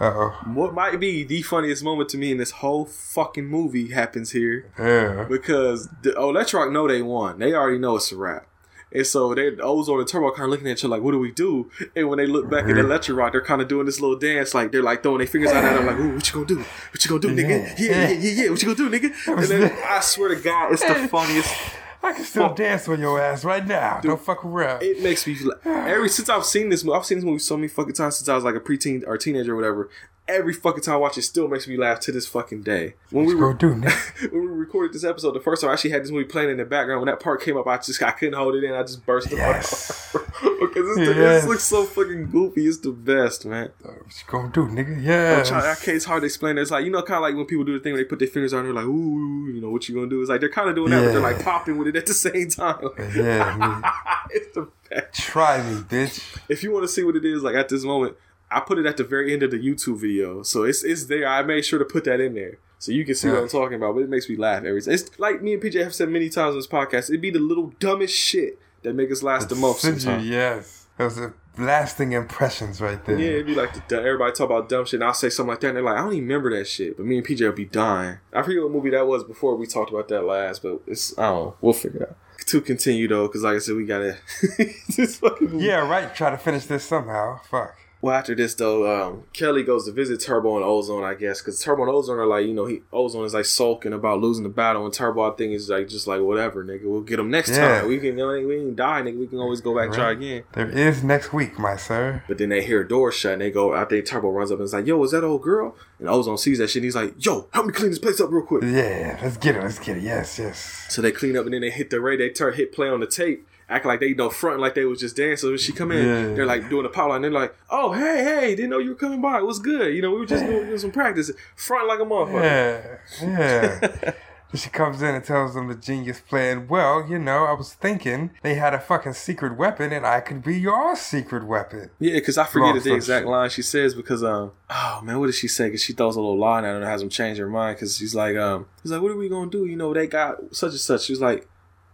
Uh 0.00 0.04
oh. 0.14 0.30
What 0.52 0.74
might 0.74 0.98
be 1.00 1.24
the 1.24 1.42
funniest 1.42 1.82
moment 1.82 2.08
to 2.10 2.18
me 2.18 2.32
in 2.32 2.38
this 2.38 2.50
whole 2.50 2.84
fucking 2.84 3.46
movie 3.46 3.90
happens 3.92 4.32
here 4.32 4.66
Yeah. 4.78 5.24
because 5.28 5.88
the 6.02 6.12
Electro 6.16 6.60
Rock 6.62 6.72
know 6.72 6.88
they 6.88 7.02
won. 7.02 7.38
They 7.38 7.54
already 7.54 7.78
know 7.78 7.96
it's 7.96 8.10
a 8.12 8.16
wrap. 8.16 8.46
And 8.92 9.06
so 9.06 9.34
they 9.34 9.56
Ozone 9.60 10.00
and 10.00 10.08
Turbo 10.08 10.30
kind 10.30 10.44
of 10.44 10.50
looking 10.50 10.66
at 10.66 10.72
each 10.72 10.84
other 10.84 10.96
like, 10.96 11.02
what 11.02 11.12
do 11.12 11.18
we 11.18 11.30
do? 11.30 11.70
And 11.94 12.08
when 12.08 12.18
they 12.18 12.26
look 12.26 12.50
back 12.50 12.62
at 12.62 12.66
the 12.68 12.72
mm-hmm. 12.74 12.86
Electro 12.86 13.14
Rock, 13.14 13.32
they're 13.32 13.40
kind 13.40 13.62
of 13.62 13.68
doing 13.68 13.86
this 13.86 14.00
little 14.00 14.18
dance, 14.18 14.54
like 14.54 14.72
they're 14.72 14.82
like 14.82 15.02
throwing 15.02 15.18
their 15.18 15.26
fingers 15.26 15.52
out 15.52 15.64
at 15.64 15.74
them, 15.74 15.86
like, 15.86 15.96
ooh, 15.96 16.14
what 16.14 16.28
you 16.28 16.34
gonna 16.34 16.46
do? 16.46 16.58
What 16.58 17.04
you 17.04 17.08
gonna 17.08 17.20
do, 17.20 17.42
nigga? 17.42 17.78
Yeah, 17.78 18.08
yeah, 18.08 18.10
yeah, 18.10 18.42
yeah. 18.44 18.50
What 18.50 18.62
you 18.62 18.74
gonna 18.74 18.90
do, 18.90 18.98
nigga? 18.98 19.14
And 19.40 19.46
then 19.46 19.78
I 19.88 20.00
swear 20.00 20.34
to 20.34 20.36
God, 20.36 20.72
it's 20.72 20.82
the 20.84 20.94
funniest. 21.08 21.54
I 22.02 22.12
can 22.14 22.24
still 22.24 22.54
dance 22.54 22.88
on 22.88 22.98
your 22.98 23.20
ass 23.20 23.44
right 23.44 23.66
now. 23.66 24.00
Don't 24.00 24.20
fuck 24.20 24.44
around. 24.44 24.82
It 24.82 25.02
makes 25.02 25.26
me 25.26 25.34
feel 25.34 25.52
every 25.64 26.08
since 26.08 26.28
I've 26.28 26.46
seen 26.46 26.70
this 26.70 26.82
movie, 26.82 26.96
I've 26.96 27.04
seen 27.04 27.18
this 27.18 27.24
movie 27.24 27.38
so 27.38 27.56
many 27.56 27.68
fucking 27.68 27.92
times 27.92 28.16
since 28.16 28.28
I 28.28 28.34
was 28.34 28.44
like 28.44 28.54
a 28.54 28.60
preteen 28.60 29.04
or 29.06 29.18
teenager 29.18 29.52
or 29.52 29.56
whatever. 29.56 29.90
Every 30.30 30.52
fucking 30.54 30.82
time 30.82 30.94
I 30.94 30.98
watch 30.98 31.18
it, 31.18 31.22
still 31.22 31.48
makes 31.48 31.66
me 31.68 31.76
laugh 31.76 32.00
to 32.00 32.12
this 32.12 32.26
fucking 32.26 32.62
day. 32.62 32.94
When 33.10 33.24
we 33.26 33.34
Go 33.34 33.40
were 33.40 33.54
do, 33.54 33.74
nigga. 33.74 34.32
when 34.32 34.42
we 34.42 34.48
recorded 34.48 34.92
this 34.92 35.04
episode, 35.04 35.32
the 35.32 35.40
first 35.40 35.60
time 35.62 35.70
I 35.70 35.74
actually 35.74 35.90
had 35.90 36.02
this 36.04 36.10
movie 36.10 36.24
playing 36.24 36.50
in 36.50 36.56
the 36.58 36.64
background. 36.64 37.00
When 37.00 37.06
that 37.08 37.20
part 37.20 37.42
came 37.42 37.56
up, 37.56 37.66
I 37.66 37.76
just 37.78 38.02
I 38.02 38.12
couldn't 38.12 38.34
hold 38.34 38.54
it 38.54 38.64
in. 38.64 38.72
I 38.72 38.82
just 38.82 39.04
burst 39.04 39.30
Yes. 39.30 40.14
apart 40.14 40.26
because 40.60 40.96
the, 40.96 41.14
Yes. 41.16 41.44
it 41.44 41.48
looks 41.48 41.64
so 41.64 41.84
fucking 41.84 42.30
goofy. 42.30 42.66
It's 42.66 42.78
the 42.78 42.92
best, 42.92 43.44
man. 43.46 43.70
Uh, 43.84 43.88
what 43.88 44.06
you 44.06 44.24
gonna 44.28 44.52
do, 44.52 44.66
nigga? 44.66 45.02
Yeah. 45.02 45.42
I 45.44 45.74
can't, 45.74 45.96
it's 45.96 46.04
hard 46.04 46.22
to 46.22 46.26
explain. 46.26 46.56
It's 46.58 46.70
like 46.70 46.84
you 46.84 46.90
know, 46.90 47.02
kind 47.02 47.16
of 47.16 47.22
like 47.22 47.34
when 47.34 47.46
people 47.46 47.64
do 47.64 47.72
the 47.76 47.80
thing 47.82 47.92
where 47.92 48.02
they 48.02 48.08
put 48.08 48.18
their 48.18 48.28
fingers 48.28 48.52
on, 48.54 48.64
they're 48.64 48.72
like, 48.72 48.84
ooh, 48.86 49.50
you 49.52 49.60
know, 49.60 49.70
what 49.70 49.88
you 49.88 49.94
gonna 49.94 50.08
do? 50.08 50.20
It's 50.20 50.30
like 50.30 50.40
they're 50.40 50.48
kind 50.48 50.68
of 50.68 50.76
doing 50.76 50.90
that, 50.90 51.04
but 51.04 51.12
they're 51.12 51.20
like 51.20 51.42
popping 51.44 51.76
with 51.78 51.88
it 51.88 51.96
at 51.96 52.06
the 52.06 52.14
same 52.14 52.48
time. 52.48 52.88
Yeah, 53.16 53.80
it's 54.30 54.54
the 54.54 54.68
best. 54.88 55.14
Try 55.14 55.62
me, 55.62 55.80
bitch. 55.80 56.36
if 56.48 56.62
you 56.62 56.72
want 56.72 56.84
to 56.84 56.88
see 56.88 57.02
what 57.04 57.16
it 57.16 57.24
is 57.24 57.42
like 57.42 57.54
at 57.54 57.68
this 57.68 57.84
moment, 57.84 58.16
I 58.50 58.60
put 58.60 58.78
it 58.78 58.86
at 58.86 58.96
the 58.96 59.04
very 59.04 59.32
end 59.32 59.42
of 59.42 59.50
the 59.50 59.58
YouTube 59.58 59.98
video, 60.00 60.42
so 60.42 60.64
it's 60.64 60.82
it's 60.84 61.06
there. 61.06 61.26
I 61.26 61.42
made 61.42 61.64
sure 61.64 61.78
to 61.78 61.84
put 61.84 62.04
that 62.04 62.20
in 62.20 62.34
there 62.34 62.58
so 62.78 62.92
you 62.92 63.04
can 63.04 63.14
see 63.14 63.28
what 63.28 63.38
I'm 63.38 63.48
talking 63.48 63.76
about. 63.76 63.94
But 63.94 64.02
it 64.02 64.08
makes 64.08 64.28
me 64.28 64.36
laugh 64.36 64.64
every 64.64 64.82
time. 64.82 64.94
It's 64.94 65.18
like 65.18 65.42
me 65.42 65.54
and 65.54 65.62
PJ 65.62 65.82
have 65.82 65.94
said 65.94 66.08
many 66.08 66.28
times 66.28 66.52
on 66.52 66.56
this 66.56 66.66
podcast. 66.66 67.10
It'd 67.10 67.20
be 67.20 67.30
the 67.30 67.38
little 67.38 67.72
dumbest 67.78 68.14
shit 68.14 68.58
that 68.82 68.94
make 68.94 69.10
us 69.12 69.22
last 69.22 69.48
the 69.48 69.54
most. 69.54 69.82
Sometimes. 69.82 70.26
yes. 70.26 70.86
Those 70.98 71.18
are 71.18 71.34
lasting 71.56 72.12
impressions 72.12 72.80
right 72.80 73.02
there. 73.06 73.18
Yeah, 73.18 73.30
it'd 73.30 73.46
be 73.46 73.54
like 73.54 73.88
the, 73.88 73.96
everybody 73.96 74.32
talk 74.32 74.46
about 74.50 74.68
dumb 74.68 74.84
shit, 74.84 74.94
and 74.94 75.04
I'll 75.04 75.14
say 75.14 75.30
something 75.30 75.50
like 75.50 75.60
that, 75.60 75.68
and 75.68 75.76
they're 75.76 75.84
like, 75.84 75.96
I 75.96 76.02
don't 76.02 76.12
even 76.12 76.24
remember 76.24 76.50
that 76.58 76.66
shit. 76.66 76.96
But 76.96 77.06
me 77.06 77.16
and 77.18 77.26
PJ 77.26 77.40
will 77.40 77.52
be 77.52 77.64
dying. 77.64 78.18
I 78.32 78.42
forget 78.42 78.62
what 78.62 78.72
movie 78.72 78.90
that 78.90 79.06
was 79.06 79.24
before 79.24 79.56
we 79.56 79.66
talked 79.66 79.90
about 79.90 80.08
that 80.08 80.22
last, 80.22 80.62
but 80.62 80.82
it's 80.86 81.18
I 81.18 81.28
don't 81.28 81.44
know. 81.44 81.56
We'll 81.60 81.72
figure 81.72 82.02
it 82.02 82.08
out. 82.10 82.16
To 82.46 82.60
continue 82.60 83.06
though, 83.06 83.26
because 83.28 83.42
like 83.42 83.56
I 83.56 83.58
said, 83.60 83.76
we 83.76 83.84
gotta. 83.84 84.16
this 84.96 85.16
fucking 85.18 85.50
movie. 85.50 85.64
Yeah, 85.66 85.88
right. 85.88 86.14
Try 86.14 86.30
to 86.30 86.38
finish 86.38 86.64
this 86.66 86.84
somehow. 86.84 87.40
Fuck. 87.50 87.76
Well, 88.02 88.14
after 88.14 88.34
this 88.34 88.54
though, 88.54 88.90
um, 88.90 89.24
Kelly 89.34 89.62
goes 89.62 89.84
to 89.84 89.92
visit 89.92 90.20
Turbo 90.20 90.56
and 90.56 90.64
Ozone, 90.64 91.04
I 91.04 91.12
guess, 91.14 91.40
because 91.42 91.60
Turbo 91.62 91.82
and 91.82 91.90
Ozone 91.92 92.18
are 92.18 92.26
like, 92.26 92.46
you 92.46 92.54
know, 92.54 92.64
he 92.64 92.80
Ozone 92.92 93.24
is 93.26 93.34
like 93.34 93.44
sulking 93.44 93.92
about 93.92 94.20
losing 94.20 94.42
the 94.42 94.48
battle, 94.48 94.84
and 94.86 94.94
Turbo, 94.94 95.30
I 95.30 95.34
think, 95.36 95.52
is 95.52 95.68
like 95.68 95.86
just 95.88 96.06
like 96.06 96.22
whatever, 96.22 96.64
nigga, 96.64 96.84
we'll 96.84 97.02
get 97.02 97.18
him 97.18 97.30
next 97.30 97.50
Yeah. 97.50 97.80
time. 97.80 97.88
We 97.88 97.98
can, 97.98 98.06
you 98.06 98.26
know, 98.26 98.28
we 98.46 98.56
can 98.56 98.74
die, 98.74 99.02
nigga. 99.02 99.18
We 99.18 99.26
can 99.26 99.38
always 99.38 99.60
go 99.60 99.74
back 99.76 99.86
and 99.86 99.94
try 99.94 100.12
again. 100.12 100.44
There 100.54 100.68
is 100.70 101.04
next 101.04 101.32
week, 101.34 101.58
my 101.58 101.76
sir. 101.76 102.22
But 102.26 102.38
then 102.38 102.48
they 102.48 102.64
hear 102.64 102.80
a 102.80 102.88
door 102.88 103.12
shut, 103.12 103.34
and 103.34 103.42
they 103.42 103.50
go. 103.50 103.74
I 103.74 103.84
think 103.84 104.06
Turbo 104.06 104.30
runs 104.30 104.50
up 104.50 104.58
and 104.58 104.64
is 104.64 104.72
like, 104.72 104.86
"Yo, 104.86 105.02
is 105.04 105.10
that 105.10 105.22
old 105.22 105.42
girl?" 105.42 105.76
And 105.98 106.08
Ozone 106.08 106.38
sees 106.38 106.56
that 106.58 106.68
shit, 106.70 106.76
and 106.76 106.84
he's 106.84 106.96
like, 106.96 107.14
"Yo, 107.24 107.48
help 107.52 107.66
me 107.66 107.72
clean 107.74 107.90
this 107.90 107.98
place 107.98 108.18
up 108.20 108.30
real 108.30 108.44
quick." 108.46 108.62
Yeah, 108.62 109.18
let's 109.22 109.36
get 109.36 109.56
it. 109.56 109.62
Let's 109.62 109.78
get 109.78 109.98
it. 109.98 110.02
Yes, 110.02 110.38
yes. 110.38 110.86
So 110.88 111.02
they 111.02 111.12
clean 111.12 111.36
up, 111.36 111.44
and 111.44 111.52
then 111.52 111.60
they 111.60 111.70
hit 111.70 111.90
the 111.90 112.00
radio. 112.00 112.26
They 112.28 112.32
turn 112.32 112.54
hit 112.54 112.72
play 112.72 112.88
on 112.88 113.00
the 113.00 113.06
tape. 113.06 113.46
Act 113.70 113.86
like 113.86 114.00
they 114.00 114.08
you 114.08 114.14
know 114.16 114.28
fronting 114.30 114.60
like 114.60 114.74
they 114.74 114.84
was 114.84 115.00
just 115.00 115.16
dancing. 115.16 115.48
When 115.48 115.58
she 115.58 115.72
come 115.72 115.92
in, 115.92 116.04
Yeah. 116.04 116.34
they're 116.34 116.46
like 116.46 116.68
doing 116.68 116.84
a 116.84 116.88
power 116.88 117.10
line. 117.10 117.22
They're 117.22 117.30
like, 117.30 117.54
"Oh, 117.70 117.92
hey, 117.92 118.24
hey, 118.24 118.54
didn't 118.56 118.70
know 118.70 118.78
you 118.78 118.90
were 118.90 118.94
coming 118.96 119.20
by. 119.20 119.38
It 119.38 119.46
was 119.46 119.58
good. 119.60 119.94
You 119.94 120.02
know, 120.02 120.10
we 120.10 120.18
were 120.18 120.26
just 120.26 120.44
doing, 120.44 120.66
doing 120.66 120.78
some 120.78 120.90
practice, 120.90 121.30
fronting 121.56 121.88
like 121.88 122.00
a 122.00 122.04
motherfucker." 122.04 122.98
Yeah, 123.22 123.28
yeah. 123.28 124.12
she 124.54 124.68
comes 124.70 125.00
in 125.00 125.14
and 125.14 125.24
tells 125.24 125.54
them 125.54 125.68
the 125.68 125.76
genius 125.76 126.18
plan. 126.20 126.66
Well, 126.66 127.06
you 127.08 127.20
know, 127.20 127.44
I 127.44 127.52
was 127.52 127.72
thinking 127.74 128.30
they 128.42 128.54
had 128.56 128.74
a 128.74 128.80
fucking 128.80 129.12
secret 129.12 129.56
weapon, 129.56 129.92
and 129.92 130.04
I 130.04 130.20
could 130.20 130.42
be 130.42 130.58
your 130.58 130.96
secret 130.96 131.46
weapon. 131.46 131.90
Yeah, 132.00 132.14
because 132.14 132.36
I 132.38 132.44
forget 132.44 132.74
Long 132.74 132.80
the 132.82 132.94
exact 132.94 133.24
short. 133.24 133.30
line 133.32 133.50
she 133.50 133.62
says 133.62 133.94
because 133.94 134.24
um 134.24 134.50
oh 134.68 135.00
man, 135.04 135.20
what 135.20 135.26
did 135.26 135.36
she 135.36 135.46
say? 135.48 135.66
Because 135.66 135.82
she 135.84 135.92
throws 135.92 136.16
a 136.16 136.20
little 136.20 136.38
line 136.38 136.64
at 136.64 136.70
him 136.70 136.76
and 136.76 136.84
has 136.84 137.00
him 137.02 137.08
change 137.08 137.38
her 137.38 137.48
mind 137.48 137.76
because 137.76 137.96
she's 137.96 138.14
like 138.16 138.36
um 138.36 138.66
he's 138.82 138.90
like, 138.90 139.00
what 139.00 139.12
are 139.12 139.16
we 139.16 139.28
gonna 139.28 139.50
do? 139.50 139.64
You 139.66 139.76
know, 139.76 139.94
they 139.94 140.08
got 140.08 140.38
such 140.54 140.72
and 140.72 140.80
such. 140.80 141.02
She's 141.02 141.20
like, 141.20 141.46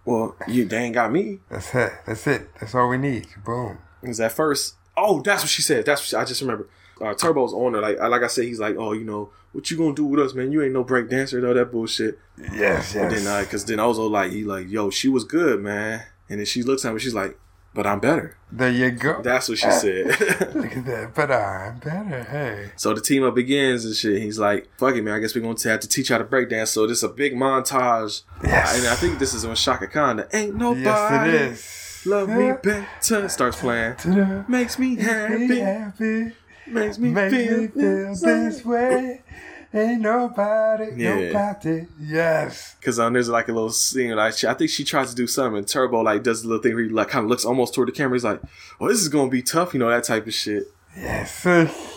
well, 0.07 0.37
you 0.49 0.65
they 0.65 0.79
ain't 0.79 0.95
got 0.95 1.13
me. 1.13 1.41
That's 1.51 1.75
it. 1.75 1.93
That's 2.07 2.27
it. 2.27 2.55
That's 2.59 2.75
all 2.75 2.89
we 2.89 2.97
need. 2.97 3.27
Boom. 3.45 3.79
Because 4.01 4.21
at 4.21 4.33
first, 4.33 4.77
oh, 4.97 5.21
that's 5.21 5.43
what 5.43 5.51
she 5.51 5.63
said. 5.63 5.85
That's 5.85 6.01
what 6.01 6.07
she, 6.07 6.17
I 6.17 6.25
just 6.25 6.41
remember. 6.41 6.69
Uh, 7.01 7.13
Turbo's 7.13 7.53
on 7.53 7.75
her. 7.75 7.81
Like 7.81 7.99
like 7.99 8.23
I 8.23 8.29
said, 8.29 8.45
he's 8.45 8.61
like, 8.61 8.77
oh, 8.79 8.93
you 8.93 9.05
know, 9.05 9.31
what 9.53 9.71
you 9.71 9.77
gonna 9.77 9.95
do 9.95 10.07
with 10.07 10.21
us, 10.21 10.33
man? 10.33 10.53
You 10.53 10.63
ain't 10.63 10.73
no 10.73 10.85
break 10.85 11.11
dancer, 11.11 11.41
though. 11.41 11.53
That 11.53 11.73
bullshit. 11.73 12.19
Yes, 12.39 12.95
yes. 12.95 12.95
And 12.95 13.11
then 13.11 13.27
uh, 13.27 13.43
because 13.43 13.65
then 13.65 13.81
also 13.81 14.07
like 14.07 14.33
he 14.33 14.45
like, 14.45 14.71
yo, 14.71 14.91
she 14.91 15.09
was 15.09 15.25
good, 15.25 15.61
man. 15.61 16.05
And 16.29 16.39
then 16.39 16.47
she 16.47 16.63
looks 16.63 16.85
at 16.85 16.95
me, 16.95 17.01
she's 17.01 17.15
like, 17.15 17.39
but 17.77 17.87
I'm 17.87 18.01
better. 18.01 18.37
there 18.51 18.71
you 18.71 18.91
go. 18.91 19.21
That's 19.23 19.49
what 19.49 19.59
she 19.59 19.67
ah. 19.67 19.71
said. 19.71 20.07
Look 20.55 20.77
at 20.77 20.85
that. 20.87 21.15
But 21.15 21.31
I'm 21.31 21.79
better. 21.79 22.25
Hey. 22.25 22.71
So 22.77 22.95
the 22.95 23.01
team 23.01 23.23
up 23.23 23.35
begins 23.37 23.85
and 23.85 23.95
shit. 23.95 24.21
He's 24.23 24.39
like, 24.39 24.69
"Fuck 24.79 24.97
it, 24.97 25.03
man. 25.03 25.15
I 25.15 25.19
guess 25.21 25.35
we're 25.35 25.43
gonna 25.43 25.57
have 25.71 25.81
to 25.81 25.89
teach 25.89 26.09
you 26.09 26.15
how 26.15 26.19
to 26.19 26.25
break 26.25 26.49
dance." 26.49 26.71
So 26.71 26.87
this 26.87 26.99
is 26.99 27.05
a 27.05 27.09
big 27.09 27.35
montage, 27.35 28.23
Yes. 28.43 28.79
and 28.79 28.89
I 28.89 28.95
think 28.97 29.19
this 29.19 29.35
is 29.35 29.45
on 29.45 29.55
Chaka 29.55 29.87
Khan. 29.87 30.25
Ain't 30.33 30.57
nobody 30.57 30.83
Yes, 30.85 31.27
it 31.29 31.35
is. 31.35 32.07
love 32.07 32.29
me 32.31 32.53
better. 32.63 33.29
Starts 33.29 33.61
playing. 33.61 33.95
Makes 34.49 34.79
me 34.79 34.97
happy. 34.97 35.59
happy. 35.61 36.33
Makes 36.69 36.99
me 36.99 37.11
Make 37.11 37.31
feel, 37.31 37.59
me 37.61 37.67
feel 37.69 38.15
this 38.17 38.65
way. 38.65 39.23
Ain't 39.75 40.01
nobody, 40.01 40.93
Yeah. 40.97 41.33
nobody. 41.33 41.87
Yes. 42.01 42.77
Cause 42.83 42.99
um, 42.99 43.13
there's 43.13 43.29
like 43.29 43.49
a 43.49 43.53
little 43.53 43.71
scene. 43.71 44.15
Like 44.17 44.35
she, 44.35 44.47
I 44.47 44.55
think 44.55 44.71
she 44.71 44.85
tries 44.85 45.11
to 45.11 45.17
do 45.17 45.27
something. 45.27 45.59
And 45.59 45.69
Turbo 45.69 46.01
like 46.01 46.23
does 46.23 46.45
a 46.45 46.49
little 46.49 46.63
thing 46.63 46.75
where 46.75 46.85
he 46.85 46.91
like 46.91 47.09
kind 47.09 47.25
of 47.25 47.31
looks 47.31 47.45
almost 47.45 47.75
toward 47.75 47.89
the 47.89 47.93
camera. 47.93 48.15
He's 48.17 48.25
like, 48.25 48.41
"Oh, 48.81 48.89
this 48.89 49.01
is 49.01 49.09
gonna 49.09 49.31
be 49.31 49.43
tough," 49.43 49.75
you 49.75 49.81
know 49.81 49.89
that 49.91 50.05
type 50.05 50.27
of 50.27 50.35
shit. 50.35 50.65
Yes. 50.97 51.43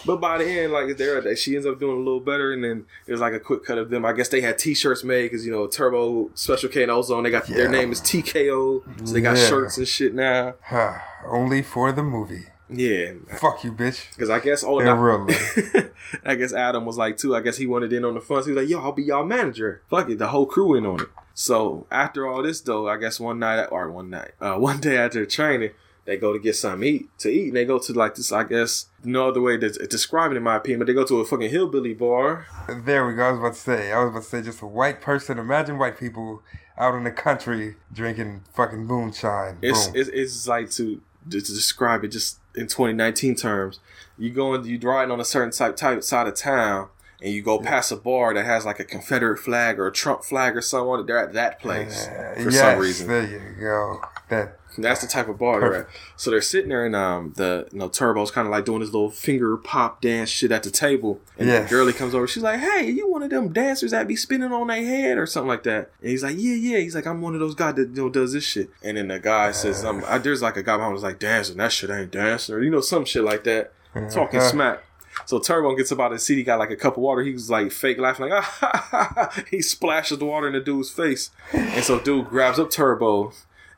But 0.05 0.17
by 0.17 0.39
the 0.39 0.45
end, 0.45 0.73
like 0.73 0.97
there, 0.97 1.35
she 1.37 1.55
ends 1.55 1.65
up 1.65 1.79
doing 1.79 1.95
a 1.95 1.99
little 1.99 2.19
better, 2.19 2.51
and 2.51 2.61
then 2.61 2.85
there's 3.05 3.21
like 3.21 3.31
a 3.33 3.39
quick 3.39 3.63
cut 3.63 3.77
of 3.77 3.89
them. 3.89 4.03
I 4.03 4.11
guess 4.11 4.27
they 4.27 4.41
had 4.41 4.57
T-shirts 4.57 5.05
made 5.05 5.23
because 5.23 5.45
you 5.45 5.51
know 5.53 5.67
Turbo, 5.67 6.31
Special 6.33 6.67
K, 6.67 6.83
and 6.83 6.91
Ozone. 6.91 7.23
They 7.23 7.29
got 7.31 7.47
their 7.47 7.69
name 7.69 7.93
is 7.93 8.01
TKO, 8.01 9.07
so 9.07 9.13
they 9.13 9.21
got 9.21 9.37
Yeah. 9.37 9.47
shirts 9.47 9.77
and 9.77 9.87
shit 9.87 10.13
now. 10.13 10.55
Huh. 10.63 10.95
Only 11.25 11.61
for 11.61 11.91
the 11.93 12.03
movie. 12.03 12.47
Yeah, 12.69 13.13
Fuck 13.39 13.63
you, 13.63 13.71
bitch. 13.71 14.09
because 14.11 14.29
I 14.29 14.39
guess 14.39 14.63
oh, 14.63 14.75
life. 14.75 15.91
I 16.25 16.35
guess 16.35 16.53
Adam 16.53 16.85
was 16.85 16.97
like 16.97 17.17
too. 17.17 17.35
I 17.35 17.41
guess 17.41 17.57
he 17.57 17.65
wanted 17.65 17.91
in 17.91 18.05
on 18.05 18.13
the 18.13 18.21
fun. 18.21 18.43
So 18.43 18.49
he 18.49 18.55
was 18.55 18.63
like, 18.63 18.69
"Yo, 18.69 18.79
I'll 18.79 18.91
be 18.91 19.03
y'all 19.03 19.25
manager." 19.25 19.81
Fuck 19.89 20.09
it, 20.09 20.19
the 20.19 20.27
whole 20.27 20.45
crew 20.45 20.75
in 20.75 20.85
on 20.85 21.01
it. 21.01 21.07
So 21.33 21.87
after 21.89 22.27
all 22.27 22.43
this, 22.43 22.61
though, 22.61 22.87
I 22.87 22.97
guess 22.97 23.19
one 23.19 23.39
night 23.39 23.65
or 23.71 23.89
one 23.91 24.09
night, 24.09 24.31
uh, 24.39 24.55
one 24.57 24.79
day 24.79 24.97
after 24.97 25.25
training, 25.25 25.71
they 26.05 26.17
go 26.17 26.33
to 26.33 26.39
get 26.39 26.55
something 26.55 26.87
eat 26.87 27.17
to 27.19 27.29
eat, 27.29 27.47
and 27.47 27.55
they 27.55 27.65
go 27.65 27.79
to 27.79 27.93
like 27.93 28.15
this. 28.15 28.31
I 28.31 28.43
guess 28.43 28.85
no 29.03 29.29
other 29.29 29.41
way 29.41 29.57
to 29.57 29.69
describe 29.87 30.31
it 30.31 30.37
in 30.37 30.43
my 30.43 30.57
opinion, 30.57 30.79
but 30.79 30.87
they 30.87 30.93
go 30.93 31.05
to 31.05 31.21
a 31.21 31.25
fucking 31.25 31.49
hillbilly 31.49 31.93
bar. 31.95 32.45
There 32.67 33.07
we 33.07 33.15
go. 33.15 33.23
I 33.23 33.31
was 33.31 33.39
about 33.39 33.53
to 33.53 33.59
say. 33.59 33.91
I 33.91 34.03
was 34.03 34.09
about 34.11 34.23
to 34.23 34.29
say 34.29 34.41
just 34.43 34.61
a 34.61 34.67
white 34.67 35.01
person. 35.01 35.39
Imagine 35.39 35.79
white 35.79 35.97
people 35.97 36.43
out 36.77 36.95
in 36.95 37.03
the 37.03 37.11
country 37.11 37.75
drinking 37.91 38.43
fucking 38.53 38.85
moonshine. 38.85 39.57
It's 39.61 39.87
Boom. 39.87 39.95
it's, 39.95 40.09
it's 40.09 40.47
like 40.47 40.69
to 40.71 41.01
to 41.29 41.41
describe 41.41 42.03
it 42.03 42.09
just 42.09 42.39
in 42.59 42.67
2019 42.67 43.35
terms. 43.35 43.79
You 44.17 44.29
going 44.31 44.65
you're 44.65 44.79
riding 44.79 45.11
on 45.11 45.19
a 45.19 45.25
certain 45.25 45.51
type 45.51 45.75
type 45.77 46.03
side 46.03 46.27
of 46.27 46.35
town. 46.35 46.89
And 47.21 47.33
you 47.33 47.41
go 47.41 47.59
past 47.59 47.91
a 47.91 47.97
bar 47.97 48.33
that 48.33 48.45
has 48.45 48.65
like 48.65 48.79
a 48.79 48.85
Confederate 48.85 49.39
flag 49.39 49.77
or 49.77 49.87
a 49.87 49.91
Trump 49.91 50.23
flag 50.23 50.55
or 50.55 50.61
something 50.61 50.89
on 50.89 50.99
it. 51.01 51.07
They're 51.07 51.17
at 51.17 51.33
that 51.33 51.59
place 51.59 52.05
for 52.05 52.49
yes, 52.49 52.59
some 52.59 52.79
reason. 52.79 53.07
There 53.09 53.27
you 53.27 53.41
go. 53.59 54.01
That 54.29 54.59
That's 54.77 55.01
the 55.01 55.07
type 55.07 55.27
of 55.27 55.39
bar 55.39 55.59
they're 55.59 55.75
at. 55.75 55.87
So 56.15 56.29
they're 56.29 56.41
sitting 56.41 56.69
there, 56.69 56.85
and 56.85 56.95
um, 56.95 57.33
the 57.35 57.67
you 57.71 57.79
know 57.79 57.89
Turbo's 57.89 58.29
kind 58.31 58.47
of 58.47 58.51
like 58.51 58.63
doing 58.65 58.81
his 58.81 58.93
little 58.93 59.09
finger 59.09 59.57
pop 59.57 60.01
dance 60.01 60.29
shit 60.29 60.51
at 60.51 60.61
the 60.63 60.69
table. 60.69 61.19
And 61.39 61.47
Yes. 61.47 61.63
the 61.67 61.75
girlie 61.75 61.93
comes 61.93 62.13
over. 62.13 62.27
She's 62.27 62.43
like, 62.43 62.59
"Hey, 62.59 62.89
you 62.89 63.09
one 63.09 63.23
of 63.23 63.31
them 63.31 63.51
dancers 63.51 63.91
that 63.91 64.07
be 64.07 64.15
spinning 64.15 64.51
on 64.53 64.67
their 64.67 64.83
head 64.85 65.17
or 65.17 65.25
something 65.25 65.47
like 65.47 65.63
that?" 65.63 65.89
And 66.01 66.11
he's 66.11 66.23
like, 66.23 66.35
"Yeah, 66.37 66.53
yeah." 66.53 66.77
He's 66.77 66.93
like, 66.93 67.07
"I'm 67.07 67.21
one 67.21 67.33
of 67.33 67.39
those 67.39 67.55
guys 67.55 67.73
that 67.75 67.89
you 67.89 68.03
know 68.03 68.09
does 68.09 68.33
this 68.33 68.43
shit." 68.43 68.69
And 68.83 68.95
then 68.97 69.07
the 69.07 69.19
guy 69.19 69.51
says, 69.51 69.83
um, 69.83 70.03
I, 70.07 70.19
"There's 70.19 70.41
like 70.43 70.55
a 70.57 70.63
guy 70.63 70.77
behind 70.77 70.93
was 70.93 71.03
like 71.03 71.17
dancing. 71.19 71.57
That 71.57 71.71
shit 71.71 71.89
ain't 71.89 72.11
dancing, 72.11 72.53
or 72.55 72.61
you 72.61 72.69
know 72.69 72.81
some 72.81 73.05
shit 73.05 73.23
like 73.23 73.43
that, 73.45 73.73
talking 74.11 74.39
Uh-huh. 74.39 74.49
smack." 74.51 74.83
So 75.25 75.37
Turbo 75.39 75.75
gets 75.75 75.91
about 75.91 76.11
his 76.11 76.23
seat. 76.23 76.35
He 76.35 76.43
got 76.43 76.59
like 76.59 76.69
a 76.71 76.75
cup 76.77 76.95
of 76.95 77.01
water. 77.03 77.21
He 77.23 77.33
was 77.33 77.49
like 77.49 77.71
fake 77.71 77.97
laughing, 77.99 78.29
like 78.29 78.39
ah, 78.43 78.57
ha, 78.61 78.87
ha, 78.91 79.11
ha. 79.31 79.43
he 79.49 79.61
splashes 79.61 80.19
the 80.19 80.25
water 80.25 80.45
in 80.47 80.53
the 80.53 80.61
dude's 80.61 80.91
face, 80.91 81.31
and 81.51 81.83
so 81.83 81.99
dude 81.99 82.29
grabs 82.29 82.57
up 82.59 82.69
Turbo, 82.71 83.33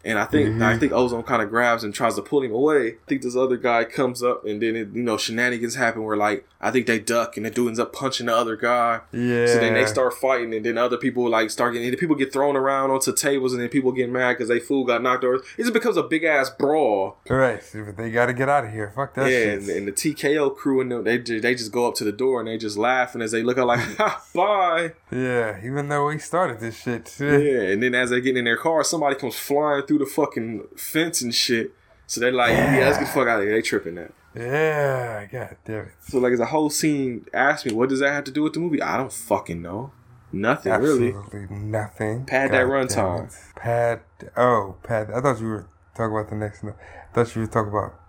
and 0.05 0.17
I 0.19 0.25
think 0.25 0.41
Mm-hmm. 0.41 0.63
I 0.63 0.77
think 0.77 0.91
Ozone 0.91 1.23
kind 1.23 1.41
of 1.41 1.49
grabs 1.49 1.83
and 1.83 1.93
tries 1.93 2.15
to 2.15 2.21
pull 2.21 2.41
him 2.41 2.51
away. 2.51 2.87
I 2.93 2.95
think 3.07 3.21
this 3.21 3.35
other 3.35 3.57
guy 3.57 3.83
comes 3.83 4.23
up, 4.23 4.43
and 4.45 4.61
then 4.61 4.75
it, 4.75 4.89
you 4.93 5.03
know 5.03 5.17
shenanigans 5.17 5.75
happen 5.75 6.03
where 6.03 6.17
like 6.17 6.47
I 6.59 6.71
think 6.71 6.87
they 6.87 6.99
duck, 6.99 7.37
and 7.37 7.45
the 7.45 7.49
dude 7.51 7.67
ends 7.69 7.79
up 7.79 7.93
punching 7.93 8.25
the 8.27 8.35
other 8.35 8.55
guy. 8.55 9.01
yeah. 9.11 9.45
So 9.47 9.55
then 9.59 9.73
they 9.75 9.85
start 9.85 10.13
fighting, 10.13 10.53
and 10.53 10.65
then 10.65 10.77
other 10.77 10.97
people 10.97 11.29
like 11.29 11.49
start 11.51 11.73
getting. 11.73 11.95
People 11.97 12.15
get 12.15 12.33
thrown 12.33 12.55
around 12.55 12.91
onto 12.91 13.13
tables, 13.13 13.53
and 13.53 13.61
then 13.61 13.69
people 13.69 13.91
get 13.91 14.09
mad 14.09 14.33
because 14.33 14.47
they 14.49 14.59
fool 14.59 14.83
got 14.85 15.01
knocked 15.03 15.23
over. 15.23 15.35
It 15.35 15.43
just 15.57 15.73
becomes 15.73 15.97
a 15.97 16.03
big 16.03 16.23
ass 16.23 16.49
brawl. 16.49 17.17
Right, 17.29 17.61
they 17.97 18.11
got 18.11 18.25
to 18.27 18.33
get 18.33 18.49
out 18.49 18.65
of 18.65 18.71
here. 18.71 18.91
Fuck 18.95 19.13
that 19.15 19.29
yeah, 19.31 19.37
shit. 19.45 19.59
and, 19.59 19.69
and 19.69 19.87
the 19.87 19.91
TKO 19.91 20.55
crew 20.55 20.81
and 20.81 20.91
them, 20.91 21.03
they 21.03 21.17
they 21.17 21.55
just 21.55 21.71
go 21.71 21.87
up 21.87 21.95
to 21.95 22.03
the 22.03 22.11
door 22.11 22.39
and 22.39 22.47
they 22.47 22.57
just 22.57 22.77
laughing 22.77 23.21
as 23.21 23.31
they 23.31 23.43
look 23.43 23.57
out 23.57 23.67
like, 23.67 23.79
ha, 23.97 24.23
bye. 24.33 24.93
yeah, 25.11 25.59
even 25.63 25.87
though 25.89 26.07
we 26.07 26.17
started 26.19 26.59
this 26.59 26.81
shit. 26.81 27.15
Yeah, 27.19 27.27
and 27.71 27.81
then 27.83 27.93
as 27.95 28.09
they 28.09 28.21
get 28.21 28.35
in 28.37 28.45
their 28.45 28.57
car, 28.57 28.83
somebody 28.83 29.15
comes 29.15 29.35
flying 29.37 29.85
through 29.91 30.05
the 30.05 30.05
fucking 30.05 30.63
fence 30.77 31.21
and 31.21 31.35
shit. 31.35 31.73
So 32.07 32.21
they're 32.21 32.31
like, 32.31 32.51
yeah, 32.51 32.77
let's 32.85 32.97
get 32.97 33.07
the 33.07 33.11
fuck 33.11 33.27
out 33.27 33.39
of 33.41 33.45
here. 33.45 33.55
They 33.55 33.61
tripping 33.61 33.95
that. 33.95 34.13
Yeah, 34.33 35.25
god 35.25 35.57
damn 35.65 35.79
it. 35.85 35.91
So 36.07 36.19
like, 36.19 36.31
as 36.31 36.39
a 36.39 36.45
whole 36.45 36.69
scene, 36.69 37.25
ask 37.33 37.65
me, 37.65 37.73
what 37.73 37.89
does 37.89 37.99
that 37.99 38.13
have 38.13 38.23
to 38.25 38.31
do 38.31 38.43
with 38.43 38.53
the 38.53 38.61
movie? 38.61 38.81
I 38.81 38.95
don't 38.95 39.11
fucking 39.11 39.61
know. 39.61 39.91
Nothing 40.31 40.71
really. 40.73 41.13
Nothing. 41.49 42.25
Pad 42.25 42.51
that 42.51 42.63
God 42.63 42.71
run 42.71 42.87
damn 42.87 42.95
time. 42.95 43.29
Pad. 43.57 44.01
Oh, 44.37 44.77
pad. 44.81 45.11
I 45.13 45.19
thought 45.19 45.41
you 45.41 45.47
were 45.47 45.67
talking 45.93 46.15
about 46.15 46.29
the 46.29 46.37
next. 46.37 46.63
one. 46.63 46.73
I 46.73 47.13
thought 47.13 47.35
you 47.35 47.41
were 47.41 47.47
talking 47.47 47.69
about 47.71 47.99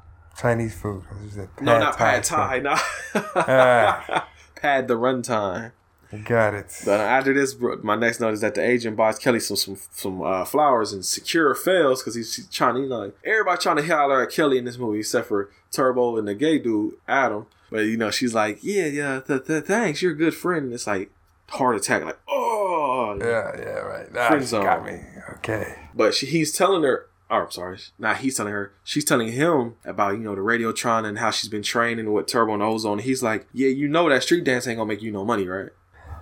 Chinese 0.40 0.74
food. 0.74 1.02
I 1.10 1.20
was 1.24 1.34
just 1.34 1.48
No, 1.60 1.80
not 1.80 1.98
pad 1.98 2.22
Thai. 2.22 2.60
No. 2.60 2.76
Ah. 3.34 4.28
pad 4.54 4.86
the 4.86 4.94
runtime. 4.94 5.72
Got 6.24 6.54
it. 6.54 6.82
But 6.84 7.00
after 7.00 7.32
this, 7.32 7.54
bro, 7.54 7.80
my 7.82 7.96
next 7.96 8.20
note 8.20 8.34
is 8.34 8.42
that 8.42 8.54
the 8.54 8.62
agent 8.62 8.96
buys 8.96 9.18
Kelly 9.18 9.40
some 9.40 9.56
some 9.56 9.78
some 9.92 10.22
uh, 10.22 10.44
flowers 10.44 10.92
and 10.92 11.04
Secure 11.04 11.54
fails 11.54 12.02
because 12.02 12.14
he's, 12.14 12.46
trying 12.48 12.74
to 12.74 12.80
you 12.80 12.88
know 12.88 13.12
everybody 13.24 13.60
trying 13.62 13.76
to 13.76 13.86
holler 13.86 14.22
at 14.22 14.30
Kelly 14.30 14.58
in 14.58 14.66
this 14.66 14.76
movie 14.76 14.98
except 15.00 15.28
for 15.28 15.50
Turbo 15.70 16.18
and 16.18 16.28
the 16.28 16.34
gay 16.34 16.58
dude 16.58 16.94
Adam. 17.08 17.46
But 17.70 17.86
you 17.86 17.96
know 17.96 18.10
she's 18.10 18.34
like, 18.34 18.58
yeah, 18.62 18.86
yeah, 18.86 19.20
th- 19.20 19.46
th- 19.46 19.64
thanks, 19.64 20.02
you're 20.02 20.12
a 20.12 20.16
good 20.16 20.34
friend. 20.34 20.66
And 20.66 20.74
it's 20.74 20.86
like 20.86 21.10
heart 21.48 21.76
attack, 21.76 22.04
like 22.04 22.18
oh 22.28 23.16
Yeah, 23.18 23.58
yeah, 23.58 23.78
right. 23.78 24.06
Ah, 24.14 24.28
Friend 24.28 24.44
zone. 24.44 24.64
got 24.64 24.84
me. 24.84 25.00
Okay. 25.38 25.76
But 25.94 26.14
she, 26.14 26.26
he's 26.26 26.52
telling 26.52 26.82
her. 26.82 27.06
Oh, 27.30 27.44
I'm 27.44 27.50
sorry. 27.50 27.78
Not 27.98 28.18
he's 28.18 28.36
telling 28.36 28.52
her. 28.52 28.74
She's 28.84 29.06
telling 29.06 29.32
him 29.32 29.76
about 29.86 30.12
you 30.12 30.18
know 30.18 30.34
the 30.34 30.42
Radiotron 30.42 31.06
and 31.06 31.18
how 31.18 31.30
she's 31.30 31.48
been 31.48 31.62
training 31.62 32.12
with 32.12 32.26
Turbo 32.26 32.52
and 32.52 32.62
Ozone. 32.62 32.98
He's 32.98 33.22
like, 33.22 33.46
yeah, 33.54 33.68
you 33.68 33.88
know 33.88 34.10
that 34.10 34.22
street 34.22 34.44
dance 34.44 34.66
ain't 34.66 34.76
gonna 34.76 34.88
make 34.88 35.00
you 35.00 35.10
no 35.10 35.24
money, 35.24 35.46
right? 35.46 35.70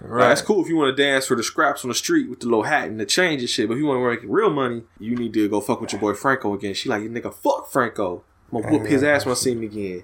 Right. 0.00 0.28
That's 0.28 0.42
cool 0.42 0.62
if 0.62 0.68
you 0.68 0.76
want 0.76 0.96
to 0.96 1.02
dance 1.02 1.26
for 1.26 1.36
the 1.36 1.42
scraps 1.42 1.84
on 1.84 1.88
the 1.88 1.94
street 1.94 2.28
with 2.30 2.40
the 2.40 2.46
little 2.46 2.62
hat 2.64 2.88
and 2.88 2.98
the 2.98 3.06
change 3.06 3.42
and 3.42 3.50
shit. 3.50 3.68
But 3.68 3.74
if 3.74 3.78
you 3.80 3.86
want 3.86 3.98
to 4.02 4.08
make 4.08 4.20
real 4.30 4.50
money, 4.50 4.82
you 4.98 5.14
need 5.16 5.32
to 5.34 5.48
go 5.48 5.60
fuck 5.60 5.80
with 5.80 5.92
your 5.92 6.00
boy 6.00 6.14
Franco 6.14 6.54
again. 6.54 6.74
She 6.74 6.88
like, 6.88 7.02
nigga, 7.02 7.32
fuck 7.34 7.70
Franco. 7.70 8.24
I'm 8.52 8.62
gonna 8.62 8.78
whoop 8.78 8.86
his 8.88 9.02
ass 9.04 9.24
when 9.26 9.32
I 9.32 9.36
see 9.36 9.52
him 9.52 9.62
again. 9.62 10.02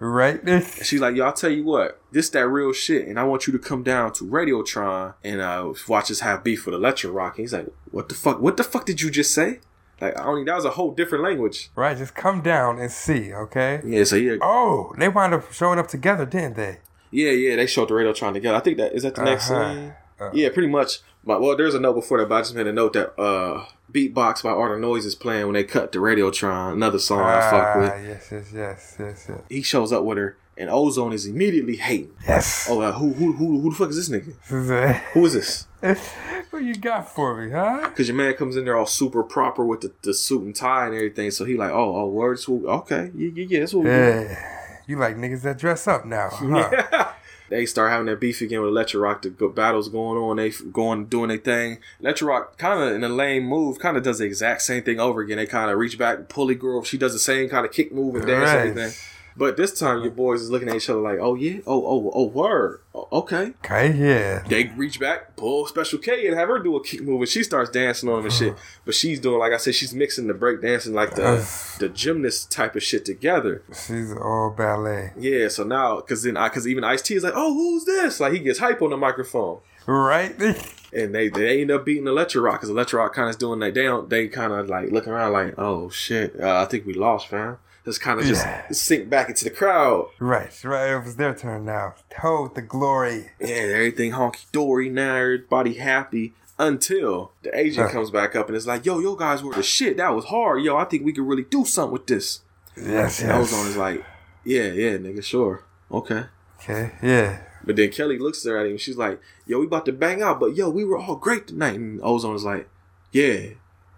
Right. 0.00 0.40
And 0.46 0.64
she's 0.82 1.00
like, 1.00 1.14
yo, 1.14 1.24
I'll 1.26 1.32
tell 1.32 1.50
you 1.50 1.64
what, 1.64 2.00
this 2.10 2.28
that 2.30 2.48
real 2.48 2.72
shit, 2.72 3.06
and 3.06 3.18
I 3.18 3.24
want 3.24 3.46
you 3.46 3.52
to 3.52 3.58
come 3.58 3.82
down 3.82 4.12
to 4.14 4.24
Radiotron 4.24 5.14
and 5.22 5.40
uh, 5.40 5.72
watch 5.88 6.10
us 6.10 6.20
have 6.20 6.42
beef 6.42 6.66
with 6.66 6.74
Electro 6.74 7.10
Rock. 7.12 7.36
And 7.38 7.44
he's 7.44 7.52
like, 7.52 7.68
what 7.90 8.08
the 8.08 8.14
fuck? 8.14 8.40
What 8.40 8.56
the 8.56 8.64
fuck 8.64 8.84
did 8.86 9.00
you 9.00 9.10
just 9.10 9.32
say? 9.32 9.60
Like, 10.00 10.18
I 10.18 10.24
only 10.24 10.44
that 10.44 10.56
was 10.56 10.64
a 10.64 10.70
whole 10.70 10.90
different 10.92 11.22
language. 11.22 11.70
right. 11.76 11.96
Just 11.96 12.14
come 12.14 12.40
down 12.42 12.78
and 12.80 12.90
see. 12.90 13.32
Okay. 13.32 13.80
Yeah, 13.84 14.04
so 14.04 14.16
yeah, 14.16 14.36
Oh, 14.42 14.92
they 14.98 15.08
wound 15.08 15.32
up 15.34 15.52
showing 15.52 15.78
up 15.78 15.86
together, 15.86 16.26
didn't 16.26 16.56
they? 16.56 16.78
Yeah, 17.14 17.30
yeah. 17.30 17.56
They 17.56 17.66
showed 17.66 17.88
the 17.88 17.94
Radiotron 17.94 18.32
together. 18.34 18.56
I 18.56 18.60
think 18.60 18.76
that 18.78 18.92
is 18.92 19.02
that 19.04 19.14
the 19.14 19.22
next 19.24 19.50
Uh-huh. 19.50 19.72
scene. 19.72 19.92
Yeah, 20.32 20.48
pretty 20.50 20.68
much. 20.68 21.00
But 21.24 21.40
well, 21.40 21.56
there's 21.56 21.74
a 21.74 21.80
note 21.80 21.94
before 21.94 22.18
that, 22.18 22.28
but 22.28 22.36
I 22.36 22.40
just 22.42 22.54
made 22.54 22.66
a 22.66 22.72
note 22.72 22.92
that 22.94 23.18
uh 23.20 23.64
Beatbox 23.92 24.42
by 24.42 24.50
Art 24.50 24.72
of 24.72 24.80
Noise 24.80 25.06
is 25.06 25.14
playing 25.14 25.46
when 25.46 25.54
they 25.54 25.64
cut 25.64 25.92
the 25.92 25.98
Radiotron, 25.98 26.72
another 26.74 26.98
song 26.98 27.20
I 27.20 27.40
fuck 27.50 27.66
Ah, 27.76 27.78
with. 27.80 28.06
yes, 28.08 28.28
yes, 28.32 28.50
yes, 28.54 28.96
yes, 28.98 29.26
yes. 29.28 29.38
He 29.48 29.62
shows 29.62 29.92
up 29.92 30.02
with 30.04 30.18
her 30.18 30.36
and 30.56 30.68
Ozone 30.70 31.12
is 31.12 31.26
immediately 31.26 31.76
hating. 31.76 32.12
Yes. 32.26 32.66
Oh 32.70 32.80
uh, 32.80 32.92
who 32.92 33.12
who 33.12 33.32
who 33.32 33.60
who 33.60 33.70
the 33.70 33.76
fuck 33.76 33.90
is 33.90 33.96
this 33.96 34.08
nigga? 34.08 34.34
This 34.42 34.52
is 34.52 34.70
a- 34.70 34.92
Who 35.14 35.26
is 35.26 35.32
this? 35.34 35.66
what 36.50 36.62
you 36.62 36.74
got 36.76 37.08
for 37.12 37.36
me, 37.44 37.50
huh? 37.52 37.90
Cause 37.96 38.08
your 38.08 38.16
man 38.16 38.34
comes 38.34 38.56
in 38.56 38.64
there 38.64 38.76
all 38.76 38.86
super 38.86 39.22
proper 39.22 39.64
with 39.64 39.80
the, 39.82 39.92
the 40.02 40.14
suit 40.14 40.42
and 40.42 40.54
tie 40.54 40.86
and 40.86 40.94
everything, 40.94 41.30
so 41.30 41.44
he 41.44 41.56
like, 41.56 41.70
oh, 41.72 41.96
oh, 41.96 42.08
words, 42.08 42.48
okay, 42.48 43.10
yeah, 43.16 43.30
yeah, 43.34 43.46
yeah, 43.48 43.60
that's 43.60 43.74
what 43.74 43.84
we 43.84 43.90
do. 43.90 43.96
Yeah. 43.96 44.60
You 44.86 44.98
like 44.98 45.16
niggas 45.16 45.42
that 45.42 45.58
dress 45.58 45.86
up 45.88 46.04
now, 46.04 46.28
huh? 46.32 47.12
they 47.48 47.64
start 47.66 47.90
having 47.90 48.06
that 48.06 48.20
beef 48.20 48.40
again 48.40 48.60
with 48.60 48.68
Electro 48.70 49.00
Rock. 49.00 49.22
The 49.22 49.30
battles 49.48 49.88
going 49.88 50.18
on. 50.18 50.36
They 50.36 50.50
going 50.50 51.06
doing 51.06 51.28
their 51.28 51.38
thing. 51.38 51.78
Electro 52.00 52.28
Rock 52.28 52.58
kind 52.58 52.82
of 52.82 52.94
in 52.94 53.02
a 53.04 53.08
lame 53.08 53.44
move, 53.44 53.78
kind 53.78 53.96
of 53.96 54.02
does 54.02 54.18
the 54.18 54.24
exact 54.24 54.62
same 54.62 54.82
thing 54.82 55.00
over 55.00 55.20
again. 55.20 55.36
They 55.38 55.46
kind 55.46 55.70
of 55.70 55.78
reach 55.78 55.98
back, 55.98 56.28
pulley 56.28 56.54
girl. 56.54 56.82
She 56.84 56.98
does 56.98 57.12
the 57.12 57.18
same 57.18 57.48
kind 57.48 57.64
of 57.64 57.72
kick 57.72 57.92
move 57.92 58.14
and 58.16 58.26
dance 58.26 58.48
Right. 58.50 58.58
and 58.68 58.70
everything. 58.78 58.98
But 59.36 59.56
this 59.56 59.76
time, 59.76 60.02
your 60.02 60.12
boys 60.12 60.42
is 60.42 60.50
looking 60.50 60.68
at 60.68 60.76
each 60.76 60.88
other 60.88 61.00
like, 61.00 61.18
oh 61.20 61.34
yeah, 61.34 61.58
oh 61.66 61.84
oh 61.84 62.10
oh 62.14 62.26
word, 62.26 62.82
oh, 62.94 63.08
okay. 63.12 63.52
Okay, 63.64 63.92
yeah. 63.92 64.44
They 64.46 64.72
reach 64.76 65.00
back, 65.00 65.34
pull 65.36 65.66
Special 65.66 65.98
K, 65.98 66.28
and 66.28 66.38
have 66.38 66.48
her 66.48 66.60
do 66.60 66.76
a 66.76 66.84
kick 66.84 67.02
move, 67.02 67.20
and 67.20 67.28
she 67.28 67.42
starts 67.42 67.70
dancing 67.70 68.08
on 68.08 68.20
him 68.20 68.24
and 68.26 68.34
shit. 68.34 68.54
But 68.84 68.94
she's 68.94 69.18
doing, 69.18 69.40
like 69.40 69.52
I 69.52 69.56
said, 69.56 69.74
she's 69.74 69.92
mixing 69.92 70.28
the 70.28 70.34
break 70.34 70.62
dancing 70.62 70.94
like 70.94 71.16
the 71.16 71.46
the 71.80 71.88
gymnast 71.88 72.52
type 72.52 72.76
of 72.76 72.82
shit 72.84 73.04
together. 73.04 73.62
She's 73.68 74.12
all 74.12 74.50
ballet. 74.50 75.12
Yeah, 75.18 75.48
so 75.48 75.64
now, 75.64 76.00
cause 76.00 76.22
then, 76.22 76.36
I, 76.36 76.48
cause 76.48 76.68
even 76.68 76.84
Ice 76.84 77.02
T 77.02 77.14
is 77.14 77.24
like, 77.24 77.34
oh, 77.34 77.52
who's 77.54 77.84
this? 77.84 78.20
Like 78.20 78.34
he 78.34 78.38
gets 78.38 78.60
hype 78.60 78.82
on 78.82 78.90
the 78.90 78.96
microphone, 78.96 79.58
Right? 79.86 80.34
and 80.92 81.12
they 81.14 81.28
they 81.28 81.60
end 81.60 81.72
up 81.72 81.84
beating 81.84 82.06
Electro 82.06 82.40
Rock, 82.42 82.60
cause 82.60 82.70
Electro 82.70 83.02
Rock 83.02 83.14
kind 83.14 83.28
of 83.28 83.38
doing 83.38 83.58
that. 83.60 83.74
They 83.74 83.82
don't, 83.82 84.08
they 84.08 84.28
kind 84.28 84.52
of 84.52 84.68
like 84.68 84.92
looking 84.92 85.12
around 85.12 85.32
like, 85.32 85.54
oh 85.58 85.90
shit, 85.90 86.40
uh, 86.40 86.62
I 86.62 86.66
think 86.66 86.86
we 86.86 86.94
lost, 86.94 87.26
fam. 87.28 87.58
Just 87.84 88.00
kind 88.00 88.18
of 88.18 88.26
Yeah. 88.26 88.64
just 88.68 88.82
sink 88.82 89.10
back 89.10 89.28
into 89.28 89.44
the 89.44 89.50
crowd. 89.50 90.08
right, 90.18 90.50
right. 90.64 90.90
It 90.92 91.04
was 91.04 91.16
their 91.16 91.34
turn 91.34 91.66
now. 91.66 91.94
Hold 92.18 92.54
the 92.54 92.62
glory. 92.62 93.30
Yeah, 93.40 93.48
everything 93.48 94.12
honky 94.12 94.50
dory 94.52 94.88
now, 94.88 95.16
everybody 95.16 95.74
happy. 95.74 96.34
Until 96.56 97.32
the 97.42 97.50
agent 97.58 97.90
comes 97.90 98.12
back 98.12 98.36
up 98.36 98.46
and 98.46 98.56
is 98.56 98.64
like, 98.66 98.86
yo, 98.86 99.00
yo 99.00 99.16
guys 99.16 99.42
were 99.42 99.52
the 99.52 99.62
shit. 99.62 99.96
That 99.96 100.14
was 100.14 100.26
hard. 100.26 100.62
Yo, 100.62 100.76
I 100.76 100.84
think 100.84 101.04
we 101.04 101.12
could 101.12 101.26
really 101.26 101.42
do 101.42 101.64
something 101.64 101.92
with 101.92 102.06
this. 102.06 102.42
Yes, 102.76 103.20
And 103.20 103.28
yes. 103.30 103.52
Ozone 103.52 103.66
is 103.66 103.76
like, 103.76 104.04
yeah, 104.44 104.66
yeah, 104.68 104.96
nigga, 104.96 105.22
sure. 105.24 105.64
Okay. 105.90 106.24
Okay, 106.60 106.92
yeah. 107.02 107.40
But 107.64 107.74
then 107.76 107.90
Kelly 107.90 108.18
looks 108.18 108.46
at 108.46 108.52
him 108.54 108.66
and 108.72 108.80
she's 108.80 108.96
like, 108.96 109.20
yo, 109.46 109.58
we 109.58 109.66
about 109.66 109.84
to 109.86 109.92
bang 109.92 110.22
out, 110.22 110.38
but 110.38 110.54
yo, 110.54 110.70
we 110.70 110.84
were 110.84 110.96
all 110.98 111.16
great 111.16 111.48
tonight. 111.48 111.74
And 111.74 112.00
Ozone 112.04 112.36
is 112.36 112.44
like, 112.44 112.68
yeah. 113.10 113.46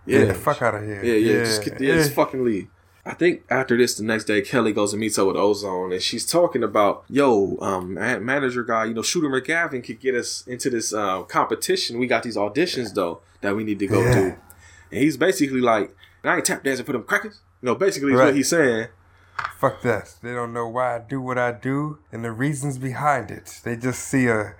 Yeah. 0.06 0.20
Get 0.20 0.28
the 0.28 0.34
fuck 0.34 0.62
out 0.62 0.76
of 0.76 0.82
here. 0.84 1.04
Yeah, 1.04 1.14
yeah, 1.14 1.44
just 1.44 1.62
get 1.64 1.78
yeah, 1.80 1.94
just 1.96 2.14
fucking 2.14 2.42
leave. 2.44 2.68
I 3.06 3.14
think 3.14 3.44
after 3.48 3.76
this, 3.76 3.94
the 3.96 4.02
next 4.04 4.24
day, 4.24 4.42
Kelly 4.42 4.72
goes 4.72 4.92
and 4.92 5.00
meets 5.00 5.16
up 5.16 5.28
with 5.28 5.36
Ozone, 5.36 5.92
and 5.92 6.02
she's 6.02 6.26
talking 6.26 6.64
about, 6.64 7.04
yo, 7.08 7.56
um, 7.60 7.94
manager 7.94 8.64
guy, 8.64 8.86
you 8.86 8.94
know, 8.94 9.02
Shooter 9.02 9.28
McGavin 9.28 9.84
could 9.84 10.00
get 10.00 10.16
us 10.16 10.44
into 10.46 10.68
this 10.70 10.92
uh, 10.92 11.22
competition. 11.22 11.98
We 12.00 12.08
got 12.08 12.24
these 12.24 12.36
auditions 12.36 12.94
though 12.94 13.20
that 13.42 13.54
we 13.54 13.62
need 13.62 13.78
to 13.78 13.86
go 13.86 14.02
Yeah. 14.02 14.12
do, 14.14 14.24
and 14.90 15.00
he's 15.02 15.16
basically 15.16 15.60
like, 15.60 15.94
I 16.24 16.34
ain't 16.36 16.44
tap 16.44 16.64
dancing 16.64 16.84
for 16.84 16.92
them 16.92 17.04
crackers. 17.04 17.40
You 17.62 17.66
know, 17.66 17.74
basically 17.76 18.12
is 18.12 18.18
Right. 18.18 18.24
what 18.26 18.34
he's 18.34 18.48
saying. 18.48 18.88
Fuck 19.58 19.82
that. 19.82 20.16
They 20.22 20.32
don't 20.32 20.52
know 20.52 20.66
why 20.66 20.96
I 20.96 20.98
do 20.98 21.20
what 21.20 21.38
I 21.38 21.52
do 21.52 21.98
and 22.10 22.24
the 22.24 22.32
reasons 22.32 22.76
behind 22.78 23.30
it. 23.30 23.60
They 23.62 23.76
just 23.76 24.02
see 24.02 24.26
a 24.26 24.54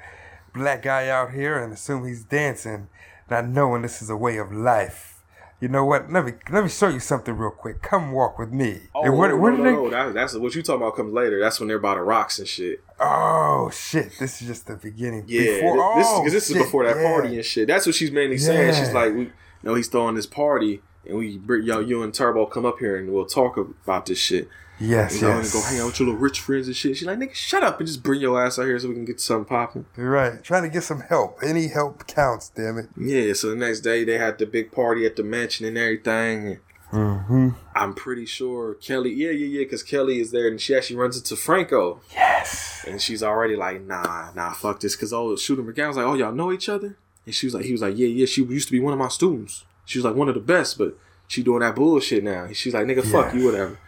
black 0.55 0.83
guy 0.83 1.09
out 1.09 1.33
here 1.33 1.59
and 1.59 1.73
assume 1.73 2.07
he's 2.07 2.23
dancing. 2.25 2.89
not 3.29 3.49
knowing 3.49 3.83
this 3.83 4.01
is 4.01 4.09
a 4.09 4.17
way 4.17 4.37
of 4.37 4.53
life. 4.53 5.16
You 5.61 5.69
know 5.69 5.87
what? 5.87 6.13
Let 6.13 6.25
me 6.27 6.33
let 6.51 6.63
me 6.65 6.69
show 6.69 6.89
you 6.89 7.01
something 7.01 7.35
real 7.35 7.51
quick. 7.51 7.81
Come 7.81 8.13
walk 8.13 8.39
with 8.39 8.53
me. 8.53 8.81
Oh, 8.95 9.05
And 9.05 9.17
what- 9.17 9.29
no, 9.31 9.37
what 9.37 9.51
no, 9.55 9.57
no, 9.57 9.63
they- 9.65 9.73
no, 9.73 9.91
that- 9.91 10.15
that's 10.15 10.35
what 10.35 10.55
you 10.55 10.63
talking 10.63 10.83
about 10.83 10.97
comes 10.97 11.15
later. 11.15 11.41
That's 11.41 11.59
when 11.59 11.69
they're 11.69 11.79
by 11.79 11.95
the 11.95 12.03
rocks 12.03 12.39
and 12.39 12.47
shit. 12.47 12.81
Oh 13.01 13.71
shit! 13.73 14.13
This 14.19 14.43
is 14.43 14.49
just 14.49 14.67
the 14.67 14.77
beginning. 14.77 15.25
Yeah, 15.27 15.61
Before, 15.61 15.97
this, 15.97 16.07
oh, 16.11 16.25
this 16.29 16.51
is 16.51 16.57
before 16.59 16.85
that 16.85 16.97
yeah. 16.97 17.03
party 17.11 17.37
and 17.37 17.45
shit. 17.45 17.69
That's 17.69 17.87
what 17.87 17.95
she's 17.95 18.11
mainly 18.13 18.37
saying. 18.39 18.75
She's 18.75 18.93
like, 18.93 19.15
we, 19.15 19.21
you 19.23 19.33
know, 19.63 19.75
he's 19.75 19.89
throwing 19.89 20.15
this 20.15 20.27
party, 20.27 20.83
and 21.07 21.17
we, 21.17 21.41
yo, 21.63 21.81
you 21.81 22.03
and 22.03 22.13
Turbo 22.13 22.45
come 22.47 22.67
up 22.67 22.79
here 22.79 22.97
and 22.99 23.11
we'll 23.13 23.25
talk 23.27 23.57
about 23.57 24.05
this 24.07 24.19
shit. 24.19 24.49
Yes, 24.79 25.17
you 25.17 25.23
know, 25.23 25.37
yes. 25.37 25.55
and 25.55 25.63
go 25.63 25.69
hang 25.69 25.81
out 25.81 25.87
with 25.87 26.01
your 26.01 26.09
little 26.09 26.21
rich 26.21 26.41
friends 26.41 26.67
and 26.67 26.77
shit. 26.77 26.97
She's 26.97 27.07
like, 27.07 27.19
nigga, 27.19 27.35
shut 27.35 27.63
up 27.63 27.79
and 27.79 27.87
just 27.87 28.03
bring 28.03 28.21
your 28.21 28.45
ass 28.45 28.59
out 28.59 28.67
here 28.67 28.79
so 28.79 28.89
we 28.89 28.95
can 28.95 29.05
get 29.05 29.21
something 29.21 29.47
popping. 29.47 29.87
You're 29.97 30.11
right. 30.11 30.43
Trying 30.45 30.65
to 30.65 30.69
get 30.69 30.83
some 30.83 31.01
help. 31.01 31.39
Any 31.43 31.69
help 31.69 32.07
counts. 32.07 32.51
Damn 32.51 32.79
it. 32.79 32.89
Yeah. 32.97 33.33
So 33.33 33.51
the 33.51 33.57
next 33.57 33.81
day 33.81 34.05
they 34.05 34.19
had 34.19 34.39
the 34.39 34.47
big 34.47 34.73
party 34.73 35.07
at 35.07 35.17
the 35.17 35.23
mansion 35.23 35.67
and 35.67 35.79
everything. 35.79 36.59
Mm-hmm. 36.93 37.49
I'm 37.75 37.95
pretty 37.95 38.27
sure 38.27 38.75
Kelly, 38.75 39.13
yeah, 39.13 39.31
yeah, 39.31 39.47
yeah, 39.47 39.65
because 39.65 39.83
Kelly 39.83 40.21
is 40.21 40.31
there 40.31 40.47
and 40.47 40.61
she 40.61 40.75
actually 40.77 40.97
runs 40.97 41.17
into 41.17 41.35
Franco. 41.37 42.01
Yes. 42.13 42.85
And 42.87 43.03
she's 43.03 43.23
already 43.23 43.57
like, 43.57 43.83
nah, 43.83 44.31
nah, 44.35 44.53
fuck 44.53 44.81
this. 44.81 44.95
Because 44.95 45.13
oh, 45.13 45.37
Shooter 45.37 45.63
McGowan 45.63 45.89
was 45.89 45.97
like, 45.97 46.07
oh, 46.07 46.15
y'all 46.15 46.33
know 46.33 46.53
each 46.53 46.69
other? 46.69 46.97
And 47.25 47.35
she 47.35 47.47
was 47.47 47.55
like, 47.55 47.65
he 47.65 47.73
was 47.73 47.83
like, 47.83 47.97
yeah, 47.99 48.07
yeah, 48.07 48.27
she 48.27 48.45
used 48.45 48.69
to 48.69 48.73
be 48.73 48.81
one 48.81 48.93
of 48.93 48.99
my 48.99 49.09
students. 49.09 49.65
She 49.85 49.99
was 49.99 50.05
like 50.05 50.15
one 50.15 50.29
of 50.29 50.35
the 50.35 50.41
best, 50.41 50.79
but 50.79 50.97
she 51.27 51.43
doing 51.43 51.61
that 51.61 51.75
bullshit 51.75 52.23
now. 52.23 52.45
And 52.45 52.57
she's 52.57 52.73
like, 52.75 52.87
nigga, 52.87 53.03
fuck 53.03 53.27
Yes. 53.27 53.35
you, 53.35 53.47
whatever. 53.47 53.79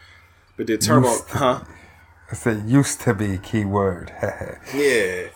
But 0.58 0.66
then 0.66 0.78
Turbo, 0.78 1.08
Used 1.08 1.28
to- 1.30 1.38
huh? 1.38 1.60
I 2.30 2.34
said 2.34 2.68
used 2.68 3.00
to 3.02 3.14
be 3.14 3.38
key 3.38 3.64
word. 3.64 4.12
Yeah. 4.74 5.28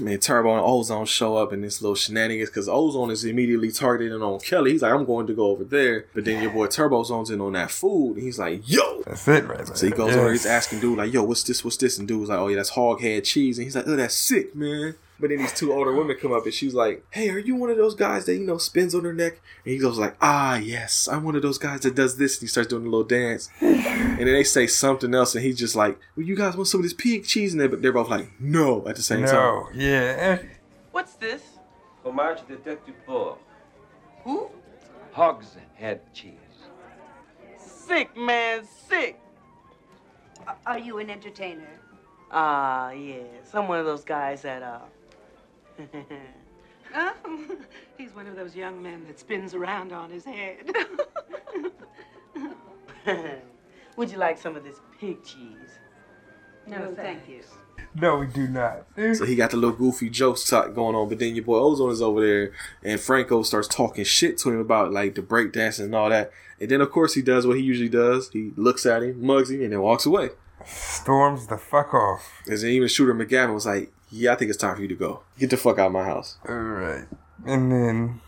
Man, 0.00 0.18
Turbo 0.20 0.52
and 0.54 0.62
Ozone 0.64 1.04
show 1.04 1.36
up 1.36 1.52
in 1.52 1.60
this 1.60 1.82
little 1.82 1.96
shenanigans 1.96 2.48
because 2.48 2.68
Ozone 2.68 3.10
is 3.10 3.24
immediately 3.24 3.70
targeting 3.72 4.22
on 4.22 4.38
Kelly. 4.40 4.70
He's 4.72 4.80
like, 4.80 4.92
I'm 4.92 5.04
going 5.04 5.26
to 5.26 5.34
go 5.34 5.48
over 5.48 5.64
there. 5.64 6.06
But 6.14 6.24
then 6.24 6.40
your 6.40 6.52
boy 6.52 6.68
Turbo 6.68 7.02
zones 7.02 7.30
in 7.30 7.40
on 7.40 7.52
that 7.54 7.70
food. 7.70 8.14
And 8.14 8.22
he's 8.22 8.38
like, 8.38 8.62
yo. 8.64 9.02
That's 9.02 9.26
it 9.28 9.44
right 9.46 9.66
there. 9.66 9.74
So 9.76 9.86
he 9.86 9.92
goes 9.92 10.14
over, 10.14 10.30
he's 10.30 10.46
asking 10.46 10.80
dude, 10.80 10.96
like, 10.98 11.12
yo, 11.12 11.24
what's 11.24 11.42
this? 11.42 11.64
What's 11.64 11.76
this? 11.76 11.98
And 11.98 12.06
dude's 12.08 12.30
like, 12.30 12.38
oh, 12.38 12.46
yeah, 12.48 12.56
that's 12.56 12.70
hog 12.70 13.00
head 13.02 13.24
cheese. 13.24 13.58
And 13.58 13.64
he's 13.64 13.74
like, 13.76 13.86
oh, 13.88 13.96
that's 13.96 14.16
sick, 14.16 14.54
man. 14.54 14.94
But 15.22 15.30
then 15.30 15.38
these 15.38 15.52
two 15.52 15.72
older 15.72 15.92
women 15.94 16.16
come 16.20 16.32
up 16.32 16.44
and 16.46 16.52
she's 16.52 16.74
like, 16.74 17.04
hey, 17.10 17.30
are 17.30 17.38
you 17.38 17.54
one 17.54 17.70
of 17.70 17.76
those 17.76 17.94
guys 17.94 18.26
that, 18.26 18.34
you 18.34 18.40
know, 18.44 18.58
spins 18.58 18.92
on 18.92 19.04
their 19.04 19.12
neck? 19.12 19.40
And 19.64 19.72
he 19.72 19.78
goes 19.78 19.96
like, 19.96 20.16
ah, 20.20 20.56
yes, 20.56 21.06
I'm 21.06 21.22
one 21.22 21.36
of 21.36 21.42
those 21.42 21.58
guys 21.58 21.80
that 21.82 21.94
does 21.94 22.16
this. 22.16 22.38
And 22.38 22.40
he 22.40 22.46
starts 22.48 22.68
doing 22.68 22.82
a 22.82 22.88
little 22.90 23.04
dance. 23.04 23.48
And 23.60 24.18
then 24.18 24.26
they 24.26 24.42
say 24.42 24.66
something 24.66 25.14
else 25.14 25.36
and 25.36 25.44
he's 25.44 25.56
just 25.56 25.76
like, 25.76 25.96
well, 26.16 26.26
you 26.26 26.34
guys 26.34 26.56
want 26.56 26.66
some 26.66 26.80
of 26.80 26.82
this 26.82 26.92
pig 26.92 27.24
cheese? 27.24 27.52
And 27.52 27.60
they're, 27.60 27.68
they're 27.68 27.92
both 27.92 28.08
like, 28.10 28.30
no, 28.40 28.84
at 28.88 28.96
the 28.96 29.02
same 29.02 29.24
time. 29.24 29.34
No, 29.34 29.68
yeah. 29.72 30.16
eh, 30.18 30.38
What's 30.90 31.14
this? 31.14 31.40
Fromage 32.02 32.44
de 32.48 32.56
tête 32.56 32.84
du 32.84 32.92
porc. 33.06 33.38
Who? 34.24 34.50
Hog's 35.12 35.56
head 35.76 36.00
cheese. 36.12 36.32
Sick, 37.58 38.16
man, 38.16 38.64
sick. 38.88 39.20
Are 40.66 40.80
you 40.80 40.98
an 40.98 41.10
entertainer? 41.10 41.68
Ah, 42.32 42.90
yeah. 42.90 43.22
Some 43.44 43.68
one 43.68 43.78
of 43.78 43.86
those 43.86 44.02
guys 44.02 44.42
that, 44.42 44.64
uh. 44.64 44.80
Oh, 46.94 47.14
he's 47.98 48.14
one 48.14 48.26
of 48.26 48.36
those 48.36 48.54
young 48.54 48.82
men 48.82 49.04
that 49.06 49.18
spins 49.18 49.54
around 49.54 49.92
on 49.92 50.10
his 50.10 50.24
head. 50.24 50.70
Would 53.96 54.10
you 54.10 54.18
like 54.18 54.38
some 54.38 54.56
of 54.56 54.64
this 54.64 54.76
pig 54.98 55.24
cheese? 55.24 55.78
No, 56.66 56.94
thank 56.94 57.28
you. 57.28 57.40
No, 57.94 58.16
we 58.16 58.26
do 58.26 58.48
not. 58.48 58.86
So 58.96 59.26
he 59.26 59.36
got 59.36 59.50
the 59.50 59.56
little 59.56 59.76
goofy 59.76 60.08
jokes 60.08 60.48
talk 60.48 60.74
going 60.74 60.94
on, 60.94 61.08
but 61.08 61.18
then 61.18 61.34
your 61.34 61.44
boy 61.44 61.58
Ozone 61.58 61.90
is 61.90 62.00
over 62.00 62.24
there, 62.24 62.52
and 62.82 62.98
Franco 62.98 63.42
starts 63.42 63.68
talking 63.68 64.04
shit 64.04 64.38
to 64.38 64.50
him 64.50 64.60
about 64.60 64.92
like 64.92 65.14
the 65.14 65.22
breakdancing 65.22 65.84
and 65.84 65.94
all 65.94 66.08
that. 66.08 66.30
And 66.60 66.70
then 66.70 66.80
of 66.80 66.90
course 66.90 67.14
he 67.14 67.22
does 67.22 67.46
what 67.46 67.56
he 67.56 67.62
usually 67.62 67.88
does. 67.88 68.30
He 68.30 68.52
looks 68.56 68.86
at 68.86 69.02
him, 69.02 69.24
mugs 69.24 69.50
him, 69.50 69.62
and 69.62 69.72
then 69.72 69.82
walks 69.82 70.06
away. 70.06 70.30
Storms 70.64 71.48
the 71.48 71.58
fuck 71.58 71.92
off. 71.92 72.40
Because 72.44 72.64
even 72.64 72.88
Shooter 72.88 73.14
McGavin 73.14 73.54
was 73.54 73.66
like, 73.66 73.92
"Yeah, 74.12 74.32
I 74.32 74.36
think 74.36 74.50
it's 74.50 74.58
time 74.58 74.76
for 74.76 74.82
you 74.82 74.88
to 74.88 74.94
go. 74.94 75.22
Get 75.38 75.50
the 75.50 75.56
fuck 75.56 75.78
out 75.78 75.86
of 75.86 75.92
my 75.92 76.04
house." 76.04 76.36
All 76.48 76.54
right. 76.54 77.06
And 77.44 77.72
then, 77.72 78.20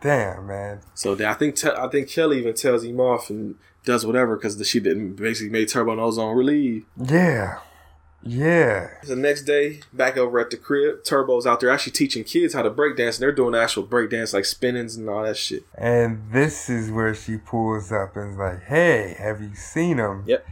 damn, 0.00 0.46
man. 0.46 0.80
So 0.94 1.14
then 1.14 1.28
I 1.28 1.34
think 1.34 1.56
Te- 1.56 1.68
I 1.76 1.88
think 1.88 2.08
Kelly 2.08 2.38
even 2.38 2.54
tells 2.54 2.84
him 2.84 3.00
off 3.00 3.28
and 3.28 3.56
does 3.84 4.06
whatever 4.06 4.36
because 4.36 4.66
she 4.68 4.80
didn't 4.80 5.14
basically 5.14 5.50
made 5.50 5.68
Turbo 5.68 5.92
and 5.92 6.00
Ozone 6.00 6.36
relieve. 6.36 6.84
Yeah. 6.96 7.58
Yeah. 8.22 8.88
The 9.04 9.14
next 9.14 9.42
day, 9.42 9.80
back 9.92 10.16
over 10.16 10.40
at 10.40 10.50
the 10.50 10.56
crib, 10.56 11.04
Turbo's 11.04 11.46
out 11.46 11.60
there 11.60 11.70
actually 11.70 11.92
teaching 11.92 12.24
kids 12.24 12.54
how 12.54 12.62
to 12.62 12.70
break 12.70 12.96
dance, 12.96 13.16
and 13.16 13.22
they're 13.22 13.32
doing 13.32 13.54
actual 13.54 13.84
break 13.84 14.10
dance 14.10 14.32
like 14.32 14.44
spinnings 14.44 14.96
and 14.96 15.08
all 15.08 15.22
that 15.22 15.36
shit. 15.36 15.64
And 15.76 16.32
this 16.32 16.68
is 16.68 16.90
where 16.90 17.14
she 17.14 17.36
pulls 17.36 17.92
up 17.92 18.16
and 18.16 18.32
is 18.32 18.38
like, 18.38 18.64
hey, 18.64 19.14
have 19.18 19.40
you 19.40 19.54
seen 19.54 19.98
him? 19.98 20.24
Yep. 20.26 20.46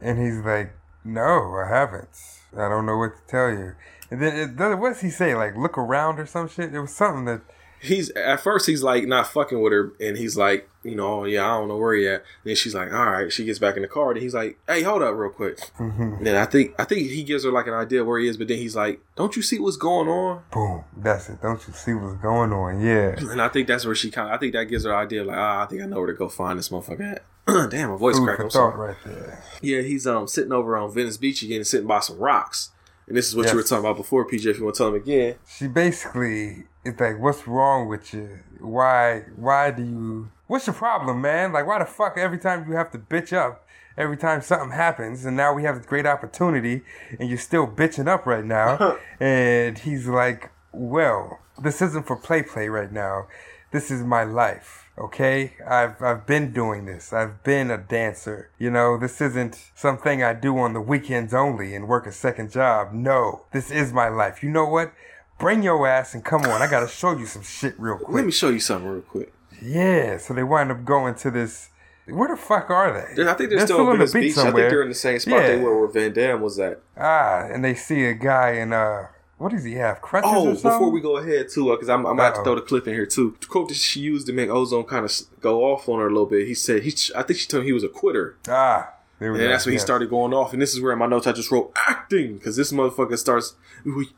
And 0.00 0.18
he's 0.18 0.44
like, 0.44 0.72
no, 1.04 1.54
I 1.54 1.68
haven't. 1.68 2.08
I 2.56 2.68
don't 2.68 2.86
know 2.86 2.96
what 2.96 3.12
to 3.16 3.30
tell 3.30 3.50
you. 3.50 3.74
And 4.10 4.20
then, 4.22 4.36
it, 4.36 4.56
then 4.56 4.78
what 4.80 4.90
does 4.94 5.00
he 5.00 5.10
say? 5.10 5.34
Like, 5.34 5.56
look 5.56 5.76
around 5.78 6.18
or 6.20 6.26
some 6.26 6.48
shit? 6.48 6.74
It 6.74 6.80
was 6.80 6.94
something 6.94 7.24
that. 7.26 7.40
he's 7.80 8.08
at 8.10 8.40
first 8.40 8.66
he's 8.66 8.82
like 8.82 9.06
not 9.06 9.26
fucking 9.26 9.60
with 9.60 9.70
her 9.72 9.92
and 10.00 10.16
he's 10.16 10.34
like 10.36 10.68
you 10.82 10.94
know 10.96 11.20
oh, 11.20 11.24
yeah 11.24 11.44
i 11.44 11.58
don't 11.58 11.68
know 11.68 11.76
where 11.76 11.94
he 11.94 12.08
at 12.08 12.14
and 12.14 12.22
then 12.44 12.56
she's 12.56 12.74
like 12.74 12.90
all 12.90 13.04
right 13.10 13.30
she 13.30 13.44
gets 13.44 13.58
back 13.58 13.76
in 13.76 13.82
the 13.82 13.88
car 13.88 14.12
and 14.12 14.20
he's 14.22 14.32
like 14.34 14.58
hey 14.66 14.82
hold 14.82 15.02
up 15.02 15.14
real 15.14 15.28
quick 15.30 15.58
Mhm. 15.78 16.24
then 16.24 16.36
i 16.36 16.46
think 16.46 16.74
i 16.78 16.84
think 16.84 17.10
he 17.10 17.22
gives 17.22 17.44
her 17.44 17.52
like 17.52 17.66
an 17.66 17.74
idea 17.74 18.02
where 18.02 18.18
he 18.18 18.28
is 18.28 18.38
but 18.38 18.48
then 18.48 18.56
he's 18.56 18.74
like 18.74 19.00
don't 19.14 19.36
you 19.36 19.42
see 19.42 19.58
what's 19.58 19.76
going 19.76 20.08
on 20.08 20.42
Boom. 20.50 20.84
That's 20.96 21.28
it. 21.28 21.42
Don't 21.42 21.60
you 21.68 21.74
see 21.74 21.92
what's 21.92 22.16
going 22.22 22.50
on? 22.52 22.80
Yeah. 22.80 23.14
and 23.30 23.42
i 23.42 23.48
think 23.48 23.68
that's 23.68 23.84
where 23.84 23.94
she 23.94 24.10
kind 24.10 24.30
of 24.30 24.34
i 24.34 24.38
think 24.38 24.54
that 24.54 24.64
gives 24.64 24.84
her 24.84 24.90
an 24.92 24.96
idea 24.98 25.22
like 25.22 25.36
ah, 25.36 25.62
i 25.64 25.66
think 25.66 25.82
i 25.82 25.86
know 25.86 25.98
where 25.98 26.06
to 26.06 26.14
go 26.14 26.30
find 26.30 26.58
this 26.58 26.70
motherfucker 26.70 27.16
at 27.16 27.24
damn 27.70 27.90
my 27.90 27.96
voice 27.96 28.18
cracked 28.18 28.40
i'm 28.40 28.50
sorry 28.50 28.88
right 28.88 28.96
there. 29.04 29.44
yeah 29.60 29.82
he's 29.82 30.06
um 30.06 30.26
sitting 30.26 30.50
over 30.52 30.78
on 30.78 30.90
venice 30.92 31.18
beach 31.18 31.42
again 31.42 31.62
sitting 31.62 31.86
by 31.86 32.00
some 32.00 32.16
rocks 32.18 32.70
and 33.06 33.16
this 33.16 33.28
is 33.28 33.36
what 33.36 33.50
you 33.50 33.56
were 33.56 33.62
talking 33.62 33.84
about 33.84 33.96
before 33.96 34.26
pj 34.26 34.46
if 34.46 34.58
you 34.58 34.64
want 34.64 34.74
to 34.74 34.78
tell 34.78 34.88
him 34.88 34.94
again 34.94 35.36
She 35.46 35.66
basically 35.68 36.64
is 36.86 37.00
like, 37.00 37.18
what's 37.18 37.46
wrong 37.46 37.88
with 37.88 38.14
you? 38.14 38.38
Why, 38.60 39.24
why 39.36 39.70
do 39.70 39.82
you, 39.82 40.30
what's 40.46 40.66
your 40.66 40.74
problem, 40.74 41.20
man? 41.20 41.52
Like, 41.52 41.66
why 41.66 41.78
the 41.78 41.84
fuck 41.84 42.16
every 42.16 42.38
time 42.38 42.66
you 42.68 42.76
have 42.76 42.90
to 42.92 42.98
bitch 42.98 43.32
up? 43.32 43.64
Every 43.98 44.18
time 44.18 44.42
something 44.42 44.72
happens, 44.72 45.24
and 45.24 45.38
now 45.38 45.54
we 45.54 45.62
have 45.62 45.76
this 45.78 45.86
great 45.86 46.04
opportunity, 46.04 46.82
and 47.18 47.30
you're 47.30 47.38
still 47.38 47.66
bitching 47.66 48.06
up 48.06 48.26
right 48.26 48.44
now. 48.44 48.98
and 49.20 49.78
he's 49.78 50.06
like, 50.06 50.50
Well, 50.70 51.40
this 51.62 51.80
isn't 51.80 52.06
for 52.06 52.14
play 52.14 52.42
play 52.42 52.68
right 52.68 52.92
now. 52.92 53.26
This 53.72 53.90
is 53.90 54.02
my 54.04 54.22
life. 54.22 54.85
Okay, 54.98 55.52
I've 55.66 56.00
I've 56.00 56.26
been 56.26 56.52
doing 56.52 56.86
this. 56.86 57.12
I've 57.12 57.42
been 57.42 57.70
a 57.70 57.76
dancer. 57.76 58.50
You 58.58 58.70
know, 58.70 58.96
this 58.96 59.20
isn't 59.20 59.70
something 59.74 60.22
I 60.22 60.32
do 60.32 60.56
on 60.58 60.72
the 60.72 60.80
weekends 60.80 61.34
only 61.34 61.74
and 61.74 61.86
work 61.86 62.06
a 62.06 62.12
second 62.12 62.50
job. 62.50 62.92
No, 62.92 63.44
this 63.52 63.70
is 63.70 63.92
my 63.92 64.08
life. 64.08 64.42
You 64.42 64.48
know 64.50 64.66
what? 64.66 64.92
Bring 65.38 65.62
your 65.62 65.86
ass 65.86 66.14
and 66.14 66.24
come 66.24 66.42
on. 66.42 66.62
I 66.62 66.70
gotta 66.70 66.88
show 66.88 67.16
you 67.16 67.26
some 67.26 67.42
shit 67.42 67.78
real 67.78 67.98
quick. 67.98 68.14
let 68.14 68.24
me 68.24 68.32
show 68.32 68.48
you 68.48 68.60
something 68.60 68.88
real 68.88 69.02
quick 69.02 69.34
Yeah. 69.60 70.16
So 70.16 70.32
they 70.32 70.42
wind 70.42 70.70
up 70.70 70.84
going 70.84 71.14
to 71.16 71.30
this. 71.30 71.68
Where 72.08 72.28
the 72.28 72.36
fuck 72.36 72.70
are 72.70 72.92
they? 72.92 73.28
I 73.28 73.34
think 73.34 73.50
they're, 73.50 73.66
still 73.66 73.86
on 73.88 73.98
the 73.98 74.06
Beach. 74.06 74.38
I 74.38 74.44
think 74.44 74.54
they're 74.54 74.82
in 74.82 74.88
the 74.88 74.94
same 74.94 75.18
spot 75.18 75.42
they 75.42 75.58
were 75.58 75.78
where 75.78 75.88
Van 75.88 76.12
Damme 76.12 76.40
was 76.40 76.58
at. 76.58 76.80
Ah, 76.96 77.46
and 77.50 77.64
they 77.64 77.74
see 77.74 78.04
a 78.04 78.14
guy 78.14 78.52
in 78.52 78.72
uh, 78.72 79.08
what 79.38 79.50
does 79.52 79.64
he 79.64 79.74
have? 79.74 80.00
Crutches 80.00 80.30
Oh, 80.32 80.48
or 80.50 80.54
something? 80.54 80.70
before 80.70 80.90
we 80.90 81.00
go 81.00 81.16
ahead 81.18 81.48
too, 81.50 81.70
because 81.70 81.88
I'm, 81.88 82.06
I'm 82.06 82.14
about 82.18 82.36
to 82.36 82.42
throw 82.44 82.54
the 82.54 82.62
clip 82.62 82.86
in 82.88 82.94
here 82.94 83.06
too. 83.06 83.36
The 83.40 83.46
quote 83.46 83.68
that 83.68 83.76
she 83.76 84.00
used 84.00 84.26
to 84.28 84.32
make 84.32 84.48
Ozone 84.48 84.84
kind 84.84 85.04
of 85.04 85.12
go 85.40 85.64
off 85.64 85.88
on 85.88 85.98
her 86.00 86.06
a 86.06 86.10
little 86.10 86.26
bit. 86.26 86.46
He 86.46 86.54
said 86.54 86.82
he, 86.84 86.94
I 87.14 87.22
think 87.22 87.38
she 87.38 87.46
told 87.46 87.62
him 87.62 87.66
he 87.66 87.72
was 87.72 87.84
a 87.84 87.88
quitter, 87.88 88.36
Ah, 88.48 88.92
there 89.18 89.30
we 89.32 89.36
and 89.36 89.40
then 89.42 89.48
go. 89.48 89.52
that's 89.52 89.66
when 89.66 89.72
he 89.74 89.78
started 89.78 90.08
going 90.10 90.32
off. 90.34 90.52
And 90.52 90.60
this 90.62 90.74
is 90.74 90.80
where 90.80 90.92
in 90.92 90.98
my 90.98 91.06
notes 91.06 91.26
I 91.26 91.32
just 91.32 91.50
wrote 91.50 91.72
acting 91.86 92.34
because 92.38 92.56
this 92.56 92.72
motherfucker 92.72 93.18
starts. 93.18 93.54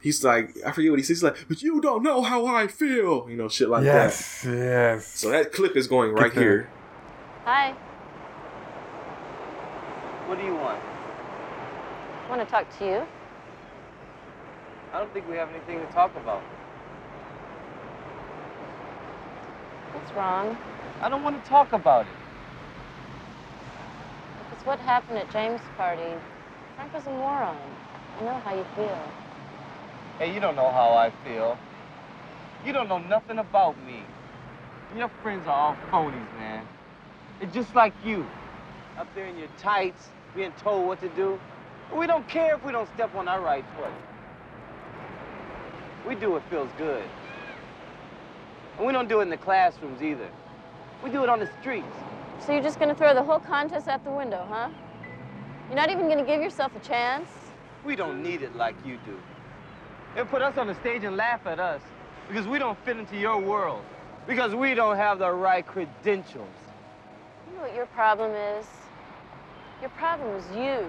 He's 0.01 0.23
like, 0.25 0.55
I 0.65 0.73
forget 0.73 0.91
what 0.93 0.99
he 0.99 1.03
says. 1.03 1.19
He's 1.19 1.23
like, 1.23 1.37
but 1.49 1.63
you 1.63 1.81
don't 1.81 2.03
know 2.03 2.23
how 2.23 2.47
I 2.47 2.69
feel, 2.69 3.29
you 3.29 3.37
know, 3.37 3.49
shit 3.49 3.69
like 3.69 3.85
Yes, 3.85 4.43
that. 4.43 4.51
yes. 4.51 4.57
yes. 4.57 5.07
So 5.07 5.31
that 5.31 5.53
clip 5.53 5.77
is 5.77 5.87
going 5.89 6.13
right 6.13 6.33
the- 6.33 6.41
here. 6.41 6.71
Hi. 7.45 7.75
What 10.27 10.39
do 10.39 10.45
you 10.45 10.55
want? 10.55 10.79
I 10.83 12.27
want 12.31 12.41
to 12.43 12.51
talk 12.51 12.67
to 12.79 12.85
you. 12.85 13.07
I 14.93 14.99
don't 14.99 15.13
think 15.13 15.29
we 15.29 15.37
have 15.37 15.51
anything 15.51 15.81
to 15.81 15.93
talk 15.93 16.15
about. 16.17 16.43
What's 19.93 20.13
wrong? 20.13 20.57
I 21.01 21.09
don't 21.09 21.23
want 21.23 21.43
to 21.43 21.49
talk 21.49 21.73
about 21.73 22.07
it. 22.07 22.13
It's 24.53 24.65
what 24.65 24.79
happened 24.81 25.19
at 25.19 25.31
James' 25.31 25.61
party. 25.77 26.15
Frank 26.77 26.95
was 26.95 27.07
a 27.07 27.11
moron. 27.11 27.57
I 28.19 28.25
know 28.25 28.41
how 28.41 28.55
you 28.55 28.65
feel. 28.75 28.99
Hey, 30.19 30.33
you 30.33 30.41
don't 30.41 30.57
know 30.57 30.71
how 30.71 30.95
I 30.95 31.13
feel. 31.25 31.59
You 32.65 32.73
don't 32.73 32.89
know 32.89 32.99
nothing 32.99 33.39
about 33.39 33.77
me. 33.87 34.03
Your 34.97 35.11
friends 35.23 35.47
are 35.47 35.53
all 35.53 35.77
phonies, 35.93 36.39
man. 36.39 36.67
They're 37.39 37.51
just 37.51 37.75
like 37.75 37.93
you. 38.05 38.27
Up 38.97 39.07
there 39.15 39.27
in 39.27 39.39
your 39.39 39.49
tights, 39.59 40.09
being 40.35 40.53
told 40.53 40.87
what 40.87 41.01
to 41.03 41.09
do. 41.11 41.39
We 41.95 42.07
don't 42.07 42.27
care 42.27 42.57
if 42.57 42.65
we 42.65 42.73
don't 42.73 42.89
step 42.95 43.15
on 43.15 43.29
our 43.29 43.41
right 43.41 43.65
foot. 43.77 43.93
We 46.07 46.15
do 46.15 46.31
what 46.31 46.43
feels 46.51 46.71
good. 46.79 47.05
And 48.77 48.87
we 48.87 48.93
don't 48.93 49.09
do 49.09 49.21
it 49.21 49.23
in 49.23 49.31
the 49.31 49.37
classrooms 49.37 50.03
either. 50.03 50.29
We 51.03 51.11
do 51.11 51.23
it 51.23 51.29
on 51.29 51.41
the 51.41 51.49
streets. 51.61 51.87
So 52.45 52.53
you're 52.53 52.63
just 52.63 52.79
gonna 52.79 52.95
throw 52.95 53.15
the 53.15 53.23
whole 53.23 53.41
contest 53.41 53.89
out 53.89 54.05
the 54.05 54.11
window, 54.11 54.47
huh? 54.49 54.69
You're 55.69 55.77
not 55.77 55.91
even 55.91 56.09
gonna 56.09 56.25
give 56.25 56.41
yourself 56.41 56.73
a 56.77 56.81
chance? 56.81 57.29
We 57.85 57.97
don't 57.97 58.23
need 58.23 58.43
it 58.43 58.57
like 58.57 58.75
you 58.87 58.99
do. 59.05 59.19
They'll 60.15 60.27
put 60.27 60.43
us 60.43 60.57
on 60.57 60.67
the 60.67 60.75
stage 60.77 61.05
and 61.05 61.17
laugh 61.17 61.47
at 61.47 61.59
us 61.61 61.83
because 62.29 62.47
we 62.47 62.59
don't 62.59 62.79
fit 62.85 62.97
into 62.97 63.17
your 63.17 63.39
world. 63.41 63.83
Because 64.27 64.55
we 64.55 64.75
don't 64.75 64.97
have 64.97 65.19
the 65.19 65.31
right 65.31 65.67
credentials. 65.67 66.49
You 67.49 67.57
know 67.57 67.63
what 67.63 67.75
your 67.75 67.87
problem 67.87 68.33
is? 68.33 68.67
Your 69.81 69.91
problem 69.91 70.35
is 70.37 70.45
you. 70.55 70.87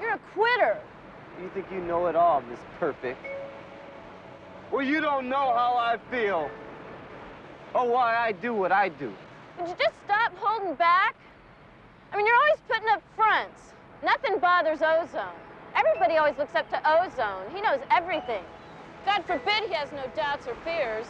You're 0.00 0.14
a 0.14 0.20
quitter. 0.32 0.78
You 1.40 1.50
think 1.54 1.66
you 1.72 1.80
know 1.80 2.06
it 2.06 2.16
all, 2.16 2.42
Miss 2.42 2.60
Perfect. 2.78 3.18
Well, 4.72 4.82
you 4.82 5.02
don't 5.02 5.28
know 5.28 5.52
how 5.52 5.76
I 5.76 5.98
feel. 6.10 6.50
Or 7.74 7.86
why 7.86 8.16
I 8.16 8.32
do 8.32 8.54
what 8.54 8.72
I 8.72 8.88
do. 8.88 9.12
Would 9.58 9.68
you 9.68 9.74
just 9.78 9.94
stop 10.06 10.32
holding 10.38 10.74
back? 10.76 11.14
I 12.10 12.16
mean, 12.16 12.26
you're 12.26 12.36
always 12.36 12.60
putting 12.68 12.88
up 12.88 13.02
fronts. 13.14 13.74
Nothing 14.02 14.38
bothers 14.38 14.80
Ozone. 14.80 15.36
Everybody 15.76 16.16
always 16.16 16.38
looks 16.38 16.54
up 16.54 16.70
to 16.70 16.80
Ozone. 16.90 17.54
He 17.54 17.60
knows 17.60 17.80
everything. 17.90 18.42
God 19.04 19.24
forbid 19.26 19.64
he 19.68 19.74
has 19.74 19.92
no 19.92 20.04
doubts 20.16 20.46
or 20.46 20.54
fears. 20.64 21.06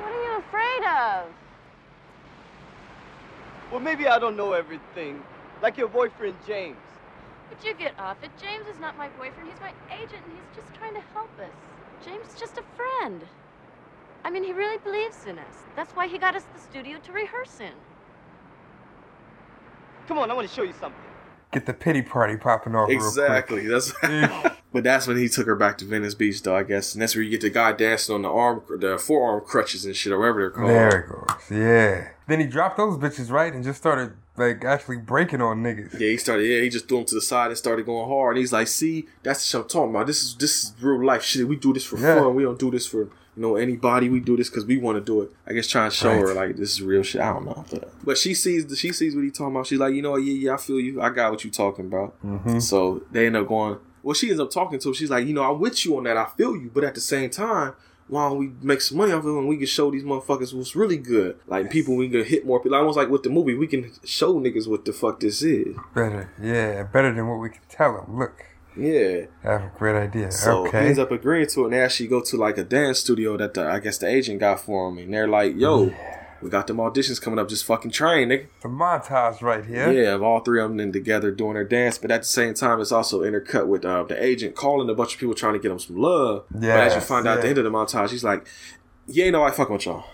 What 0.00 0.12
are 0.12 0.24
you 0.24 0.38
afraid 0.38 0.84
of? 0.84 1.26
Well, 3.72 3.80
maybe 3.80 4.06
I 4.06 4.20
don't 4.20 4.36
know 4.36 4.52
everything. 4.52 5.22
Like 5.60 5.76
your 5.76 5.88
boyfriend, 5.88 6.36
James. 6.46 6.76
Would 7.50 7.64
you 7.64 7.74
get 7.74 7.98
off 7.98 8.22
it? 8.22 8.30
James 8.40 8.66
is 8.66 8.80
not 8.80 8.96
my 8.96 9.08
boyfriend. 9.10 9.50
He's 9.50 9.60
my 9.60 9.72
agent, 9.92 10.22
and 10.24 10.32
he's 10.32 10.56
just 10.56 10.72
trying 10.74 10.94
to 10.94 11.00
help 11.12 11.30
us. 11.38 11.50
James 12.04 12.26
is 12.32 12.38
just 12.38 12.58
a 12.58 12.62
friend. 12.76 13.22
I 14.24 14.30
mean, 14.30 14.44
he 14.44 14.52
really 14.52 14.78
believes 14.78 15.26
in 15.26 15.38
us. 15.38 15.56
That's 15.76 15.92
why 15.92 16.06
he 16.06 16.18
got 16.18 16.36
us 16.36 16.44
the 16.54 16.60
studio 16.60 16.98
to 17.04 17.12
rehearse 17.12 17.60
in. 17.60 17.72
Come 20.06 20.18
on, 20.18 20.30
I 20.30 20.34
want 20.34 20.48
to 20.48 20.54
show 20.54 20.62
you 20.62 20.74
something. 20.80 21.00
Get 21.52 21.66
the 21.66 21.74
pity 21.74 22.02
party 22.02 22.36
popping 22.36 22.74
off. 22.74 22.90
Exactly. 22.90 23.66
That's. 23.66 23.92
but 24.72 24.84
that's 24.84 25.06
when 25.06 25.16
he 25.16 25.28
took 25.28 25.46
her 25.46 25.56
back 25.56 25.78
to 25.78 25.84
Venice 25.84 26.14
Beach, 26.14 26.42
though. 26.42 26.56
I 26.56 26.62
guess, 26.62 26.94
and 26.94 27.02
that's 27.02 27.14
where 27.14 27.22
you 27.22 27.30
get 27.30 27.40
the 27.40 27.50
guy 27.50 27.72
dancing 27.72 28.14
on 28.14 28.22
the 28.22 28.28
arm, 28.30 28.62
the 28.78 28.98
forearm 28.98 29.42
crutches 29.44 29.84
and 29.84 29.94
shit, 29.96 30.12
or 30.12 30.18
whatever 30.18 30.40
they're 30.40 30.50
called. 30.50 30.68
There 30.70 31.00
it 31.00 31.08
goes. 31.08 31.50
Yeah. 31.50 32.08
Then 32.28 32.40
he 32.40 32.46
dropped 32.46 32.76
those 32.76 32.96
bitches 32.96 33.30
right 33.30 33.52
and 33.52 33.64
just 33.64 33.78
started 33.80 34.12
like 34.36 34.64
actually 34.64 34.98
breaking 34.98 35.40
on 35.42 35.62
niggas. 35.62 35.94
Yeah, 35.94 36.08
he 36.10 36.16
started. 36.16 36.44
Yeah, 36.46 36.60
he 36.60 36.68
just 36.68 36.86
threw 36.88 36.98
him 36.98 37.04
to 37.06 37.14
the 37.16 37.20
side 37.20 37.48
and 37.48 37.58
started 37.58 37.84
going 37.86 38.08
hard. 38.08 38.36
And 38.36 38.38
he's 38.40 38.52
like, 38.52 38.68
"See, 38.68 39.06
that's 39.22 39.40
the 39.40 39.46
shit 39.46 39.60
I'm 39.62 39.68
talking 39.68 39.90
about. 39.90 40.06
This 40.06 40.22
is 40.22 40.36
this 40.36 40.62
is 40.64 40.74
real 40.80 41.04
life 41.04 41.22
shit. 41.24 41.46
We 41.48 41.56
do 41.56 41.72
this 41.72 41.84
for 41.84 41.98
Yeah. 41.98 42.16
fun. 42.20 42.34
We 42.36 42.44
don't 42.44 42.58
do 42.58 42.70
this 42.70 42.86
for 42.86 43.00
you 43.00 43.42
know 43.42 43.56
anybody. 43.56 44.08
We 44.08 44.20
do 44.20 44.36
this 44.36 44.48
because 44.48 44.64
we 44.64 44.78
want 44.78 44.98
to 44.98 45.00
do 45.04 45.22
it. 45.22 45.32
I 45.46 45.52
guess 45.52 45.66
trying 45.66 45.90
to 45.90 45.96
show 45.96 46.10
Right. 46.10 46.20
her 46.20 46.34
like 46.34 46.56
this 46.56 46.70
is 46.70 46.82
real 46.82 47.02
shit. 47.02 47.20
I 47.20 47.32
don't 47.32 47.44
know, 47.46 47.64
but, 47.70 47.92
but 48.04 48.16
she 48.18 48.34
sees 48.34 48.64
she 48.78 48.92
sees 48.92 49.14
what 49.16 49.24
he 49.24 49.30
talking 49.32 49.54
about. 49.56 49.66
She's 49.66 49.80
like, 49.80 49.92
you 49.94 50.02
know, 50.02 50.12
what? 50.12 50.22
yeah, 50.22 50.32
yeah, 50.34 50.54
I 50.54 50.56
feel 50.56 50.78
you. 50.78 51.02
I 51.02 51.10
got 51.10 51.32
what 51.32 51.44
you 51.44 51.50
talking 51.50 51.86
about. 51.86 52.14
Mhm. 52.24 52.62
So 52.62 53.02
they 53.10 53.26
end 53.26 53.36
up 53.36 53.48
going. 53.48 53.78
Well, 54.02 54.14
she 54.14 54.28
ends 54.28 54.40
up 54.40 54.50
talking 54.50 54.78
to 54.78 54.88
him. 54.88 54.94
She's 54.94 55.10
like, 55.10 55.26
you 55.26 55.34
know, 55.34 55.42
I'm 55.50 55.60
with 55.60 55.84
you 55.84 55.96
on 55.96 56.04
that. 56.04 56.16
I 56.16 56.26
feel 56.36 56.56
you, 56.56 56.70
but 56.72 56.84
at 56.84 56.94
the 56.94 57.00
same 57.00 57.30
time. 57.30 57.74
Why 58.08 58.28
don't 58.28 58.38
we 58.38 58.50
make 58.60 58.80
some 58.80 58.98
money 58.98 59.12
off 59.12 59.20
of 59.20 59.26
it 59.26 59.38
and 59.38 59.46
we 59.46 59.56
can 59.56 59.66
show 59.66 59.88
these 59.88 60.02
motherfuckers 60.02 60.52
what's 60.52 60.74
really 60.74 60.96
good? 60.96 61.38
Like 61.46 61.70
people, 61.70 61.94
we 61.94 62.08
can 62.08 62.24
hit 62.24 62.44
more 62.44 62.58
people. 62.58 62.74
I 62.74 62.80
almost 62.80 62.96
like 62.96 63.08
with 63.08 63.22
the 63.22 63.30
movie, 63.30 63.54
we 63.54 63.68
can 63.68 63.88
show 64.04 64.34
niggas 64.40 64.66
what 64.66 64.84
the 64.84 64.92
fuck 64.92 65.20
this 65.20 65.42
is. 65.42 65.76
Better, 65.94 66.28
yeah, 66.42 66.82
better 66.82 67.14
than 67.14 67.28
what 67.28 67.36
we 67.36 67.50
can 67.50 67.60
tell 67.68 67.92
them. 68.04 68.18
Look, 68.18 68.46
Yeah. 68.76 69.26
I 69.44 69.52
have 69.52 69.62
a 69.62 69.72
great 69.78 69.94
idea. 69.94 70.32
So 70.32 70.64
he 70.64 70.76
ends 70.76 70.98
up 70.98 71.12
agreeing 71.12 71.46
to 71.50 71.60
it, 71.60 71.64
and 71.66 71.72
they 71.72 71.80
actually 71.80 72.08
go 72.08 72.20
to 72.20 72.36
like 72.36 72.58
a 72.58 72.64
dance 72.64 72.98
studio 72.98 73.36
that 73.36 73.54
the 73.54 73.64
I 73.64 73.78
guess 73.78 73.98
the 73.98 74.08
agent 74.08 74.40
got 74.40 74.58
for 74.58 74.88
him, 74.88 74.98
and 74.98 75.14
they're 75.14 75.28
like, 75.28 75.54
"Yo, 75.56 75.92
we 76.42 76.50
got 76.50 76.66
them 76.66 76.78
auditions 76.78 77.20
coming 77.20 77.38
up. 77.38 77.48
Just 77.48 77.64
fucking 77.64 77.90
train, 77.90 78.28
nigga." 78.28 78.46
the 78.62 78.68
montage 78.68 79.40
right 79.42 79.64
here. 79.64 79.90
Yeah, 79.92 80.14
of 80.14 80.22
all 80.22 80.40
three 80.40 80.60
of 80.60 80.68
them 80.70 80.76
then 80.78 80.92
together 80.92 81.30
doing 81.30 81.54
their 81.54 81.64
dance, 81.64 81.98
but 81.98 82.10
at 82.10 82.22
the 82.22 82.26
same 82.26 82.54
time, 82.54 82.80
it's 82.80 82.92
also 82.92 83.20
intercut 83.22 83.66
with 83.66 83.84
uh, 83.84 84.02
the 84.04 84.22
agent 84.22 84.54
calling 84.56 84.88
a 84.90 84.94
bunch 84.94 85.14
of 85.14 85.20
people 85.20 85.34
trying 85.34 85.54
to 85.54 85.58
get 85.58 85.68
them 85.68 85.78
some 85.78 85.96
love. 85.96 86.44
Yeah. 86.54 86.60
but 86.60 86.80
as 86.86 86.92
you 86.94 86.98
Yes, 87.00 87.08
find 87.08 87.26
out 87.26 87.38
at 87.38 87.42
the 87.42 87.48
end 87.48 87.58
of 87.58 87.64
the 87.64 87.70
montage, 87.70 88.10
he's 88.10 88.24
like, 88.24 88.46
"You 89.06 89.24
ain't 89.24 89.32
know 89.32 89.42
I 89.42 89.50
fuck 89.50 89.68
with 89.70 89.86
y'all. 89.86 90.04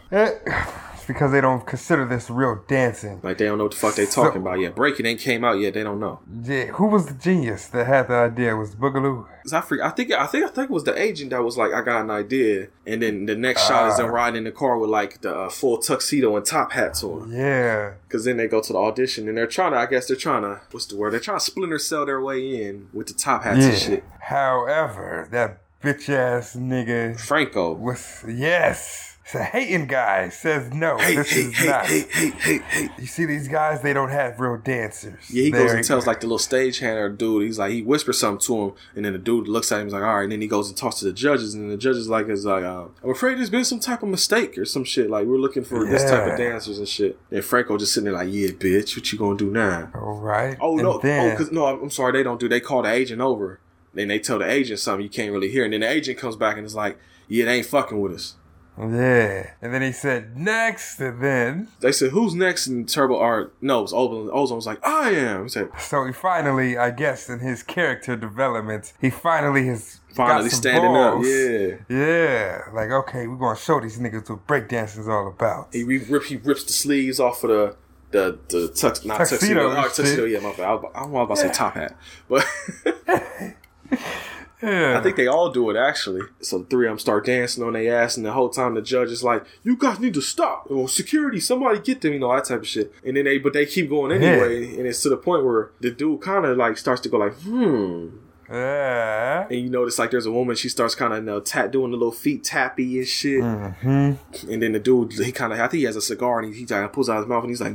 Because 1.07 1.31
they 1.33 1.41
don't 1.41 1.65
consider 1.67 2.05
this 2.05 2.29
real 2.29 2.63
dancing. 2.67 3.21
Like 3.23 3.39
they 3.39 3.45
don't 3.47 3.59
know 3.59 3.65
what 3.65 3.73
the 3.73 3.79
fuck 3.79 3.95
they 3.95 4.07
So- 4.07 4.25
talking 4.25 4.43
about 4.43 4.59
yet. 4.61 4.75
Breakin' 4.75 5.07
ain't 5.07 5.21
came 5.21 5.45
out 5.45 5.59
yet. 5.59 5.75
They 5.75 5.83
don't 5.83 6.01
know." 6.01 6.21
Yeah, 6.43 6.67
who 6.67 6.87
was 6.87 7.07
the 7.07 7.15
genius 7.15 7.67
that 7.69 7.87
had 7.87 8.09
the 8.09 8.15
idea? 8.15 8.57
Was 8.57 8.75
Boogaloo? 8.75 9.27
I, 9.53 9.61
freak, 9.61 9.81
I 9.83 9.91
think 9.91 10.11
I 10.13 10.27
think 10.27 10.45
I 10.45 10.49
think 10.49 10.71
it 10.71 10.73
was 10.73 10.83
the 10.85 11.01
agent 11.01 11.31
that 11.31 11.45
was 11.45 11.57
like, 11.57 11.73
I 11.73 11.81
got 11.83 12.01
an 12.03 12.11
idea, 12.11 12.69
and 12.85 13.01
then 13.01 13.27
the 13.27 13.37
next 13.37 13.67
shot 13.69 13.89
is 13.91 13.97
them 13.99 14.07
Ah. 14.07 14.15
riding 14.15 14.39
in 14.39 14.45
the 14.45 14.51
car 14.53 14.77
with 14.79 14.91
like 14.91 15.21
the 15.21 15.33
uh, 15.35 15.49
full 15.49 15.79
tuxedo 15.79 16.37
and 16.37 16.45
top 16.45 16.73
hats 16.73 17.05
on. 17.05 17.31
Yeah. 17.31 17.93
Because 18.09 18.25
then 18.25 18.37
they 18.39 18.49
go 18.49 18.61
to 18.61 18.73
the 18.73 18.79
audition 18.79 19.29
and 19.29 19.37
they're 19.39 19.47
trying 19.47 19.73
to, 19.73 19.79
I 19.79 19.87
guess 19.87 20.07
they're 20.09 20.17
trying 20.17 20.43
to, 20.43 20.61
what's 20.73 20.87
the 20.87 20.97
word? 20.97 21.13
They're 21.13 21.21
trying 21.21 21.39
to 21.39 21.45
splinter 21.45 21.79
cell 21.79 22.05
their 22.07 22.21
way 22.21 22.65
in 22.65 22.89
with 22.93 23.07
the 23.07 23.15
top 23.15 23.45
hats 23.45 23.61
yeah. 23.61 23.67
and 23.69 23.79
shit. 23.79 24.05
However, 24.21 25.29
that 25.31 25.59
bitch 25.83 26.09
ass 26.09 26.57
nigga 26.57 27.19
Franco 27.19 27.73
was 27.73 28.25
yes. 28.29 29.16
It's 29.27 29.35
a 29.35 29.43
hating 29.43 29.89
guy 29.89 30.29
says 30.29 30.73
no. 30.73 30.99
Hey, 30.99 31.17
this 31.17 31.31
hey, 31.31 31.41
is 31.41 31.57
hey, 31.59 31.67
not. 31.67 31.87
hey, 31.87 32.01
hey, 32.13 32.31
hey, 32.31 32.59
hey. 32.59 32.89
You 32.97 33.07
see 33.09 33.25
these 33.25 33.49
guys? 33.49 33.83
They 33.83 33.93
don't 33.93 34.11
have 34.11 34.39
real 34.39 34.57
dancers. 34.57 35.19
Yeah, 35.29 35.43
he 35.43 35.51
goes 35.51 35.67
They're- 35.71 35.77
and 35.79 35.85
tells 35.85 36.07
like 36.07 36.21
the 36.21 36.29
little 36.29 36.39
stagehander 36.39 37.19
dude. 37.19 37.43
He's 37.43 37.59
like 37.59 37.73
he 37.73 37.83
whispers 37.83 38.21
something 38.21 38.47
to 38.47 38.63
him, 38.67 38.73
and 38.95 39.05
then 39.05 39.15
the 39.15 39.19
dude 39.19 39.49
looks 39.49 39.73
at 39.73 39.81
him. 39.81 39.87
He's 39.87 39.95
like, 39.95 40.05
"All 40.05 40.15
right." 40.15 40.23
And 40.23 40.31
then 40.31 40.41
he 40.41 40.47
goes 40.47 40.69
and 40.69 40.77
talks 40.79 41.01
to 41.01 41.07
the 41.07 41.13
judges, 41.13 41.55
and 41.55 41.69
the 41.69 41.77
judges 41.77 42.09
like 42.09 42.29
is 42.29 42.47
like, 42.47 42.63
uh, 42.63 42.85
"I'm 43.03 43.11
afraid 43.11 43.37
there's 43.39 43.51
been 43.51 43.65
some 43.65 43.81
type 43.81 44.05
of 44.05 44.09
mistake 44.11 44.57
or 44.59 44.65
some 44.65 44.85
shit. 44.85 45.11
Like 45.11 45.27
we're 45.27 45.39
looking 45.39 45.65
for 45.65 45.85
this 45.85 46.05
type 46.09 46.31
of 46.31 46.39
dancers 46.39 46.79
and 46.79 46.87
shit." 46.89 47.19
And 47.33 47.45
Franco 47.45 47.77
just 47.79 47.95
sitting 47.95 48.05
there 48.05 48.15
like, 48.15 48.29
"Yeah, 48.31 48.51
bitch, 48.51 48.97
what 48.97 49.11
you 49.13 49.19
gonna 49.19 49.37
do 49.37 49.51
now?" 49.51 49.91
All 49.97 50.21
right. 50.21 50.57
Oh 50.61 50.75
And 50.75 50.83
no! 50.85 50.99
then- 50.99 51.33
oh, 51.33 51.37
cause 51.37 51.51
no, 51.51 51.67
I'm 51.67 51.91
sorry, 51.91 52.13
they 52.13 52.23
don't 52.23 52.39
do. 52.39 52.49
They 52.49 52.61
call 52.61 52.83
the 52.83 52.93
agent 52.93 53.21
over. 53.21 53.59
Then 53.93 54.07
they 54.07 54.21
tell 54.21 54.39
the 54.39 54.49
agent 54.49 54.79
something 54.79 55.03
you 55.03 55.11
can't 55.11 55.33
really 55.33 55.51
hear, 55.51 55.65
and 55.65 55.73
then 55.73 55.81
the 55.81 55.91
agent 55.91 56.17
comes 56.17 56.37
back 56.37 56.57
and 56.57 56.65
is 56.65 56.77
like, 56.77 56.97
"Yeah, 57.27 57.47
they 57.47 57.57
ain't 57.57 57.67
fucking 57.67 58.01
with 58.01 58.13
us." 58.13 58.37
Yeah. 58.79 59.51
And 59.63 59.73
then 59.73 59.83
he 59.83 59.93
said 59.93 60.37
next, 60.37 61.01
and 61.01 61.23
then 61.23 61.69
They 61.81 61.93
said, 61.93 62.11
"Who's 62.11 62.35
next?" 62.35 62.67
And 62.67 62.89
Turbo 62.89 63.19
Art 63.19 63.55
no, 63.61 63.79
it 63.81 63.83
was 63.83 63.93
Ozone. 63.93 64.31
Ozone 64.33 64.57
was 64.57 64.67
like, 64.67 64.87
"I 64.87 65.11
am." 65.11 65.45
He 65.45 65.49
said, 65.49 65.71
so 65.79 66.05
he 66.05 66.13
finally, 66.13 66.77
I 66.77 66.91
guess, 66.91 67.29
in 67.29 67.41
his 67.41 67.63
character 67.63 68.17
development, 68.17 68.93
he 69.01 69.11
finally 69.11 69.67
has 69.67 70.01
"Finally 70.15 70.51
standing 70.51 70.95
up." 70.97 71.15
balls. 71.15 71.27
Yeah. 71.27 71.77
Yeah. 71.89 72.63
Like 72.73 72.91
okay, 72.91 73.27
we're 73.27 73.37
gonna 73.37 73.59
show 73.59 73.81
these 73.81 73.99
niggas 73.99 74.29
what 74.29 74.47
breakdancing's 74.47 75.09
all 75.09 75.27
about. 75.29 75.69
He 75.73 75.85
re- 75.85 76.05
rip, 76.09 76.25
he 76.25 76.37
rips 76.37 76.65
the 76.65 76.73
sleeves 76.73 77.19
off 77.19 77.45
of 77.45 77.51
the 77.51 77.77
the 78.11 78.39
the 78.49 78.69
tux, 78.69 79.05
not 79.05 79.19
Tuxedo 79.19 79.29
tuxedo, 79.29 79.71
oh, 79.71 79.83
tuxedo. 79.89 80.25
Yeah, 80.25 80.41
my 80.41 80.53
bad. 80.53 80.65
I 80.65 80.73
I 81.01 81.07
was 81.07 81.25
about 81.25 81.29
to 81.29 81.37
say 81.37 81.51
top 81.51 81.75
hat, 81.75 81.97
but 82.29 82.45
Yeah. 84.63 84.99
I 84.99 85.03
think 85.03 85.17
they 85.17 85.27
all 85.27 85.51
do 85.51 85.69
it 85.71 85.77
actually. 85.77 86.23
So 86.41 86.59
the 86.59 86.65
three 86.65 86.87
of 86.87 86.93
them 86.93 86.99
start 86.99 87.27
dancing 87.27 87.63
on 87.63 87.75
their 87.75 88.03
ass, 88.03 88.17
and 88.17 88.25
the 88.25 88.33
whole 88.33 88.49
time 88.49 88.75
the 88.75 88.83
judge 88.83 89.11
is 89.11 89.23
like, 89.23 89.45
"You 89.63 89.77
guys 89.77 90.01
need 90.01 90.15
to 90.15 90.23
stop! 90.23 90.67
Or 90.71 90.89
security, 90.89 91.41
somebody 91.41 91.79
get 91.79 92.01
them!" 92.01 92.15
You 92.15 92.19
know 92.19 92.35
that 92.35 92.47
type 92.47 92.61
of 92.61 92.67
shit. 92.67 92.93
And 93.05 93.17
then 93.17 93.25
they, 93.25 93.39
but 93.39 93.53
they 93.53 93.67
keep 93.67 93.91
going 93.91 94.13
anyway, 94.13 94.77
and 94.77 94.87
it's 94.87 95.03
to 95.03 95.09
the 95.11 95.17
point 95.17 95.45
where 95.45 95.71
the 95.81 95.91
dude 95.91 96.23
kind 96.23 96.45
of 96.47 96.57
like 96.57 96.79
starts 96.79 97.03
to 97.03 97.09
go 97.09 97.19
like, 97.19 97.35
"Hmm." 97.35 98.09
Yeah. 98.51 99.47
And 99.49 99.61
you 99.61 99.71
notice 99.71 99.99
like 99.99 100.11
there's 100.11 100.27
a 100.27 100.33
woman, 100.33 100.57
she 100.57 100.69
starts 100.69 100.95
kind 100.95 101.13
of 101.13 101.19
you 101.21 101.25
know, 101.25 101.41
tap 101.41 101.73
doing 101.73 101.91
the 101.91 101.97
little 101.97 102.13
feet 102.13 102.45
tappy 102.45 102.99
and 102.99 103.09
shit. 103.09 103.41
Mm-hmm. 103.41 104.51
And 104.51 104.63
then 104.63 104.73
the 104.73 104.79
dude, 104.79 105.13
he 105.13 105.33
kind 105.33 105.53
of, 105.53 105.59
I 105.59 105.69
think 105.69 105.81
he 105.81 105.85
has 105.85 105.97
a 105.97 106.03
cigar 106.03 106.41
and 106.41 106.55
he, 106.55 106.65
he 106.65 106.75
of 106.75 106.93
pulls 106.93 107.09
out 107.09 107.19
his 107.19 107.27
mouth 107.27 107.43
and 107.43 107.51
he's 107.51 107.61
like 107.61 107.75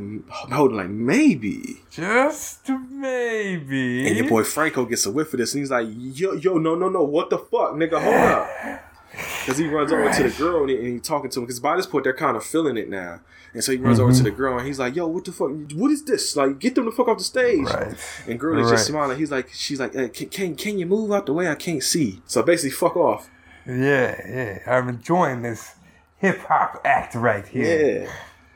holding 0.52 0.78
like 0.78 0.90
maybe. 0.90 1.82
Just 1.90 2.70
maybe. 2.90 4.08
And 4.08 4.18
your 4.18 4.30
boy 4.30 4.44
Franco 4.44 4.86
gets 4.86 5.06
a 5.06 5.12
whiff 5.12 5.34
of 5.34 5.40
this 5.40 5.54
and 5.54 5.62
he's 5.62 5.72
like, 5.72 5.88
yo, 5.90 6.34
yo, 6.34 6.58
no, 6.58 6.76
no, 6.76 6.90
no, 6.90 7.04
what 7.04 7.30
the 7.30 7.38
fuck, 7.38 7.74
nigga, 7.74 8.02
hold 8.02 8.16
up. 8.16 8.88
Because 9.12 9.58
he 9.58 9.68
runs 9.68 9.92
over 9.92 10.12
to 10.12 10.24
the 10.24 10.30
girl 10.38 10.62
and, 10.62 10.70
he, 10.70 10.76
and 10.78 10.88
he's 10.88 11.02
talking 11.02 11.30
to 11.32 11.40
him. 11.40 11.46
Because 11.46 11.60
by 11.60 11.76
this 11.76 11.86
point, 11.86 12.04
they're 12.06 12.14
kind 12.14 12.38
of 12.38 12.44
feeling 12.44 12.78
it 12.78 12.90
now. 12.90 13.20
And 13.54 13.62
so 13.64 13.74
he 13.74 13.78
runs 13.78 14.00
over 14.00 14.12
Mhm. 14.14 14.18
to 14.18 14.24
the 14.24 14.32
girl 14.32 14.58
and 14.58 14.66
he's 14.66 14.80
like, 14.80 14.96
yo, 14.96 15.08
what 15.08 15.26
the 15.26 15.34
fuck? 15.34 15.50
What 15.76 15.92
is 15.92 16.06
this? 16.06 16.36
Like, 16.38 16.60
get 16.60 16.76
them 16.76 16.86
the 16.86 16.92
fuck 16.92 17.10
off 17.10 17.18
the 17.18 17.24
stage. 17.26 17.66
Right. 17.66 17.94
And 18.28 18.40
girl 18.40 18.58
is 18.60 18.68
Right. 18.68 18.72
just 18.76 18.88
smiling. 18.88 19.18
He's 19.18 19.32
like, 19.32 19.50
she's 19.52 19.80
like, 19.80 19.94
uh, 19.96 20.08
can, 20.08 20.30
can, 20.30 20.56
can 20.56 20.80
you 20.80 20.86
move 20.86 21.12
out 21.12 21.26
the 21.26 21.34
way? 21.34 21.50
I 21.50 21.56
can't 21.56 21.84
see. 21.84 22.22
So 22.28 22.42
basically, 22.44 22.72
fuck 22.72 22.96
off. 22.96 23.30
Yeah, 23.68 24.16
yeah. 24.28 24.60
I'm 24.66 24.88
enjoying 24.88 25.42
this 25.42 25.76
hip 26.18 26.40
hop 26.46 26.82
act 26.86 27.14
right 27.16 27.46
here. 27.46 28.04
Yeah. 28.04 28.12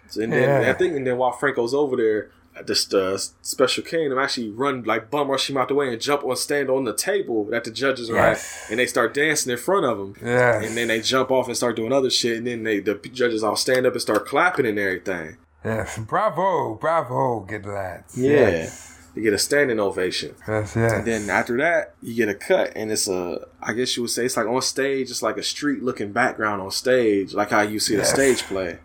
So, 0.08 0.22
and 0.22 0.32
then 0.32 0.62
Yeah. 0.64 0.70
I 0.70 0.74
think, 0.74 0.96
and 0.96 1.06
then 1.06 1.18
while 1.18 1.34
Franco's 1.34 1.74
over 1.74 1.98
there, 1.98 2.30
this 2.66 2.94
uh, 2.94 3.18
special 3.42 3.84
K 3.84 4.04
and 4.04 4.12
them 4.12 4.20
actually 4.20 4.50
run 4.50 4.84
like 4.84 5.10
bum 5.12 5.30
rush 5.30 5.50
him 5.50 5.58
out 5.58 5.68
the 5.68 5.74
way 5.76 5.92
and 5.92 6.02
jump 6.02 6.24
on 6.24 6.36
stand 6.38 6.70
on 6.70 6.84
the 6.86 6.94
table 6.94 7.46
that 7.46 7.64
the 7.66 7.72
judges 7.72 8.10
are 8.10 8.16
Yes. 8.16 8.64
at, 8.66 8.72
and 8.72 8.80
they 8.80 8.86
start 8.86 9.14
dancing 9.14 9.52
in 9.52 9.58
front 9.58 9.86
of 9.86 10.00
him. 10.00 10.16
Yes. 10.24 10.66
And 10.66 10.78
then 10.78 10.88
they 10.88 11.02
jump 11.02 11.32
off 11.32 11.48
and 11.48 11.58
start 11.58 11.76
doing 11.76 11.92
other 11.92 12.10
shit, 12.10 12.38
and 12.38 12.48
then 12.48 12.64
they 12.64 12.80
the 12.80 12.96
judges 12.96 13.44
all 13.44 13.56
stand 13.56 13.86
up 13.86 13.94
and 13.94 14.02
start 14.02 14.26
clapping 14.26 14.66
and 14.66 14.80
everything. 14.80 15.38
Yes. 15.64 15.98
Bravo, 15.98 16.76
bravo, 16.76 17.42
good 17.42 17.66
lads. 17.66 18.18
Yeah. 18.18 18.30
Yes. 18.32 18.92
they 19.16 19.22
get 19.22 19.34
a 19.34 19.38
standing 19.40 19.80
ovation. 19.80 20.36
Yes, 20.48 20.76
yes. 20.76 20.92
And 20.94 21.06
then 21.06 21.30
after 21.30 21.58
that, 21.58 21.96
you 22.02 22.14
get 22.16 22.30
a 22.30 22.36
cut, 22.36 22.72
and 22.76 22.92
it's 22.92 23.08
a, 23.08 23.48
I 23.62 23.74
guess 23.74 23.96
you 23.98 24.04
would 24.04 24.12
say 24.12 24.26
it's 24.26 24.38
like 24.38 24.46
on 24.48 24.62
stage, 24.62 25.10
it's 25.10 25.24
like 25.24 25.38
a 25.38 25.44
street 25.44 25.82
looking 25.84 26.12
background 26.12 26.62
on 26.62 26.70
stage, 26.72 27.34
like 27.34 27.50
how 27.50 27.62
you 27.62 27.80
see 27.80 27.96
the 27.96 28.06
stage 28.06 28.44
play. 28.44 28.78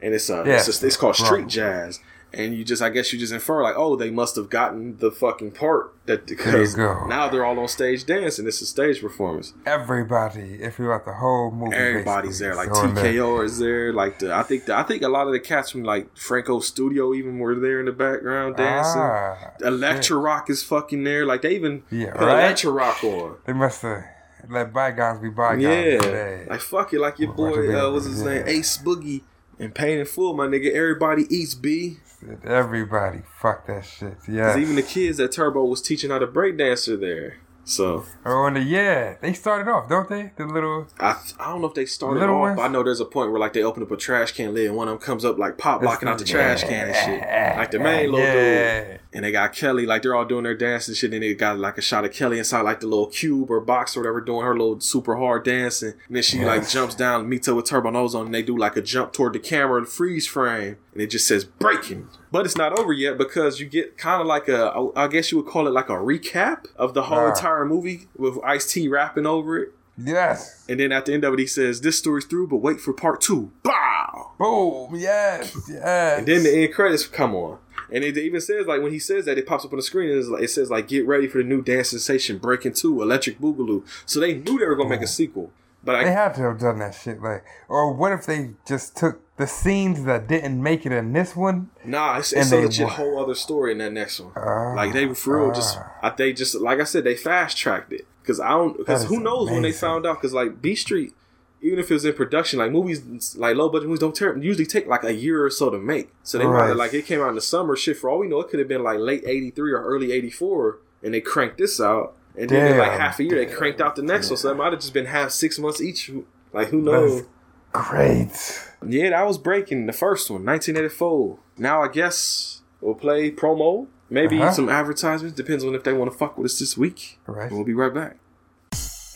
And 0.00 0.14
it's 0.14 0.30
a, 0.30 0.44
Yes. 0.46 0.68
it's, 0.68 0.82
a- 0.82 0.86
it's 0.86 0.96
called 0.96 1.16
street 1.16 1.48
jazz. 1.48 2.00
And 2.32 2.54
you 2.54 2.62
just, 2.62 2.82
I 2.82 2.90
guess 2.90 3.12
you 3.12 3.18
just 3.18 3.32
infer 3.32 3.62
like, 3.62 3.74
oh, 3.76 3.96
they 3.96 4.10
must 4.10 4.36
have 4.36 4.50
gotten 4.50 4.98
the 4.98 5.10
fucking 5.10 5.52
part 5.52 5.94
that 6.04 6.26
because 6.26 6.76
now 6.76 7.28
they're 7.28 7.44
all 7.44 7.58
on 7.58 7.68
stage 7.68 8.04
dancing. 8.04 8.46
It's 8.46 8.60
a 8.60 8.66
stage 8.66 9.00
performance. 9.00 9.54
Everybody, 9.64 10.58
if 10.60 10.78
you 10.78 10.92
at 10.92 11.04
the 11.06 11.14
whole 11.14 11.50
movie, 11.50 11.74
Everybody's 11.74 12.38
there. 12.38 12.54
Like. 12.54 12.68
TKO 12.68 13.44
is 13.44 13.58
there. 13.58 13.92
Like 13.92 14.18
the, 14.18 14.34
I 14.34 14.42
think 14.42 14.66
the, 14.66 14.76
I 14.76 14.82
think 14.82 15.02
a 15.02 15.08
lot 15.08 15.26
of 15.26 15.32
the 15.32 15.40
cats 15.40 15.70
from 15.70 15.84
like 15.84 16.14
Franco 16.16 16.60
Studio 16.60 17.14
even 17.14 17.38
were 17.38 17.54
there 17.54 17.80
in 17.80 17.86
the 17.86 17.92
background 17.92 18.56
dancing. 18.56 19.00
Ah, 19.00 19.52
Electro 19.60 20.18
Rock 20.18 20.50
is 20.50 20.62
fucking 20.62 21.04
there. 21.04 21.24
Like 21.24 21.42
they 21.42 21.54
even 21.54 21.82
Yeah, 21.90 22.12
put 22.12 22.26
right? 22.26 22.44
Electro 22.44 22.72
Rock 22.72 23.02
on. 23.04 23.36
They 23.46 23.52
must 23.52 23.82
have 23.82 24.04
let 24.48 24.72
bygones 24.72 25.20
be 25.20 25.30
bygones. 25.30 25.62
Yeah, 25.62 25.98
today. 25.98 26.46
like 26.48 26.60
fuck 26.60 26.92
it, 26.92 27.00
like 27.00 27.18
your 27.18 27.32
boy, 27.32 27.74
uh, 27.74 27.90
what's 27.92 28.06
his 28.06 28.22
yeah. 28.22 28.34
name, 28.34 28.44
Ace 28.46 28.78
Boogie, 28.78 29.22
and 29.58 29.74
Pain 29.74 29.98
and 29.98 30.08
Full, 30.08 30.34
my 30.34 30.46
nigga. 30.46 30.72
Everybody 30.72 31.26
eats 31.34 31.54
B. 31.54 31.98
Everybody, 32.44 33.20
fuck 33.40 33.66
that 33.66 33.84
shit. 33.84 34.16
Yeah. 34.28 34.56
Even 34.58 34.76
the 34.76 34.82
kids 34.82 35.18
that 35.18 35.32
Turbo 35.32 35.64
was 35.64 35.80
teaching 35.82 36.10
how 36.10 36.18
to 36.18 36.26
break 36.26 36.56
dance 36.58 36.88
are 36.88 36.96
there. 36.96 37.38
So 37.64 38.04
Oh, 38.24 38.46
and 38.46 38.56
the, 38.56 38.60
yeah, 38.60 39.16
they 39.20 39.34
started 39.34 39.70
off, 39.70 39.90
don't 39.90 40.08
they? 40.08 40.32
The 40.36 40.46
little 40.46 40.86
I 40.98 41.20
I 41.38 41.50
don't 41.50 41.60
know 41.60 41.68
if 41.68 41.74
they 41.74 41.84
started 41.84 42.18
Little 42.20 42.36
off, 42.36 42.56
ones? 42.56 42.60
I 42.60 42.68
know 42.68 42.82
there's 42.82 43.00
a 43.00 43.04
point 43.04 43.30
where 43.30 43.38
like 43.38 43.52
they 43.52 43.62
open 43.62 43.82
up 43.82 43.90
a 43.90 43.96
trash 43.98 44.32
can 44.32 44.54
lid 44.54 44.68
and 44.68 44.76
one 44.76 44.88
of 44.88 44.92
them 44.92 45.00
comes 45.04 45.22
up 45.24 45.36
like 45.38 45.58
pop 45.58 45.82
blocking 45.82 46.08
out 46.08 46.18
the 46.18 46.24
trash 46.24 46.62
can 46.62 46.88
and 46.88 46.96
shit. 46.96 47.20
Like 47.58 47.70
the 47.70 47.78
main 47.78 48.10
little 48.10 48.20
Yeah. 48.26 48.84
dude. 48.92 49.00
And 49.10 49.24
they 49.24 49.32
got 49.32 49.54
Kelly, 49.54 49.86
like 49.86 50.02
they're 50.02 50.14
all 50.14 50.26
doing 50.26 50.44
their 50.44 50.54
dance 50.54 50.86
and 50.86 50.96
shit, 50.96 51.14
and 51.14 51.22
they 51.22 51.34
got 51.34 51.58
like 51.58 51.78
a 51.78 51.82
shot 51.82 52.04
of 52.04 52.12
Kelly 52.12 52.38
inside 52.38 52.60
like 52.60 52.80
the 52.80 52.86
little 52.86 53.06
cube 53.06 53.50
or 53.50 53.58
box 53.58 53.96
or 53.96 54.00
whatever, 54.00 54.20
doing 54.20 54.44
her 54.44 54.52
little 54.52 54.80
super 54.80 55.16
hard 55.16 55.44
dancing. 55.44 55.94
And 56.08 56.16
then 56.16 56.22
she 56.22 56.44
like 56.44 56.68
jumps 56.68 56.94
down, 56.94 57.26
meets 57.26 57.48
up 57.48 57.56
with 57.56 57.64
Turbo 57.64 57.90
Nose 57.90 58.14
on, 58.14 58.26
and 58.26 58.34
they 58.34 58.42
do 58.42 58.56
like 58.56 58.76
a 58.76 58.82
jump 58.82 59.14
toward 59.14 59.32
the 59.32 59.38
camera, 59.38 59.78
and 59.78 59.88
freeze 59.88 60.26
frame, 60.26 60.76
and 60.92 61.00
it 61.00 61.06
just 61.06 61.26
says 61.26 61.44
Breakin'. 61.44 62.08
But 62.30 62.44
it's 62.44 62.56
not 62.58 62.78
over 62.78 62.92
yet 62.92 63.16
because 63.16 63.60
you 63.60 63.66
get 63.66 63.96
kind 63.96 64.20
of 64.20 64.26
like 64.26 64.46
a, 64.48 64.90
I 64.94 65.08
guess 65.08 65.32
you 65.32 65.38
would 65.38 65.46
call 65.46 65.66
it 65.66 65.70
like 65.70 65.88
a 65.88 65.92
recap 65.92 66.66
of 66.76 66.92
the 66.92 67.04
whole 67.04 67.28
entire 67.28 67.64
movie 67.64 68.08
with 68.14 68.38
Ice 68.44 68.70
T 68.70 68.88
rapping 68.88 69.24
over 69.24 69.58
it. 69.58 69.72
Yes. 69.96 70.64
And 70.68 70.78
then 70.78 70.92
at 70.92 71.06
the 71.06 71.14
end 71.14 71.24
of 71.24 71.32
it, 71.32 71.40
he 71.40 71.46
says, 71.46 71.80
"This 71.80 71.98
story's 71.98 72.26
through, 72.26 72.48
but 72.48 72.58
wait 72.58 72.78
for 72.80 72.92
part 72.92 73.20
two. 73.20 73.50
Bow. 73.62 74.32
Boom. 74.38 74.94
Yes. 75.00 75.56
Yes. 75.68 76.18
And 76.18 76.26
then 76.28 76.44
the 76.44 76.64
end 76.64 76.74
credits 76.74 77.06
come 77.06 77.34
on. 77.34 77.58
And 77.92 78.04
it 78.04 78.16
even 78.18 78.40
says 78.40 78.66
like 78.66 78.82
when 78.82 78.92
he 78.92 78.98
says 78.98 79.24
that, 79.24 79.38
it 79.38 79.46
pops 79.46 79.64
up 79.64 79.72
on 79.72 79.78
the 79.78 79.82
screen. 79.82 80.10
And 80.10 80.18
it's 80.18 80.28
like, 80.28 80.42
it 80.42 80.48
says 80.48 80.70
like, 80.70 80.88
"Get 80.88 81.06
ready 81.06 81.26
for 81.26 81.38
the 81.38 81.44
new 81.44 81.62
dance 81.62 81.90
sensation, 81.90 82.38
Breakin' 82.38 82.74
Two, 82.74 83.00
Electric 83.02 83.40
Boogaloo." 83.40 83.84
So 84.06 84.20
they 84.20 84.34
knew 84.34 84.58
they 84.58 84.66
were 84.66 84.76
gonna 84.76 84.90
make 84.90 85.02
a 85.02 85.06
sequel. 85.06 85.50
But 85.84 85.92
They 86.02 86.08
I, 86.08 86.10
had 86.10 86.34
to 86.34 86.42
have 86.42 86.58
done 86.58 86.80
that 86.80 86.94
shit. 86.94 87.22
Like, 87.22 87.44
or 87.68 87.92
what 87.92 88.12
if 88.12 88.26
they 88.26 88.50
just 88.66 88.96
took 88.96 89.20
the 89.36 89.46
scenes 89.46 90.04
that 90.04 90.26
didn't 90.26 90.60
make 90.60 90.84
it 90.84 90.92
in 90.92 91.12
this 91.12 91.36
one? 91.36 91.70
nah, 91.84 92.18
it's, 92.18 92.32
it's 92.32 92.50
a 92.50 92.56
legit 92.56 92.88
whole 92.88 93.22
other 93.22 93.34
story 93.36 93.72
in 93.72 93.78
that 93.78 93.92
next 93.92 94.18
one. 94.20 94.32
Ah, 94.36 94.74
like 94.74 94.92
they 94.92 95.06
were 95.06 95.14
for 95.14 95.40
real, 95.40 95.54
just 95.54 95.78
I, 96.02 96.10
they 96.10 96.32
just 96.32 96.56
like 96.56 96.80
I 96.80 96.84
said, 96.84 97.04
they 97.04 97.14
fast 97.14 97.56
tracked 97.56 97.92
it 97.92 98.06
because 98.22 98.40
I 98.40 98.50
don't 98.50 98.76
because 98.76 99.04
who 99.04 99.20
knows 99.20 99.50
when 99.50 99.62
they 99.62 99.72
found 99.72 100.04
out 100.04 100.16
because 100.16 100.32
like 100.34 100.60
Beat 100.60 100.76
Street. 100.76 101.14
Even 101.60 101.78
if 101.80 101.90
it 101.90 101.94
was 101.94 102.04
in 102.04 102.12
production, 102.14 102.58
like 102.60 102.70
movies, 102.70 103.34
like 103.36 103.56
low 103.56 103.68
budget 103.68 103.88
movies, 103.88 103.98
don't 104.00 104.14
ter- 104.14 104.36
usually 104.36 104.64
take 104.66 104.86
like 104.86 105.02
a 105.02 105.12
year 105.12 105.44
or 105.44 105.50
so 105.50 105.70
to 105.70 105.78
make. 105.78 106.10
So 106.22 106.38
they 106.38 106.44
might 106.44 106.50
Right. 106.52 106.68
have, 106.68 106.76
like 106.76 106.94
it 106.94 107.04
came 107.04 107.20
out 107.20 107.30
in 107.30 107.34
the 107.34 107.40
summer. 107.40 107.74
Shit, 107.74 107.96
for 107.96 108.08
all 108.08 108.18
we 108.20 108.28
know, 108.28 108.40
it 108.40 108.48
could 108.48 108.60
have 108.60 108.68
been 108.68 108.82
like 108.84 108.98
late 109.00 109.24
'83 109.26 109.72
or 109.72 109.82
early 109.82 110.12
'84, 110.12 110.78
and 111.02 111.12
they 111.14 111.20
cranked 111.20 111.58
this 111.58 111.80
out. 111.80 112.14
And 112.36 112.48
then 112.48 112.72
in 112.72 112.78
like 112.78 112.92
half 112.92 113.18
a 113.18 113.24
year, 113.24 113.44
they 113.44 113.46
cranked 113.52 113.80
out 113.80 113.96
the 113.96 114.02
next 114.02 114.30
one. 114.30 114.36
So 114.36 114.50
it 114.52 114.56
might 114.56 114.70
have 114.72 114.80
just 114.80 114.94
been 114.94 115.06
half 115.06 115.30
six 115.32 115.58
months 115.58 115.80
each. 115.80 116.12
Like 116.52 116.68
who 116.68 116.80
knows? 116.80 117.24
Great. 117.72 118.62
Yeah, 118.86 119.10
that 119.10 119.26
was 119.26 119.38
Breakin' 119.38 119.86
the 119.86 119.92
first 119.92 120.30
one, 120.30 120.44
1984. 120.44 121.38
Now 121.58 121.82
I 121.82 121.88
guess 121.88 122.62
we'll 122.80 122.94
play 122.94 123.30
promo, 123.30 123.88
maybe 124.08 124.38
Uh-huh. 124.40 124.52
some 124.52 124.68
advertisements. 124.68 125.36
Depends 125.36 125.64
on 125.64 125.74
if 125.74 125.82
they 125.82 125.92
want 125.92 126.10
to 126.12 126.16
fuck 126.16 126.38
with 126.38 126.46
us 126.52 126.58
this 126.58 126.76
week. 126.78 127.18
Right. 127.26 127.48
And 127.48 127.56
we'll 127.56 127.64
be 127.66 127.74
right 127.74 127.92
back. 127.92 128.16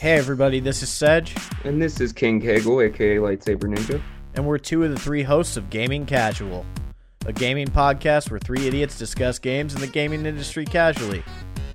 Hey 0.03 0.19
everybody, 0.19 0.59
this 0.59 0.83
is 0.83 0.89
Sedge, 0.89 1.33
And 1.63 1.81
this 1.81 2.01
is 2.01 2.13
King 2.13 2.41
Kegel, 2.41 2.81
aka 2.81 3.19
Lightsaber 3.19 3.73
Ninja. 3.73 4.03
and 4.35 4.45
we're 4.45 4.59
two 4.59 4.83
of 4.83 4.91
the 4.91 4.99
three 4.99 5.23
hosts 5.23 5.57
of 5.57 5.71
Gaming 5.71 6.07
Casual, 6.07 6.67
a 7.25 7.33
gaming 7.33 7.69
podcast 7.69 8.29
where 8.29 8.41
three 8.41 8.67
idiots 8.67 8.99
discuss 8.99 9.39
games 9.39 9.77
in 9.77 9.81
the 9.81 9.87
gaming 9.87 10.27
industry 10.27 10.65
casually. 10.65 11.23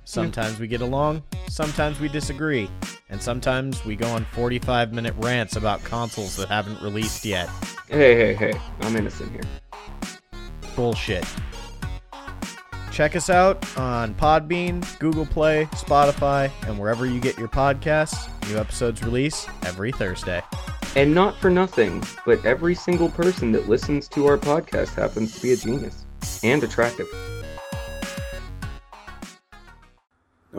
Sometimes 0.04 0.60
we 0.60 0.68
get 0.68 0.82
along, 0.82 1.22
sometimes 1.48 2.00
we 2.00 2.08
disagree, 2.10 2.68
and 3.08 3.22
sometimes 3.22 3.82
we 3.86 3.96
go 3.96 4.08
on 4.08 4.26
45 4.26 4.92
minute 4.92 5.14
rants 5.16 5.56
about 5.56 5.82
consoles 5.82 6.36
that 6.36 6.48
haven't 6.48 6.82
released 6.82 7.24
yet. 7.24 7.48
Hey, 7.88 8.14
hey, 8.14 8.34
hey, 8.34 8.60
I'm 8.82 8.94
innocent 8.94 9.32
here. 9.32 9.40
Bullshit. 10.76 11.24
Check 12.98 13.14
us 13.14 13.30
out 13.30 13.64
on 13.78 14.12
Podbean, 14.14 14.98
Google 14.98 15.24
Play, 15.24 15.66
Spotify, 15.66 16.50
and 16.66 16.76
wherever 16.76 17.06
you 17.06 17.20
get 17.20 17.38
your 17.38 17.46
podcasts. 17.46 18.28
New 18.50 18.58
episodes 18.58 19.04
release 19.04 19.46
every 19.64 19.92
Thursday. 19.92 20.42
And 20.96 21.14
not 21.14 21.36
for 21.36 21.48
nothing, 21.48 22.02
but 22.26 22.44
every 22.44 22.74
single 22.74 23.08
person 23.08 23.52
that 23.52 23.68
listens 23.68 24.08
to 24.08 24.26
our 24.26 24.36
podcast 24.36 24.96
happens 24.96 25.32
to 25.36 25.40
be 25.40 25.52
a 25.52 25.56
genius 25.56 26.06
and 26.42 26.64
attractive. 26.64 27.06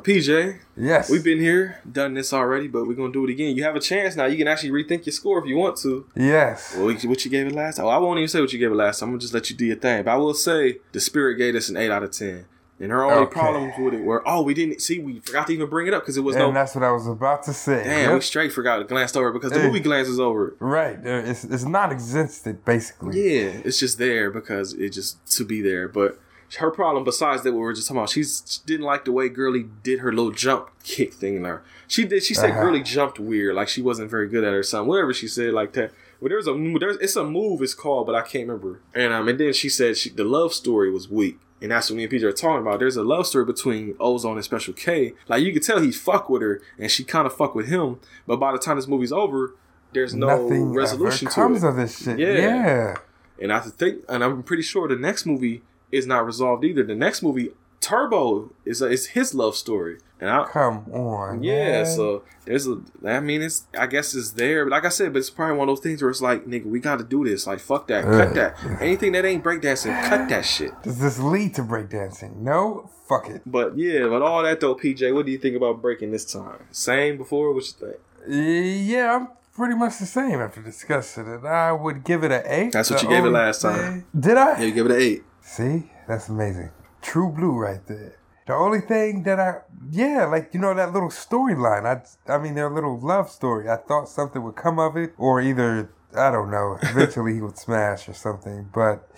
PJ, 0.01 0.57
Yes. 0.77 1.09
we've 1.09 1.23
been 1.23 1.39
here, 1.39 1.79
done 1.91 2.13
this 2.13 2.31
already, 2.33 2.67
but 2.67 2.87
we're 2.87 2.93
gonna 2.95 3.11
do 3.13 3.25
it 3.25 3.29
again. 3.31 3.55
You 3.55 3.63
have 3.63 3.75
a 3.75 3.79
chance 3.79 4.15
now. 4.15 4.25
You 4.25 4.37
can 4.37 4.47
actually 4.47 4.71
rethink 4.71 5.05
your 5.05 5.13
score 5.13 5.39
if 5.39 5.45
you 5.45 5.55
want 5.57 5.77
to. 5.77 6.05
Yes. 6.15 6.75
Well, 6.77 6.85
what 6.93 7.25
you 7.25 7.31
gave 7.31 7.47
it 7.47 7.53
last 7.53 7.77
time? 7.77 7.85
Oh, 7.85 7.89
I 7.89 7.97
won't 7.97 8.17
even 8.19 8.27
say 8.27 8.41
what 8.41 8.51
you 8.53 8.59
gave 8.59 8.71
it 8.71 8.75
last 8.75 8.99
time. 8.99 9.09
I'm 9.09 9.13
gonna 9.13 9.21
just 9.21 9.33
let 9.33 9.49
you 9.49 9.55
do 9.55 9.65
your 9.65 9.75
thing. 9.77 10.03
But 10.03 10.11
I 10.11 10.17
will 10.17 10.33
say 10.33 10.77
the 10.91 10.99
Spirit 10.99 11.35
gave 11.35 11.55
us 11.55 11.69
an 11.69 11.77
eight 11.77 11.91
out 11.91 12.03
of 12.03 12.11
ten. 12.11 12.45
And 12.81 12.91
her 12.91 13.03
only 13.03 13.23
Okay. 13.25 13.33
problems 13.33 13.73
with 13.77 13.93
it 13.93 14.01
were, 14.05 14.23
oh, 14.25 14.41
we 14.41 14.53
didn't 14.53 14.81
see, 14.81 14.99
we 14.99 15.19
forgot 15.19 15.47
to 15.47 15.53
even 15.53 15.67
bring 15.69 15.87
it 15.87 15.93
up 15.93 16.01
because 16.03 16.15
it 16.15 16.21
was 16.21 16.37
and 16.37 16.45
no. 16.45 16.53
that's 16.53 16.75
what 16.75 16.83
I 16.85 16.91
was 16.93 17.07
about 17.07 17.43
to 17.43 17.51
say. 17.53 17.83
Damn, 17.83 18.13
we 18.13 18.21
straight 18.21 18.53
forgot 18.53 18.87
glanced 18.87 19.17
over 19.17 19.27
it 19.27 19.33
because 19.33 19.51
the 19.51 19.59
Hey. 19.59 19.67
movie 19.67 19.81
glances 19.81 20.17
over 20.17 20.47
it. 20.47 20.53
Right. 20.61 20.97
It's, 21.03 21.43
it's 21.43 21.65
non-existent, 21.65 22.63
basically. 22.63 23.19
Yeah, 23.21 23.49
it's 23.65 23.79
just 23.79 23.97
there 23.97 24.31
because 24.31 24.71
it 24.75 24.91
just 24.91 25.25
to 25.35 25.43
be 25.43 25.61
there. 25.61 25.89
But 25.89 26.19
her 26.57 26.71
problem, 26.71 27.03
besides 27.03 27.43
that, 27.43 27.51
what 27.51 27.59
we 27.59 27.63
were 27.65 27.73
just 27.73 27.87
talking 27.87 27.99
about, 27.99 28.09
she's 28.09 28.43
she 28.47 28.59
didn't 28.65 28.85
like 28.85 29.05
the 29.05 29.11
way 29.11 29.29
Girly 29.29 29.65
did 29.83 29.99
her 29.99 30.11
little 30.11 30.31
jump 30.31 30.69
kick 30.83 31.13
thing 31.13 31.35
in 31.35 31.43
there. 31.43 31.63
She 31.87 32.05
did. 32.05 32.23
She 32.23 32.33
said 32.33 32.51
Uh-huh. 32.51 32.61
Girly 32.61 32.81
jumped 32.83 33.19
weird, 33.19 33.55
like 33.55 33.69
she 33.69 33.81
wasn't 33.81 34.09
very 34.09 34.27
good 34.27 34.43
at 34.43 34.53
her 34.53 34.63
something. 34.63 34.87
Whatever 34.87 35.13
she 35.13 35.27
said, 35.27 35.53
like 35.53 35.73
that. 35.73 35.91
Well, 36.19 36.29
there's 36.29 36.47
a 36.47 36.53
there's 36.79 36.97
it's 36.97 37.15
a 37.15 37.23
move 37.23 37.61
it's 37.61 37.73
called, 37.73 38.05
but 38.07 38.15
I 38.15 38.21
can't 38.21 38.47
remember. 38.47 38.81
And 38.93 39.13
um, 39.13 39.27
and 39.27 39.39
then 39.39 39.53
she 39.53 39.69
said 39.69 39.97
she, 39.97 40.09
the 40.09 40.23
love 40.23 40.53
story 40.53 40.91
was 40.91 41.09
weak. 41.09 41.39
And 41.61 41.71
that's 41.71 41.89
what 41.89 41.97
me 41.97 42.03
and 42.03 42.09
Peter 42.09 42.29
are 42.29 42.31
talking 42.31 42.61
about. 42.65 42.79
There's 42.79 42.95
a 42.95 43.03
love 43.03 43.27
story 43.27 43.43
between 43.43 43.93
Ozone 43.99 44.37
and 44.37 44.45
Special 44.45 44.73
K. 44.73 45.13
Like 45.27 45.43
you 45.43 45.51
could 45.51 45.61
tell 45.63 45.81
he 45.81 45.91
fuck 45.91 46.29
with 46.29 46.41
her, 46.41 46.61
and 46.77 46.89
she 46.89 47.03
kind 47.03 47.25
of 47.27 47.35
fuck 47.35 47.53
with 47.53 47.67
him. 47.67 47.99
But 48.25 48.37
by 48.37 48.53
the 48.53 48.57
time 48.59 48.77
this 48.77 48.87
movie's 48.87 49.11
over, 49.11 49.55
there's 49.91 50.13
no 50.15 50.27
Nothing 50.27 50.73
resolution 50.73 51.27
ever 51.27 51.49
to 51.49 51.65
it. 51.65 51.69
of 51.69 51.75
this 51.75 52.03
shit. 52.03 52.17
Yeah. 52.17 52.31
Yeah. 52.33 52.95
And 53.41 53.51
I 53.53 53.59
think, 53.59 54.03
and 54.07 54.23
I'm 54.23 54.43
pretty 54.43 54.63
sure 54.63 54.87
the 54.87 54.95
next 54.95 55.25
movie 55.25 55.61
is 55.91 56.05
not 56.07 56.25
resolved 56.25 56.63
either. 56.63 56.83
The 56.83 56.95
next 56.95 57.21
movie, 57.21 57.51
Turbo, 57.81 58.51
is 58.65 58.81
is 58.81 59.07
his 59.07 59.33
love 59.33 59.55
story. 59.55 59.97
And 60.21 60.29
I, 60.29 60.43
Come 60.51 60.91
on. 60.91 61.43
yeah, 61.43 61.83
man. 61.83 61.85
so 61.85 62.23
there's 62.43 62.67
a. 62.67 62.81
I 63.05 63.21
mean, 63.21 63.41
it's. 63.41 63.65
I 63.77 63.87
guess 63.87 64.13
it's 64.13 64.31
there, 64.31 64.65
but 64.65 64.71
like 64.71 64.83
I 64.85 64.89
said, 64.89 65.13
but 65.13 65.19
it's 65.19 65.29
probably 65.29 65.55
one 65.55 65.69
of 65.69 65.77
those 65.77 65.83
things 65.83 66.01
where 66.01 66.11
it's 66.11 66.21
like, 66.21 66.45
nigga, 66.45 66.65
we 66.65 66.81
got 66.81 66.97
to 66.99 67.05
do 67.05 67.23
this. 67.23 67.47
Like, 67.47 67.59
fuck 67.61 67.87
that, 67.87 68.03
cut 68.03 68.33
that. 68.35 68.57
Anything 68.81 69.13
that 69.13 69.23
ain't 69.23 69.43
breakdancing, 69.45 69.97
cut 70.09 70.27
that 70.27 70.43
shit. 70.45 70.71
Does 70.83 70.99
this 70.99 71.19
lead 71.19 71.55
to 71.55 71.61
breakdancing? 71.63 72.35
No? 72.35 72.89
Fuck 73.07 73.29
it. 73.29 73.41
But 73.45 73.77
yeah, 73.77 74.07
but 74.07 74.21
all 74.21 74.43
that 74.43 74.59
though, 74.59 74.75
PJ, 74.75 75.13
what 75.15 75.25
do 75.25 75.31
you 75.31 75.37
think 75.39 75.55
about 75.55 75.81
Breakin' 75.81 76.11
this 76.11 76.25
time? 76.25 76.65
Same 76.69 77.17
before? 77.17 77.53
What 77.53 77.63
you 77.65 77.71
think? 77.87 77.97
Eh, 78.27 78.81
yeah, 78.91 79.15
I'm 79.15 79.29
pretty 79.53 79.75
much 79.75 79.97
the 79.99 80.05
same 80.05 80.39
after 80.41 80.61
discussing 80.61 81.27
it. 81.27 81.43
I 81.45 81.71
would 81.71 82.03
give 82.03 82.23
it 82.25 82.31
an 82.31 82.43
eight. 82.45 82.73
That's 82.73 82.91
what 82.91 83.01
you 83.01 83.07
gave 83.09 83.23
it 83.25 83.29
last 83.29 83.61
time. 83.61 83.75
thing- 84.11 84.21
Did 84.21 84.37
I? 84.37 84.59
Yeah, 84.59 84.65
you 84.65 84.73
give 84.73 84.85
it 84.85 84.91
an 84.91 85.01
eight. 85.01 85.23
See, 85.49 85.89
that's 86.07 86.29
amazing. 86.29 86.69
True 87.01 87.31
blue 87.31 87.53
right 87.53 87.83
there. 87.87 88.17
The 88.45 88.53
only 88.53 88.81
thing 88.81 89.23
that 89.23 89.39
I, 89.39 89.61
yeah, 89.89 90.25
like 90.25 90.53
you 90.53 90.59
know 90.59 90.75
that 90.75 90.93
little 90.93 91.09
storyline. 91.09 91.85
I, 91.87 92.31
I 92.31 92.37
mean, 92.37 92.53
their 92.53 92.69
little 92.69 92.99
love 92.99 93.31
story. 93.31 93.67
I 93.67 93.77
thought 93.77 94.07
something 94.07 94.43
would 94.43 94.55
come 94.55 94.77
of 94.77 94.95
it, 94.95 95.13
or 95.17 95.41
either 95.41 95.89
I 96.15 96.29
don't 96.29 96.51
know. 96.51 96.77
Eventually, 96.83 97.33
he 97.33 97.41
would 97.41 97.57
smash 97.57 98.07
or 98.07 98.13
something. 98.13 98.69
But 98.71 99.09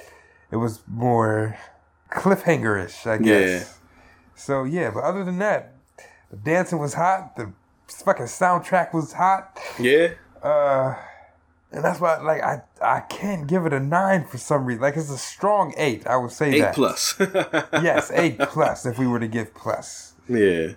it 0.51 0.55
was 0.55 0.83
more 0.87 1.57
cliffhanger-ish, 2.11 3.05
I 3.05 3.17
guess. 3.17 3.49
Yeah. 3.49 3.65
So 4.33 4.63
yeah, 4.63 4.89
but 4.89 5.03
other 5.03 5.25
than 5.25 5.37
that, 5.39 5.75
the 6.29 6.37
dancing 6.37 6.79
was 6.79 6.93
hot. 6.93 7.35
The 7.35 7.51
fucking 8.05 8.27
soundtrack 8.27 8.93
was 8.93 9.11
hot. 9.11 9.59
Yeah. 9.77 10.13
Uh, 10.41 10.95
and 11.71 11.83
that's 11.83 11.99
why, 11.99 12.19
like, 12.21 12.41
I 12.41 12.61
I 12.81 12.99
can't 13.01 13.47
give 13.47 13.65
it 13.65 13.73
a 13.73 13.79
nine 13.79 14.25
for 14.25 14.37
some 14.37 14.65
reason. 14.65 14.81
Like 14.81 14.97
it's 14.97 15.09
a 15.09 15.17
strong 15.17 15.73
eight. 15.77 16.05
I 16.07 16.17
would 16.17 16.31
say 16.31 16.51
Eight 16.53 16.61
that. 16.61 16.75
plus. 16.75 17.15
yes, 17.19 18.11
eight 18.13 18.37
plus. 18.39 18.85
If 18.85 18.97
we 18.99 19.07
were 19.07 19.19
to 19.19 19.27
give 19.27 19.53
plus. 19.53 20.13
yeah. 20.27 20.73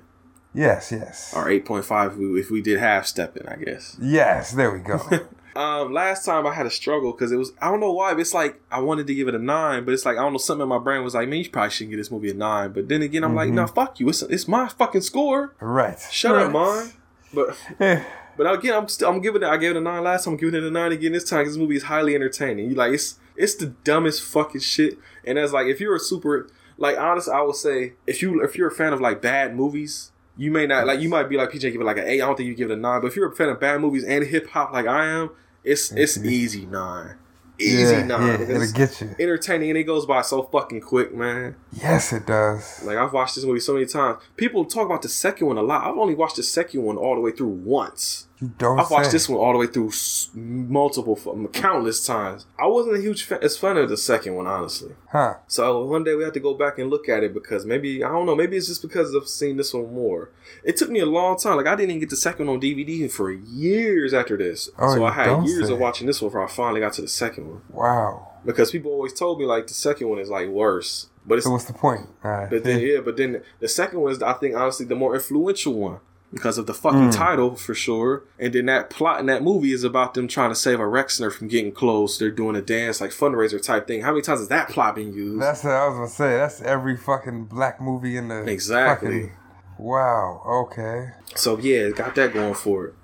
Yes, 0.56 0.92
yes, 0.92 1.34
Or 1.34 1.48
eight 1.50 1.64
point 1.66 1.84
five 1.84 2.12
if 2.12 2.16
we, 2.18 2.40
if 2.40 2.48
we 2.48 2.62
did 2.62 2.78
half 2.78 3.06
stepping, 3.06 3.48
I 3.48 3.56
guess. 3.56 3.96
yes. 4.00 4.52
There 4.52 4.70
we 4.70 4.78
go. 4.80 5.00
Um, 5.56 5.92
last 5.92 6.24
time 6.24 6.48
I 6.48 6.52
had 6.52 6.66
a 6.66 6.70
struggle 6.70 7.12
because 7.12 7.30
it 7.30 7.36
was 7.36 7.52
I 7.62 7.70
don't 7.70 7.78
know 7.78 7.92
why, 7.92 8.12
but 8.12 8.18
it's 8.22 8.34
like 8.34 8.60
I 8.72 8.80
wanted 8.80 9.06
to 9.06 9.14
give 9.14 9.28
it 9.28 9.36
a 9.36 9.38
nine, 9.38 9.84
but 9.84 9.94
it's 9.94 10.04
like 10.04 10.16
I 10.16 10.20
don't 10.22 10.32
know 10.32 10.38
something 10.38 10.64
in 10.64 10.68
my 10.68 10.78
brain 10.78 11.04
was 11.04 11.14
like, 11.14 11.28
man, 11.28 11.38
you 11.38 11.48
probably 11.48 11.70
shouldn't 11.70 11.90
give 11.90 11.98
this 11.98 12.10
movie 12.10 12.30
a 12.32 12.34
nine. 12.34 12.72
But 12.72 12.88
then 12.88 13.02
again, 13.02 13.22
I'm 13.22 13.36
like, 13.36 13.50
Mhm. 13.50 13.54
no, 13.54 13.66
fuck 13.68 14.00
you, 14.00 14.08
it's 14.08 14.22
it's 14.22 14.48
my 14.48 14.66
fucking 14.66 15.02
score. 15.02 15.54
right. 15.60 15.96
Shut 16.10 16.34
right. 16.34 16.46
up, 16.46 16.50
mine. 16.52 16.92
But 17.32 17.56
Eh, 17.80 18.02
but 18.36 18.52
again, 18.52 18.74
I'm 18.74 18.88
still 18.88 19.08
I'm 19.08 19.20
giving 19.20 19.42
it. 19.42 19.46
I 19.46 19.56
gave 19.56 19.72
it 19.72 19.76
a 19.76 19.80
nine 19.80 20.02
last 20.02 20.24
time. 20.24 20.34
I'm 20.34 20.38
giving 20.38 20.54
it 20.54 20.64
a 20.64 20.70
nine 20.70 20.92
again 20.92 21.12
this 21.12 21.28
time 21.28 21.46
this 21.46 21.56
movie 21.56 21.76
is 21.76 21.84
highly 21.84 22.14
entertaining. 22.14 22.68
You 22.68 22.74
like 22.74 22.92
it's 22.92 23.18
it's 23.36 23.54
the 23.54 23.66
dumbest 23.66 24.22
fucking 24.22 24.60
shit. 24.60 24.98
And 25.24 25.38
as 25.38 25.52
like 25.52 25.66
if 25.66 25.80
you're 25.80 25.96
a 25.96 26.00
super 26.00 26.48
like 26.76 26.98
honest, 26.98 27.28
I 27.28 27.42
would 27.42 27.56
say 27.56 27.94
if 28.06 28.22
you 28.22 28.42
if 28.42 28.56
you're 28.56 28.68
a 28.68 28.74
fan 28.74 28.92
of 28.92 29.00
like 29.00 29.22
bad 29.22 29.54
movies. 29.54 30.10
You 30.36 30.50
may 30.50 30.66
not 30.66 30.84
like. 30.84 30.98
You 30.98 31.08
might 31.08 31.28
be 31.28 31.36
like 31.36 31.50
PJ, 31.50 31.60
give 31.60 31.80
it 31.80 31.84
like 31.84 31.96
an 31.96 32.08
eight. 32.08 32.20
I 32.20 32.26
don't 32.26 32.34
think 32.34 32.48
you 32.48 32.56
give 32.56 32.68
it 32.68 32.74
a 32.74 32.76
nine. 32.76 33.00
But 33.00 33.06
if 33.06 33.14
you're 33.14 33.30
a 33.30 33.36
fan 33.36 33.50
of 33.50 33.60
bad 33.60 33.80
movies 33.80 34.02
and 34.02 34.24
hip 34.24 34.48
hop 34.48 34.72
like 34.72 34.84
I 34.84 35.06
am, 35.06 35.30
it's 35.62 35.92
it's 35.92 36.18
easy 36.24 36.66
nine, 36.66 37.14
easy 37.58 37.92
Yeah, 37.92 38.04
nine. 38.04 38.26
yeah, 38.26 38.40
it'll 38.56 38.72
get 38.72 39.00
you. 39.00 39.14
entertaining 39.18 39.70
and 39.70 39.78
it 39.78 39.84
goes 39.84 40.06
by 40.06 40.22
so 40.22 40.42
fucking 40.44 40.80
quick, 40.80 41.14
man. 41.14 41.56
yes, 41.72 42.12
it 42.12 42.26
does. 42.26 42.82
Like 42.84 42.96
I've 42.96 43.12
watched 43.12 43.34
this 43.36 43.44
movie 43.44 43.60
so 43.60 43.74
many 43.74 43.86
times. 43.86 44.18
People 44.36 44.64
talk 44.64 44.86
about 44.86 45.02
the 45.02 45.08
second 45.08 45.46
one 45.46 45.58
a 45.58 45.62
lot. 45.62 45.86
I've 45.86 45.96
only 45.98 46.14
watched 46.14 46.36
the 46.36 46.42
second 46.42 46.82
one 46.82 46.96
all 46.96 47.14
the 47.14 47.20
way 47.20 47.30
through 47.30 47.48
once. 47.48 48.26
You 48.40 48.52
don't. 48.58 48.80
I've 48.80 48.90
watched 48.90 49.06
say. 49.06 49.12
this 49.12 49.28
one 49.28 49.38
all 49.38 49.52
the 49.52 49.58
way 49.58 49.66
through 49.68 49.92
multiple, 50.34 51.16
countless 51.52 52.04
times. 52.04 52.46
I 52.58 52.66
wasn't 52.66 52.96
a 52.96 53.00
huge 53.00 53.22
fan, 53.22 53.38
as 53.42 53.56
fan 53.56 53.76
of 53.76 53.88
the 53.88 53.96
second 53.96 54.34
one, 54.34 54.46
honestly. 54.46 54.94
Huh. 55.10 55.36
So 55.46 55.84
one 55.84 56.02
day 56.02 56.16
we 56.16 56.24
have 56.24 56.32
to 56.32 56.40
go 56.40 56.54
back 56.54 56.78
and 56.78 56.90
look 56.90 57.08
at 57.08 57.22
it 57.22 57.32
because 57.32 57.64
maybe 57.64 58.02
I 58.02 58.08
don't 58.08 58.26
know. 58.26 58.34
Maybe 58.34 58.56
it's 58.56 58.66
just 58.66 58.82
because 58.82 59.14
I've 59.14 59.28
seen 59.28 59.56
this 59.56 59.72
one 59.72 59.94
more. 59.94 60.30
It 60.64 60.76
took 60.76 60.90
me 60.90 60.98
a 60.98 61.06
long 61.06 61.38
time. 61.38 61.56
Like 61.56 61.66
I 61.66 61.76
didn't 61.76 61.90
even 61.90 62.00
get 62.00 62.10
the 62.10 62.16
second 62.16 62.46
one 62.46 62.56
on 62.56 62.60
DVD 62.60 63.10
for 63.10 63.30
years 63.30 64.12
after 64.12 64.36
this. 64.36 64.68
Oh, 64.78 64.96
so 64.96 65.04
I 65.04 65.12
had 65.12 65.46
years 65.46 65.68
say. 65.68 65.72
of 65.72 65.78
watching 65.78 66.08
this 66.08 66.20
one 66.20 66.30
before 66.30 66.44
I 66.44 66.50
finally 66.50 66.80
got 66.80 66.92
to 66.94 67.02
the 67.02 67.08
second 67.08 67.48
one. 67.48 67.62
Wow. 67.70 68.32
Because 68.44 68.72
people 68.72 68.90
always 68.90 69.14
told 69.14 69.38
me 69.38 69.46
like 69.46 69.68
the 69.68 69.74
second 69.74 70.08
one 70.08 70.18
is 70.18 70.28
like 70.28 70.48
worse, 70.48 71.08
but 71.24 71.36
it's 71.36 71.46
So 71.46 71.52
what's 71.52 71.64
the 71.66 71.72
point? 71.72 72.08
Right. 72.22 72.50
but 72.50 72.64
then 72.64 72.80
yeah, 72.80 73.00
but 73.00 73.16
then 73.16 73.42
the 73.60 73.68
second 73.68 74.00
one 74.00 74.10
is 74.10 74.20
I 74.22 74.32
think 74.34 74.56
honestly 74.56 74.86
the 74.86 74.96
more 74.96 75.14
influential 75.14 75.74
one 75.74 76.00
because 76.32 76.58
of 76.58 76.66
the 76.66 76.74
fucking 76.74 77.10
Mm. 77.10 77.14
title 77.14 77.54
for 77.54 77.74
sure. 77.74 78.22
And 78.40 78.52
then 78.52 78.66
that 78.66 78.90
plot 78.90 79.20
in 79.20 79.26
that 79.26 79.42
movie 79.42 79.72
is 79.72 79.84
about 79.84 80.14
them 80.14 80.26
trying 80.26 80.50
to 80.50 80.54
save 80.56 80.80
a 80.80 80.84
Rexner 80.84 81.32
from 81.32 81.46
getting 81.48 81.70
close. 81.72 82.18
They're 82.18 82.30
doing 82.30 82.56
a 82.56 82.60
dance 82.62 83.00
like 83.00 83.10
fundraiser 83.10 83.62
type 83.62 83.86
thing. 83.86 84.02
How 84.02 84.10
many 84.10 84.22
times 84.22 84.40
has 84.40 84.48
that 84.48 84.68
plot 84.68 84.96
been 84.96 85.12
used? 85.14 85.40
That's 85.40 85.62
what 85.62 85.72
I 85.74 85.86
was 85.86 85.94
gonna 85.96 86.08
say. 86.08 86.36
That's 86.36 86.60
every 86.62 86.96
fucking 86.96 87.44
black 87.44 87.80
movie 87.80 88.16
in 88.16 88.28
the 88.28 88.42
Exactly. 88.50 89.22
fucking- 89.22 89.32
wow. 89.78 90.42
Okay. 90.72 91.10
so 91.36 91.58
yeah, 91.58 91.78
it 91.88 91.96
got 91.96 92.14
that 92.16 92.32
going 92.34 92.54
for 92.54 92.86
it. 92.86 92.94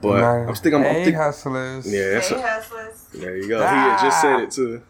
But 0.00 0.20
Nine. 0.20 0.48
I'm 0.48 0.54
thinking 0.54 0.74
I'm, 0.74 0.86
I'm 0.86 0.92
hey, 0.94 1.04
think- 1.06 1.16
hustlers. 1.16 1.92
yeah, 1.92 2.10
that's 2.10 2.28
Hey, 2.28 2.36
a- 2.36 2.42
hustlers. 2.42 3.06
there 3.14 3.36
you 3.36 3.48
go. 3.48 3.58
He 3.60 3.64
had 3.64 4.00
just 4.02 4.20
said 4.20 4.40
it 4.40 4.50
too. 4.50 4.82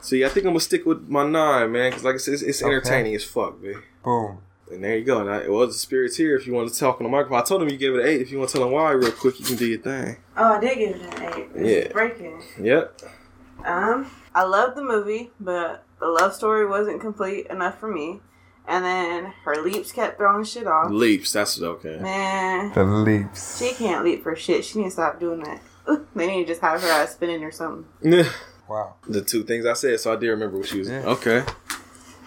So 0.00 0.16
yeah, 0.16 0.26
I 0.26 0.28
think 0.30 0.46
I'm 0.46 0.50
gonna 0.52 0.60
stick 0.60 0.84
with 0.86 1.08
my 1.08 1.24
nine, 1.28 1.70
man, 1.72 1.90
because 1.90 2.04
like 2.04 2.14
I 2.14 2.18
said, 2.18 2.34
it's, 2.34 2.42
it's 2.42 2.62
Okay. 2.62 2.70
entertaining 2.72 3.14
as 3.14 3.24
fuck, 3.24 3.62
man. 3.62 3.82
Boom. 4.04 4.38
And 4.72 4.82
there 4.82 4.96
you 4.96 5.04
go. 5.04 5.20
And 5.20 5.30
I, 5.30 5.48
well, 5.48 5.66
the 5.66 5.72
spirit's 5.72 6.16
here. 6.16 6.36
If 6.36 6.46
you 6.46 6.52
want 6.52 6.72
to 6.72 6.78
talk 6.78 7.00
on 7.00 7.04
the 7.04 7.10
microphone, 7.10 7.38
I 7.38 7.42
told 7.44 7.62
him 7.62 7.68
you 7.68 7.76
gave 7.76 7.94
it 7.94 8.00
an 8.00 8.06
eight. 8.06 8.20
If 8.22 8.30
you 8.30 8.38
want 8.38 8.50
to 8.50 8.56
tell 8.58 8.66
him 8.66 8.72
why, 8.72 8.90
real 8.92 9.12
quick, 9.12 9.38
you 9.38 9.44
can 9.46 9.56
do 9.56 9.66
your 9.66 9.78
thing. 9.78 10.16
Oh, 10.36 10.54
I 10.54 10.60
did 10.60 10.78
give 10.78 10.96
it 10.96 11.02
an 11.02 11.22
eight. 11.38 11.48
It's 11.54 11.86
Yeah. 11.88 11.92
Breakin'. 11.92 12.42
Yep. 12.60 13.02
Um, 13.64 14.10
I 14.34 14.44
loved 14.44 14.76
the 14.76 14.82
movie, 14.84 15.30
but 15.38 15.84
the 16.00 16.06
love 16.06 16.34
story 16.34 16.66
wasn't 16.66 17.00
complete 17.00 17.46
enough 17.48 17.78
for 17.78 17.92
me. 17.92 18.20
And 18.66 18.84
then 18.84 19.32
her 19.44 19.56
leaps 19.62 19.90
kept 19.92 20.18
throwing 20.18 20.44
shit 20.44 20.66
off. 20.66 20.90
Leaps. 20.90 21.32
That's 21.32 21.60
okay. 21.60 21.98
Man, 22.00 22.72
The 22.72 22.84
leaps. 22.84 23.58
she 23.58 23.72
can't 23.74 24.04
leap 24.04 24.22
for 24.22 24.36
shit. 24.36 24.64
She 24.64 24.78
need 24.78 24.84
to 24.86 24.90
stop 24.92 25.18
doing 25.20 25.40
that. 25.40 25.60
They 26.14 26.26
need 26.28 26.42
to 26.44 26.48
just 26.48 26.60
have 26.60 26.80
her 26.80 26.88
ass 26.88 27.12
spinning 27.14 27.42
or 27.44 27.50
something. 27.52 27.84
Wow. 28.68 28.94
The 29.06 29.20
two 29.20 29.42
things 29.42 29.66
I 29.66 29.74
said, 29.74 30.00
so 30.00 30.12
I 30.14 30.16
did 30.16 30.28
remember 30.30 30.56
what 30.56 30.66
she 30.68 30.78
was. 30.78 30.88
Yeah. 30.88 31.02
Okay. 31.04 31.44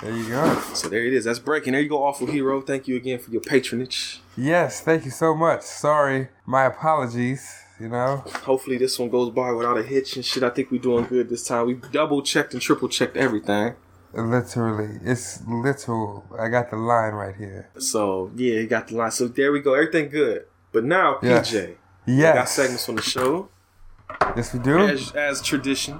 There 0.05 0.15
you 0.15 0.29
go. 0.29 0.59
So 0.75 0.87
there 0.87 1.03
it 1.03 1.13
is. 1.13 1.25
That's 1.25 1.39
Breakin'. 1.39 1.73
There 1.73 1.81
you 1.81 1.89
go, 1.89 2.03
awful 2.03 2.27
hero. 2.27 2.61
Thank 2.61 2.87
you 2.87 2.95
again 2.95 3.17
for 3.17 3.31
your 3.31 3.41
patronage. 3.41 4.21
Yes, 4.37 4.79
thank 4.81 5.03
you 5.03 5.09
so 5.11 5.33
much. 5.33 5.63
Sorry, 5.63 6.27
my 6.45 6.65
apologies. 6.65 7.43
You 7.79 7.89
know, 7.89 8.23
Hopefully 8.43 8.77
this 8.77 8.97
one 8.99 9.09
goes 9.09 9.31
by 9.31 9.51
without 9.51 9.77
a 9.77 9.83
hitch 9.83 10.15
and 10.15 10.23
shit. 10.23 10.43
I 10.43 10.49
think 10.51 10.69
we're 10.71 10.79
doing 10.81 11.05
good 11.07 11.27
this 11.27 11.45
time. 11.45 11.65
We 11.65 11.73
double 11.73 12.21
checked 12.21 12.53
and 12.53 12.61
triple 12.61 12.87
checked 12.87 13.17
everything. 13.17 13.73
literally, 14.13 14.99
it's 15.03 15.41
literal. 15.45 16.23
I 16.39 16.47
got 16.49 16.69
the 16.69 16.77
line 16.77 17.13
right 17.13 17.35
here. 17.35 17.69
So 17.79 18.31
yeah, 18.35 18.53
you 18.59 18.67
got 18.67 18.87
the 18.87 18.95
line. 18.95 19.11
So 19.11 19.27
there 19.27 19.51
we 19.51 19.59
go. 19.59 19.73
Everything 19.73 20.09
good. 20.09 20.45
But 20.71 20.85
now, 20.85 21.17
Yes. 21.23 21.51
PJ. 21.51 21.75
We 22.05 22.17
got 22.21 22.47
segments 22.47 22.87
on 22.87 22.95
the 22.95 23.01
show. 23.01 23.49
Yes, 24.37 24.53
we 24.53 24.59
do. 24.59 24.77
As, 24.87 25.11
as 25.13 25.41
tradition. 25.41 25.99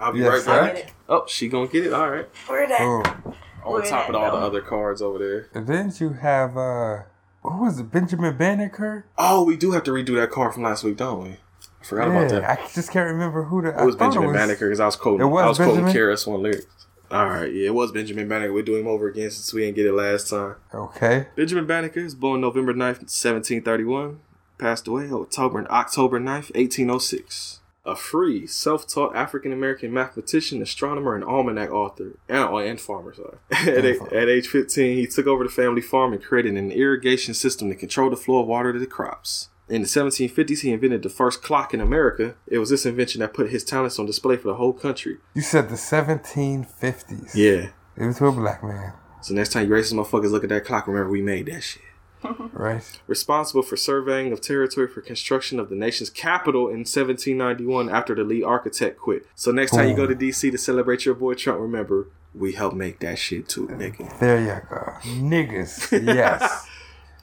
I'll 0.00 0.12
be 0.12 0.20
Yes, 0.20 0.46
right 0.46 0.74
back. 0.74 0.94
Oh, 1.08 1.24
she 1.28 1.48
gonna 1.48 1.68
get 1.68 1.86
it. 1.86 1.92
All 1.92 2.10
right. 2.10 2.28
Where 2.46 2.66
that? 2.66 2.78
Boom. 2.78 3.34
On 3.64 3.72
Where 3.72 3.82
top 3.82 4.08
of 4.08 4.14
that 4.14 4.20
all 4.20 4.40
the 4.40 4.46
other 4.46 4.62
cards 4.62 5.02
over 5.02 5.18
there. 5.18 5.48
And 5.52 5.66
didn't 5.66 6.00
you 6.00 6.14
have 6.14 6.56
uh, 6.56 7.02
who 7.42 7.62
was 7.62 7.78
it? 7.78 7.90
Benjamin 7.90 8.36
Banneker. 8.36 9.06
Oh, 9.18 9.44
we 9.44 9.56
do 9.56 9.72
have 9.72 9.84
to 9.84 9.90
redo 9.90 10.16
that 10.16 10.30
card 10.30 10.54
from 10.54 10.62
last 10.62 10.84
week, 10.84 10.96
don't 10.96 11.22
we? 11.22 11.30
I 11.30 11.84
forgot 11.84 12.08
about 12.08 12.30
that. 12.30 12.44
I 12.44 12.68
just 12.74 12.90
can't 12.90 13.10
remember 13.10 13.44
who 13.44 13.62
the. 13.62 13.68
It 13.68 13.84
was 13.84 13.96
I 13.96 13.98
Benjamin 13.98 14.30
it 14.30 14.32
was, 14.32 14.36
Banneker 14.36 14.66
because 14.68 14.80
I 14.80 14.86
was 14.86 14.96
quoting. 14.96 15.26
It 15.26 15.30
was 15.30 15.44
I 15.44 15.48
was 15.48 15.58
quoting 15.58 15.84
Benjamin? 15.84 16.08
KRS 16.08 16.26
One 16.26 16.42
lyrics. 16.42 16.66
All 17.10 17.26
right, 17.26 17.52
yeah, 17.52 17.66
it 17.66 17.74
was 17.74 17.90
Benjamin 17.90 18.28
Banneker. 18.28 18.52
We're 18.52 18.62
doing 18.62 18.82
him 18.82 18.86
over 18.86 19.08
again 19.08 19.30
since 19.32 19.52
we 19.52 19.62
didn't 19.62 19.74
get 19.74 19.86
it 19.86 19.92
last 19.92 20.30
time. 20.30 20.54
Okay. 20.72 21.26
Benjamin 21.34 21.66
Banneker 21.66 21.98
is 21.98 22.14
born 22.14 22.40
November 22.40 22.72
9th, 22.72 23.02
1731. 23.02 24.20
Passed 24.58 24.86
away 24.86 25.10
October 25.10 25.66
October 25.70 26.20
9th, 26.20 26.54
1806. 26.54 27.59
A 27.84 27.96
free, 27.96 28.46
self-taught 28.46 29.16
African-American 29.16 29.90
mathematician, 29.92 30.60
astronomer, 30.60 31.14
and 31.14 31.24
almanac 31.24 31.70
author. 31.70 32.18
And, 32.28 32.38
oh, 32.38 32.58
and 32.58 32.78
farmer, 32.80 33.14
sorry. 33.14 33.38
at, 33.50 33.84
a- 33.86 34.14
at 34.16 34.28
age 34.28 34.48
15, 34.48 34.96
he 34.98 35.06
took 35.06 35.26
over 35.26 35.44
the 35.44 35.50
family 35.50 35.80
farm 35.80 36.12
and 36.12 36.22
created 36.22 36.54
an 36.56 36.70
irrigation 36.72 37.32
system 37.32 37.70
to 37.70 37.74
control 37.74 38.10
the 38.10 38.16
flow 38.16 38.40
of 38.40 38.46
water 38.46 38.72
to 38.74 38.78
the 38.78 38.86
crops. 38.86 39.48
In 39.68 39.82
the 39.82 39.88
1750s, 39.88 40.60
he 40.60 40.72
invented 40.72 41.02
the 41.04 41.08
first 41.08 41.42
clock 41.42 41.72
in 41.72 41.80
America. 41.80 42.34
It 42.48 42.58
was 42.58 42.70
this 42.70 42.84
invention 42.84 43.20
that 43.20 43.32
put 43.32 43.50
his 43.50 43.64
talents 43.64 43.98
on 43.98 44.04
display 44.06 44.36
for 44.36 44.48
the 44.48 44.56
whole 44.56 44.72
country. 44.72 45.18
You 45.34 45.42
said 45.42 45.68
the 45.70 45.76
1750s. 45.76 47.34
Yeah. 47.34 47.70
It 47.96 48.06
was 48.06 48.18
to 48.18 48.26
a 48.26 48.32
black 48.32 48.62
man, 48.62 48.92
So 49.22 49.32
next 49.34 49.50
time 49.52 49.66
you 49.68 49.72
racist 49.72 49.94
motherfuckers 49.94 50.30
look 50.30 50.42
at 50.42 50.50
that 50.50 50.64
clock, 50.64 50.86
remember 50.86 51.10
we 51.10 51.22
made 51.22 51.46
that 51.46 51.62
shit. 51.62 51.82
right? 52.52 53.00
responsible 53.06 53.62
for 53.62 53.76
surveying 53.76 54.32
of 54.32 54.40
territory 54.40 54.88
for 54.88 55.00
construction 55.00 55.58
of 55.58 55.68
the 55.68 55.76
nation's 55.76 56.10
capital 56.10 56.62
in 56.68 56.80
1791 56.80 57.88
after 57.88 58.14
the 58.14 58.24
lead 58.24 58.44
architect 58.44 58.98
quit. 58.98 59.26
So 59.34 59.50
next 59.50 59.72
time 59.72 59.88
you 59.88 59.94
go 59.94 60.06
to 60.06 60.14
DC 60.14 60.50
to 60.50 60.58
celebrate 60.58 61.04
your 61.04 61.14
boy 61.14 61.34
Trump, 61.34 61.60
remember 61.60 62.08
we 62.34 62.52
helped 62.52 62.76
make 62.76 63.00
that 63.00 63.18
shit 63.18 63.48
too, 63.48 63.66
nigga. 63.68 64.18
There 64.20 64.40
you 64.40 64.60
go. 64.68 64.92
Niggas. 65.02 66.06
Yes. 66.06 66.66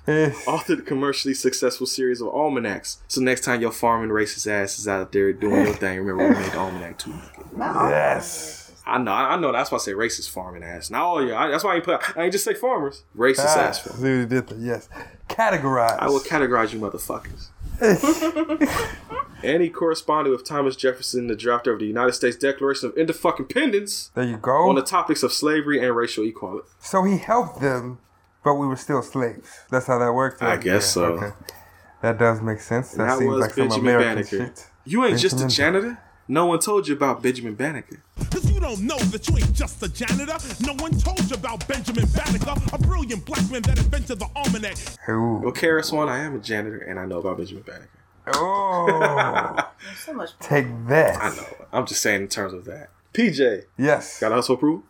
Yes. 0.08 0.46
Authored 0.46 0.80
a 0.80 0.84
commercially 0.84 1.34
successful 1.34 1.86
series 1.86 2.22
of 2.22 2.30
almanacs. 2.30 3.00
So 3.10 3.20
next 3.20 3.42
time 3.42 3.60
your 3.60 3.74
farming 3.74 4.10
racist 4.10 4.48
ass 4.50 4.80
is 4.80 4.88
out 4.88 5.12
there 5.12 5.34
doing 5.34 5.66
your 5.66 5.74
thing, 5.84 6.00
remember 6.00 6.30
we 6.30 6.42
made 6.42 6.54
the 6.54 6.58
almanac 6.58 6.98
too, 6.98 7.12
nigga. 7.12 7.90
Yes. 7.90 8.67
I 8.88 8.98
know, 8.98 9.12
I 9.12 9.38
know. 9.38 9.52
That's 9.52 9.70
why 9.72 9.78
I 9.78 9.80
say 9.80 9.92
racist 9.94 10.30
farming 10.30 10.64
ass. 10.64 10.90
Now, 10.90 11.16
oh 11.16 11.20
yeah, 11.20 11.40
I, 11.40 11.50
that's 11.50 11.64
why 11.64 11.74
I 11.74 11.76
ain't 11.76 11.84
put. 11.84 12.18
I 12.18 12.24
ain't 12.24 12.32
just 12.32 12.46
say 12.46 12.54
farmers. 12.54 13.04
Racist 13.16 13.46
Ah, 13.46 13.60
ass 13.60 13.80
farmers. 13.80 14.02
see 14.02 14.08
what 14.10 14.16
you 14.20 14.26
did 14.26 14.48
there. 14.48 14.60
Yes. 14.60 14.90
Categorize. 15.30 15.98
I 16.00 16.08
will 16.08 16.20
categorize 16.22 16.74
you 16.74 16.80
motherfuckers. 16.80 17.50
and 19.44 19.62
he 19.62 19.70
corresponded 19.70 20.32
with 20.32 20.44
Thomas 20.46 20.76
Jefferson, 20.76 21.28
the 21.28 21.36
drafter 21.36 21.74
of 21.74 21.80
the 21.80 21.86
United 21.86 22.14
States 22.14 22.36
Declaration 22.38 22.90
of 22.90 22.98
Independence, 22.98 24.10
There 24.16 24.24
you 24.24 24.38
go. 24.38 24.70
on 24.70 24.76
the 24.76 24.82
topics 24.82 25.22
of 25.24 25.32
slavery 25.32 25.84
and 25.86 25.96
racial 25.96 26.24
equality. 26.26 26.68
So 26.80 27.04
he 27.04 27.18
helped 27.18 27.62
them, 27.62 28.00
but 28.44 28.56
we 28.56 28.66
were 28.68 28.76
still 28.78 29.02
slaves. 29.04 29.50
That's 29.70 29.86
how 29.88 30.00
that 30.00 30.14
worked. 30.14 30.42
I 30.42 30.58
guess 30.58 30.86
so. 30.92 31.34
That 32.02 32.18
does 32.18 32.42
make 32.42 32.60
sense. 32.62 32.92
That, 32.92 33.06
that 33.08 33.18
seems 33.20 33.32
was 33.32 33.42
like 33.42 33.52
some 33.54 33.72
American 33.80 34.16
Banneker. 34.16 34.28
shit. 34.56 34.68
You 34.86 35.04
ain't 35.06 35.20
just 35.20 35.36
a 35.36 35.40
Benjamin- 35.40 35.50
janitor. 35.50 36.02
No 36.28 36.46
one 36.46 36.60
told 36.60 36.88
you 36.88 36.96
about 36.96 37.24
Benjamin 37.24 37.56
Banneker. 37.56 38.04
Cause 38.32 38.52
you 38.52 38.60
don't 38.60 38.82
know 38.82 38.98
that 38.98 39.28
you 39.30 39.38
ain't 39.38 39.54
just 39.54 39.82
a 39.82 39.88
janitor. 39.88 40.38
No 40.66 40.74
one 40.74 40.92
told 40.98 41.30
you 41.30 41.36
about 41.36 41.66
Benjamin 41.68 42.06
Banneker, 42.08 42.54
a 42.74 42.78
brilliant 42.78 43.26
black 43.26 43.50
man 43.50 43.62
that 43.64 43.78
invented 43.78 44.20
the 44.20 44.28
almanac. 44.36 44.78
Who? 45.06 45.38
Well, 45.38 45.54
KRS 45.54 45.94
One, 45.94 46.10
I 46.10 46.20
am 46.20 46.36
a 46.36 46.40
janitor, 46.40 46.80
and 46.80 47.00
I 47.00 47.06
know 47.06 47.20
about 47.20 47.38
Benjamin 47.38 47.64
Banneker. 47.64 47.90
Oh. 48.34 49.56
so 50.06 50.14
much. 50.14 50.32
Take 50.40 50.68
that. 50.88 51.22
I 51.22 51.36
know. 51.36 51.66
I'm 51.72 51.86
just 51.86 52.02
saying 52.02 52.24
in 52.24 52.28
terms 52.28 52.54
of 52.54 52.66
that. 52.66 52.90
PJ. 53.14 53.64
Yes. 53.78 54.20
Got 54.20 54.34
a 54.34 54.36
hustle 54.36 54.56
approval? 54.56 54.84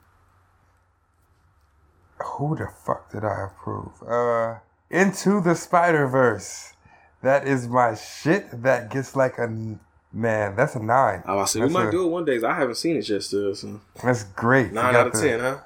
Who 2.20 2.56
the 2.56 2.68
fuck 2.84 3.12
did 3.12 3.24
I 3.24 3.46
approve? 3.46 3.92
Uh, 4.02 4.56
Into 4.90 5.40
the 5.40 5.54
Spider 5.56 6.08
Verse. 6.08 6.74
That 7.22 7.48
is 7.48 7.68
my 7.68 7.94
shit. 7.96 8.64
That 8.64 8.90
gets 8.92 9.16
like 9.16 9.38
a 9.38 9.44
n- 9.44 9.80
Man, 10.18 10.56
that's 10.56 10.74
a 10.74 10.80
nine. 10.80 11.22
Oh, 11.28 11.38
I 11.38 11.46
said 11.46 11.62
we 11.62 11.70
might 11.70 11.90
a- 11.90 11.92
do 11.92 12.04
it 12.04 12.08
one 12.08 12.26
day. 12.26 12.42
I 12.44 12.56
haven't 12.56 12.74
seen 12.74 12.96
it 12.96 13.08
yet 13.08 13.22
still. 13.22 13.54
So. 13.54 13.80
That's 14.04 14.24
great. 14.24 14.72
Nine 14.72 14.96
out 14.96 15.08
of 15.08 15.14
the- 15.14 15.22
ten, 15.22 15.40
huh? 15.40 15.58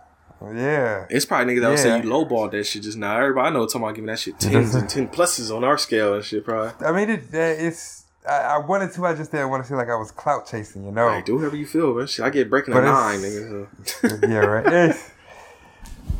Yeah. 0.54 1.06
It's 1.10 1.26
probably 1.26 1.54
niggas 1.54 1.62
that 1.62 1.70
would 1.70 1.80
say 1.80 1.98
you 1.98 2.04
lowballed 2.04 2.52
that 2.52 2.66
shit 2.66 2.84
just 2.84 2.98
now. 2.98 3.18
Everybody 3.18 3.48
I 3.48 3.50
know 3.52 3.66
talking 3.66 3.84
about 3.84 3.96
giving 3.96 4.08
that 4.08 4.20
shit 4.20 4.38
tens 4.40 4.76
and 4.76 4.90
ten 4.90 5.08
pluses 5.08 5.56
on 5.56 5.64
our 5.64 5.78
scale 5.78 6.16
and 6.16 6.26
shit, 6.26 6.44
probably. 6.44 6.86
I 6.86 6.92
mean, 6.92 7.10
it, 7.10 7.24
it's. 7.32 8.04
I, 8.28 8.40
I 8.40 8.58
wanted 8.58 8.92
to. 8.94 9.06
I 9.06 9.16
just 9.16 9.32
didn't 9.32 9.50
want 9.50 9.64
to 9.64 9.70
feel 9.70 9.78
like 9.78 9.88
I 9.88 9.96
was 9.96 10.12
clout 10.12 10.48
chasing. 10.48 10.84
You 10.84 10.92
know. 10.92 11.10
Hey, 11.10 11.22
do 11.22 11.36
whatever 11.36 11.56
you 11.56 11.66
feel, 11.66 11.94
man. 11.94 12.08
Shit, 12.08 12.26
I 12.26 12.30
get 12.30 12.50
Breakin' 12.50 12.74
a 12.74 12.82
nine, 12.82 13.20
nigga. 13.20 14.30
yeah, 14.30 14.38
right. 14.38 14.66
It's, 14.90 15.12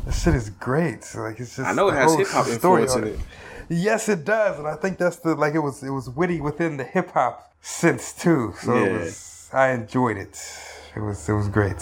this 0.06 0.22
shit 0.22 0.34
is 0.34 0.50
great. 0.50 1.04
So, 1.04 1.20
like 1.20 1.38
it's 1.38 1.56
just. 1.56 1.68
I 1.68 1.74
know 1.74 1.88
it 1.88 1.94
has 1.94 2.14
hip 2.14 2.28
hop 2.28 2.46
story 2.46 2.82
influence 2.84 2.92
on 2.92 3.04
in 3.04 3.14
it. 3.14 3.20
Yes, 3.68 4.08
it 4.08 4.24
does, 4.24 4.58
and 4.58 4.66
I 4.66 4.74
think 4.76 4.98
that's 4.98 5.16
the 5.16 5.34
like 5.34 5.54
it 5.54 5.60
was. 5.60 5.82
It 5.82 5.90
was 5.90 6.08
witty 6.08 6.40
within 6.40 6.76
the 6.76 6.84
hip 6.84 7.10
hop 7.10 7.51
sense 7.62 8.12
too. 8.12 8.52
So 8.60 8.74
Yeah. 8.74 8.84
it 8.84 8.92
was. 9.00 9.48
I 9.52 9.70
enjoyed 9.70 10.16
it. 10.18 10.38
It 10.96 11.00
was. 11.00 11.28
It 11.28 11.32
was 11.32 11.48
great. 11.48 11.76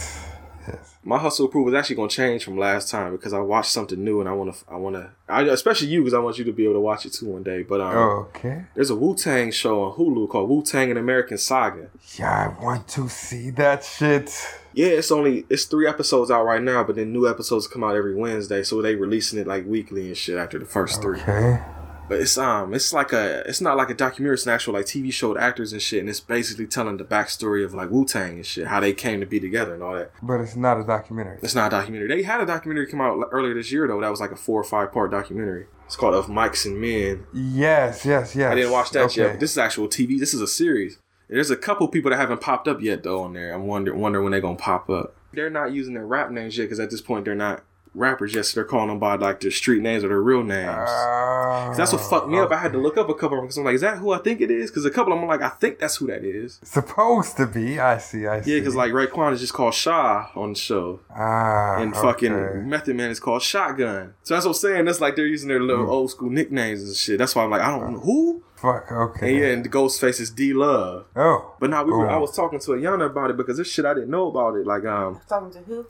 Yes. 0.68 0.94
My 1.02 1.18
hustle 1.18 1.46
approval 1.46 1.72
is 1.74 1.78
actually 1.78 1.96
gonna 1.96 2.08
change 2.10 2.44
from 2.44 2.58
last 2.58 2.90
time 2.90 3.12
because 3.12 3.32
I 3.32 3.38
watched 3.40 3.70
something 3.72 4.02
new 4.04 4.20
and 4.20 4.28
I 4.28 4.32
wanna, 4.32 4.52
I 4.68 4.76
wanna, 4.76 5.10
I, 5.28 5.42
especially 5.44 5.88
you 5.88 6.00
because 6.00 6.12
I 6.14 6.18
want 6.18 6.36
you 6.38 6.44
to 6.44 6.52
be 6.52 6.64
able 6.64 6.74
to 6.74 6.80
watch 6.80 7.06
it 7.06 7.14
too 7.14 7.26
one 7.26 7.42
day. 7.42 7.62
But 7.62 7.80
um, 7.80 7.96
Okay. 7.96 8.66
there's 8.74 8.90
a 8.90 8.94
Wu 8.94 9.14
Tang 9.16 9.50
show 9.50 9.82
on 9.84 9.96
Hulu 9.96 10.28
called 10.28 10.50
Wu 10.50 10.62
Tang: 10.62 10.90
An 10.90 10.98
American 10.98 11.38
Saga. 11.38 11.86
Yeah, 12.18 12.30
I 12.58 12.62
want 12.64 12.86
to 12.88 13.08
see 13.08 13.48
that 13.50 13.82
shit. 13.82 14.30
Yeah, 14.74 14.88
it's 14.88 15.10
only 15.10 15.46
it's 15.48 15.64
three 15.64 15.88
episodes 15.88 16.30
out 16.30 16.44
right 16.44 16.62
now, 16.62 16.84
but 16.84 16.94
then 16.96 17.12
new 17.12 17.26
episodes 17.28 17.66
come 17.66 17.82
out 17.82 17.96
every 17.96 18.14
Wednesday, 18.14 18.62
so 18.62 18.82
they 18.82 18.94
releasing 18.94 19.38
it 19.38 19.46
like 19.46 19.64
weekly 19.66 20.08
and 20.08 20.16
shit 20.16 20.36
after 20.36 20.58
the 20.58 20.66
first 20.66 21.00
three. 21.00 21.18
Okay. 21.20 21.60
But 22.10 22.22
it's 22.22 22.36
um, 22.36 22.74
it's 22.74 22.92
like 22.92 23.12
a, 23.12 23.48
it's 23.48 23.60
not 23.60 23.76
like 23.76 23.88
a 23.88 23.94
documentary. 23.94 24.34
It's 24.34 24.44
an 24.44 24.52
actual 24.52 24.74
like 24.74 24.86
TV 24.86 25.12
show 25.12 25.28
with 25.28 25.38
actors 25.38 25.72
and 25.72 25.80
shit, 25.80 26.00
and 26.00 26.08
it's 26.08 26.18
basically 26.18 26.66
telling 26.66 26.96
the 26.96 27.04
backstory 27.04 27.64
of 27.64 27.72
like 27.72 27.88
Wu 27.88 28.04
Tang 28.04 28.34
and 28.34 28.44
shit, 28.44 28.66
how 28.66 28.80
they 28.80 28.92
came 28.92 29.20
to 29.20 29.26
be 29.26 29.38
together 29.38 29.74
and 29.74 29.82
all 29.84 29.94
that. 29.94 30.10
But 30.20 30.40
it's 30.40 30.56
not 30.56 30.80
a 30.80 30.82
documentary. 30.82 31.38
It's 31.40 31.54
not 31.54 31.68
a 31.68 31.76
documentary. 31.76 32.08
They 32.08 32.24
had 32.24 32.40
a 32.40 32.46
documentary 32.46 32.88
come 32.88 33.00
out 33.00 33.28
earlier 33.30 33.54
this 33.54 33.70
year 33.70 33.86
though. 33.86 34.00
That 34.00 34.10
was 34.10 34.18
like 34.18 34.32
a 34.32 34.36
four 34.36 34.60
or 34.60 34.64
five 34.64 34.90
part 34.90 35.12
documentary. 35.12 35.66
It's 35.86 35.94
called 35.94 36.14
Of 36.14 36.26
Mics 36.26 36.66
and 36.66 36.80
Men. 36.80 37.28
Yes, 37.32 38.04
yes, 38.04 38.34
yes. 38.34 38.50
I 38.50 38.56
didn't 38.56 38.72
watch 38.72 38.90
that 38.90 39.16
yet. 39.16 39.34
But 39.34 39.40
this 39.40 39.52
is 39.52 39.58
actual 39.58 39.86
TV. 39.86 40.18
This 40.18 40.34
is 40.34 40.40
a 40.40 40.48
series. 40.48 40.98
There's 41.28 41.52
a 41.52 41.56
couple 41.56 41.86
people 41.86 42.10
that 42.10 42.16
haven't 42.16 42.40
popped 42.40 42.66
up 42.66 42.82
yet 42.82 43.04
though 43.04 43.22
on 43.22 43.34
there. 43.34 43.52
I'm 43.52 43.68
wondering 43.68 44.00
wondering 44.00 44.24
when 44.24 44.32
they're 44.32 44.40
gonna 44.40 44.56
pop 44.56 44.90
up. 44.90 45.14
They're 45.32 45.48
not 45.48 45.70
using 45.70 45.94
their 45.94 46.06
rap 46.06 46.32
names 46.32 46.58
yet 46.58 46.64
because 46.64 46.80
at 46.80 46.90
this 46.90 47.00
point 47.00 47.24
they're 47.24 47.36
not 47.36 47.62
rappers 47.94 48.34
yet. 48.34 48.46
So 48.46 48.54
they're 48.56 48.64
calling 48.64 48.88
them 48.88 48.98
by 48.98 49.16
like 49.16 49.40
their 49.40 49.50
street 49.50 49.82
names 49.82 50.04
or 50.04 50.08
their 50.08 50.22
real 50.22 50.42
names. 50.42 50.68
Ah. 50.88 51.66
'Cause 51.68 51.76
that's 51.76 51.92
what 51.92 52.00
fucked 52.02 52.28
me 52.28 52.38
up. 52.38 52.50
I 52.52 52.56
had 52.58 52.72
to 52.72 52.78
look 52.78 52.96
up 52.96 53.08
a 53.08 53.14
couple 53.14 53.38
of 53.38 53.42
them 53.42 53.44
because 53.46 53.58
I'm 53.58 53.64
like, 53.64 53.74
is 53.74 53.80
that 53.80 53.98
who 53.98 54.12
I 54.12 54.18
think 54.18 54.40
it 54.40 54.50
is? 54.50 54.70
Because 54.70 54.84
a 54.84 54.90
couple 54.90 55.12
of 55.12 55.18
them 55.18 55.24
I'm 55.30 55.40
like, 55.40 55.42
I 55.42 55.54
think 55.56 55.78
that's 55.78 55.96
who 55.96 56.06
that 56.08 56.24
is. 56.24 56.60
Supposed 56.62 57.36
to 57.38 57.46
be. 57.46 57.78
I 57.80 57.98
see. 57.98 58.26
I 58.26 58.40
see. 58.40 58.52
Yeah, 58.54 58.60
because 58.60 58.74
like 58.76 58.92
Raekwon 58.92 59.32
is 59.32 59.40
just 59.40 59.52
called 59.52 59.74
Shaw 59.74 60.28
on 60.36 60.52
the 60.54 60.58
show. 60.58 61.00
Ah. 61.14 61.76
and 61.80 61.94
fucking 61.94 62.32
okay. 62.32 62.58
Method 62.60 62.96
Man 62.96 63.10
is 63.10 63.20
called 63.20 63.42
Shotgun. 63.42 64.14
So 64.22 64.34
that's 64.34 64.44
what 64.46 64.50
I'm 64.52 64.54
saying. 64.54 64.84
That's 64.84 65.00
like 65.00 65.16
they're 65.16 65.26
using 65.26 65.48
their 65.48 65.60
little 65.60 65.84
Hmm. 65.84 65.90
old 65.90 66.10
school 66.10 66.30
nicknames 66.30 66.82
and 66.82 66.94
shit. 66.94 67.18
That's 67.18 67.34
why 67.34 67.44
I'm 67.44 67.50
like, 67.50 67.62
I 67.62 67.70
don't 67.70 67.92
know 67.94 68.00
who. 68.00 68.42
Fuck. 68.56 68.92
Okay. 68.92 69.28
And 69.30 69.38
yeah, 69.38 69.46
and 69.52 69.64
the 69.64 69.68
Ghostface 69.70 70.20
is 70.20 70.30
D 70.30 70.52
Love. 70.52 71.06
Oh. 71.16 71.54
But 71.58 71.70
now 71.70 71.82
we 71.82 71.92
were. 71.92 72.10
I 72.10 72.18
was 72.18 72.36
talking 72.36 72.58
to 72.60 72.70
Ayana 72.72 73.06
about 73.06 73.30
it 73.30 73.36
because 73.38 73.56
this 73.56 73.70
shit 73.70 73.84
I 73.86 73.94
didn't 73.94 74.10
know 74.10 74.28
about 74.28 74.54
it. 74.56 74.66
Like 74.66 74.84
um 74.84 75.20
Talking 75.28 75.50
to 75.52 75.58
who? 75.60 75.86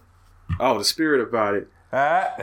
oh 0.58 0.78
the 0.78 0.84
spirit 0.84 1.20
about 1.20 1.54
it. 1.54 1.68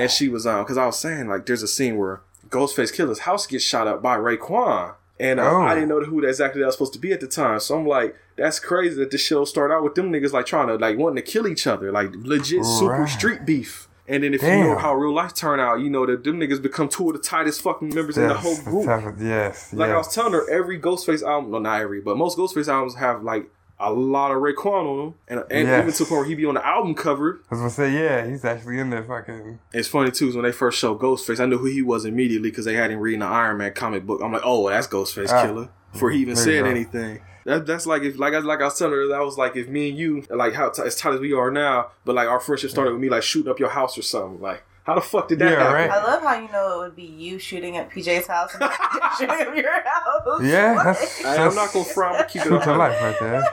And 0.00 0.10
she 0.10 0.28
was 0.28 0.46
um 0.46 0.62
because 0.64 0.76
I 0.78 0.86
was 0.86 0.98
saying 0.98 1.28
like 1.28 1.46
there's 1.46 1.62
a 1.62 1.68
scene 1.68 1.96
where 1.96 2.20
Ghostface 2.48 2.92
Killah's 2.92 3.20
house 3.20 3.46
gets 3.46 3.64
shot 3.64 3.86
up 3.86 4.02
by 4.02 4.16
Raekwon. 4.16 4.94
And 5.20 5.38
uh, 5.38 5.48
Oh. 5.48 5.62
I 5.62 5.74
didn't 5.74 5.88
know 5.90 6.00
who 6.02 6.20
that 6.22 6.28
exactly 6.28 6.60
that 6.60 6.66
was 6.66 6.74
supposed 6.74 6.92
to 6.94 6.98
be 6.98 7.12
at 7.12 7.20
the 7.20 7.28
time. 7.28 7.60
So 7.60 7.78
I'm 7.78 7.86
like, 7.86 8.16
that's 8.36 8.58
crazy 8.58 8.96
that 8.96 9.10
the 9.12 9.18
show 9.18 9.44
started 9.44 9.72
out 9.74 9.84
with 9.84 9.94
them 9.94 10.10
niggas 10.12 10.32
like 10.32 10.46
trying 10.46 10.66
to 10.68 10.74
like 10.76 10.98
wanting 10.98 11.24
to 11.24 11.30
kill 11.30 11.46
each 11.46 11.66
other, 11.68 11.92
like 11.92 12.10
legit 12.16 12.64
super 12.64 13.06
street 13.06 13.44
beef. 13.46 13.88
And 14.06 14.22
then 14.22 14.34
if 14.34 14.42
you 14.42 14.48
know 14.48 14.76
how 14.76 14.94
real 14.94 15.14
life 15.14 15.32
turned 15.34 15.62
out, 15.62 15.80
you 15.80 15.88
know 15.88 16.04
that 16.04 16.24
them 16.24 16.38
niggas 16.38 16.60
become 16.60 16.88
two 16.90 17.08
of 17.08 17.14
the 17.16 17.22
tightest 17.22 17.62
fucking 17.62 17.94
members 17.94 18.18
in 18.18 18.28
the 18.28 18.34
whole 18.34 18.56
group. 18.62 18.86
of- 18.88 19.22
yes. 19.22 19.72
Like 19.72 19.90
I 19.90 19.96
was 19.96 20.12
telling 20.12 20.32
her, 20.34 20.50
every 20.50 20.78
Ghostface 20.78 21.22
album, 21.22 21.52
no, 21.52 21.58
not 21.58 21.80
every, 21.80 22.00
but 22.02 22.18
most 22.18 22.36
Ghostface 22.36 22.68
albums 22.68 22.96
have 22.96 23.22
like 23.22 23.48
a 23.78 23.92
lot 23.92 24.30
of 24.30 24.38
Raekwon 24.38 24.86
on 24.86 24.98
them, 24.98 25.14
and, 25.28 25.40
and 25.50 25.68
Yes. 25.68 25.82
even 25.82 25.92
to 25.92 25.98
the 26.04 26.08
point 26.08 26.18
where 26.20 26.24
he 26.28 26.34
be 26.34 26.46
on 26.46 26.54
the 26.54 26.64
album 26.66 26.94
cover. 26.94 27.40
I 27.50 27.54
was 27.54 27.58
gonna 27.60 27.70
say, 27.70 27.92
yeah, 27.92 28.26
he's 28.26 28.44
actually 28.44 28.78
in 28.78 28.90
there 28.90 29.02
fucking. 29.04 29.58
It's 29.72 29.88
funny 29.88 30.10
too, 30.10 30.28
is 30.28 30.36
when 30.36 30.44
they 30.44 30.52
first 30.52 30.78
showed 30.78 31.00
Ghostface, 31.00 31.40
I 31.40 31.46
knew 31.46 31.58
who 31.58 31.66
he 31.66 31.82
was 31.82 32.04
immediately 32.04 32.50
because 32.50 32.64
they 32.64 32.74
had 32.74 32.90
him 32.90 33.00
reading 33.00 33.20
the 33.20 33.26
Iron 33.26 33.58
Man 33.58 33.72
comic 33.74 34.06
book. 34.06 34.20
I'm 34.22 34.32
like, 34.32 34.42
oh, 34.44 34.68
that's 34.68 34.86
Ghostface 34.86 35.28
Ah. 35.30 35.44
Killah 35.44 35.68
before 35.92 36.10
he 36.10 36.20
even 36.20 36.36
said 36.36 36.64
anything. 36.66 37.20
That, 37.44 37.66
that's 37.66 37.84
like 37.86 38.02
if 38.02 38.18
like 38.18 38.32
I 38.32 38.38
like 38.38 38.60
I 38.60 38.64
was 38.64 38.78
telling 38.78 38.94
her 38.94 39.08
that 39.08 39.20
was 39.20 39.36
like 39.36 39.54
if 39.54 39.68
me 39.68 39.90
and 39.90 39.98
you 39.98 40.24
like 40.30 40.54
how 40.54 40.70
t- 40.70 40.82
as 40.82 40.96
tight 40.96 41.12
as 41.14 41.20
we 41.20 41.32
are 41.34 41.50
now, 41.50 41.88
but 42.06 42.14
like 42.14 42.26
our 42.26 42.40
friendship 42.40 42.70
started 42.70 42.92
with 42.92 43.00
me 43.02 43.10
like 43.10 43.22
shooting 43.22 43.50
up 43.50 43.58
your 43.58 43.68
house 43.68 43.98
or 43.98 44.02
something. 44.02 44.40
Like 44.40 44.64
how 44.84 44.94
the 44.94 45.00
fuck 45.00 45.28
did 45.28 45.38
that 45.40 45.50
Yeah, 45.50 45.58
happen? 45.58 45.74
right. 45.74 45.90
I 45.90 46.02
love 46.04 46.22
how 46.22 46.38
you 46.40 46.50
know 46.52 46.74
it 46.76 46.84
would 46.86 46.96
be 46.96 47.02
you 47.04 47.38
shooting 47.38 47.76
at 47.76 47.90
PJ's 47.90 48.26
house 48.26 48.54
and 48.54 48.70
shooting 49.18 49.34
at 49.34 49.56
your 49.56 49.82
house. 49.82 50.40
Yeah, 50.42 50.82
that's. 50.84 51.18
Hey, 51.22 51.36
I'm 51.38 51.54
not 51.54 51.72
gonna 51.72 51.84
frown, 51.84 52.16
but 52.18 52.28
keep 52.28 52.42
it 52.42 52.46
True 52.48 52.58
life 52.58 53.00
right 53.02 53.16
there. 53.20 53.44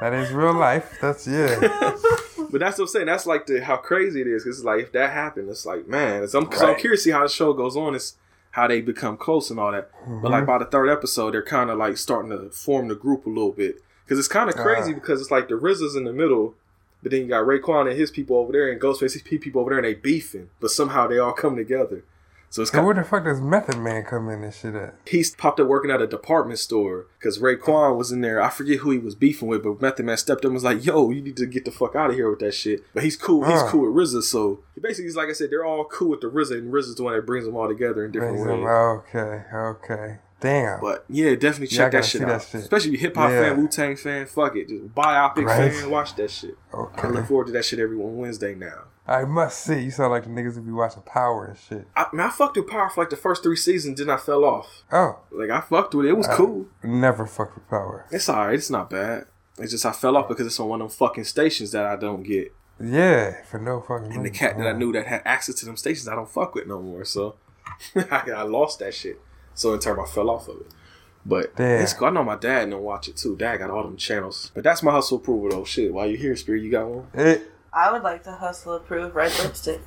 That 0.00 0.12
is 0.14 0.30
real 0.30 0.54
life. 0.54 0.98
That's 1.00 1.26
yeah. 1.26 1.96
But 2.50 2.60
that's 2.60 2.78
what 2.78 2.84
I'm 2.84 2.88
saying. 2.88 3.06
That's 3.06 3.26
like 3.26 3.44
the 3.44 3.62
how 3.62 3.76
crazy 3.76 4.22
it 4.22 4.26
is. 4.26 4.42
Cause 4.44 4.56
it's 4.58 4.64
like 4.64 4.80
if 4.80 4.92
that 4.92 5.10
happened, 5.10 5.50
it's 5.50 5.66
like 5.66 5.86
man. 5.86 6.22
It's, 6.22 6.32
I'm, 6.32 6.46
cause 6.46 6.62
I'm 6.62 6.76
curious 6.76 7.02
to 7.02 7.04
see 7.04 7.10
how 7.10 7.22
the 7.22 7.28
show 7.28 7.52
goes 7.52 7.76
on. 7.76 7.94
It's 7.94 8.16
how 8.52 8.66
they 8.66 8.80
become 8.80 9.18
close 9.18 9.50
and 9.50 9.60
all 9.60 9.70
that. 9.72 9.90
But 10.22 10.30
like 10.30 10.44
Mhm. 10.44 10.46
by 10.46 10.56
the 10.58 10.64
third 10.64 10.88
episode, 10.88 11.34
they're 11.34 11.42
kind 11.42 11.68
of 11.68 11.76
like 11.76 11.98
starting 11.98 12.30
to 12.30 12.48
form 12.48 12.88
the 12.88 12.94
group 12.94 13.26
a 13.26 13.28
little 13.28 13.52
bit. 13.52 13.82
Cause 14.08 14.18
it's 14.18 14.28
kind 14.28 14.48
of 14.48 14.56
crazy 14.56 14.92
Ah. 14.92 14.94
because 14.94 15.20
it's 15.20 15.30
like 15.30 15.48
the 15.48 15.56
RZA's 15.56 15.94
in 15.94 16.04
the 16.04 16.12
middle, 16.14 16.54
but 17.02 17.10
then 17.12 17.22
you 17.22 17.28
got 17.28 17.44
Raekwon 17.46 17.88
and 17.90 17.98
his 17.98 18.10
people 18.10 18.36
over 18.36 18.52
there, 18.52 18.70
and 18.70 18.80
Ghostface 18.80 19.12
his 19.12 19.22
people 19.22 19.60
over 19.60 19.70
there, 19.70 19.78
and 19.78 19.86
they 19.86 19.94
beefing. 19.94 20.50
But 20.60 20.70
somehow 20.70 21.06
they 21.06 21.18
all 21.18 21.32
come 21.32 21.56
together. 21.56 22.04
So 22.50 22.62
it's 22.62 22.70
kind 22.70 22.86
where 22.86 22.94
the 22.94 23.04
fuck 23.04 23.24
does 23.24 23.42
Method 23.42 23.76
Man 23.76 24.04
come 24.04 24.30
in 24.30 24.42
and 24.42 24.54
shit 24.54 24.74
at? 24.74 24.94
He's 25.06 25.34
popped 25.34 25.60
up 25.60 25.66
working 25.68 25.90
at 25.90 26.00
a 26.00 26.06
department 26.06 26.58
store 26.58 27.04
because 27.18 27.38
Raekwon 27.38 27.98
was 27.98 28.10
in 28.10 28.22
there. 28.22 28.40
I 28.40 28.48
forget 28.48 28.78
who 28.78 28.90
he 28.90 28.96
was 28.98 29.14
beefing 29.14 29.48
with, 29.48 29.62
but 29.64 29.82
Method 29.82 30.06
Man 30.06 30.16
stepped 30.16 30.40
up 30.40 30.44
and 30.46 30.54
was 30.54 30.64
like, 30.64 30.82
"Yo, 30.82 31.10
you 31.10 31.20
need 31.20 31.36
to 31.36 31.44
get 31.44 31.66
the 31.66 31.70
fuck 31.70 31.94
out 31.94 32.08
of 32.08 32.16
here 32.16 32.30
with 32.30 32.38
that 32.38 32.54
shit." 32.54 32.82
But 32.94 33.02
he's 33.02 33.16
cool. 33.16 33.44
He's 33.44 33.60
Huh. 33.60 33.68
cool 33.68 33.92
with 33.92 33.94
RZA, 33.94 34.22
so 34.22 34.60
he 34.74 34.80
basically, 34.80 35.04
he's 35.04 35.16
like 35.16 35.28
I 35.28 35.32
said, 35.34 35.50
they're 35.50 35.62
all 35.64 35.84
cool 35.84 36.08
with 36.08 36.22
the 36.22 36.28
RZA, 36.30 36.56
and 36.56 36.72
RZA's 36.72 36.94
the 36.94 37.02
one 37.02 37.12
that 37.14 37.26
brings 37.26 37.44
them 37.44 37.54
all 37.54 37.68
together 37.68 38.02
in 38.06 38.12
different 38.12 38.38
ways. 38.38 38.46
him- 38.46 38.66
Okay, 38.66 39.42
okay. 39.54 40.16
Damn. 40.40 40.80
But 40.80 41.04
yeah, 41.08 41.34
definitely 41.34 41.66
check 41.68 41.92
gotta 41.92 42.02
that 42.02 42.04
shit 42.08 42.22
out. 42.22 42.28
that 42.28 42.42
shit. 42.42 42.60
Especially 42.60 42.90
if 42.90 42.92
you 42.94 42.98
hip 43.08 43.16
hop 43.16 43.30
Yeah. 43.30 43.42
fan, 43.50 43.60
Wu 43.60 43.68
Tang 43.68 43.96
fan, 43.96 44.26
fuck 44.26 44.54
it, 44.56 44.68
just 44.68 44.94
biopic 44.94 45.44
Right. 45.44 45.72
fan, 45.72 45.90
watch 45.90 46.14
that 46.16 46.30
shit. 46.30 46.56
I 46.72 47.08
look 47.08 47.26
forward 47.26 47.46
to 47.48 47.52
that 47.54 47.64
shit 47.64 47.78
every 47.80 47.96
one 47.96 48.16
Wednesday 48.16 48.54
now. 48.54 48.84
I 49.06 49.24
must 49.24 49.64
see. 49.64 49.80
You 49.80 49.90
sound 49.90 50.10
like 50.10 50.24
the 50.24 50.28
niggas 50.28 50.54
who 50.54 50.60
be 50.60 50.70
watching 50.70 51.02
Power 51.02 51.46
and 51.46 51.58
shit. 51.58 51.88
I, 51.96 52.06
man, 52.12 52.26
I 52.26 52.30
fucked 52.30 52.58
with 52.58 52.68
Power 52.68 52.90
for 52.90 53.00
like 53.00 53.10
the 53.10 53.16
first 53.16 53.42
three 53.42 53.56
seasons, 53.56 53.98
then 53.98 54.10
I 54.10 54.18
fell 54.18 54.44
off. 54.44 54.82
Oh. 54.92 55.20
Like 55.30 55.48
I 55.50 55.60
fucked 55.62 55.94
with 55.94 56.06
it. 56.06 56.10
It 56.10 56.16
was 56.16 56.28
I 56.28 56.36
cool. 56.36 56.66
Never 56.82 57.26
fucked 57.26 57.54
with 57.54 57.68
Power. 57.68 58.04
It's 58.10 58.28
alright. 58.28 58.54
It's 58.54 58.68
not 58.70 58.90
bad. 58.90 59.24
It's 59.58 59.72
just 59.72 59.86
I 59.86 59.92
fell 59.92 60.16
off 60.16 60.28
because 60.28 60.46
it's 60.46 60.60
on 60.60 60.68
one 60.68 60.82
of 60.82 60.90
them 60.90 60.96
fucking 60.96 61.24
stations 61.24 61.72
that 61.72 61.86
I 61.86 61.96
don't 61.96 62.22
get. 62.22 62.52
Yeah, 62.80 63.42
for 63.44 63.58
no 63.58 63.80
fucking 63.80 64.12
And 64.12 64.24
the 64.24 64.30
cat 64.30 64.56
that 64.58 64.66
I 64.66 64.70
oh. 64.70 64.76
knew 64.76 64.92
that 64.92 65.06
had 65.06 65.22
access 65.24 65.56
to 65.56 65.66
them 65.66 65.76
stations, 65.76 66.06
I 66.06 66.14
don't 66.14 66.28
fuck 66.30 66.54
with 66.54 66.66
no 66.68 66.80
more. 66.80 67.04
So 67.04 67.34
I, 67.96 68.30
I 68.36 68.42
lost 68.42 68.78
that 68.80 68.94
shit. 68.94 69.18
So 69.58 69.74
in 69.74 69.80
turn, 69.80 69.98
I 69.98 70.04
fell 70.06 70.30
off 70.30 70.48
of 70.48 70.60
it. 70.60 70.66
But 71.26 71.56
Damn. 71.56 71.82
it's 71.82 71.92
cool. 71.92 72.06
I 72.08 72.10
know 72.10 72.22
my 72.22 72.36
dad 72.36 72.70
don't 72.70 72.82
watch 72.82 73.08
it 73.08 73.16
too. 73.16 73.36
Dad 73.36 73.56
got 73.58 73.70
all 73.70 73.82
them 73.82 73.96
channels. 73.96 74.52
But 74.54 74.62
that's 74.62 74.82
my 74.84 74.92
hustle 74.92 75.18
approval 75.18 75.50
though. 75.50 75.64
Shit. 75.64 75.92
While 75.92 76.08
you 76.08 76.16
here, 76.16 76.36
Spirit, 76.36 76.62
you 76.62 76.70
got 76.70 76.88
one? 76.88 77.06
It, 77.12 77.20
eh. 77.40 77.44
I 77.72 77.90
would 77.92 78.02
like 78.02 78.22
to 78.24 78.32
hustle 78.32 78.74
approve 78.74 79.14
red 79.14 79.32
lipstick. 79.42 79.80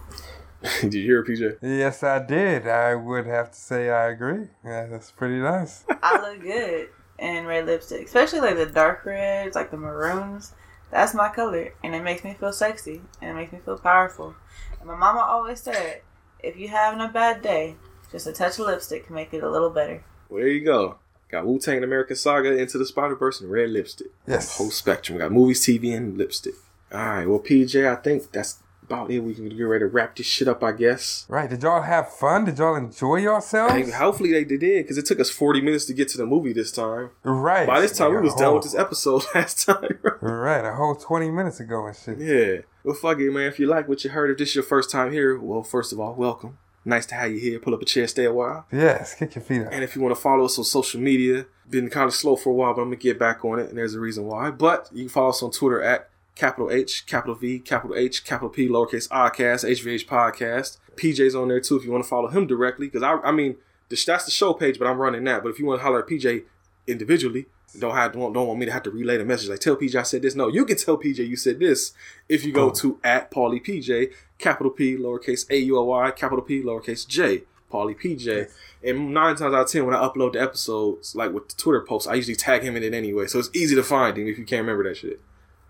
Did 0.82 0.94
you 0.94 1.02
hear 1.04 1.22
it, 1.22 1.28
PJ? 1.28 1.58
yes, 1.62 2.04
I 2.04 2.20
did. 2.24 2.68
I 2.68 2.94
would 2.96 3.26
have 3.26 3.52
to 3.52 3.58
say 3.58 3.90
I 3.90 4.10
agree. 4.10 4.48
Yeah, 4.64 4.88
that's 4.88 5.10
pretty 5.10 5.40
nice. 5.40 5.86
I 6.04 6.22
look 6.22 6.42
good 6.42 6.90
in 7.18 7.46
red 7.46 7.66
lipstick, 7.66 8.06
especially 8.06 8.42
like 8.42 8.58
the 8.58 8.66
dark 8.68 9.06
reds, 9.06 9.56
like 9.56 9.72
the 9.72 9.78
maroons. 9.78 10.54
That's 10.92 11.14
my 11.14 11.30
color, 11.30 11.74
and 11.84 11.96
it 11.96 12.04
makes 12.04 12.24
me 12.24 12.34
feel 12.34 12.52
sexy 12.52 13.02
and 13.22 13.32
it 13.32 13.34
makes 13.34 13.54
me 13.54 13.60
feel 13.64 13.78
powerful. 13.78 14.36
And 14.80 14.88
my 14.88 14.96
mama 14.96 15.22
always 15.22 15.62
said, 15.62 16.02
if 16.44 16.58
you're 16.58 16.70
having 16.70 17.00
a 17.02 17.08
bad 17.08 17.42
day, 17.42 17.78
just 18.12 18.28
a 18.28 18.34
touch 18.34 18.60
of 18.60 18.66
lipstick 18.68 19.06
can 19.08 19.16
make 19.16 19.34
it 19.34 19.44
a 19.44 19.50
little 19.50 19.70
better. 19.70 20.04
Well, 20.30 20.40
there 20.40 20.50
you 20.50 20.64
go. 20.66 20.98
Got 21.30 21.46
Wu 21.46 21.60
Tang 21.60 21.84
American 21.84 22.16
Saga, 22.16 22.58
Into 22.58 22.78
the 22.78 22.86
Spider 22.86 23.16
Verse, 23.16 23.40
and 23.40 23.50
Red 23.50 23.70
Lipstick. 23.70 24.08
Yes. 24.28 24.58
Whole 24.58 24.70
spectrum. 24.72 25.18
Got 25.20 25.32
movies, 25.32 25.66
TV, 25.66 25.96
and 25.96 26.18
lipstick. 26.18 26.56
All 26.92 27.00
right. 27.06 27.26
Well, 27.26 27.40
PJ, 27.40 27.88
I 27.90 27.96
think 27.96 28.32
that's 28.34 28.62
about 28.84 29.10
it. 29.10 29.20
We 29.22 29.34
can 29.34 29.48
get 29.48 29.64
ready 29.64 29.84
to 29.84 29.88
wrap 29.88 30.18
this 30.18 30.26
shit 30.26 30.50
up, 30.50 30.62
I 30.62 30.74
guess. 30.74 31.26
Right. 31.30 31.50
Did 31.50 31.64
y'all 31.64 31.84
have 31.84 32.12
fun? 32.12 32.44
Did 32.44 32.58
y'all 32.58 32.76
enjoy 32.76 33.18
yourselves? 33.18 33.74
Hey, 33.74 33.90
hopefully 33.92 34.34
they 34.34 34.44
did 34.44 34.60
because 34.60 34.98
it 34.98 35.06
took 35.06 35.22
us 35.22 35.30
40 35.30 35.62
minutes 35.62 35.86
to 35.86 35.94
get 35.94 36.10
to 36.10 36.18
the 36.18 36.26
movie 36.26 36.52
this 36.52 36.70
time. 36.74 37.12
Right. 37.24 37.66
By 37.66 37.80
this 37.80 37.98
time, 37.98 38.10
we 38.10 38.16
Yeah, 38.18 38.22
was 38.24 38.36
done 38.36 38.54
with 38.56 38.64
this 38.64 38.76
episode 38.76 39.24
last 39.36 39.66
time. 39.66 40.00
Right, 40.20 40.66
a 40.66 40.74
whole 40.76 40.96
20 40.96 41.32
minutes 41.32 41.62
ago 41.62 41.86
and 41.88 41.96
shit. 41.96 42.20
yeah. 42.20 42.62
Well, 42.84 42.96
fuck 42.96 43.20
it, 43.20 43.32
man. 43.32 43.44
If 43.48 43.58
you 43.58 43.68
like 43.68 43.88
what 43.88 44.04
you 44.04 44.10
heard, 44.10 44.32
if 44.32 44.38
this 44.38 44.50
is 44.50 44.56
your 44.56 44.64
first 44.66 44.90
time 44.92 45.14
here, 45.14 45.40
well, 45.40 45.64
first 45.64 45.94
of 45.94 46.00
all, 46.02 46.14
welcome. 46.14 46.58
Nice 46.84 47.06
to 47.08 47.16
have 47.16 47.32
you 47.32 47.40
here. 47.40 47.60
Pull 47.60 47.76
up 47.76 47.82
a 47.82 47.86
chair, 47.86 48.08
stay 48.08 48.26
a 48.26 48.34
while. 48.34 48.66
Yes, 48.72 49.14
kick 49.14 49.36
your 49.36 49.44
feet 49.44 49.62
up. 49.62 49.70
And 49.72 49.84
if 49.84 49.96
you 49.96 50.02
want 50.02 50.16
to 50.16 50.22
follow 50.22 50.46
us 50.46 50.58
on 50.58 50.64
social 50.66 51.00
media, 51.00 51.46
been 51.70 51.90
kind 51.90 52.08
of 52.08 52.14
slow 52.14 52.36
for 52.36 52.50
a 52.50 52.54
while, 52.54 52.74
but 52.74 52.82
I'm 52.82 52.88
gonna 52.88 52.98
get 52.98 53.20
back 53.20 53.46
on 53.46 53.60
it, 53.60 53.70
and 53.70 53.78
there's 53.78 53.96
a 53.96 54.00
reason 54.00 54.26
why. 54.26 54.52
But 54.52 54.90
you 54.92 55.04
can 55.04 55.10
follow 55.10 55.30
us 55.30 55.44
on 55.44 55.52
Twitter 55.52 55.82
at 55.82 56.10
capital 56.36 56.72
H, 56.72 57.06
capital 57.06 57.36
V, 57.36 57.60
capital 57.60 57.96
H, 57.96 58.24
capital 58.26 58.50
P, 58.50 58.68
lowercase 58.68 59.08
Icast, 59.10 59.64
HVH 59.64 60.08
Podcast. 60.08 60.78
PJ's 60.96 61.36
on 61.36 61.48
there 61.48 61.60
too 61.60 61.78
if 61.78 61.86
you 61.86 61.92
want 61.92 62.04
to 62.04 62.10
follow 62.10 62.30
him 62.30 62.48
directly, 62.48 62.88
because 62.88 63.04
I, 63.04 63.14
I 63.18 63.32
mean, 63.32 63.58
that's 63.90 64.26
the 64.26 64.32
show 64.32 64.54
page, 64.54 64.80
but 64.80 64.88
I'm 64.88 64.98
running 64.98 65.24
that. 65.26 65.44
But 65.44 65.50
if 65.50 65.60
you 65.60 65.66
want 65.66 65.80
to 65.80 65.84
holler 65.84 66.00
at 66.00 66.08
PJ 66.08 66.44
individually, 66.88 67.46
don't 67.80 67.96
have 67.96 68.14
don't, 68.14 68.34
don't 68.34 68.48
want 68.48 68.60
me 68.60 68.66
to 68.66 68.72
have 68.72 68.84
to 68.84 68.92
relay 68.92 69.18
the 69.18 69.26
message 69.26 69.50
like 69.50 69.60
tell 69.60 69.76
PJ 69.76 69.96
I 69.96 70.04
said 70.04 70.22
this. 70.22 70.36
No, 70.36 70.48
you 70.48 70.66
can 70.66 70.78
tell 70.78 70.98
PJ 70.98 71.28
you 71.28 71.36
said 71.36 71.60
this 71.60 71.94
if 72.28 72.44
you 72.44 72.52
go 72.52 72.70
to 72.72 73.00
at 73.04 73.32
Paulie 73.32 73.64
PJ, 73.64 74.12
capital 74.38 74.72
P, 74.72 74.96
lowercase 74.98 75.50
A 75.50 75.58
U 75.58 75.78
L 75.78 75.86
Y, 75.86 76.12
capital 76.12 76.44
P, 76.44 76.62
lowercase 76.62 77.08
J, 77.08 77.44
Paulie 77.72 78.00
PJ. 78.00 78.52
And 78.84 79.14
nine 79.14 79.36
times 79.36 79.54
out 79.54 79.62
of 79.62 79.70
ten, 79.70 79.86
when 79.86 79.96
I 79.96 80.00
upload 80.00 80.34
the 80.34 80.42
episodes, 80.42 81.16
like 81.16 81.32
with 81.32 81.50
the 81.50 81.56
Twitter 81.56 81.82
posts, 81.82 82.08
I 82.08 82.16
usually 82.16 82.36
tag 82.36 82.64
him 82.64 82.76
in 82.76 82.84
it 82.84 82.94
anyway, 82.94 83.28
so 83.28 83.40
it's 83.40 83.50
easy 83.54 83.76
to 83.76 83.84
find 83.84 84.18
him 84.18 84.28
if 84.28 84.38
you 84.38 84.46
can't 84.46 84.62
remember 84.62 84.84
that 84.90 84.98
shit. 84.98 85.22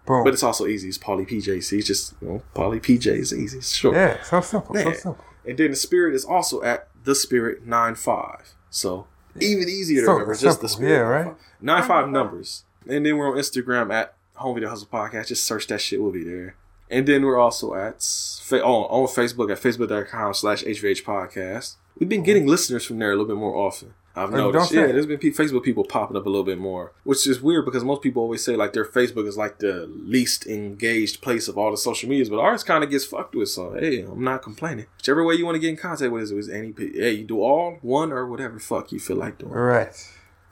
Boom. 0.06 0.23
But 0.23 0.34
it's 0.34 0.44
also 0.44 0.65
easy. 0.65 0.88
It's 0.88 0.98
Paulie 0.98 1.30
PJ. 1.30 1.64
See, 1.64 1.78
it's 1.78 1.88
just 1.88 2.15
you 2.22 2.28
know, 2.28 2.41
Paulie 2.56 2.82
PJ 2.82 3.07
is 3.07 3.34
easy. 3.34 3.60
It's 3.60 3.73
short. 3.73 3.95
Yeah, 3.95 4.22
so 4.23 4.41
simple, 4.41 4.76
so 4.76 4.94
simple. 4.94 5.26
And 5.45 5.57
then 5.57 5.72
the 5.72 5.78
spirit 5.78 6.15
is 6.15 6.26
also 6.26 6.61
at 6.64 6.88
the 7.03 7.15
spirit 7.15 7.65
nine 7.65 7.95
five. 7.95 8.56
So 8.69 9.07
even 9.40 9.70
easier 9.70 10.02
to 10.02 10.06
So 10.06 10.12
remember. 10.14 10.34
Just 10.34 10.62
the 10.62 10.68
simple. 10.68 10.70
spirit. 10.70 10.91
Yeah, 10.91 11.26
right? 11.28 11.36
Nine 11.62 11.84
five 11.84 12.06
mm-hmm. 12.06 12.14
numbers. 12.14 12.64
And 12.88 13.06
then 13.06 13.18
we're 13.18 13.32
on 13.32 13.38
Instagram 13.38 13.94
at 13.94 14.16
Home 14.36 14.56
Video 14.56 14.70
Hustle 14.70 14.88
Podcast. 14.91 15.28
Just 15.28 15.45
search 15.45 15.68
that 15.68 15.82
shit. 15.82 16.02
We'll 16.02 16.12
be 16.12 16.24
there. 16.24 16.56
And 16.90 17.08
then 17.08 17.24
we're 17.24 17.40
also 17.40 17.74
at 17.74 18.02
fa- 18.02 18.64
on, 18.64 18.84
on 18.90 19.08
Facebook 19.08 19.52
at 19.52 19.60
facebook.com 19.60 20.34
slash 20.34 20.64
HVH 20.64 21.03
Podcast. 21.03 21.76
We've 21.98 22.10
been 22.10 22.20
mm-hmm. 22.20 22.26
getting 22.26 22.48
listeners 22.48 22.86
from 22.86 22.99
there 22.99 23.12
a 23.12 23.16
little 23.16 23.28
bit 23.28 23.38
more 23.38 23.56
often. 23.56 23.94
I've 24.16 24.32
noticed. 24.32 24.72
Yeah, 24.74 24.88
there's 24.88 25.06
been 25.06 25.20
pe- 25.20 25.30
Facebook 25.30 25.64
people 25.64 25.86
popping 25.86 26.18
up 26.18 26.26
a 26.26 26.30
little 26.30 26.44
bit 26.44 26.58
more, 26.58 26.92
which 27.04 27.26
is 27.26 27.42
weird 27.42 27.64
because 27.66 27.84
most 27.84 28.02
people 28.02 28.22
always 28.22 28.44
say 28.44 28.56
like 28.56 28.74
their 28.74 28.84
Facebook 28.86 29.26
is 29.28 29.38
like 29.38 29.60
the 29.60 29.86
least 29.88 30.46
engaged 30.48 31.22
place 31.22 31.48
of 31.48 31.58
all 31.58 31.72
the 31.72 31.78
social 31.78 32.10
medias, 32.10 32.30
but 32.30 32.40
ours 32.40 32.64
kind 32.64 32.84
of 32.84 32.90
gets 32.90 33.06
fucked 33.06 33.36
with. 33.36 33.50
So 33.50 33.74
hey, 33.74 34.02
I'm 34.02 34.24
not 34.24 34.42
complaining. 34.42 34.88
Whichever 34.98 35.24
way 35.24 35.36
you 35.36 35.46
want 35.46 35.56
to 35.56 35.60
get 35.60 35.70
in 35.70 35.78
contact 35.78 36.12
with 36.12 36.24
us, 36.24 36.32
it 36.32 36.36
was 36.36 36.50
any. 36.50 36.72
p- 36.72 36.92
Hey, 37.00 37.12
you 37.14 37.24
do 37.24 37.42
all 37.42 37.78
one 37.82 38.12
or 38.12 38.28
whatever 38.28 38.60
fuck 38.60 38.92
you 38.92 39.00
feel 39.00 39.18
like 39.18 39.38
doing. 39.38 39.52
Right. 39.54 39.96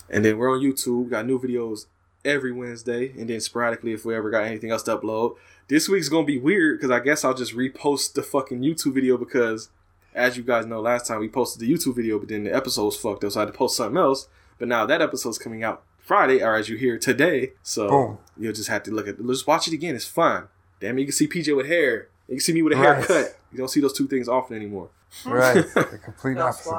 And 0.09 0.23
then 0.23 0.37
we're 0.37 0.51
on 0.55 0.61
YouTube. 0.61 1.03
We 1.05 1.09
got 1.09 1.25
new 1.27 1.39
videos 1.39 1.85
every 2.25 2.51
Wednesday, 2.51 3.11
and 3.17 3.29
then 3.29 3.39
sporadically 3.41 3.93
if 3.93 4.05
we 4.05 4.15
ever 4.15 4.29
got 4.29 4.43
anything 4.43 4.71
else 4.71 4.83
to 4.83 4.97
upload. 4.97 5.35
This 5.67 5.87
week's 5.87 6.09
gonna 6.09 6.25
be 6.25 6.39
weird 6.39 6.79
because 6.79 6.91
I 6.91 6.99
guess 6.99 7.23
I'll 7.23 7.33
just 7.35 7.55
repost 7.55 8.13
the 8.13 8.23
fucking 8.23 8.61
YouTube 8.61 8.93
video 8.95 9.17
because, 9.17 9.69
as 10.13 10.37
you 10.37 10.43
guys 10.43 10.65
know, 10.65 10.81
last 10.81 11.07
time 11.07 11.19
we 11.19 11.29
posted 11.29 11.61
the 11.61 11.71
YouTube 11.71 11.95
video, 11.95 12.19
but 12.19 12.29
then 12.29 12.43
the 12.43 12.55
episode 12.55 12.85
was 12.85 12.97
fucked 12.97 13.23
up, 13.23 13.31
so 13.31 13.39
I 13.39 13.43
had 13.45 13.51
to 13.51 13.57
post 13.57 13.77
something 13.77 13.97
else. 13.97 14.27
But 14.57 14.67
now 14.67 14.85
that 14.85 15.01
episode's 15.01 15.37
coming 15.37 15.63
out 15.63 15.83
Friday, 15.99 16.41
or 16.43 16.55
as 16.55 16.69
you 16.69 16.77
hear 16.77 16.97
today, 16.97 17.53
so 17.63 17.87
Boom. 17.89 18.17
you'll 18.37 18.53
just 18.53 18.69
have 18.69 18.83
to 18.83 18.91
look 18.91 19.07
at. 19.07 19.15
It. 19.19 19.27
Just 19.27 19.47
watch 19.47 19.67
it 19.67 19.73
again. 19.73 19.95
It's 19.95 20.05
fun. 20.05 20.47
Damn, 20.79 20.97
it, 20.97 21.01
you 21.01 21.07
can 21.07 21.13
see 21.13 21.27
PJ 21.27 21.55
with 21.55 21.67
hair. 21.67 22.09
You 22.27 22.35
can 22.35 22.41
see 22.41 22.53
me 22.53 22.61
with 22.61 22.73
a 22.73 22.77
Right. 22.77 22.97
haircut. 22.97 23.37
You 23.51 23.57
don't 23.57 23.67
see 23.69 23.79
those 23.81 23.93
two 23.93 24.07
things 24.07 24.27
often 24.27 24.55
anymore. 24.55 24.89
Right. 25.25 25.55
the 25.73 25.99
complete 26.03 26.37
opposite. 26.37 26.73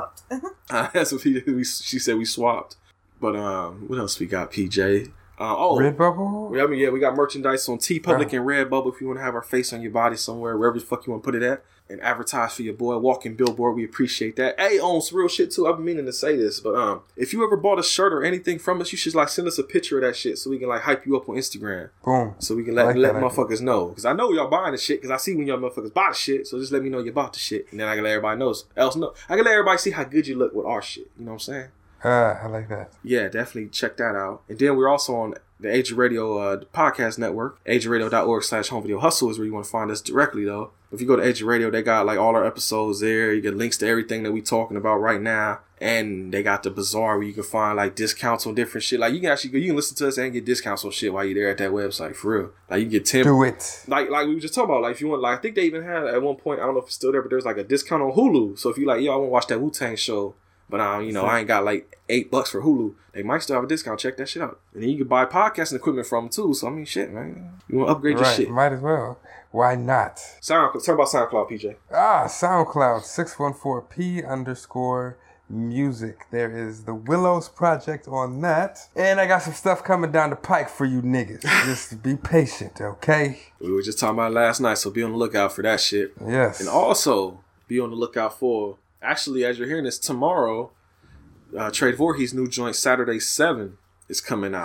Uh, 0.70 0.88
that's 0.94 1.12
what 1.12 1.22
he, 1.22 1.40
we, 1.46 1.64
she 1.64 1.98
said. 1.98 2.16
We 2.16 2.24
swapped. 2.24 2.76
But 3.20 3.36
um, 3.36 3.84
what 3.88 3.98
else 3.98 4.18
we 4.18 4.26
got? 4.26 4.50
PJ. 4.52 5.08
Uh, 5.38 5.56
oh, 5.56 5.76
Redbubble? 5.78 6.62
I 6.62 6.66
mean, 6.66 6.80
yeah, 6.80 6.90
we 6.90 7.00
got 7.00 7.14
merchandise 7.14 7.66
on 7.68 7.78
TeePublic 7.78 8.32
and 8.32 8.46
Redbubble. 8.46 8.94
If 8.94 9.00
you 9.00 9.06
want 9.06 9.18
to 9.20 9.22
have 9.24 9.34
our 9.34 9.42
face 9.42 9.72
on 9.72 9.80
your 9.80 9.90
body 9.90 10.16
somewhere, 10.16 10.56
wherever 10.56 10.78
the 10.78 10.84
fuck 10.84 11.06
you 11.06 11.12
want 11.12 11.22
to 11.24 11.30
put 11.30 11.34
it 11.34 11.42
at, 11.42 11.64
and 11.90 12.00
advertise 12.02 12.54
for 12.54 12.62
your 12.62 12.74
boy, 12.74 12.96
walking 12.98 13.34
billboard, 13.34 13.74
we 13.74 13.84
appreciate 13.84 14.36
that. 14.36 14.58
Hey, 14.58 14.78
owns 14.78 15.08
some 15.08 15.18
real 15.18 15.28
shit 15.28 15.50
too. 15.50 15.66
I've 15.66 15.76
been 15.76 15.84
meaning 15.84 16.06
to 16.06 16.12
say 16.12 16.36
this, 16.36 16.60
but 16.60 16.74
um, 16.74 17.02
if 17.16 17.32
you 17.32 17.44
ever 17.44 17.56
bought 17.56 17.78
a 17.78 17.82
shirt 17.82 18.12
or 18.12 18.22
anything 18.24 18.58
from 18.58 18.80
us, 18.80 18.92
you 18.92 18.98
should 18.98 19.14
like 19.14 19.28
send 19.28 19.48
us 19.48 19.58
a 19.58 19.62
picture 19.62 19.98
of 19.98 20.04
that 20.04 20.16
shit 20.16 20.38
so 20.38 20.50
we 20.50 20.58
can 20.58 20.68
like 20.68 20.82
hype 20.82 21.06
you 21.06 21.16
up 21.16 21.28
on 21.28 21.36
Instagram. 21.36 21.90
Boom. 22.04 22.34
So 22.38 22.54
we 22.54 22.64
can 22.64 22.74
let 22.74 22.86
like 22.86 22.96
let 22.96 23.14
that 23.14 23.22
idea. 23.22 23.28
motherfuckers 23.28 23.60
know 23.60 23.88
because 23.88 24.04
I 24.04 24.12
know 24.12 24.32
y'all 24.32 24.48
buying 24.48 24.72
the 24.72 24.78
shit 24.78 25.00
because 25.00 25.10
I 25.10 25.16
see 25.16 25.34
when 25.34 25.46
y'all 25.46 25.58
motherfuckers 25.58 25.92
buy 25.92 26.08
the 26.10 26.16
shit. 26.16 26.46
So 26.46 26.58
just 26.58 26.72
let 26.72 26.82
me 26.82 26.88
know 26.88 27.00
you 27.00 27.12
bought 27.12 27.32
the 27.32 27.40
shit, 27.40 27.66
and 27.70 27.80
then 27.80 27.88
I 27.88 27.94
can 27.94 28.04
let 28.04 28.10
everybody 28.10 28.38
know. 28.38 28.54
Else 28.76 28.96
know 28.96 29.14
I 29.28 29.36
can 29.36 29.44
let 29.44 29.52
everybody 29.52 29.78
see 29.78 29.90
how 29.90 30.04
good 30.04 30.26
you 30.26 30.36
look 30.36 30.54
with 30.54 30.66
our 30.66 30.82
shit. 30.82 31.10
You 31.18 31.24
know 31.24 31.32
what 31.32 31.34
I'm 31.34 31.40
saying? 31.40 31.68
Ah, 32.04 32.40
I 32.42 32.46
like 32.48 32.68
that. 32.68 32.92
Yeah, 33.02 33.28
definitely 33.28 33.68
check 33.70 33.96
that 33.98 34.14
out. 34.16 34.42
And 34.48 34.58
then 34.58 34.76
we're 34.76 34.88
also 34.88 35.14
on 35.16 35.34
the 35.58 35.74
Age 35.74 35.92
of 35.92 35.98
Radio 35.98 36.38
uh, 36.38 36.56
podcast 36.74 37.18
network. 37.18 37.62
AgeofRadio.org 37.66 38.42
slash 38.42 38.68
home 38.68 38.82
video 38.82 38.98
hustle 38.98 39.30
is 39.30 39.38
where 39.38 39.46
you 39.46 39.52
want 39.52 39.66
to 39.66 39.70
find 39.70 39.90
us 39.90 40.00
directly 40.00 40.44
though. 40.44 40.70
If 40.92 41.00
you 41.00 41.06
go 41.06 41.14
to 41.16 41.22
Age 41.22 41.42
of 41.42 41.46
Radio, 41.48 41.70
they 41.70 41.82
got 41.82 42.06
like 42.06 42.18
all 42.18 42.34
our 42.34 42.44
episodes 42.44 43.00
there. 43.00 43.32
You 43.32 43.40
get 43.42 43.54
links 43.56 43.76
to 43.78 43.86
everything 43.86 44.22
that 44.22 44.32
we're 44.32 44.42
talking 44.42 44.76
about 44.76 44.96
right 44.96 45.20
now. 45.20 45.60
And 45.80 46.32
they 46.32 46.42
got 46.42 46.62
the 46.62 46.70
bazaar 46.70 47.16
where 47.18 47.26
you 47.26 47.32
can 47.32 47.42
find 47.42 47.76
like 47.76 47.94
discounts 47.94 48.46
on 48.46 48.54
different 48.54 48.84
shit. 48.84 48.98
Like 49.00 49.12
you 49.14 49.20
can 49.20 49.30
actually 49.30 49.50
go, 49.50 49.58
you 49.58 49.66
can 49.68 49.76
listen 49.76 49.96
to 49.98 50.08
us 50.08 50.18
and 50.18 50.32
get 50.32 50.44
discounts 50.44 50.84
on 50.84 50.90
shit 50.90 51.12
while 51.12 51.24
you're 51.24 51.34
there 51.34 51.50
at 51.50 51.58
that 51.58 51.70
website 51.70 52.16
for 52.16 52.38
real. 52.38 52.50
Like 52.68 52.78
you 52.80 52.84
can 52.86 52.92
get 52.92 53.04
10 53.06 53.24
Do 53.24 53.42
it. 53.44 53.84
like 53.86 54.10
like 54.10 54.26
we 54.26 54.34
were 54.34 54.40
just 54.40 54.54
talking 54.54 54.70
about, 54.70 54.82
like 54.82 54.92
if 54.96 55.00
you 55.00 55.08
want, 55.08 55.22
like 55.22 55.38
I 55.38 55.42
think 55.42 55.54
they 55.54 55.64
even 55.64 55.82
had 55.82 56.04
at 56.06 56.20
one 56.22 56.36
point, 56.36 56.60
I 56.60 56.64
don't 56.64 56.74
know 56.74 56.80
if 56.80 56.86
it's 56.86 56.94
still 56.96 57.12
there, 57.12 57.22
but 57.22 57.30
there's 57.30 57.44
like 57.44 57.56
a 57.58 57.64
discount 57.64 58.02
on 58.02 58.12
Hulu. 58.12 58.58
So 58.58 58.68
if 58.70 58.76
you 58.78 58.86
like, 58.86 59.00
yo, 59.02 59.12
I 59.12 59.16
want 59.16 59.28
to 59.28 59.32
watch 59.32 59.46
that 59.46 59.60
Wu 59.60 59.70
Tang 59.70 59.96
show, 59.96 60.34
but 60.70 60.80
um, 60.80 61.04
you 61.04 61.12
know, 61.12 61.24
I 61.24 61.40
ain't 61.40 61.48
got 61.48 61.64
like 61.64 61.98
eight 62.08 62.30
bucks 62.30 62.50
for 62.50 62.62
Hulu, 62.62 62.94
they 63.12 63.22
might 63.22 63.42
still 63.42 63.56
have 63.56 63.64
a 63.64 63.66
discount. 63.66 63.98
Check 64.00 64.16
that 64.18 64.28
shit 64.28 64.42
out, 64.42 64.60
and 64.72 64.82
then 64.82 64.90
you 64.90 64.96
can 64.98 65.08
buy 65.08 65.26
podcasting 65.26 65.74
equipment 65.76 66.06
from 66.06 66.24
them 66.24 66.30
too. 66.30 66.54
So 66.54 66.68
I 66.68 66.70
mean, 66.70 66.84
shit, 66.84 67.12
man, 67.12 67.52
you 67.68 67.78
want 67.78 67.88
to 67.88 67.92
upgrade 67.96 68.14
your 68.16 68.22
Right. 68.24 68.36
shit? 68.36 68.50
Might 68.50 68.72
as 68.72 68.80
well. 68.80 69.18
Why 69.50 69.74
not? 69.74 70.20
Sound, 70.40 70.72
talk 70.84 70.94
about 70.94 71.08
SoundCloud, 71.08 71.50
PJ. 71.50 71.74
Ah, 71.92 72.26
SoundCloud 72.28 73.02
614p 73.02 74.24
underscore 74.28 75.18
music. 75.48 76.26
There 76.30 76.56
is 76.56 76.84
the 76.84 76.94
Willows 76.94 77.48
Project 77.48 78.06
on 78.06 78.40
that. 78.42 78.78
And 78.94 79.20
I 79.20 79.26
got 79.26 79.42
some 79.42 79.54
stuff 79.54 79.82
coming 79.82 80.12
down 80.12 80.30
the 80.30 80.36
pike 80.36 80.68
for 80.68 80.84
you 80.84 81.02
niggas. 81.02 81.42
Just 81.64 82.02
be 82.02 82.14
patient, 82.14 82.80
okay? 82.80 83.40
We 83.60 83.72
were 83.72 83.82
just 83.82 83.98
talking 83.98 84.14
about 84.14 84.30
it 84.30 84.34
last 84.34 84.60
night, 84.60 84.78
so 84.78 84.90
be 84.90 85.02
on 85.02 85.10
the 85.10 85.18
lookout 85.18 85.52
for 85.52 85.62
that 85.62 85.80
shit. 85.80 86.12
Yes. 86.24 86.60
And 86.60 86.68
also 86.68 87.40
be 87.66 87.80
on 87.80 87.90
the 87.90 87.96
lookout 87.96 88.38
for 88.38 88.76
actually 89.02 89.44
as 89.44 89.58
you're 89.58 89.68
hearing 89.68 89.84
this 89.84 89.98
tomorrow, 89.98 90.70
uh, 91.56 91.70
Trade 91.70 91.96
Voorhees' 91.96 92.32
new 92.34 92.46
joint 92.48 92.76
Saturday 92.76 93.18
Seven 93.18 93.78
is 94.08 94.20
coming 94.20 94.54
out. 94.54 94.64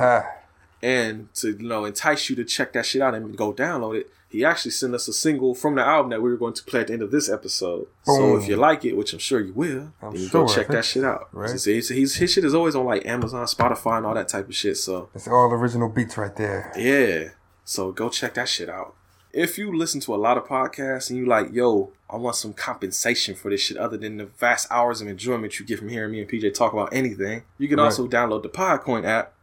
And 0.82 1.34
to 1.36 1.52
you 1.52 1.68
know 1.68 1.86
entice 1.86 2.30
you 2.30 2.36
to 2.36 2.44
check 2.44 2.74
that 2.74 2.86
shit 2.86 3.02
out 3.02 3.16
and 3.16 3.36
go 3.36 3.52
download 3.54 3.98
it, 4.00 4.10
he 4.30 4.44
actually 4.46 4.72
sent 4.72 4.94
us 4.94 5.08
a 5.08 5.14
single 5.14 5.56
from 5.56 5.76
the 5.76 5.82
album 5.84 6.12
that 6.12 6.22
we 6.22 6.30
were 6.30 6.38
going 6.38 6.54
to 6.54 6.64
play 6.64 6.82
at 6.82 6.88
the 6.88 6.94
end 6.94 7.02
of 7.02 7.10
this 7.10 7.30
episode. 7.30 7.88
So 8.04 8.38
if 8.38 8.48
you 8.48 8.56
like 8.58 8.86
it, 8.86 8.96
which 8.96 9.14
I'm 9.14 9.20
sure 9.20 9.40
you 9.40 9.54
will, 9.54 9.94
I'm 10.02 10.12
then 10.12 10.22
you 10.22 10.28
sure, 10.28 10.46
go 10.46 10.54
check 10.54 10.68
that 10.68 10.86
shit 10.86 11.04
out. 11.04 11.30
right. 11.32 11.52
He's, 11.52 11.64
he's, 11.64 11.90
he's- 11.90 12.16
his 12.16 12.32
shit 12.34 12.44
is 12.44 12.54
always 12.54 12.76
on 12.76 12.86
like 12.86 13.06
Amazon, 13.06 13.46
Spotify, 13.46 13.98
and 13.98 14.06
all 14.06 14.14
that 14.14 14.28
type 14.28 14.48
of 14.48 14.56
shit. 14.56 14.78
So 14.78 15.10
It's 15.16 15.28
all 15.28 15.52
original 15.52 15.90
beats 15.90 16.18
right 16.18 16.36
there. 16.36 16.72
yeah. 16.78 17.30
So 17.64 17.92
go 17.92 18.10
check 18.10 18.36
that 18.36 18.48
shit 18.50 18.70
out. 18.70 18.94
If 19.34 19.58
you 19.58 19.76
listen 19.76 20.00
to 20.02 20.14
a 20.14 20.18
lot 20.18 20.38
of 20.38 20.44
podcasts 20.46 21.10
and 21.10 21.18
you 21.18 21.26
like, 21.26 21.52
yo, 21.52 21.94
I 22.16 22.18
want 22.18 22.36
some 22.38 22.54
compensation 22.54 23.36
for 23.36 23.50
this 23.52 23.62
shit 23.62 23.78
other 23.78 23.98
than 23.98 24.18
the 24.18 24.26
vast 24.26 24.68
hours 24.72 25.02
of 25.02 25.08
enjoyment 25.08 25.60
you 25.60 25.66
get 25.66 25.80
from 25.80 25.90
hearing 25.90 26.12
me 26.12 26.22
and 26.22 26.30
PJ 26.30 26.54
talk 26.54 26.74
about 26.74 26.94
anything, 26.94 27.44
you 27.58 27.68
can 27.68 27.78
Right. 27.78 27.86
also 27.86 28.08
download 28.08 28.44
the 28.44 28.50
Podcoin 28.50 29.06
app 29.06 29.34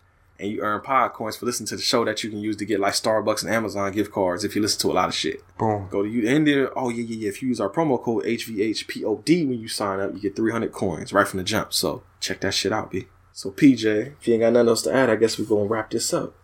and 0.41 0.51
you 0.51 0.61
earn 0.63 0.81
Podcoins 0.81 1.39
for 1.39 1.47
listening 1.47 1.67
to 1.69 1.77
the 1.77 1.83
show 1.83 2.05
that 2.05 2.25
you 2.25 2.31
can 2.31 2.41
use 2.41 2.57
to 2.57 2.65
get 2.65 2.81
like 2.81 2.95
Starbucks 2.95 3.45
and 3.45 3.53
Amazon 3.55 3.93
gift 3.93 4.11
cards 4.11 4.43
if 4.43 4.57
you 4.57 4.63
listen 4.63 4.81
to 4.81 4.91
a 4.91 4.95
lot 4.95 5.09
of 5.09 5.15
shit. 5.15 5.41
Boom. 5.59 5.87
Go 5.91 6.03
to 6.03 6.09
you 6.09 6.27
and 6.29 6.47
then 6.47 6.69
oh 6.75 6.89
yeah 6.89 7.03
yeah 7.05 7.17
yeah 7.17 7.29
if 7.29 7.43
you 7.43 7.49
use 7.49 7.61
our 7.61 7.69
promo 7.69 8.03
code 8.03 8.25
HVHPOD 8.25 9.49
when 9.49 9.59
you 9.61 9.69
sign 9.69 10.01
up, 10.01 10.15
you 10.15 10.21
get 10.21 10.35
300 10.35 10.73
coins 10.73 11.13
right 11.13 11.29
from 11.29 11.39
the 11.39 11.45
jump. 11.45 11.73
So 11.73 12.03
check 12.21 12.41
that 12.41 12.55
shit 12.55 12.73
out, 12.73 12.91
B. 12.91 13.07
So 13.33 13.51
PJ, 13.51 14.15
if 14.19 14.27
you 14.27 14.35
ain't 14.35 14.41
got 14.43 14.53
nothing 14.55 14.69
else 14.69 14.83
to 14.83 14.93
add, 14.95 15.11
I 15.11 15.17
guess 15.17 15.39
we're 15.39 15.45
gonna 15.45 15.65
wrap 15.69 15.91
this 15.91 16.13
up. 16.13 16.35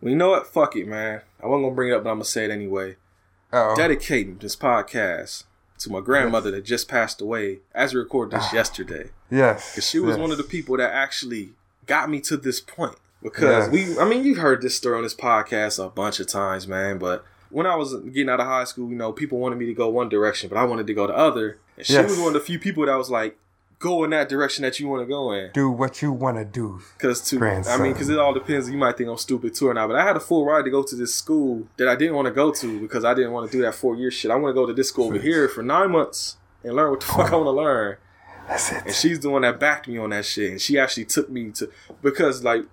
Well, 0.00 0.10
you 0.10 0.16
know 0.16 0.30
what? 0.30 0.46
Fuck 0.46 0.76
it, 0.76 0.86
man. 0.88 1.20
I 1.42 1.46
wasn't 1.46 1.64
gonna 1.66 1.74
bring 1.74 1.90
it 1.90 1.94
up, 1.96 2.04
but 2.04 2.10
I'm 2.10 2.16
gonna 2.16 2.24
say 2.24 2.44
it 2.46 2.50
anyway. 2.50 2.96
Uh-oh. 3.52 3.74
Dedicating 3.76 4.38
this 4.38 4.54
podcast 4.56 5.44
to 5.80 5.90
my 5.90 6.00
grandmother 6.00 6.50
that 6.52 6.64
just 6.64 6.88
passed 6.88 7.20
away 7.20 7.58
as 7.74 7.92
we 7.94 8.00
recorded 8.00 8.38
this 8.38 8.48
ah. 8.50 8.54
yesterday. 8.54 9.10
Yes. 9.30 9.72
Because 9.72 9.88
she 9.88 9.98
was 9.98 10.16
yes. 10.16 10.20
one 10.20 10.30
of 10.30 10.36
the 10.38 10.44
people 10.44 10.76
that 10.76 10.92
actually 10.92 11.50
got 11.86 12.08
me 12.10 12.20
to 12.22 12.36
this 12.36 12.60
point. 12.60 12.96
Because 13.22 13.66
Yes. 13.66 13.70
we, 13.70 13.98
I 13.98 14.08
mean, 14.08 14.24
you've 14.24 14.38
heard 14.38 14.62
this 14.62 14.74
story 14.76 14.96
on 14.96 15.02
this 15.02 15.14
podcast 15.14 15.84
a 15.84 15.88
bunch 15.90 16.20
of 16.20 16.26
times, 16.26 16.66
man. 16.68 16.98
But 16.98 17.24
when 17.50 17.66
I 17.66 17.76
was 17.76 17.94
getting 17.96 18.28
out 18.30 18.40
of 18.40 18.46
high 18.46 18.64
school, 18.64 18.88
you 18.88 18.94
know, 18.96 19.12
people 19.12 19.38
wanted 19.38 19.58
me 19.58 19.66
to 19.66 19.74
go 19.74 19.88
one 19.88 20.08
direction, 20.08 20.48
but 20.48 20.56
I 20.58 20.64
wanted 20.64 20.86
to 20.86 20.94
go 20.94 21.06
the 21.06 21.16
other. 21.16 21.58
And 21.76 21.86
she 21.86 21.94
Yes. 21.94 22.10
was 22.10 22.18
one 22.18 22.28
of 22.28 22.34
the 22.34 22.40
few 22.40 22.58
people 22.58 22.86
that 22.86 22.94
was 22.96 23.10
like, 23.10 23.36
go 23.80 24.04
in 24.04 24.10
that 24.10 24.28
direction 24.28 24.62
that 24.62 24.78
you 24.78 24.86
want 24.86 25.02
to 25.02 25.06
go 25.06 25.32
in. 25.32 25.50
Do 25.52 25.70
what 25.70 26.02
you 26.02 26.12
want 26.12 26.36
to 26.36 26.44
do. 26.44 26.80
Because 26.96 27.20
to, 27.30 27.42
I 27.42 27.78
mean, 27.78 27.92
because 27.92 28.10
it 28.10 28.18
all 28.18 28.32
depends. 28.32 28.70
You 28.70 28.76
might 28.76 28.96
think 28.96 29.08
I'm 29.08 29.16
stupid 29.16 29.54
too 29.54 29.68
or 29.68 29.74
not, 29.74 29.88
but 29.88 29.96
I 29.96 30.04
had 30.04 30.16
a 30.16 30.20
full 30.20 30.44
ride 30.44 30.66
to 30.66 30.70
go 30.70 30.84
to 30.84 30.94
this 30.94 31.14
school 31.14 31.66
that 31.78 31.88
I 31.88 31.96
didn't 31.96 32.14
want 32.14 32.26
to 32.26 32.32
go 32.32 32.52
to 32.52 32.80
because 32.80 33.04
I 33.04 33.14
didn't 33.14 33.32
want 33.32 33.50
to 33.50 33.56
do 33.56 33.62
that 33.64 33.74
four 33.74 33.96
year 33.96 34.10
shit. 34.10 34.30
I 34.30 34.36
want 34.36 34.50
to 34.50 34.54
go 34.54 34.66
to 34.66 34.74
this 34.74 34.88
school 34.88 35.06
over 35.06 35.18
here 35.18 35.48
for 35.48 35.62
nine 35.62 35.90
months 35.90 36.36
and 36.62 36.76
learn 36.76 36.90
what 36.90 37.00
the 37.00 37.06
fuck 37.06 37.32
I 37.32 37.36
want 37.36 37.46
to 37.46 37.50
learn. 37.50 37.96
That's 38.46 38.70
it. 38.70 38.82
And 38.84 38.94
she's 38.94 39.18
the 39.20 39.30
one 39.30 39.42
that 39.42 39.58
backed 39.58 39.88
me 39.88 39.96
on 39.96 40.10
that 40.10 40.26
shit, 40.26 40.50
and 40.50 40.60
she 40.60 40.78
actually 40.78 41.06
took 41.06 41.28
me 41.28 41.50
to 41.52 41.70
because 42.02 42.44
like. 42.44 42.64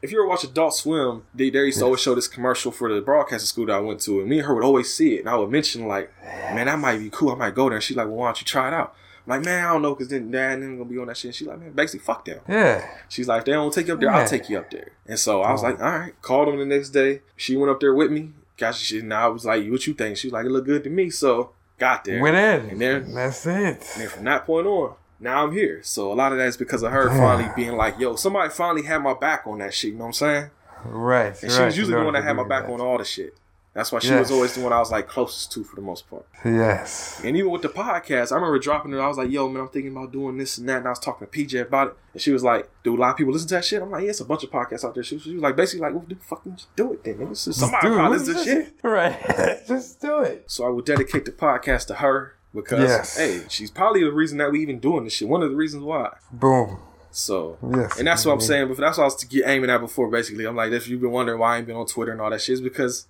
If 0.00 0.12
you 0.12 0.20
ever 0.20 0.28
watch 0.28 0.44
Adult 0.44 0.76
Swim, 0.76 1.24
they, 1.34 1.50
they 1.50 1.58
used 1.58 1.80
to 1.80 1.84
always 1.84 2.00
show 2.00 2.14
this 2.14 2.28
commercial 2.28 2.70
for 2.70 2.94
the 2.94 3.00
broadcasting 3.00 3.46
school 3.46 3.66
that 3.66 3.72
I 3.72 3.80
went 3.80 4.00
to, 4.02 4.20
and 4.20 4.28
me 4.28 4.38
and 4.38 4.46
her 4.46 4.54
would 4.54 4.62
always 4.62 4.94
see 4.94 5.16
it, 5.16 5.20
and 5.22 5.28
I 5.28 5.34
would 5.34 5.50
mention 5.50 5.88
like, 5.88 6.12
"Man, 6.22 6.66
that 6.66 6.78
might 6.78 6.98
be 6.98 7.10
cool. 7.10 7.32
I 7.32 7.34
might 7.34 7.56
go 7.56 7.64
there." 7.68 7.78
And 7.78 7.82
she's 7.82 7.96
like, 7.96 8.06
"Well, 8.06 8.14
why 8.14 8.28
don't 8.28 8.40
you 8.40 8.44
try 8.44 8.68
it 8.68 8.74
out?" 8.74 8.94
Like, 9.28 9.44
man, 9.44 9.64
I 9.64 9.72
don't 9.72 9.82
know, 9.82 9.94
cause 9.94 10.08
then 10.08 10.30
dad 10.30 10.58
and 10.58 10.78
gonna 10.78 10.88
be 10.88 10.98
on 10.98 11.06
that 11.08 11.16
shit. 11.16 11.26
And 11.26 11.34
she's 11.34 11.46
like, 11.46 11.60
man, 11.60 11.72
basically, 11.72 12.00
fuck 12.00 12.24
them. 12.24 12.40
Yeah. 12.48 12.84
She's 13.08 13.28
like, 13.28 13.44
they 13.44 13.52
don't 13.52 13.72
take 13.72 13.86
you 13.86 13.94
up 13.94 14.00
there, 14.00 14.08
Yeah. 14.10 14.18
I'll 14.18 14.26
take 14.28 14.48
you 14.48 14.58
up 14.58 14.70
there. 14.70 14.92
And 15.06 15.18
so 15.18 15.42
I 15.42 15.52
was 15.52 15.62
like, 15.62 15.78
all 15.80 15.98
right. 15.98 16.20
Called 16.22 16.48
them 16.48 16.58
the 16.58 16.64
next 16.64 16.90
day. 16.90 17.20
She 17.36 17.56
went 17.56 17.70
up 17.70 17.78
there 17.80 17.94
with 17.94 18.10
me. 18.10 18.30
Got 18.56 18.74
shit. 18.74 19.02
And 19.02 19.12
I 19.14 19.28
was 19.28 19.44
like, 19.44 19.68
what 19.70 19.86
you 19.86 19.94
think? 19.94 20.16
She 20.16 20.28
was 20.28 20.32
like, 20.32 20.46
it 20.46 20.50
looked 20.50 20.66
good 20.66 20.82
to 20.84 20.90
me. 20.90 21.10
So 21.10 21.50
got 21.78 22.04
there. 22.04 22.22
Went 22.22 22.36
in. 22.36 22.70
And 22.70 22.80
then 22.80 23.14
That's 23.14 23.46
it. 23.46 23.52
and 23.52 23.78
then 24.02 24.08
from 24.08 24.24
that 24.24 24.46
point 24.46 24.66
on, 24.66 24.94
now 25.20 25.44
I'm 25.44 25.52
here. 25.52 25.80
So 25.82 26.10
a 26.12 26.14
lot 26.14 26.32
of 26.32 26.38
that 26.38 26.46
is 26.48 26.56
because 26.56 26.82
of 26.82 26.90
her 26.90 27.08
Damn. 27.08 27.18
finally 27.18 27.50
being 27.54 27.76
like, 27.76 27.98
yo, 27.98 28.16
somebody 28.16 28.48
finally 28.50 28.82
had 28.82 28.98
my 29.02 29.14
back 29.14 29.46
on 29.46 29.58
that 29.58 29.74
shit. 29.74 29.92
You 29.92 29.98
know 29.98 30.04
what 30.04 30.08
I'm 30.08 30.12
saying? 30.14 30.50
Right. 30.84 31.42
And 31.42 31.52
she 31.52 31.60
was 31.62 31.76
usually 31.76 31.98
the 31.98 32.04
one 32.04 32.14
that 32.14 32.24
had 32.24 32.34
my 32.36 32.46
back 32.48 32.64
mean. 32.68 32.80
on 32.80 32.86
all 32.86 32.98
the 32.98 33.04
shit. 33.04 33.36
That's 33.78 33.92
why 33.92 34.00
she 34.00 34.08
Yes. 34.08 34.18
was 34.22 34.30
always 34.32 34.54
the 34.56 34.60
one 34.60 34.72
I 34.72 34.78
was 34.80 34.90
like 34.90 35.06
closest 35.06 35.52
to 35.52 35.62
for 35.62 35.76
the 35.76 35.82
most 35.82 36.10
part. 36.10 36.26
Yes. 36.44 37.20
And 37.24 37.36
even 37.36 37.50
with 37.52 37.62
the 37.62 37.68
podcast, 37.68 38.32
I 38.32 38.34
remember 38.34 38.58
dropping 38.58 38.92
it. 38.92 38.98
I 38.98 39.06
was 39.06 39.16
like, 39.16 39.30
"Yo, 39.30 39.48
man, 39.48 39.62
I'm 39.62 39.68
thinking 39.68 39.92
about 39.92 40.10
doing 40.12 40.36
this 40.36 40.58
and 40.58 40.68
that." 40.68 40.78
And 40.78 40.86
I 40.86 40.90
was 40.90 40.98
talking 40.98 41.26
to 41.26 41.30
PJ 41.32 41.60
about 41.60 41.86
it, 41.88 41.94
and 42.14 42.20
she 42.20 42.32
was 42.32 42.42
like, 42.42 42.68
"Do 42.82 42.96
a 42.96 42.98
lot 42.98 43.10
of 43.10 43.16
people 43.16 43.32
listen 43.32 43.48
to 43.48 43.54
that 43.54 43.64
shit?" 43.64 43.80
I'm 43.80 43.90
like, 43.90 44.02
"Yeah, 44.02 44.10
it's 44.10 44.20
a 44.20 44.24
bunch 44.24 44.42
of 44.42 44.50
podcasts 44.50 44.84
out 44.84 44.94
there." 44.94 45.04
She 45.04 45.14
was, 45.14 45.22
she 45.24 45.34
was 45.34 45.42
like, 45.42 45.54
basically 45.54 45.82
like, 45.88 45.94
"Well, 45.94 46.04
fucking 46.28 46.58
do 46.74 46.92
it 46.92 47.04
then. 47.04 47.14
nigga. 47.18 47.36
Somebody 47.36 47.88
probably 47.88 48.18
listen 48.18 48.34
to 48.34 48.44
shit." 48.44 48.74
Right. 48.82 49.16
Just 49.68 50.00
do 50.00 50.18
it. 50.20 50.44
So 50.48 50.66
I 50.66 50.70
would 50.70 50.84
dedicate 50.84 51.24
the 51.24 51.32
podcast 51.32 51.86
to 51.86 51.94
her 51.94 52.34
because, 52.54 52.80
Yes. 52.88 53.16
hey, 53.16 53.42
she's 53.48 53.70
probably 53.70 54.02
the 54.02 54.10
reason 54.12 54.38
that 54.38 54.50
we 54.50 54.60
even 54.60 54.80
doing 54.80 55.04
this 55.04 55.12
shit. 55.12 55.28
One 55.28 55.42
of 55.42 55.50
the 55.50 55.56
reasons 55.56 55.84
why. 55.84 56.14
Boom. 56.32 56.78
So, 57.10 57.56
Yes. 57.74 57.98
and 57.98 58.06
that's 58.06 58.24
what 58.26 58.32
I'm 58.32 58.40
saying. 58.40 58.68
But 58.68 58.76
that's 58.78 58.98
what 58.98 59.04
I 59.04 59.06
was 59.06 59.16
to 59.16 59.26
get 59.26 59.46
aiming 59.48 59.70
at 59.70 59.78
before. 59.80 60.08
Basically, 60.10 60.44
I'm 60.46 60.56
like, 60.56 60.72
if 60.72 60.88
you've 60.88 61.00
been 61.00 61.10
wondering 61.10 61.38
why 61.38 61.54
I 61.54 61.58
ain't 61.58 61.66
been 61.66 61.76
on 61.76 61.86
Twitter 61.86 62.12
and 62.12 62.20
all 62.20 62.30
that 62.30 62.40
shit, 62.42 62.54
is 62.54 62.60
because 62.60 63.06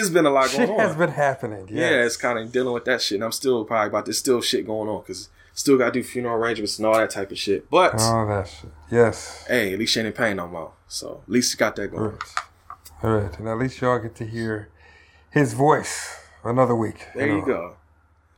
it's 0.00 0.10
been 0.10 0.26
a 0.26 0.30
lot 0.30 0.46
going 0.52 0.66
Shit 0.66 0.70
on. 0.70 0.78
has 0.80 0.96
been 0.96 1.10
happening. 1.10 1.68
Yeah, 1.70 2.04
it's 2.04 2.16
kind 2.16 2.38
of 2.38 2.50
dealing 2.52 2.72
with 2.74 2.84
that 2.86 3.00
shit. 3.02 3.16
And 3.16 3.24
I'm 3.24 3.32
still 3.32 3.64
probably 3.64 3.88
about 3.88 4.06
there's 4.06 4.18
still 4.18 4.40
shit 4.40 4.66
going 4.66 4.88
on 4.88 5.00
because 5.02 5.28
still 5.54 5.76
got 5.78 5.86
to 5.86 5.90
do 5.92 6.02
funeral 6.02 6.36
arrangements 6.36 6.78
and 6.78 6.86
all 6.86 6.94
that 6.94 7.10
type 7.10 7.30
of 7.30 7.38
shit. 7.38 7.68
But 7.70 8.00
All 8.00 8.26
that 8.26 8.48
shit. 8.48 8.70
Yes. 8.90 9.44
hey, 9.48 9.72
at 9.72 9.78
least 9.78 9.92
she 9.94 10.00
ain't 10.00 10.06
in 10.08 10.12
pain 10.12 10.36
no 10.36 10.46
more. 10.48 10.72
So 10.88 11.20
at 11.26 11.30
least 11.30 11.52
you 11.52 11.58
got 11.58 11.76
that 11.76 11.88
going. 11.88 12.18
All 13.02 13.10
right. 13.10 13.38
And 13.38 13.48
at 13.48 13.58
least 13.58 13.80
y'all 13.80 13.98
get 13.98 14.14
to 14.16 14.26
hear 14.26 14.68
his 15.30 15.54
voice 15.54 16.18
another 16.44 16.74
week. 16.74 17.06
There 17.14 17.26
you 17.28 17.44
go. 17.44 17.76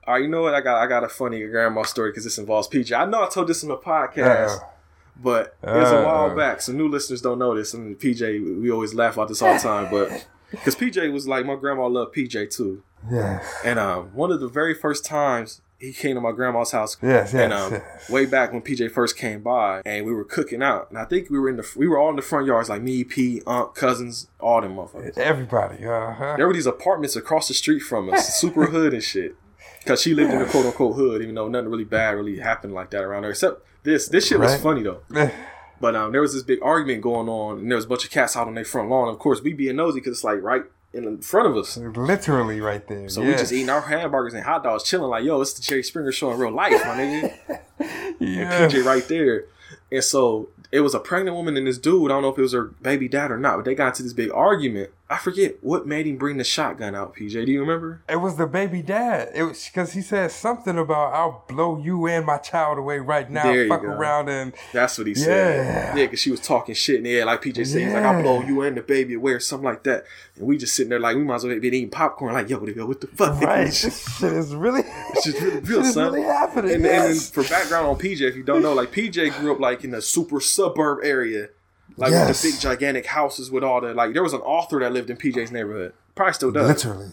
All 0.07 0.15
right, 0.15 0.23
you 0.23 0.29
know 0.29 0.43
what? 0.43 0.55
I 0.55 0.61
got 0.61 0.83
I 0.83 0.87
got 0.87 1.03
a 1.03 1.09
funny 1.09 1.47
grandma 1.47 1.83
story 1.83 2.11
because 2.11 2.25
this 2.25 2.37
involves 2.37 2.69
PJ. 2.69 2.95
I 2.99 3.07
know 3.07 3.25
I 3.25 3.29
told 3.29 3.49
this 3.49 3.63
in 3.63 3.71
the 3.71 3.77
podcast, 3.79 4.51
Uh-oh. 4.59 4.69
but 5.17 5.57
it 5.63 5.67
was 5.71 5.91
a 5.93 6.03
while 6.03 6.37
back. 6.37 6.61
Some 6.61 6.77
new 6.77 6.89
listeners 6.89 7.23
don't 7.23 7.39
know 7.39 7.55
this. 7.55 7.73
And 7.73 7.99
PJ, 7.99 8.61
we 8.61 8.71
always 8.71 8.93
laugh 8.93 9.15
about 9.15 9.29
this 9.29 9.41
all 9.41 9.55
the 9.55 9.61
time, 9.61 9.89
but 9.91 10.27
because 10.55 10.77
PJ 10.77 11.13
was 11.13 11.27
like 11.29 11.45
my 11.47 11.57
grandma 11.57 11.87
loved 11.87 12.15
PJ 12.15 12.55
too. 12.55 12.83
Yes. 13.11 13.61
And 13.65 13.79
um, 13.79 14.07
one 14.15 14.31
of 14.33 14.41
the 14.41 14.49
very 14.49 14.75
first 14.75 15.05
times 15.05 15.61
he 15.79 15.93
came 15.93 16.15
to 16.15 16.21
my 16.21 16.33
grandma's 16.33 16.71
house. 16.71 16.97
Yes, 17.03 17.35
And 17.35 17.53
um, 17.53 17.73
yes. 17.73 18.09
way 18.09 18.27
back 18.27 18.53
when 18.53 18.63
PJ 18.63 18.91
first 18.91 19.17
came 19.17 19.43
by, 19.43 19.83
and 19.85 20.07
we 20.07 20.15
were 20.15 20.25
cooking 20.25 20.63
out, 20.63 20.89
and 20.89 20.99
I 20.99 21.05
think 21.05 21.29
we 21.29 21.39
were 21.39 21.49
in 21.49 21.57
the 21.57 21.71
we 21.77 21.87
were 21.87 21.99
all 21.99 22.11
in 22.11 22.17
the 22.17 22.23
front 22.23 22.47
yards, 22.47 22.69
like 22.69 22.81
me, 22.83 23.05
P, 23.05 23.43
aunt, 23.47 23.75
cousins, 23.75 24.29
all 24.41 24.61
them 24.63 24.77
motherfuckers. 24.77 25.19
Everybody. 25.19 25.85
Uh-huh. 25.87 26.35
There 26.37 26.47
were 26.47 26.55
these 26.55 26.67
apartments 26.67 27.17
across 27.17 27.49
the 27.49 27.55
street 27.55 27.81
from 27.81 28.13
us, 28.13 28.35
super 28.41 28.67
hood 28.67 28.95
and 28.95 29.03
shit. 29.03 29.37
Cause 29.85 30.01
she 30.01 30.15
lived 30.15 30.33
in 30.33 30.39
the 30.39 30.47
quote 30.47 30.65
unquote 30.65 30.97
hood, 30.97 31.21
even 31.21 31.35
though 31.35 31.47
nothing 31.49 31.69
really 31.69 31.85
bad 31.85 32.13
really 32.13 32.39
happened 32.39 32.73
like 32.73 32.89
that 32.91 33.03
around 33.03 33.23
there. 33.23 33.33
Except 33.33 33.63
this, 33.83 34.09
this 34.09 34.29
shit 34.29 34.41
was 34.41 34.57
funny 34.57 34.83
though. 34.83 35.01
But 35.85 35.95
um, 35.97 36.13
there 36.13 36.23
was 36.23 36.33
this 36.33 36.43
big 36.43 36.61
argument 36.63 37.03
going 37.03 37.29
on, 37.29 37.59
and 37.59 37.71
there 37.71 37.77
was 37.77 37.85
a 37.85 37.89
bunch 37.89 38.07
of 38.07 38.11
cats 38.11 38.39
out 38.39 38.47
on 38.47 38.55
their 38.55 38.65
front 38.65 38.89
lawn. 38.89 39.11
Of 39.11 39.19
course, 39.19 39.43
we 39.43 39.53
being 39.53 39.77
nosy 39.77 40.01
because 40.01 40.13
it's 40.17 40.25
like 40.25 40.41
right 40.41 40.63
in 40.95 41.21
front 41.21 41.47
of 41.47 41.59
us. 41.59 41.77
Literally 41.77 42.59
right 42.63 42.89
there. 42.89 43.07
So 43.11 43.21
we 43.21 43.33
just 43.33 43.53
eating 43.53 43.69
our 43.69 43.83
hamburgers 43.83 44.33
and 44.33 44.45
hot 44.45 44.63
dogs, 44.65 44.85
chilling 44.85 45.11
like, 45.11 45.25
yo, 45.25 45.43
it's 45.43 45.53
the 45.53 45.61
Jerry 45.61 45.83
Springer 45.83 46.11
show 46.11 46.33
in 46.33 46.39
real 46.39 46.53
life, 46.53 46.73
my 46.87 46.97
nigga. 46.97 47.61
Yeah. 48.19 48.65
And 48.65 48.73
PJ 48.73 48.83
right 48.83 49.07
there. 49.09 49.45
And 49.93 50.03
so 50.03 50.49
it 50.73 50.81
was 50.81 50.95
a 50.95 51.01
pregnant 51.01 51.37
woman 51.37 51.59
and 51.59 51.67
this 51.67 51.77
dude. 51.77 52.11
I 52.11 52.15
don't 52.15 52.23
know 52.23 52.31
if 52.31 52.39
it 52.39 52.43
was 52.43 52.55
her 52.55 52.65
baby 52.65 53.07
dad 53.07 53.31
or 53.31 53.37
not, 53.37 53.57
but 53.57 53.67
they 53.67 53.75
got 53.75 53.89
into 53.89 54.05
this 54.05 54.15
big 54.15 54.31
argument. 54.33 54.89
I 55.11 55.19
forget 55.19 55.57
what 55.63 55.87
made 55.87 56.07
him 56.07 56.17
bring 56.17 56.39
the 56.39 56.45
shotgun 56.45 56.95
out, 56.95 57.15
PJ. 57.15 57.45
Do 57.45 57.53
you 57.53 57.61
remember? 57.61 58.03
It 58.09 58.17
was 58.17 58.37
the 58.37 58.47
baby 58.47 58.81
dad. 58.81 59.29
It 59.35 59.43
was 59.43 59.67
because 59.67 59.93
he 59.93 60.01
said 60.01 60.31
something 60.33 60.79
about 60.79 61.13
"I'll 61.13 61.45
blow 61.47 61.79
you 61.79 62.07
and 62.07 62.25
my 62.25 62.39
child 62.39 62.79
away 62.79 62.99
right 63.01 63.31
now." 63.31 63.43
There 63.43 63.65
you 63.65 63.69
Fuck 63.69 63.83
go. 63.83 63.89
around 63.89 64.31
and 64.31 64.55
That's 64.73 64.97
what 64.97 65.07
he 65.07 65.13
Yeah. 65.13 65.25
said. 65.25 65.97
Yeah, 65.99 66.05
because 66.05 66.21
she 66.21 66.31
was 66.31 66.41
talking 66.41 66.75
shit 66.75 66.97
in 66.97 67.03
the 67.03 67.17
air, 67.19 67.27
like 67.27 67.43
PJ 67.43 67.67
said. 67.67 67.83
He's 67.83 67.93
like, 67.93 68.03
I'll 68.03 68.23
blow 68.23 68.43
you 68.43 68.63
and 68.63 68.77
the 68.79 68.81
baby 68.81 69.13
away 69.15 69.33
or 69.33 69.41
something 69.41 69.67
like 69.67 69.83
that. 69.85 70.05
And 70.37 70.47
we 70.47 70.57
just 70.57 70.75
sitting 70.75 70.89
there 70.89 70.99
like, 70.99 71.17
we 71.17 71.23
might 71.23 71.35
as 71.37 71.45
well 71.45 71.61
be 71.61 71.69
eating 71.69 71.91
popcorn. 71.91 72.33
Like, 72.33 72.49
yo, 72.49 72.65
yo 72.67 72.87
what 72.87 73.03
the 73.03 73.07
fuck? 73.09 73.41
right. 73.43 73.65
This 73.67 74.19
shit 74.19 74.33
is 74.33 74.55
really, 74.55 74.83
It's 75.11 75.25
just 75.25 75.39
really 75.41 75.61
real, 75.61 75.85
son. 75.85 76.13
really 76.15 76.23
happening. 76.23 76.77
And, 76.77 76.87
and 76.87 77.15
yes. 77.15 77.29
for 77.31 77.43
background 77.45 77.87
on 77.89 77.97
PJ, 77.97 78.23
if 78.23 78.37
you 78.37 78.43
don't 78.43 78.63
know, 78.63 78.73
like 78.73 78.91
PJ 78.91 79.39
grew 79.39 79.53
up 79.53 79.61
like 79.61 79.85
in 79.85 79.93
a 79.95 80.01
super 80.01 80.41
suburb 80.41 81.01
area, 81.05 81.51
like 81.97 82.11
Yes. 82.11 82.43
the 82.43 82.49
big 82.51 82.61
gigantic 82.61 83.07
houses 83.07 83.51
with 83.51 83.63
all 83.65 83.81
the 83.81 83.95
like. 83.95 84.13
There 84.15 84.23
was 84.23 84.33
an 84.33 84.41
author 84.41 84.81
that 84.81 84.93
lived 84.93 85.11
in 85.11 85.17
PJ's 85.17 85.51
neighborhood. 85.53 85.93
Probably 86.15 86.33
still 86.35 86.51
does. 86.53 86.69
Literally. 86.69 87.09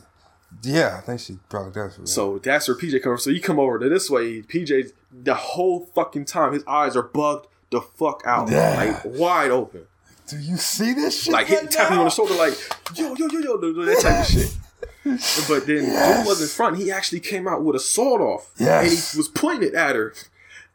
Yeah, 0.64 0.98
I 0.98 1.02
think 1.02 1.20
she 1.22 1.38
probably 1.50 1.72
does. 1.72 1.96
that. 1.98 2.08
So 2.08 2.38
that's 2.40 2.68
where 2.68 2.76
PJ 2.78 3.02
comes. 3.02 3.24
So 3.24 3.30
you 3.30 3.42
come 3.42 3.60
over 3.60 3.80
to 3.80 3.88
this 3.90 4.10
way, 4.10 4.42
PJ 4.42 4.92
the 5.12 5.34
whole 5.36 5.88
fucking 5.96 6.26
time 6.26 6.54
his 6.54 6.64
eyes 6.68 6.96
are 6.96 7.04
bugged 7.04 7.48
the 7.70 7.82
fuck 7.82 8.22
out, 8.26 8.50
Yeah. 8.50 8.76
like 8.76 9.02
wide 9.06 9.52
open. 9.52 9.86
Do 10.28 10.38
you 10.38 10.58
see 10.58 10.94
this 10.94 11.24
shit? 11.24 11.34
like 11.34 11.50
right 11.50 11.70
tapping 11.72 11.98
on 11.98 12.06
the 12.06 12.10
shoulder, 12.12 12.34
like 12.36 12.54
yo 12.96 13.14
yo 13.16 13.28
yo 13.28 13.40
yo, 13.40 13.58
that 13.86 14.00
type 14.02 14.20
of 14.22 14.28
shit. 14.28 14.58
But 15.04 15.66
then 15.66 15.86
dude 15.86 16.26
was 16.28 16.42
in 16.42 16.48
front. 16.48 16.78
He 16.78 16.92
actually 16.92 17.22
came 17.22 17.48
out 17.48 17.64
with 17.64 17.76
a 17.76 17.80
sword 17.80 18.22
off, 18.22 18.52
Yes. 18.58 18.84
and 18.84 18.92
he 18.92 19.18
was 19.18 19.28
pointing 19.30 19.70
it 19.70 19.74
at 19.74 19.96
her. 19.96 20.14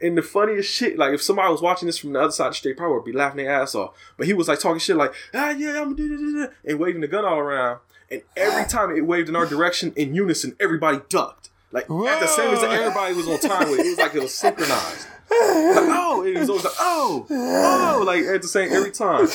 And 0.01 0.17
the 0.17 0.23
funniest 0.23 0.71
shit, 0.71 0.99
like 0.99 1.15
if 1.15 1.23
somebody 1.23 1.51
was 1.51 1.63
watching 1.63 1.87
this 1.87 1.99
from 1.99 2.13
the 2.13 2.21
other 2.21 2.33
side 2.33 2.49
of 2.49 2.53
the 2.53 2.57
street, 2.57 2.77
probably 2.77 2.97
would 2.97 3.05
be 3.05 3.13
laughing 3.13 3.39
their 3.39 3.53
ass 3.53 3.75
off. 3.75 3.95
But 4.17 4.27
he 4.27 4.35
was 4.35 4.49
like 4.49 4.61
talking 4.61 4.79
shit, 4.79 4.97
like 4.97 5.15
ah 5.33 5.51
yeah, 5.51 5.81
I'm 5.81 5.95
gonna 5.95 5.97
do 5.97 6.39
this, 6.39 6.51
and 6.65 6.79
waving 6.79 7.01
the 7.01 7.09
gun 7.09 7.25
all 7.25 7.39
around. 7.39 7.81
And 8.11 8.23
every 8.37 8.65
time 8.69 8.95
it 8.95 9.07
waved 9.07 9.29
in 9.29 9.37
our 9.37 9.47
direction 9.47 9.93
in 9.97 10.15
unison, 10.15 10.55
everybody 10.61 11.01
ducked. 11.09 11.51
Like 11.73 11.85
at 11.85 12.21
the 12.21 12.27
same 12.27 12.55
as 12.55 12.63
everybody 12.63 13.15
was 13.15 13.29
on 13.29 13.39
time 13.39 13.71
with 13.71 13.81
it. 13.81 13.87
It 13.87 13.91
was 13.91 13.99
like 13.99 14.15
it 14.15 14.23
was 14.23 14.35
synchronized. 14.39 15.09
Oh, 15.31 16.23
and 16.27 16.37
it 16.37 16.41
was 16.41 16.49
always 16.49 16.65
like, 16.65 16.75
oh, 16.79 17.27
oh, 17.31 18.03
like 18.07 18.25
at 18.25 18.43
the 18.43 18.49
same 18.49 18.73
every 18.73 18.91
time. 18.93 19.29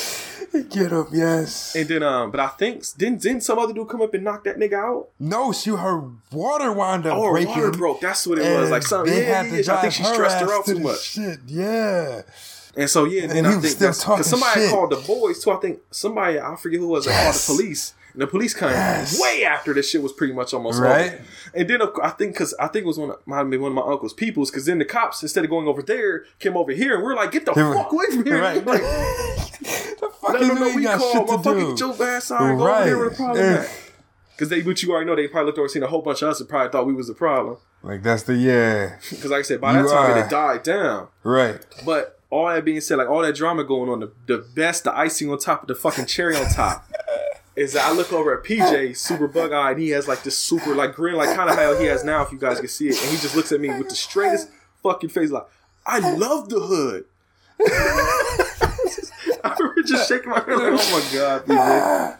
Get 0.69 0.91
up, 0.91 1.07
yes. 1.11 1.75
And 1.75 1.87
then, 1.87 2.03
um, 2.03 2.29
but 2.31 2.39
I 2.39 2.47
think 2.49 2.83
didn't 2.97 3.21
didn't 3.21 3.41
some 3.41 3.57
other 3.57 3.73
dude 3.73 3.87
come 3.87 4.01
up 4.01 4.13
and 4.13 4.23
knock 4.23 4.43
that 4.43 4.57
nigga 4.57 4.73
out? 4.73 5.07
No, 5.19 5.51
she 5.53 5.69
her 5.69 6.03
water 6.31 6.71
wound 6.73 7.05
up 7.05 7.17
Oh, 7.17 7.31
breaking. 7.31 7.49
water 7.55 7.71
broke. 7.71 8.01
That's 8.01 8.27
what 8.27 8.37
it 8.39 8.59
was. 8.59 8.69
Like 8.69 8.83
something. 8.83 9.13
Yeah, 9.13 9.43
had 9.43 9.65
yeah, 9.65 9.73
I 9.77 9.81
think 9.81 9.93
she 9.93 10.03
stressed 10.03 10.39
her 10.41 10.51
out 10.53 10.65
to 10.65 10.73
too 10.75 10.79
much. 10.81 11.01
Shit, 11.01 11.39
yeah. 11.47 12.21
And 12.75 12.89
so 12.89 13.05
yeah, 13.05 13.23
and 13.23 13.31
then 13.31 13.45
And 13.45 13.47
I 13.47 13.59
think 13.59 13.79
because 13.79 14.29
somebody 14.29 14.61
shit. 14.61 14.71
called 14.71 14.91
the 14.91 14.97
boys 14.97 15.43
too. 15.43 15.51
I 15.51 15.57
think 15.57 15.79
somebody 15.91 16.39
I 16.39 16.55
forget 16.55 16.79
who 16.79 16.85
it 16.87 16.89
was. 16.89 17.05
Yes. 17.05 17.45
called 17.47 17.57
the 17.57 17.63
police. 17.63 17.93
And 18.13 18.21
the 18.21 18.27
police 18.27 18.53
came 18.53 18.69
Yes. 18.69 19.19
way 19.19 19.43
after 19.45 19.73
this 19.73 19.89
shit 19.89 20.01
was 20.01 20.11
pretty 20.13 20.33
much 20.33 20.53
almost 20.53 20.79
Right. 20.79 21.13
over. 21.13 21.21
And 21.53 21.69
then 21.69 21.81
of 21.81 21.91
I 22.01 22.09
think 22.09 22.33
because 22.33 22.53
I 22.59 22.67
think 22.67 22.83
it 22.83 22.87
was 22.87 22.97
one 22.97 23.11
of, 23.11 23.17
might 23.25 23.37
have 23.37 23.47
one 23.47 23.71
of 23.71 23.73
my 23.73 23.81
uncle's 23.91 24.13
peoples. 24.13 24.49
Because 24.51 24.65
then 24.65 24.79
the 24.79 24.85
cops 24.85 25.21
instead 25.23 25.43
of 25.43 25.49
going 25.49 25.67
over 25.67 25.81
there 25.81 26.25
came 26.39 26.55
over 26.57 26.71
here, 26.71 26.95
and 26.95 27.03
we're 27.03 27.15
like, 27.15 27.31
get 27.31 27.45
the 27.45 27.53
They 27.53 27.63
were- 27.63 27.73
fuck 27.75 27.91
away 27.91 28.05
from 28.11 28.23
here! 28.25 28.41
Right. 28.41 28.65
Like, 28.65 28.81
Fuck 30.21 30.33
let 30.33 30.41
you 30.41 30.47
them 30.49 30.59
know 30.59 30.65
mean 30.67 30.75
we 30.75 30.85
called. 30.85 31.01
shit 31.01 31.27
to 31.27 31.33
Motherfucker, 31.49 31.77
do. 31.77 31.87
get 31.93 31.99
your 31.99 32.07
ass 32.09 32.31
out. 32.31 32.39
Go 32.57 32.67
over 32.67 32.85
there 32.85 32.97
with 32.99 33.09
the 33.11 33.15
problem. 33.15 33.43
Right. 33.45 33.59
at. 33.61 33.69
Because 34.35 34.49
they, 34.49 34.61
but 34.61 34.81
you 34.81 34.91
already 34.91 35.05
know, 35.05 35.15
they 35.15 35.27
probably 35.27 35.47
looked 35.47 35.57
over, 35.59 35.65
and 35.65 35.71
seen 35.71 35.83
a 35.83 35.87
whole 35.87 36.01
bunch 36.01 36.21
of 36.21 36.29
us, 36.29 36.39
and 36.39 36.49
probably 36.49 36.69
thought 36.71 36.85
we 36.87 36.93
was 36.93 37.07
the 37.07 37.13
problem. 37.13 37.57
Like 37.83 38.03
that's 38.03 38.23
the 38.23 38.35
yeah. 38.35 38.97
Because 39.09 39.31
like 39.31 39.39
I 39.39 39.41
said, 39.43 39.61
by 39.61 39.75
You 39.77 39.83
that 39.83 39.89
time 39.89 40.11
it 40.11 40.13
are- 40.13 40.21
had 40.21 40.29
died 40.29 40.63
down. 40.63 41.07
Right. 41.23 41.59
But 41.85 42.19
all 42.29 42.47
that 42.47 42.63
being 42.63 42.81
said, 42.81 42.97
like 42.97 43.09
all 43.09 43.21
that 43.23 43.35
drama 43.35 43.63
going 43.63 43.89
on, 43.89 43.99
the, 43.99 44.11
the 44.27 44.37
best, 44.55 44.83
the 44.85 44.95
icing 44.95 45.29
on 45.31 45.37
top 45.39 45.63
of 45.63 45.67
the 45.67 45.75
fucking 45.75 46.05
cherry 46.05 46.35
on 46.35 46.45
top, 46.49 46.85
is 47.55 47.73
that 47.73 47.85
I 47.85 47.91
look 47.91 48.13
over 48.13 48.37
at 48.37 48.43
PJ, 48.45 48.95
super 48.97 49.27
bug 49.27 49.51
eyed, 49.51 49.73
and 49.73 49.81
he 49.81 49.89
has 49.89 50.07
like 50.07 50.23
this 50.23 50.37
super 50.37 50.73
like 50.73 50.95
grin, 50.95 51.15
like 51.15 51.35
kind 51.35 51.49
of 51.49 51.55
how 51.57 51.77
he 51.77 51.85
has 51.85 52.03
now, 52.03 52.21
if 52.23 52.31
you 52.31 52.37
guys 52.37 52.59
can 52.59 52.67
see 52.69 52.87
it, 52.89 53.01
and 53.01 53.11
he 53.11 53.17
just 53.17 53.35
looks 53.35 53.51
at 53.51 53.59
me 53.59 53.69
with 53.69 53.89
the 53.89 53.95
straightest 53.95 54.49
fucking 54.83 55.09
face, 55.09 55.29
like 55.31 55.45
I 55.85 55.99
love 56.15 56.49
the 56.49 56.59
hood. 56.59 57.05
I 59.43 59.55
remember 59.59 59.81
just 59.83 60.07
shaking 60.07 60.29
my 60.29 60.39
head 60.39 60.47
like, 60.47 60.79
oh 60.79 61.09
my 61.11 61.17
god, 61.17 61.45
PJ. 61.45 62.17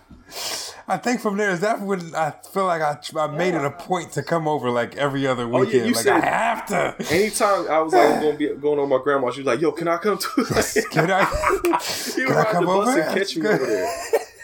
I 0.88 0.98
think 0.98 1.22
from 1.22 1.38
there 1.38 1.52
is 1.52 1.62
that 1.62 1.80
when 1.80 2.14
I 2.16 2.32
feel 2.54 2.66
like 2.66 2.82
I, 2.82 2.98
I 3.18 3.28
made 3.28 3.54
it 3.54 3.64
a 3.64 3.72
point 3.72 4.12
to 4.14 4.24
come 4.24 4.48
over 4.48 4.70
like 4.70 4.98
every 4.98 5.26
other 5.28 5.44
Oh 5.44 5.60
weekend. 5.62 5.74
yeah, 5.74 5.86
you 5.86 5.94
like 5.94 6.04
said 6.04 6.22
I 6.22 6.26
have 6.26 6.66
to. 6.68 6.96
Anytime 7.14 7.70
I 7.70 7.80
was 7.80 7.94
like 7.94 8.16
I'm 8.16 8.22
gonna 8.22 8.36
be 8.38 8.48
going 8.50 8.80
on 8.80 8.90
my 8.90 9.00
grandma's, 9.02 9.36
she 9.36 9.42
was 9.42 9.48
like, 9.48 9.62
"Yo, 9.62 9.72
can 9.72 9.88
I 9.88 9.98
come 9.98 10.18
too?" 10.18 10.44
Can 10.92 11.12
I? 11.12 11.24
Can 12.16 12.32
I 12.34 12.48
come 12.52 12.68
over? 12.68 13.00
and 13.00 13.18
catch 13.18 13.38
me 13.38 13.48
over 13.48 13.66
there. 13.66 13.88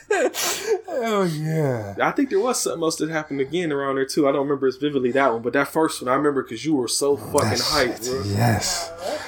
Oh 0.10 1.24
yeah. 1.24 1.96
I 2.02 2.12
think 2.12 2.30
there 2.30 2.40
was 2.40 2.62
something 2.62 2.82
else 2.84 2.96
that 2.98 3.10
happened 3.10 3.42
again 3.42 3.72
around 3.72 3.96
there 3.96 4.06
too. 4.06 4.28
I 4.28 4.32
don't 4.32 4.42
remember 4.48 4.68
as 4.68 4.78
vividly 4.78 5.12
that 5.12 5.32
one, 5.34 5.42
but 5.42 5.54
that 5.54 5.68
first 5.68 6.02
one 6.02 6.10
I 6.10 6.16
remember 6.16 6.44
because 6.44 6.66
you 6.66 6.76
were 6.76 6.88
so 6.88 7.18
fucking 7.18 7.50
hyped, 7.60 8.10
bro. 8.10 8.24
Yes. 8.26 8.92
What's? 9.00 9.28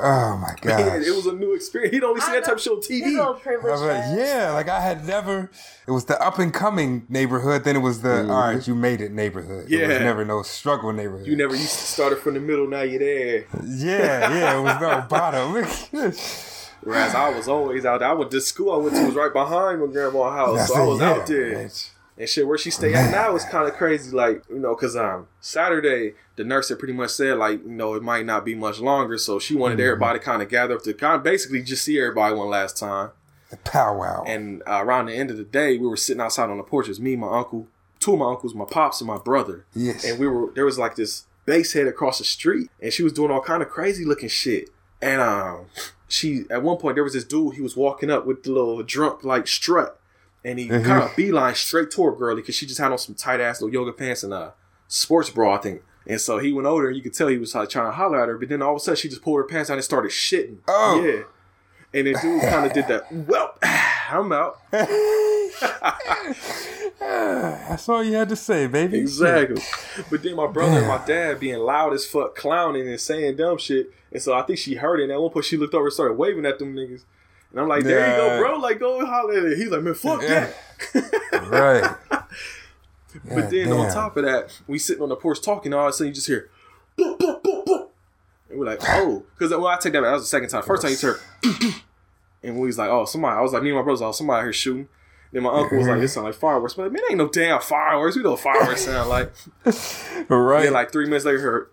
Oh 0.00 0.36
my 0.36 0.54
god. 0.60 0.78
Man, 0.86 1.02
it 1.02 1.10
was 1.10 1.26
a 1.26 1.32
new 1.32 1.54
experience. 1.54 1.92
He'd 1.92 2.04
only 2.04 2.20
seen 2.20 2.34
that 2.34 2.44
type 2.44 2.54
of 2.54 2.60
shit 2.60 2.72
on 2.72 2.78
TV. 2.80 3.02
His 3.02 3.14
little 3.16 3.34
privilege. 3.34 3.66
I 3.66 3.70
was 3.72 3.82
like, 3.82 4.18
yeah, 4.18 4.52
like 4.52 4.68
I 4.68 4.80
had 4.80 5.04
never. 5.04 5.50
It 5.88 5.90
was 5.90 6.04
the 6.04 6.20
up 6.22 6.38
and 6.38 6.54
coming 6.54 7.04
neighborhood. 7.08 7.64
Then 7.64 7.74
it 7.74 7.80
was 7.80 8.02
the 8.02 8.20
all 8.30 8.40
right, 8.52 8.64
you 8.68 8.76
made 8.76 9.00
it 9.00 9.10
neighborhood. 9.10 9.66
It 9.68 9.70
was 9.72 9.80
Mm-hmm. 9.80 9.90
Yeah. 9.90 9.98
never 9.98 10.24
no 10.24 10.42
struggle 10.42 10.92
neighborhood. 10.92 11.26
You 11.26 11.34
never 11.36 11.54
used 11.56 11.72
to 11.78 11.84
start 11.84 12.12
it 12.12 12.20
from 12.20 12.34
the 12.34 12.40
middle. 12.40 12.68
Now 12.68 12.82
you're 12.82 13.00
there. 13.00 13.46
yeah, 13.64 14.32
yeah, 14.32 14.58
it 14.58 14.62
was 14.62 14.80
no 14.80 15.04
bottom. 15.08 15.54
Whereas 16.82 17.14
I 17.14 17.28
was 17.30 17.48
always 17.48 17.84
out 17.84 18.00
there. 18.00 18.08
I 18.08 18.12
went 18.12 18.30
to 18.30 18.40
school 18.40 18.72
I 18.72 18.76
went 18.76 18.94
to 18.96 19.04
was 19.06 19.14
right 19.14 19.32
behind 19.32 19.80
my 19.80 19.86
grandma's 19.86 20.32
house, 20.34 20.56
That's 20.58 20.72
so 20.72 20.82
I 20.82 20.86
was 20.86 21.00
yeah, 21.00 21.10
out 21.10 21.26
there. 21.26 21.70
And 22.20 22.28
shit, 22.28 22.46
where 22.48 22.58
she 22.58 22.70
stay 22.72 22.94
at 22.94 23.12
now 23.12 23.34
is 23.36 23.44
kind 23.44 23.68
of 23.68 23.74
crazy. 23.74 24.10
Like 24.14 24.42
you 24.50 24.58
know, 24.58 24.74
cause 24.74 24.96
um 24.96 25.28
Saturday 25.40 26.14
the 26.36 26.44
nurse 26.44 26.68
had 26.68 26.78
pretty 26.78 26.94
much 26.94 27.10
said 27.10 27.36
like 27.38 27.62
you 27.64 27.70
know 27.70 27.94
it 27.94 28.02
might 28.02 28.26
not 28.26 28.44
be 28.44 28.54
much 28.54 28.80
longer, 28.80 29.18
so 29.18 29.38
she 29.38 29.54
wanted 29.54 29.78
Mhm. 29.78 29.82
everybody 29.82 30.18
kind 30.18 30.42
of 30.42 30.48
gather 30.48 30.74
up 30.74 30.82
to 30.82 30.94
kind 30.94 31.14
of 31.16 31.22
basically 31.22 31.62
just 31.62 31.84
see 31.84 31.98
everybody 32.00 32.34
one 32.34 32.48
last 32.48 32.76
time. 32.76 33.10
The 33.50 33.56
powwow. 33.58 34.24
And 34.26 34.62
uh, 34.66 34.82
around 34.84 35.06
the 35.06 35.14
end 35.14 35.30
of 35.30 35.36
the 35.38 35.44
day, 35.44 35.78
we 35.78 35.86
were 35.86 35.96
sitting 35.96 36.20
outside 36.20 36.50
on 36.50 36.58
the 36.58 36.62
porch. 36.64 36.88
Me, 36.98 37.16
my 37.16 37.38
uncle, 37.38 37.66
two 37.98 38.12
of 38.12 38.18
my 38.18 38.28
uncles, 38.30 38.54
my 38.54 38.66
pops, 38.66 39.00
and 39.00 39.08
my 39.08 39.16
brother. 39.18 39.64
Yes. 39.74 40.04
And 40.04 40.18
we 40.18 40.26
were 40.28 40.50
there 40.54 40.64
was 40.66 40.78
like 40.78 40.96
this 40.96 41.24
base 41.46 41.72
head 41.72 41.86
across 41.86 42.18
the 42.18 42.24
street, 42.24 42.68
and 42.82 42.92
she 42.92 43.02
was 43.02 43.12
doing 43.12 43.30
all 43.30 43.40
kind 43.40 43.62
of 43.62 43.68
crazy 43.70 44.04
looking 44.04 44.28
shit. 44.28 44.68
And 45.00 45.20
um, 45.20 45.66
she 46.08 46.44
at 46.50 46.62
one 46.62 46.78
point 46.78 46.96
there 46.96 47.04
was 47.04 47.12
this 47.12 47.24
dude. 47.24 47.54
He 47.54 47.60
was 47.60 47.76
walking 47.76 48.10
up 48.10 48.26
with 48.26 48.42
the 48.42 48.50
little 48.52 48.82
drunk 48.82 49.24
like 49.24 49.46
strut, 49.46 49.98
and 50.44 50.58
he 50.58 50.68
Mhm. 50.68 50.84
kind 50.84 51.02
of 51.02 51.14
beeline 51.16 51.54
straight 51.54 51.90
toward 51.90 52.18
girlie 52.18 52.42
because 52.42 52.54
she 52.54 52.66
just 52.66 52.80
had 52.80 52.92
on 52.92 52.98
some 52.98 53.14
tight 53.14 53.40
ass 53.40 53.60
little 53.60 53.72
yoga 53.72 53.92
pants 53.92 54.22
and 54.22 54.32
a 54.34 54.54
sports 54.88 55.30
bra, 55.30 55.54
I 55.54 55.58
think. 55.58 55.82
And 56.06 56.20
so 56.20 56.38
he 56.38 56.52
went 56.52 56.66
over 56.66 56.88
and 56.88 56.96
you 56.96 57.02
could 57.02 57.12
tell 57.14 57.28
he 57.28 57.36
was 57.38 57.54
like 57.54 57.68
trying 57.68 57.86
to 57.86 57.92
holler 57.92 58.20
at 58.22 58.28
her, 58.28 58.38
but 58.38 58.48
then 58.48 58.62
all 58.62 58.72
of 58.72 58.76
a 58.78 58.80
sudden 58.80 58.96
she 58.96 59.08
just 59.08 59.22
pulled 59.22 59.36
her 59.36 59.44
pants 59.44 59.68
down 59.68 59.76
and 59.76 59.84
started 59.84 60.10
shitting. 60.10 60.58
Oh. 60.66 61.02
yeah. 61.04 61.22
And 61.94 62.06
the 62.06 62.14
dude 62.14 62.42
kind 62.42 62.66
of 62.66 62.72
did 62.72 62.88
that. 62.88 63.12
Well, 63.12 63.54
I'm 63.62 64.32
out. 64.32 64.58
That's 67.00 67.88
all 67.88 68.02
you 68.02 68.14
had 68.14 68.28
to 68.30 68.36
say, 68.36 68.66
baby. 68.66 68.98
Exactly. 68.98 69.62
But 70.10 70.22
then 70.22 70.36
my 70.36 70.46
brother 70.46 70.78
and 70.78 70.86
my 70.88 71.04
dad 71.04 71.40
being 71.40 71.58
loud 71.58 71.92
as 71.92 72.06
fuck, 72.06 72.34
clowning 72.36 72.88
and 72.88 73.00
saying 73.00 73.36
dumb 73.36 73.58
shit. 73.58 73.92
And 74.12 74.22
so 74.22 74.32
I 74.34 74.42
think 74.42 74.58
she 74.58 74.74
heard 74.76 75.00
it. 75.00 75.04
And 75.04 75.12
at 75.12 75.20
one 75.20 75.30
point 75.30 75.44
she 75.44 75.56
looked 75.56 75.74
over 75.74 75.86
and 75.86 75.92
started 75.92 76.14
waving 76.14 76.46
at 76.46 76.58
them 76.58 76.74
niggas. 76.74 77.02
And 77.50 77.60
I'm 77.60 77.68
like, 77.68 77.82
there 77.84 78.10
you 78.10 78.16
go, 78.16 78.38
bro. 78.38 78.58
Like, 78.58 78.78
go 78.78 79.04
holler 79.04 79.38
at 79.38 79.44
it. 79.44 79.58
He's 79.58 79.70
like, 79.70 79.82
man, 79.82 79.94
fuck 79.94 80.22
Yeah. 80.22 80.50
that. 80.94 81.14
Right. 81.50 81.96
But 83.24 83.50
then 83.50 83.72
on 83.72 83.90
top 83.92 84.16
of 84.16 84.24
that, 84.24 84.58
we 84.66 84.78
sitting 84.78 85.02
on 85.02 85.08
the 85.08 85.16
porch 85.16 85.40
talking. 85.40 85.72
All 85.72 85.86
of 85.86 85.90
a 85.90 85.92
sudden, 85.92 86.08
you 86.08 86.14
just 86.14 86.26
hear, 86.26 86.50
boom, 86.96 87.16
boom, 87.18 87.40
boom, 87.42 87.62
boom. 87.64 87.86
And 88.50 88.58
we're 88.58 88.66
like, 88.66 88.80
oh, 88.86 89.24
because 89.34 89.52
uh, 89.52 89.58
well, 89.58 89.68
I 89.68 89.76
take 89.78 89.92
that 89.94 90.00
back. 90.02 90.08
That 90.10 90.12
was 90.14 90.22
the 90.24 90.28
second 90.28 90.50
time. 90.50 90.62
First 90.62 90.82
time 90.82 90.92
you 90.92 90.98
heard, 90.98 91.20
and 92.42 92.58
we 92.58 92.66
was 92.66 92.78
like, 92.78 92.90
oh, 92.90 93.04
somebody. 93.06 93.36
I 93.36 93.40
was 93.40 93.52
like, 93.52 93.62
me 93.62 93.70
and 93.70 93.78
my 93.78 93.82
brothers, 93.82 94.02
oh, 94.02 94.12
somebody 94.12 94.44
here 94.44 94.52
shooting. 94.52 94.88
Then 95.32 95.42
my 95.42 95.50
uncle 95.50 95.78
was 95.78 95.86
like, 95.86 96.00
"This 96.00 96.14
sound 96.14 96.26
like 96.26 96.34
fireworks. 96.34 96.74
But 96.74 96.92
man, 96.92 97.02
ain't 97.10 97.18
no 97.18 97.28
damn 97.28 97.60
fireworks. 97.60 98.16
We 98.16 98.22
know 98.22 98.32
what 98.32 98.40
fireworks 98.40 98.84
sound 98.84 99.08
like. 99.08 99.32
Right. 100.28 100.64
Then 100.64 100.72
like 100.72 100.92
three 100.92 101.06
minutes 101.06 101.24
later, 101.24 101.40
heard, 101.40 101.70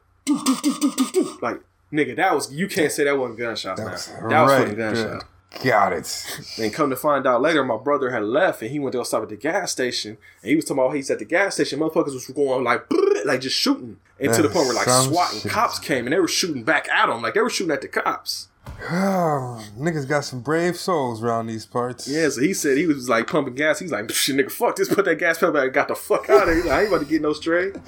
like, 1.42 1.62
nigga, 1.92 2.16
that 2.16 2.34
was 2.34 2.54
you 2.54 2.68
can't 2.68 2.92
say 2.92 3.04
that 3.06 3.18
wasn't 3.18 3.40
gunshots 3.40 3.80
now. 3.80 3.86
That 3.86 4.42
was 4.42 4.52
right, 4.52 4.60
fucking 4.62 4.78
gunshots. 4.78 5.26
Got 5.64 5.94
it. 5.94 6.42
Then 6.58 6.72
come 6.72 6.90
to 6.90 6.96
find 6.96 7.26
out 7.26 7.42
later, 7.42 7.64
my 7.64 7.78
brother 7.78 8.12
had 8.12 8.24
left 8.24 8.62
and 8.62 8.72
he 8.72 8.80
went 8.80 8.92
to 8.92 9.00
go 9.00 9.04
stop 9.04 9.24
at 9.24 9.30
the 9.30 9.38
gas 9.38 9.72
station. 9.72 10.18
And 10.42 10.50
he 10.50 10.56
was 10.56 10.66
talking 10.66 10.84
about 10.84 10.96
he's 10.96 11.10
at 11.10 11.20
the 11.20 11.26
gas 11.26 11.56
station. 11.56 11.80
Motherfuckers 11.80 12.14
was 12.14 12.28
going 12.28 12.64
like, 12.64 12.86
like 13.26 13.42
just 13.42 13.56
shooting. 13.58 13.98
And 14.20 14.34
to 14.34 14.42
the 14.42 14.50
point 14.50 14.68
where 14.68 14.76
like 14.76 14.88
SWAT 14.88 15.34
and 15.34 15.42
shit. 15.42 15.52
cops 15.52 15.80
came 15.80 16.06
and 16.06 16.14
they 16.14 16.20
were 16.20 16.28
shooting 16.28 16.64
back 16.64 16.90
at 16.90 17.10
him. 17.10 17.22
Like 17.22 17.34
they 17.36 17.42
were 17.42 17.50
shooting 17.50 17.74
at 17.74 17.82
the 17.82 17.88
cops. 17.88 18.50
Oh, 18.84 19.66
niggas 19.78 20.08
got 20.08 20.26
some 20.26 20.42
brave 20.42 20.78
souls 20.78 21.24
around 21.24 21.48
these 21.48 21.66
parts. 21.66 22.08
Yeah, 22.08 22.30
so 22.30 22.42
he 22.42 22.54
said 22.54 22.78
he 22.78 22.88
was 22.88 23.10
like 23.10 23.28
pumping 23.28 23.56
gas. 23.56 23.80
He's 23.80 23.92
like, 23.92 24.12
shit, 24.12 24.36
nigga, 24.36 24.52
fuck 24.52 24.76
this. 24.76 24.94
Put 24.94 25.06
that 25.06 25.16
gas 25.20 25.38
pedal 25.40 25.54
back 25.54 25.64
and 25.66 25.74
got 25.74 25.88
the 25.88 25.96
fuck 25.96 26.30
out 26.30 26.48
of 26.50 26.56
here. 26.56 26.64
Like, 26.66 26.74
I 26.74 26.80
ain't 26.82 26.90
about 26.90 27.00
to 27.00 27.06
get 27.06 27.22
no 27.22 27.34
straight. 27.34 27.76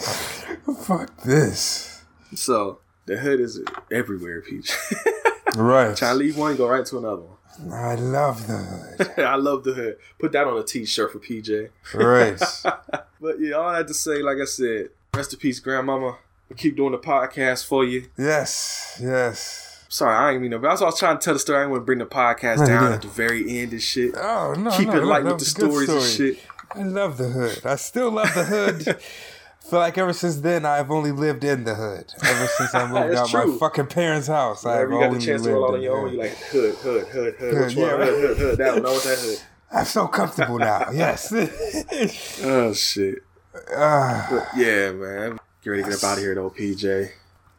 Fuck 0.81 1.23
this. 1.23 2.03
So 2.35 2.80
the 3.05 3.18
hood 3.18 3.39
is 3.39 3.61
everywhere, 3.91 4.41
Peach. 4.41 4.76
Right. 5.55 5.95
Trying 5.97 6.14
to 6.14 6.19
leave 6.19 6.38
one, 6.38 6.55
go 6.55 6.68
right 6.68 6.85
to 6.85 6.97
another 6.99 7.22
one. 7.23 7.73
I 7.73 7.95
love 7.95 8.45
the 8.45 8.57
hood. 8.57 9.19
I 9.26 9.35
love 9.35 9.64
the 9.64 9.73
hood. 9.73 9.97
Put 10.19 10.34
that 10.34 10.45
on 10.45 10.55
a 10.57 10.64
t-shirt 10.64 11.11
for 11.11 11.19
PJ. 11.19 11.69
Right. 11.95 12.39
but 13.19 13.39
yeah, 13.39 13.53
all 13.53 13.69
I 13.69 13.77
had 13.77 13.88
to 13.88 13.93
say, 13.95 14.22
like 14.22 14.38
I 14.39 14.45
said, 14.45 14.89
rest 15.15 15.34
in 15.34 15.39
peace, 15.39 15.59
grandmama. 15.59 16.18
We 16.49 16.57
keep 16.57 16.76
doing 16.77 16.91
the 16.91 16.99
podcast 16.99 17.65
for 17.65 17.84
you. 17.84 18.07
Yes. 18.18 18.99
Yes. 19.01 19.66
Sorry, 19.89 20.15
I 20.15 20.31
ain't 20.34 20.41
mean 20.41 20.51
no. 20.51 20.59
That's 20.59 20.81
why 20.81 20.88
I 20.88 20.89
was 20.89 20.99
trying 20.99 21.18
to 21.18 21.23
tell 21.23 21.34
the 21.34 21.39
story. 21.39 21.59
I 21.59 21.61
didn't 21.61 21.72
want 21.72 21.81
to 21.81 21.85
bring 21.85 21.99
the 21.99 22.05
podcast 22.05 22.65
down 22.65 22.84
didn't. 22.84 22.93
at 22.93 23.01
the 23.03 23.07
very 23.07 23.59
end 23.59 23.72
and 23.72 23.81
shit. 23.81 24.15
Oh 24.18 24.53
no. 24.57 24.72
Keep 24.72 24.88
no, 24.89 24.97
it 24.97 25.03
light 25.05 25.23
with 25.23 25.34
the 25.34 25.45
was 25.45 25.49
stories 25.49 25.89
and 25.89 26.03
shit. 26.03 26.43
I 26.76 26.84
love 26.84 27.18
the 27.18 27.30
hood. 27.30 27.65
I 27.65 27.76
still 27.77 28.11
love 28.11 28.34
the 28.34 28.43
hood. 28.43 28.97
feel 29.69 29.80
like 29.80 29.97
ever 29.97 30.14
since 30.14 30.38
then 30.38 30.65
I've 30.65 30.91
only 30.91 31.11
lived 31.11 31.43
in 31.43 31.64
the 31.64 31.76
hood. 31.76 32.14
Ever 32.23 32.47
since 32.47 32.73
I 32.76 32.88
moved 32.91 33.15
out 33.15 33.30
true. 33.30 33.53
my 33.53 33.57
fucking 33.57 33.88
parents' 33.88 34.27
house, 34.27 34.65
I've 34.65 34.89
Whenever 34.89 34.93
you 34.93 34.99
got 34.99 34.99
the 34.99 35.07
only 35.15 35.26
chance 35.26 35.41
to 35.43 35.47
lived 35.49 35.55
roll 35.55 35.68
out 35.69 35.73
on 35.76 35.81
your 35.81 35.97
own, 35.97 36.05
the 36.05 36.11
you 36.11 36.22
hood. 36.22 36.30
like 36.30 36.38
hood, 36.38 36.76
hood, 36.76 37.07
hood, 37.07 37.34
hood. 37.35 37.53
Hood, 37.53 37.65
Which 37.68 37.76
one? 37.76 37.85
yeah, 37.85 37.91
right. 37.93 38.09
Hood, 38.09 38.19
hood, 38.19 38.38
hood. 38.38 38.57
That 38.57 38.73
one. 38.76 38.85
I 38.85 38.89
want 38.89 39.03
that 39.03 39.19
hood. 39.19 39.39
I'm 39.72 39.85
so 39.85 40.07
comfortable 40.07 40.59
now. 40.59 40.91
Yes. 40.91 41.34
Oh 42.43 42.73
shit. 42.73 43.19
Ah. 43.76 44.27
But 44.30 44.47
yeah, 44.57 44.91
man. 44.91 45.39
Get 45.64 45.69
ready 45.69 45.84
to 45.84 45.89
get 45.89 45.97
up 45.97 46.03
out 46.05 46.18
of 46.18 46.23
here 46.23 46.35
though, 46.35 46.49
PJ. 46.49 47.09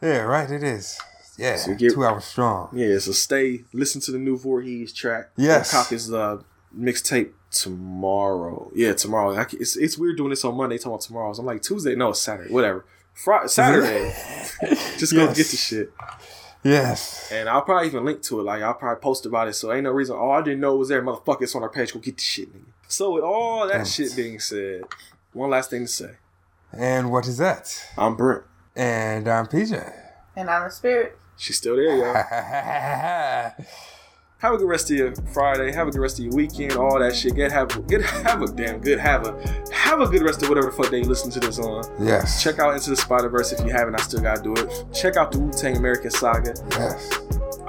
yeah, 0.00 0.18
right. 0.20 0.50
It 0.50 0.62
is. 0.62 0.98
Yeah, 1.38 1.56
So 1.56 1.74
get- 1.74 1.94
two 1.94 2.04
hours 2.04 2.24
strong. 2.24 2.68
Yeah, 2.72 2.98
so 2.98 3.12
stay, 3.12 3.64
listen 3.72 4.00
to 4.02 4.10
the 4.12 4.18
new 4.18 4.36
Voorhees 4.36 4.92
track. 4.92 5.30
Yes. 5.36 5.70
Cop 5.70 5.86
his 5.88 6.12
uh, 6.12 6.42
mixtape 6.76 7.30
tomorrow. 7.50 8.70
Yeah, 8.74 8.92
tomorrow. 8.94 9.36
I, 9.36 9.46
c- 9.46 9.56
it's, 9.58 9.76
it's 9.76 9.96
weird 9.96 10.16
doing 10.16 10.30
this 10.30 10.44
on 10.44 10.56
Monday, 10.56 10.76
talking 10.78 10.92
about 10.92 11.00
tomorrow. 11.02 11.32
So 11.32 11.40
I'm 11.40 11.46
like, 11.46 11.62
Tuesday? 11.62 11.94
No, 11.94 12.10
it's 12.10 12.20
Saturday. 12.20 12.52
Whatever. 12.52 12.84
Friday, 13.14 13.48
Saturday. 13.48 14.12
Just 14.98 15.12
go 15.14 15.24
Yes. 15.24 15.36
get 15.36 15.46
the 15.48 15.56
shit. 15.56 15.92
Yes. 16.64 17.30
And 17.32 17.48
I'll 17.48 17.62
probably 17.62 17.86
even 17.86 18.04
link 18.04 18.20
to 18.22 18.40
it. 18.40 18.42
Like, 18.42 18.62
I'll 18.62 18.74
probably 18.74 19.00
post 19.00 19.24
about 19.24 19.46
it. 19.48 19.54
So 19.54 19.72
ain't 19.72 19.84
no 19.84 19.90
reason, 19.92 20.16
oh, 20.18 20.30
I 20.30 20.42
didn't 20.42 20.60
know 20.60 20.74
it 20.74 20.78
was 20.78 20.88
there. 20.88 21.02
Motherfucker, 21.02 21.42
it's 21.42 21.54
on 21.54 21.62
our 21.62 21.68
page. 21.68 21.92
Go 21.92 22.00
get 22.00 22.16
the 22.16 22.22
shit, 22.22 22.52
nigga. 22.52 22.64
So 22.88 23.12
with 23.12 23.22
all 23.22 23.66
that 23.68 23.74
Thanks. 23.74 23.92
shit 23.92 24.16
being 24.16 24.40
said, 24.40 24.82
one 25.32 25.50
last 25.50 25.70
thing 25.70 25.82
to 25.82 25.88
say. 25.88 26.10
And 26.72 27.10
what 27.12 27.26
is 27.28 27.38
that? 27.38 27.80
I'm 27.96 28.16
Brent. 28.16 28.42
And 28.74 29.28
I'm 29.28 29.46
PJ. 29.46 29.92
And 30.36 30.50
I'm 30.50 30.64
the 30.64 30.70
spirit. 30.70 31.16
She's 31.38 31.56
still 31.56 31.76
there, 31.76 31.96
y'all. 31.96 32.14
Have 34.38 34.54
a 34.54 34.56
good 34.56 34.68
rest 34.68 34.90
of 34.90 34.96
your 34.96 35.14
Friday. 35.32 35.72
Have 35.72 35.88
a 35.88 35.90
good 35.90 36.00
rest 36.00 36.18
of 36.18 36.24
your 36.24 36.34
weekend. 36.34 36.72
All 36.72 36.98
that 37.00 37.16
shit. 37.16 37.34
Get 37.34 37.50
have 37.50 37.88
get 37.88 38.02
have 38.02 38.40
a 38.40 38.46
damn 38.46 38.78
good 38.78 39.00
have 39.00 39.26
a 39.26 39.72
have 39.72 40.00
a 40.00 40.06
good 40.06 40.22
rest 40.22 40.40
of 40.44 40.48
whatever 40.48 40.70
the 40.70 40.76
fuck 40.76 40.92
day 40.92 40.98
you 40.98 41.06
listen 41.06 41.28
to 41.32 41.40
this 41.40 41.58
on. 41.58 41.82
Yes. 42.00 42.40
Check 42.40 42.60
out 42.60 42.72
Into 42.74 42.90
the 42.90 42.96
Spider 42.96 43.28
Verse 43.30 43.50
if 43.50 43.58
you 43.66 43.72
haven't. 43.72 43.96
I 43.96 43.98
still 43.98 44.20
gotta 44.20 44.40
do 44.40 44.54
it. 44.54 44.86
Check 44.94 45.16
out 45.16 45.32
the 45.32 45.40
Wu 45.40 45.50
Tang 45.50 45.76
American 45.76 46.12
Saga. 46.12 46.54
Yes. 46.70 47.10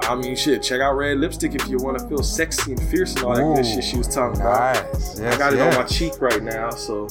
I 0.02 0.14
mean, 0.14 0.36
shit. 0.36 0.62
Check 0.62 0.80
out 0.80 0.92
Red 0.92 1.18
Lipstick 1.18 1.56
if 1.56 1.66
you 1.66 1.78
want 1.78 1.98
to 1.98 2.08
feel 2.08 2.22
sexy 2.22 2.70
and 2.70 2.82
fierce 2.88 3.16
and 3.16 3.24
all 3.24 3.34
that 3.34 3.56
good 3.56 3.66
shit 3.66 3.82
she 3.82 3.98
was 3.98 4.06
talking 4.06 4.40
about. 4.40 4.74
Nice. 4.94 5.18
I 5.18 5.38
got 5.38 5.52
it 5.52 5.56
yes. 5.56 5.74
on 5.74 5.82
my 5.82 5.88
cheek 5.88 6.20
right 6.20 6.40
now, 6.40 6.70
so 6.70 7.08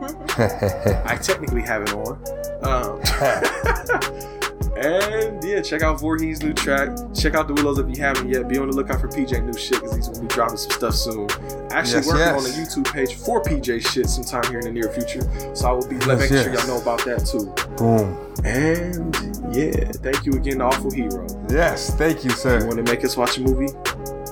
I 0.00 1.18
technically 1.22 1.60
have 1.60 1.82
it 1.82 1.92
on. 1.92 2.18
Um, 2.62 4.38
and 4.84 5.42
yeah, 5.44 5.60
check 5.62 5.82
out 5.82 6.00
Voorhees' 6.00 6.42
new 6.42 6.52
track. 6.52 6.90
Check 7.14 7.34
out 7.34 7.48
the 7.48 7.54
Willows 7.54 7.78
if 7.78 7.88
you 7.88 8.02
haven't 8.02 8.28
yet. 8.28 8.48
Be 8.48 8.58
on 8.58 8.68
the 8.70 8.76
lookout 8.76 9.00
for 9.00 9.08
PJ 9.08 9.44
new 9.44 9.52
shit 9.58 9.80
because 9.80 9.96
he's 9.96 10.08
gonna 10.08 10.20
be 10.22 10.28
dropping 10.28 10.56
some 10.56 10.70
stuff 10.70 10.94
soon. 10.94 11.28
Actually 11.70 11.98
Yes, 12.02 12.06
working 12.06 12.20
yes. 12.20 12.44
on 12.44 12.50
a 12.50 12.54
YouTube 12.54 12.92
page 12.92 13.14
for 13.16 13.42
PJ 13.42 13.80
shit 13.86 14.08
sometime 14.08 14.44
here 14.50 14.58
in 14.60 14.64
the 14.66 14.72
near 14.72 14.88
future. 14.92 15.22
So 15.54 15.68
I 15.68 15.72
will 15.72 15.86
be 15.88 15.96
Yes, 15.96 16.06
making 16.06 16.36
sure 16.42 16.52
y'all 16.52 16.66
know 16.66 16.80
about 16.82 17.04
that 17.04 17.24
too. 17.26 17.52
Boom. 17.76 18.18
And 18.44 19.14
yeah, 19.54 19.90
thank 20.02 20.24
you 20.26 20.32
again, 20.32 20.58
to 20.58 20.64
Awful 20.64 20.90
Hero. 20.90 21.26
Yes. 21.50 21.94
Thank 21.94 22.24
you, 22.24 22.30
If 22.30 22.36
you 22.36 22.42
sir. 22.42 22.66
want 22.66 22.84
to 22.84 22.92
make 22.92 23.04
us 23.04 23.16
watch 23.16 23.38
a 23.38 23.40
movie? 23.42 23.72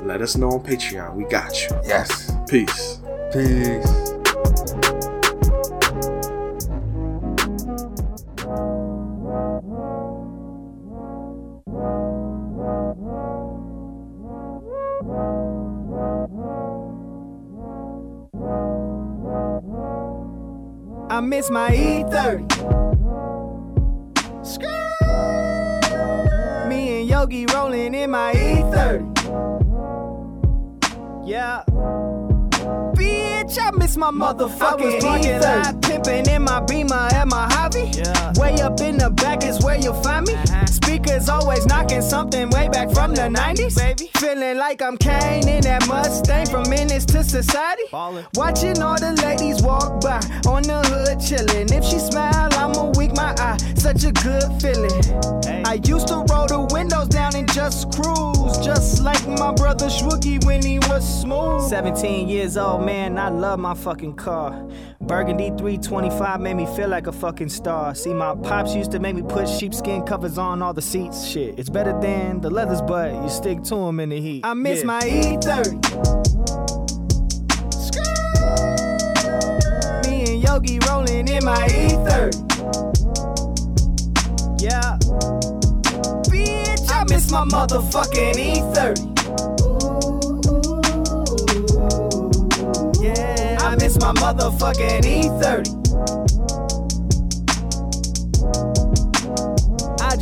Let 0.03 0.23
us 0.23 0.37
know 0.37 0.51
on 0.51 0.61
Patreon. 0.61 1.15
We 1.15 1.25
got 1.25 1.61
you. 1.63 1.77
Yes. 1.85 2.33
Peace. 2.49 2.99
Peace. 3.33 4.10
I 21.41 21.43
miss 21.43 21.51
my 21.51 21.71
E30. 21.71 22.53
Skirt. 24.45 25.09
Me 26.69 27.01
and 27.01 27.09
Yogi 27.09 27.47
rolling 27.47 27.95
in 27.95 28.11
my 28.11 28.35
E30. 28.35 29.07
Yeah. 31.27 31.65
Bitch, 32.95 33.41
Bitch, 33.51 33.59
I 33.59 33.71
miss 33.71 33.97
my 33.97 34.11
motherfucking 34.11 34.61
I 34.61 34.75
was 34.75 35.03
parking 35.03 35.41
lot 35.41 35.81
pimping 35.81 36.27
in 36.29 36.43
my 36.43 36.61
beamer 36.61 37.09
at 37.11 37.27
my 37.27 37.51
hobby. 37.53 37.91
Yeah. 37.95 38.33
Way 38.37 38.61
up 38.61 38.79
in 38.81 38.99
the 38.99 39.09
back 39.11 39.43
is 39.43 39.65
where 39.65 39.79
you'll 39.79 39.95
find 40.03 40.27
me. 40.27 40.35
Uh-huh. 40.35 40.67
Speakers 40.67 41.31
always 41.31 41.65
knocking 41.65 42.03
something 42.03 42.51
way 42.51 42.69
back 42.69 42.91
from 42.91 43.15
the 43.15 43.23
90s. 43.23 43.77
Baby. 43.77 44.10
Feeling 44.21 44.59
like 44.59 44.83
I'm 44.83 44.99
Caine 44.99 45.49
in 45.49 45.63
that 45.63 45.89
Mustang 45.89 46.45
from 46.45 46.69
Menace 46.69 47.07
to 47.07 47.25
Society. 47.25 47.85
Ballin'. 47.91 48.27
Watching 48.35 48.83
all 48.83 49.01
the 49.01 49.13
ladies 49.23 49.63
walk 49.63 50.03
by 50.03 50.21
on 50.47 50.63
the 50.63 50.83
hood 50.89 51.17
chillin'. 51.21 51.73
If 51.73 51.83
she 51.83 51.99
smile, 51.99 52.51
I'ma 52.53 52.93
wink 52.97 53.17
my 53.17 53.35
eye. 53.39 53.57
Such 53.77 54.05
a 54.05 54.13
good 54.13 54.45
feeling. 54.61 55.03
Hey. 55.43 55.63
I 55.65 55.81
used 55.89 56.09
to 56.09 56.17
roll 56.29 56.47
the 56.47 56.69
windows 56.71 57.09
down 57.09 57.35
and 57.35 57.51
just 57.51 57.91
cruise. 57.93 58.59
Just 58.59 59.03
like 59.03 59.27
my 59.27 59.55
brother 59.55 59.87
Swoogie 59.87 60.45
when 60.45 60.63
he 60.63 60.81
was 60.81 61.23
smooth. 61.23 61.63
17 61.71 62.29
years 62.29 62.59
old, 62.59 62.85
man, 62.85 63.17
I 63.17 63.31
love 63.31 63.59
my 63.59 63.73
fucking 63.73 64.17
car. 64.17 64.69
Burgundy 65.01 65.49
325 65.49 66.41
made 66.41 66.55
me 66.55 66.67
feel 66.77 66.89
like 66.89 67.07
a 67.07 67.13
fucking 67.13 67.49
star. 67.49 67.95
See, 67.95 68.13
my 68.13 68.35
pops 68.35 68.75
used 68.75 68.93
to 68.93 68.99
make 69.01 69.17
me 69.17 69.23
put 69.23 69.49
sheepskin 69.49 70.03
covers 70.03 70.37
on 70.37 70.61
all 70.61 70.75
the 70.75 70.83
seats. 70.83 71.27
Shit, 71.27 71.59
it's 71.59 71.71
better 71.71 71.99
than 72.01 72.41
the 72.43 72.51
leathers, 72.51 72.83
but 72.83 73.13
you 73.23 73.29
stick 73.31 73.63
to 73.65 73.75
them 73.77 73.99
in 74.13 74.23
the 74.23 74.29
heat. 74.29 74.45
I 74.45 74.55
miss 74.55 74.81
yeah. 74.81 74.87
my 74.87 75.01
E30. 75.01 75.73
Me 80.07 80.25
and 80.33 80.43
Yogi 80.43 80.79
rolling 80.89 81.29
in 81.29 81.45
my 81.45 81.69
E30. 81.69 82.35
Yeah. 84.61 84.99
Bitch, 86.29 86.91
I 86.91 87.05
miss 87.09 87.31
my 87.31 87.45
motherfucking 87.45 88.35
E30. 88.35 89.11
Yeah, 93.03 93.59
I 93.61 93.77
miss 93.77 93.99
my 93.99 94.13
motherfucking 94.13 95.03
E30. 95.03 96.40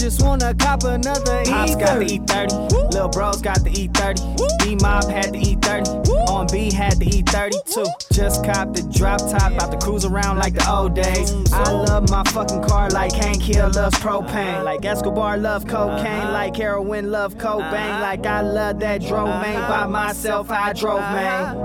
Just 0.09 0.23
wanna 0.23 0.55
cop 0.55 0.85
another 0.85 1.43
E30. 1.43 1.51
Pops 1.51 1.77
got 1.77 1.99
the 1.99 2.07
E30. 2.07 2.95
Lil 2.95 3.09
bros 3.09 3.43
got 3.43 3.63
the 3.63 3.69
E30. 3.69 4.65
B 4.65 4.75
Mob 4.77 5.05
had 5.05 5.35
the 5.35 5.39
E30. 5.39 6.29
On 6.31 6.47
B 6.51 6.73
had 6.73 6.99
the 6.99 7.05
E30 7.05 7.75
too. 7.75 7.87
Just 8.15 8.43
cop 8.43 8.73
the 8.73 8.83
drop 8.91 9.21
top, 9.21 9.53
about 9.53 9.71
to 9.71 9.77
cruise 9.77 10.07
around 10.07 10.39
like 10.39 10.55
the 10.55 10.67
old 10.71 10.95
days. 10.95 11.53
I 11.53 11.71
love 11.71 12.09
my 12.09 12.25
fucking 12.25 12.63
car 12.63 12.89
like 12.89 13.13
Hank 13.13 13.43
Hill 13.43 13.71
loves 13.75 13.99
propane. 13.99 14.55
Uh-huh. 14.55 14.65
Like 14.65 14.83
Escobar 14.83 15.37
love 15.37 15.67
cocaine. 15.67 16.07
Uh-huh. 16.07 16.33
Like 16.33 16.57
heroin 16.57 17.11
love 17.11 17.37
Cobain. 17.37 17.91
Uh-huh. 17.91 18.01
Like 18.01 18.25
I 18.25 18.41
love 18.41 18.81
that 18.81 19.03
drove 19.03 19.29
man 19.29 19.69
by 19.69 19.87
myself. 19.87 20.51
I 20.51 20.73
drove 20.73 21.01
man. 21.01 21.57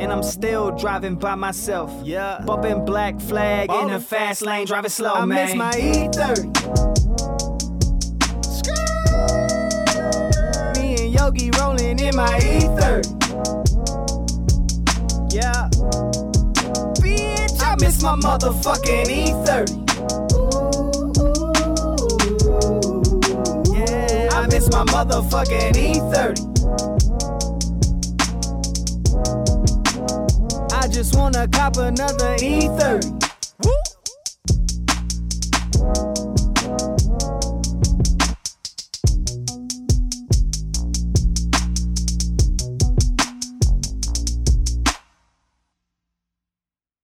And 0.00 0.10
I'm 0.10 0.22
still 0.22 0.70
driving 0.70 1.16
by 1.16 1.34
myself. 1.34 1.92
Yeah. 2.02 2.40
Bumping 2.46 2.86
black 2.86 3.20
flag 3.20 3.70
in 3.70 3.88
the 3.88 4.00
fast 4.00 4.40
lane, 4.40 4.66
driving 4.66 4.90
slow, 4.90 5.12
I 5.12 5.24
man. 5.26 5.38
I 5.38 5.44
miss 5.44 5.54
my 5.56 5.72
E30. 5.72 7.07
Yogi 11.28 11.50
rolling 11.60 11.98
in 11.98 12.16
my 12.16 12.38
ether. 12.38 13.02
Yeah. 15.30 15.68
Bitch, 17.02 17.60
I 17.60 17.76
miss 17.78 18.02
my 18.02 18.16
motherfucking 18.16 19.08
E30. 19.12 19.74
Yeah, 23.74 24.30
I 24.32 24.46
miss 24.46 24.70
my 24.70 24.84
motherfucking 24.84 25.74
E30. 25.74 26.40
I 30.72 30.88
just 30.88 31.14
wanna 31.14 31.46
cop 31.48 31.76
another 31.76 32.36
E30. 32.36 33.04
Woo! 33.66 33.74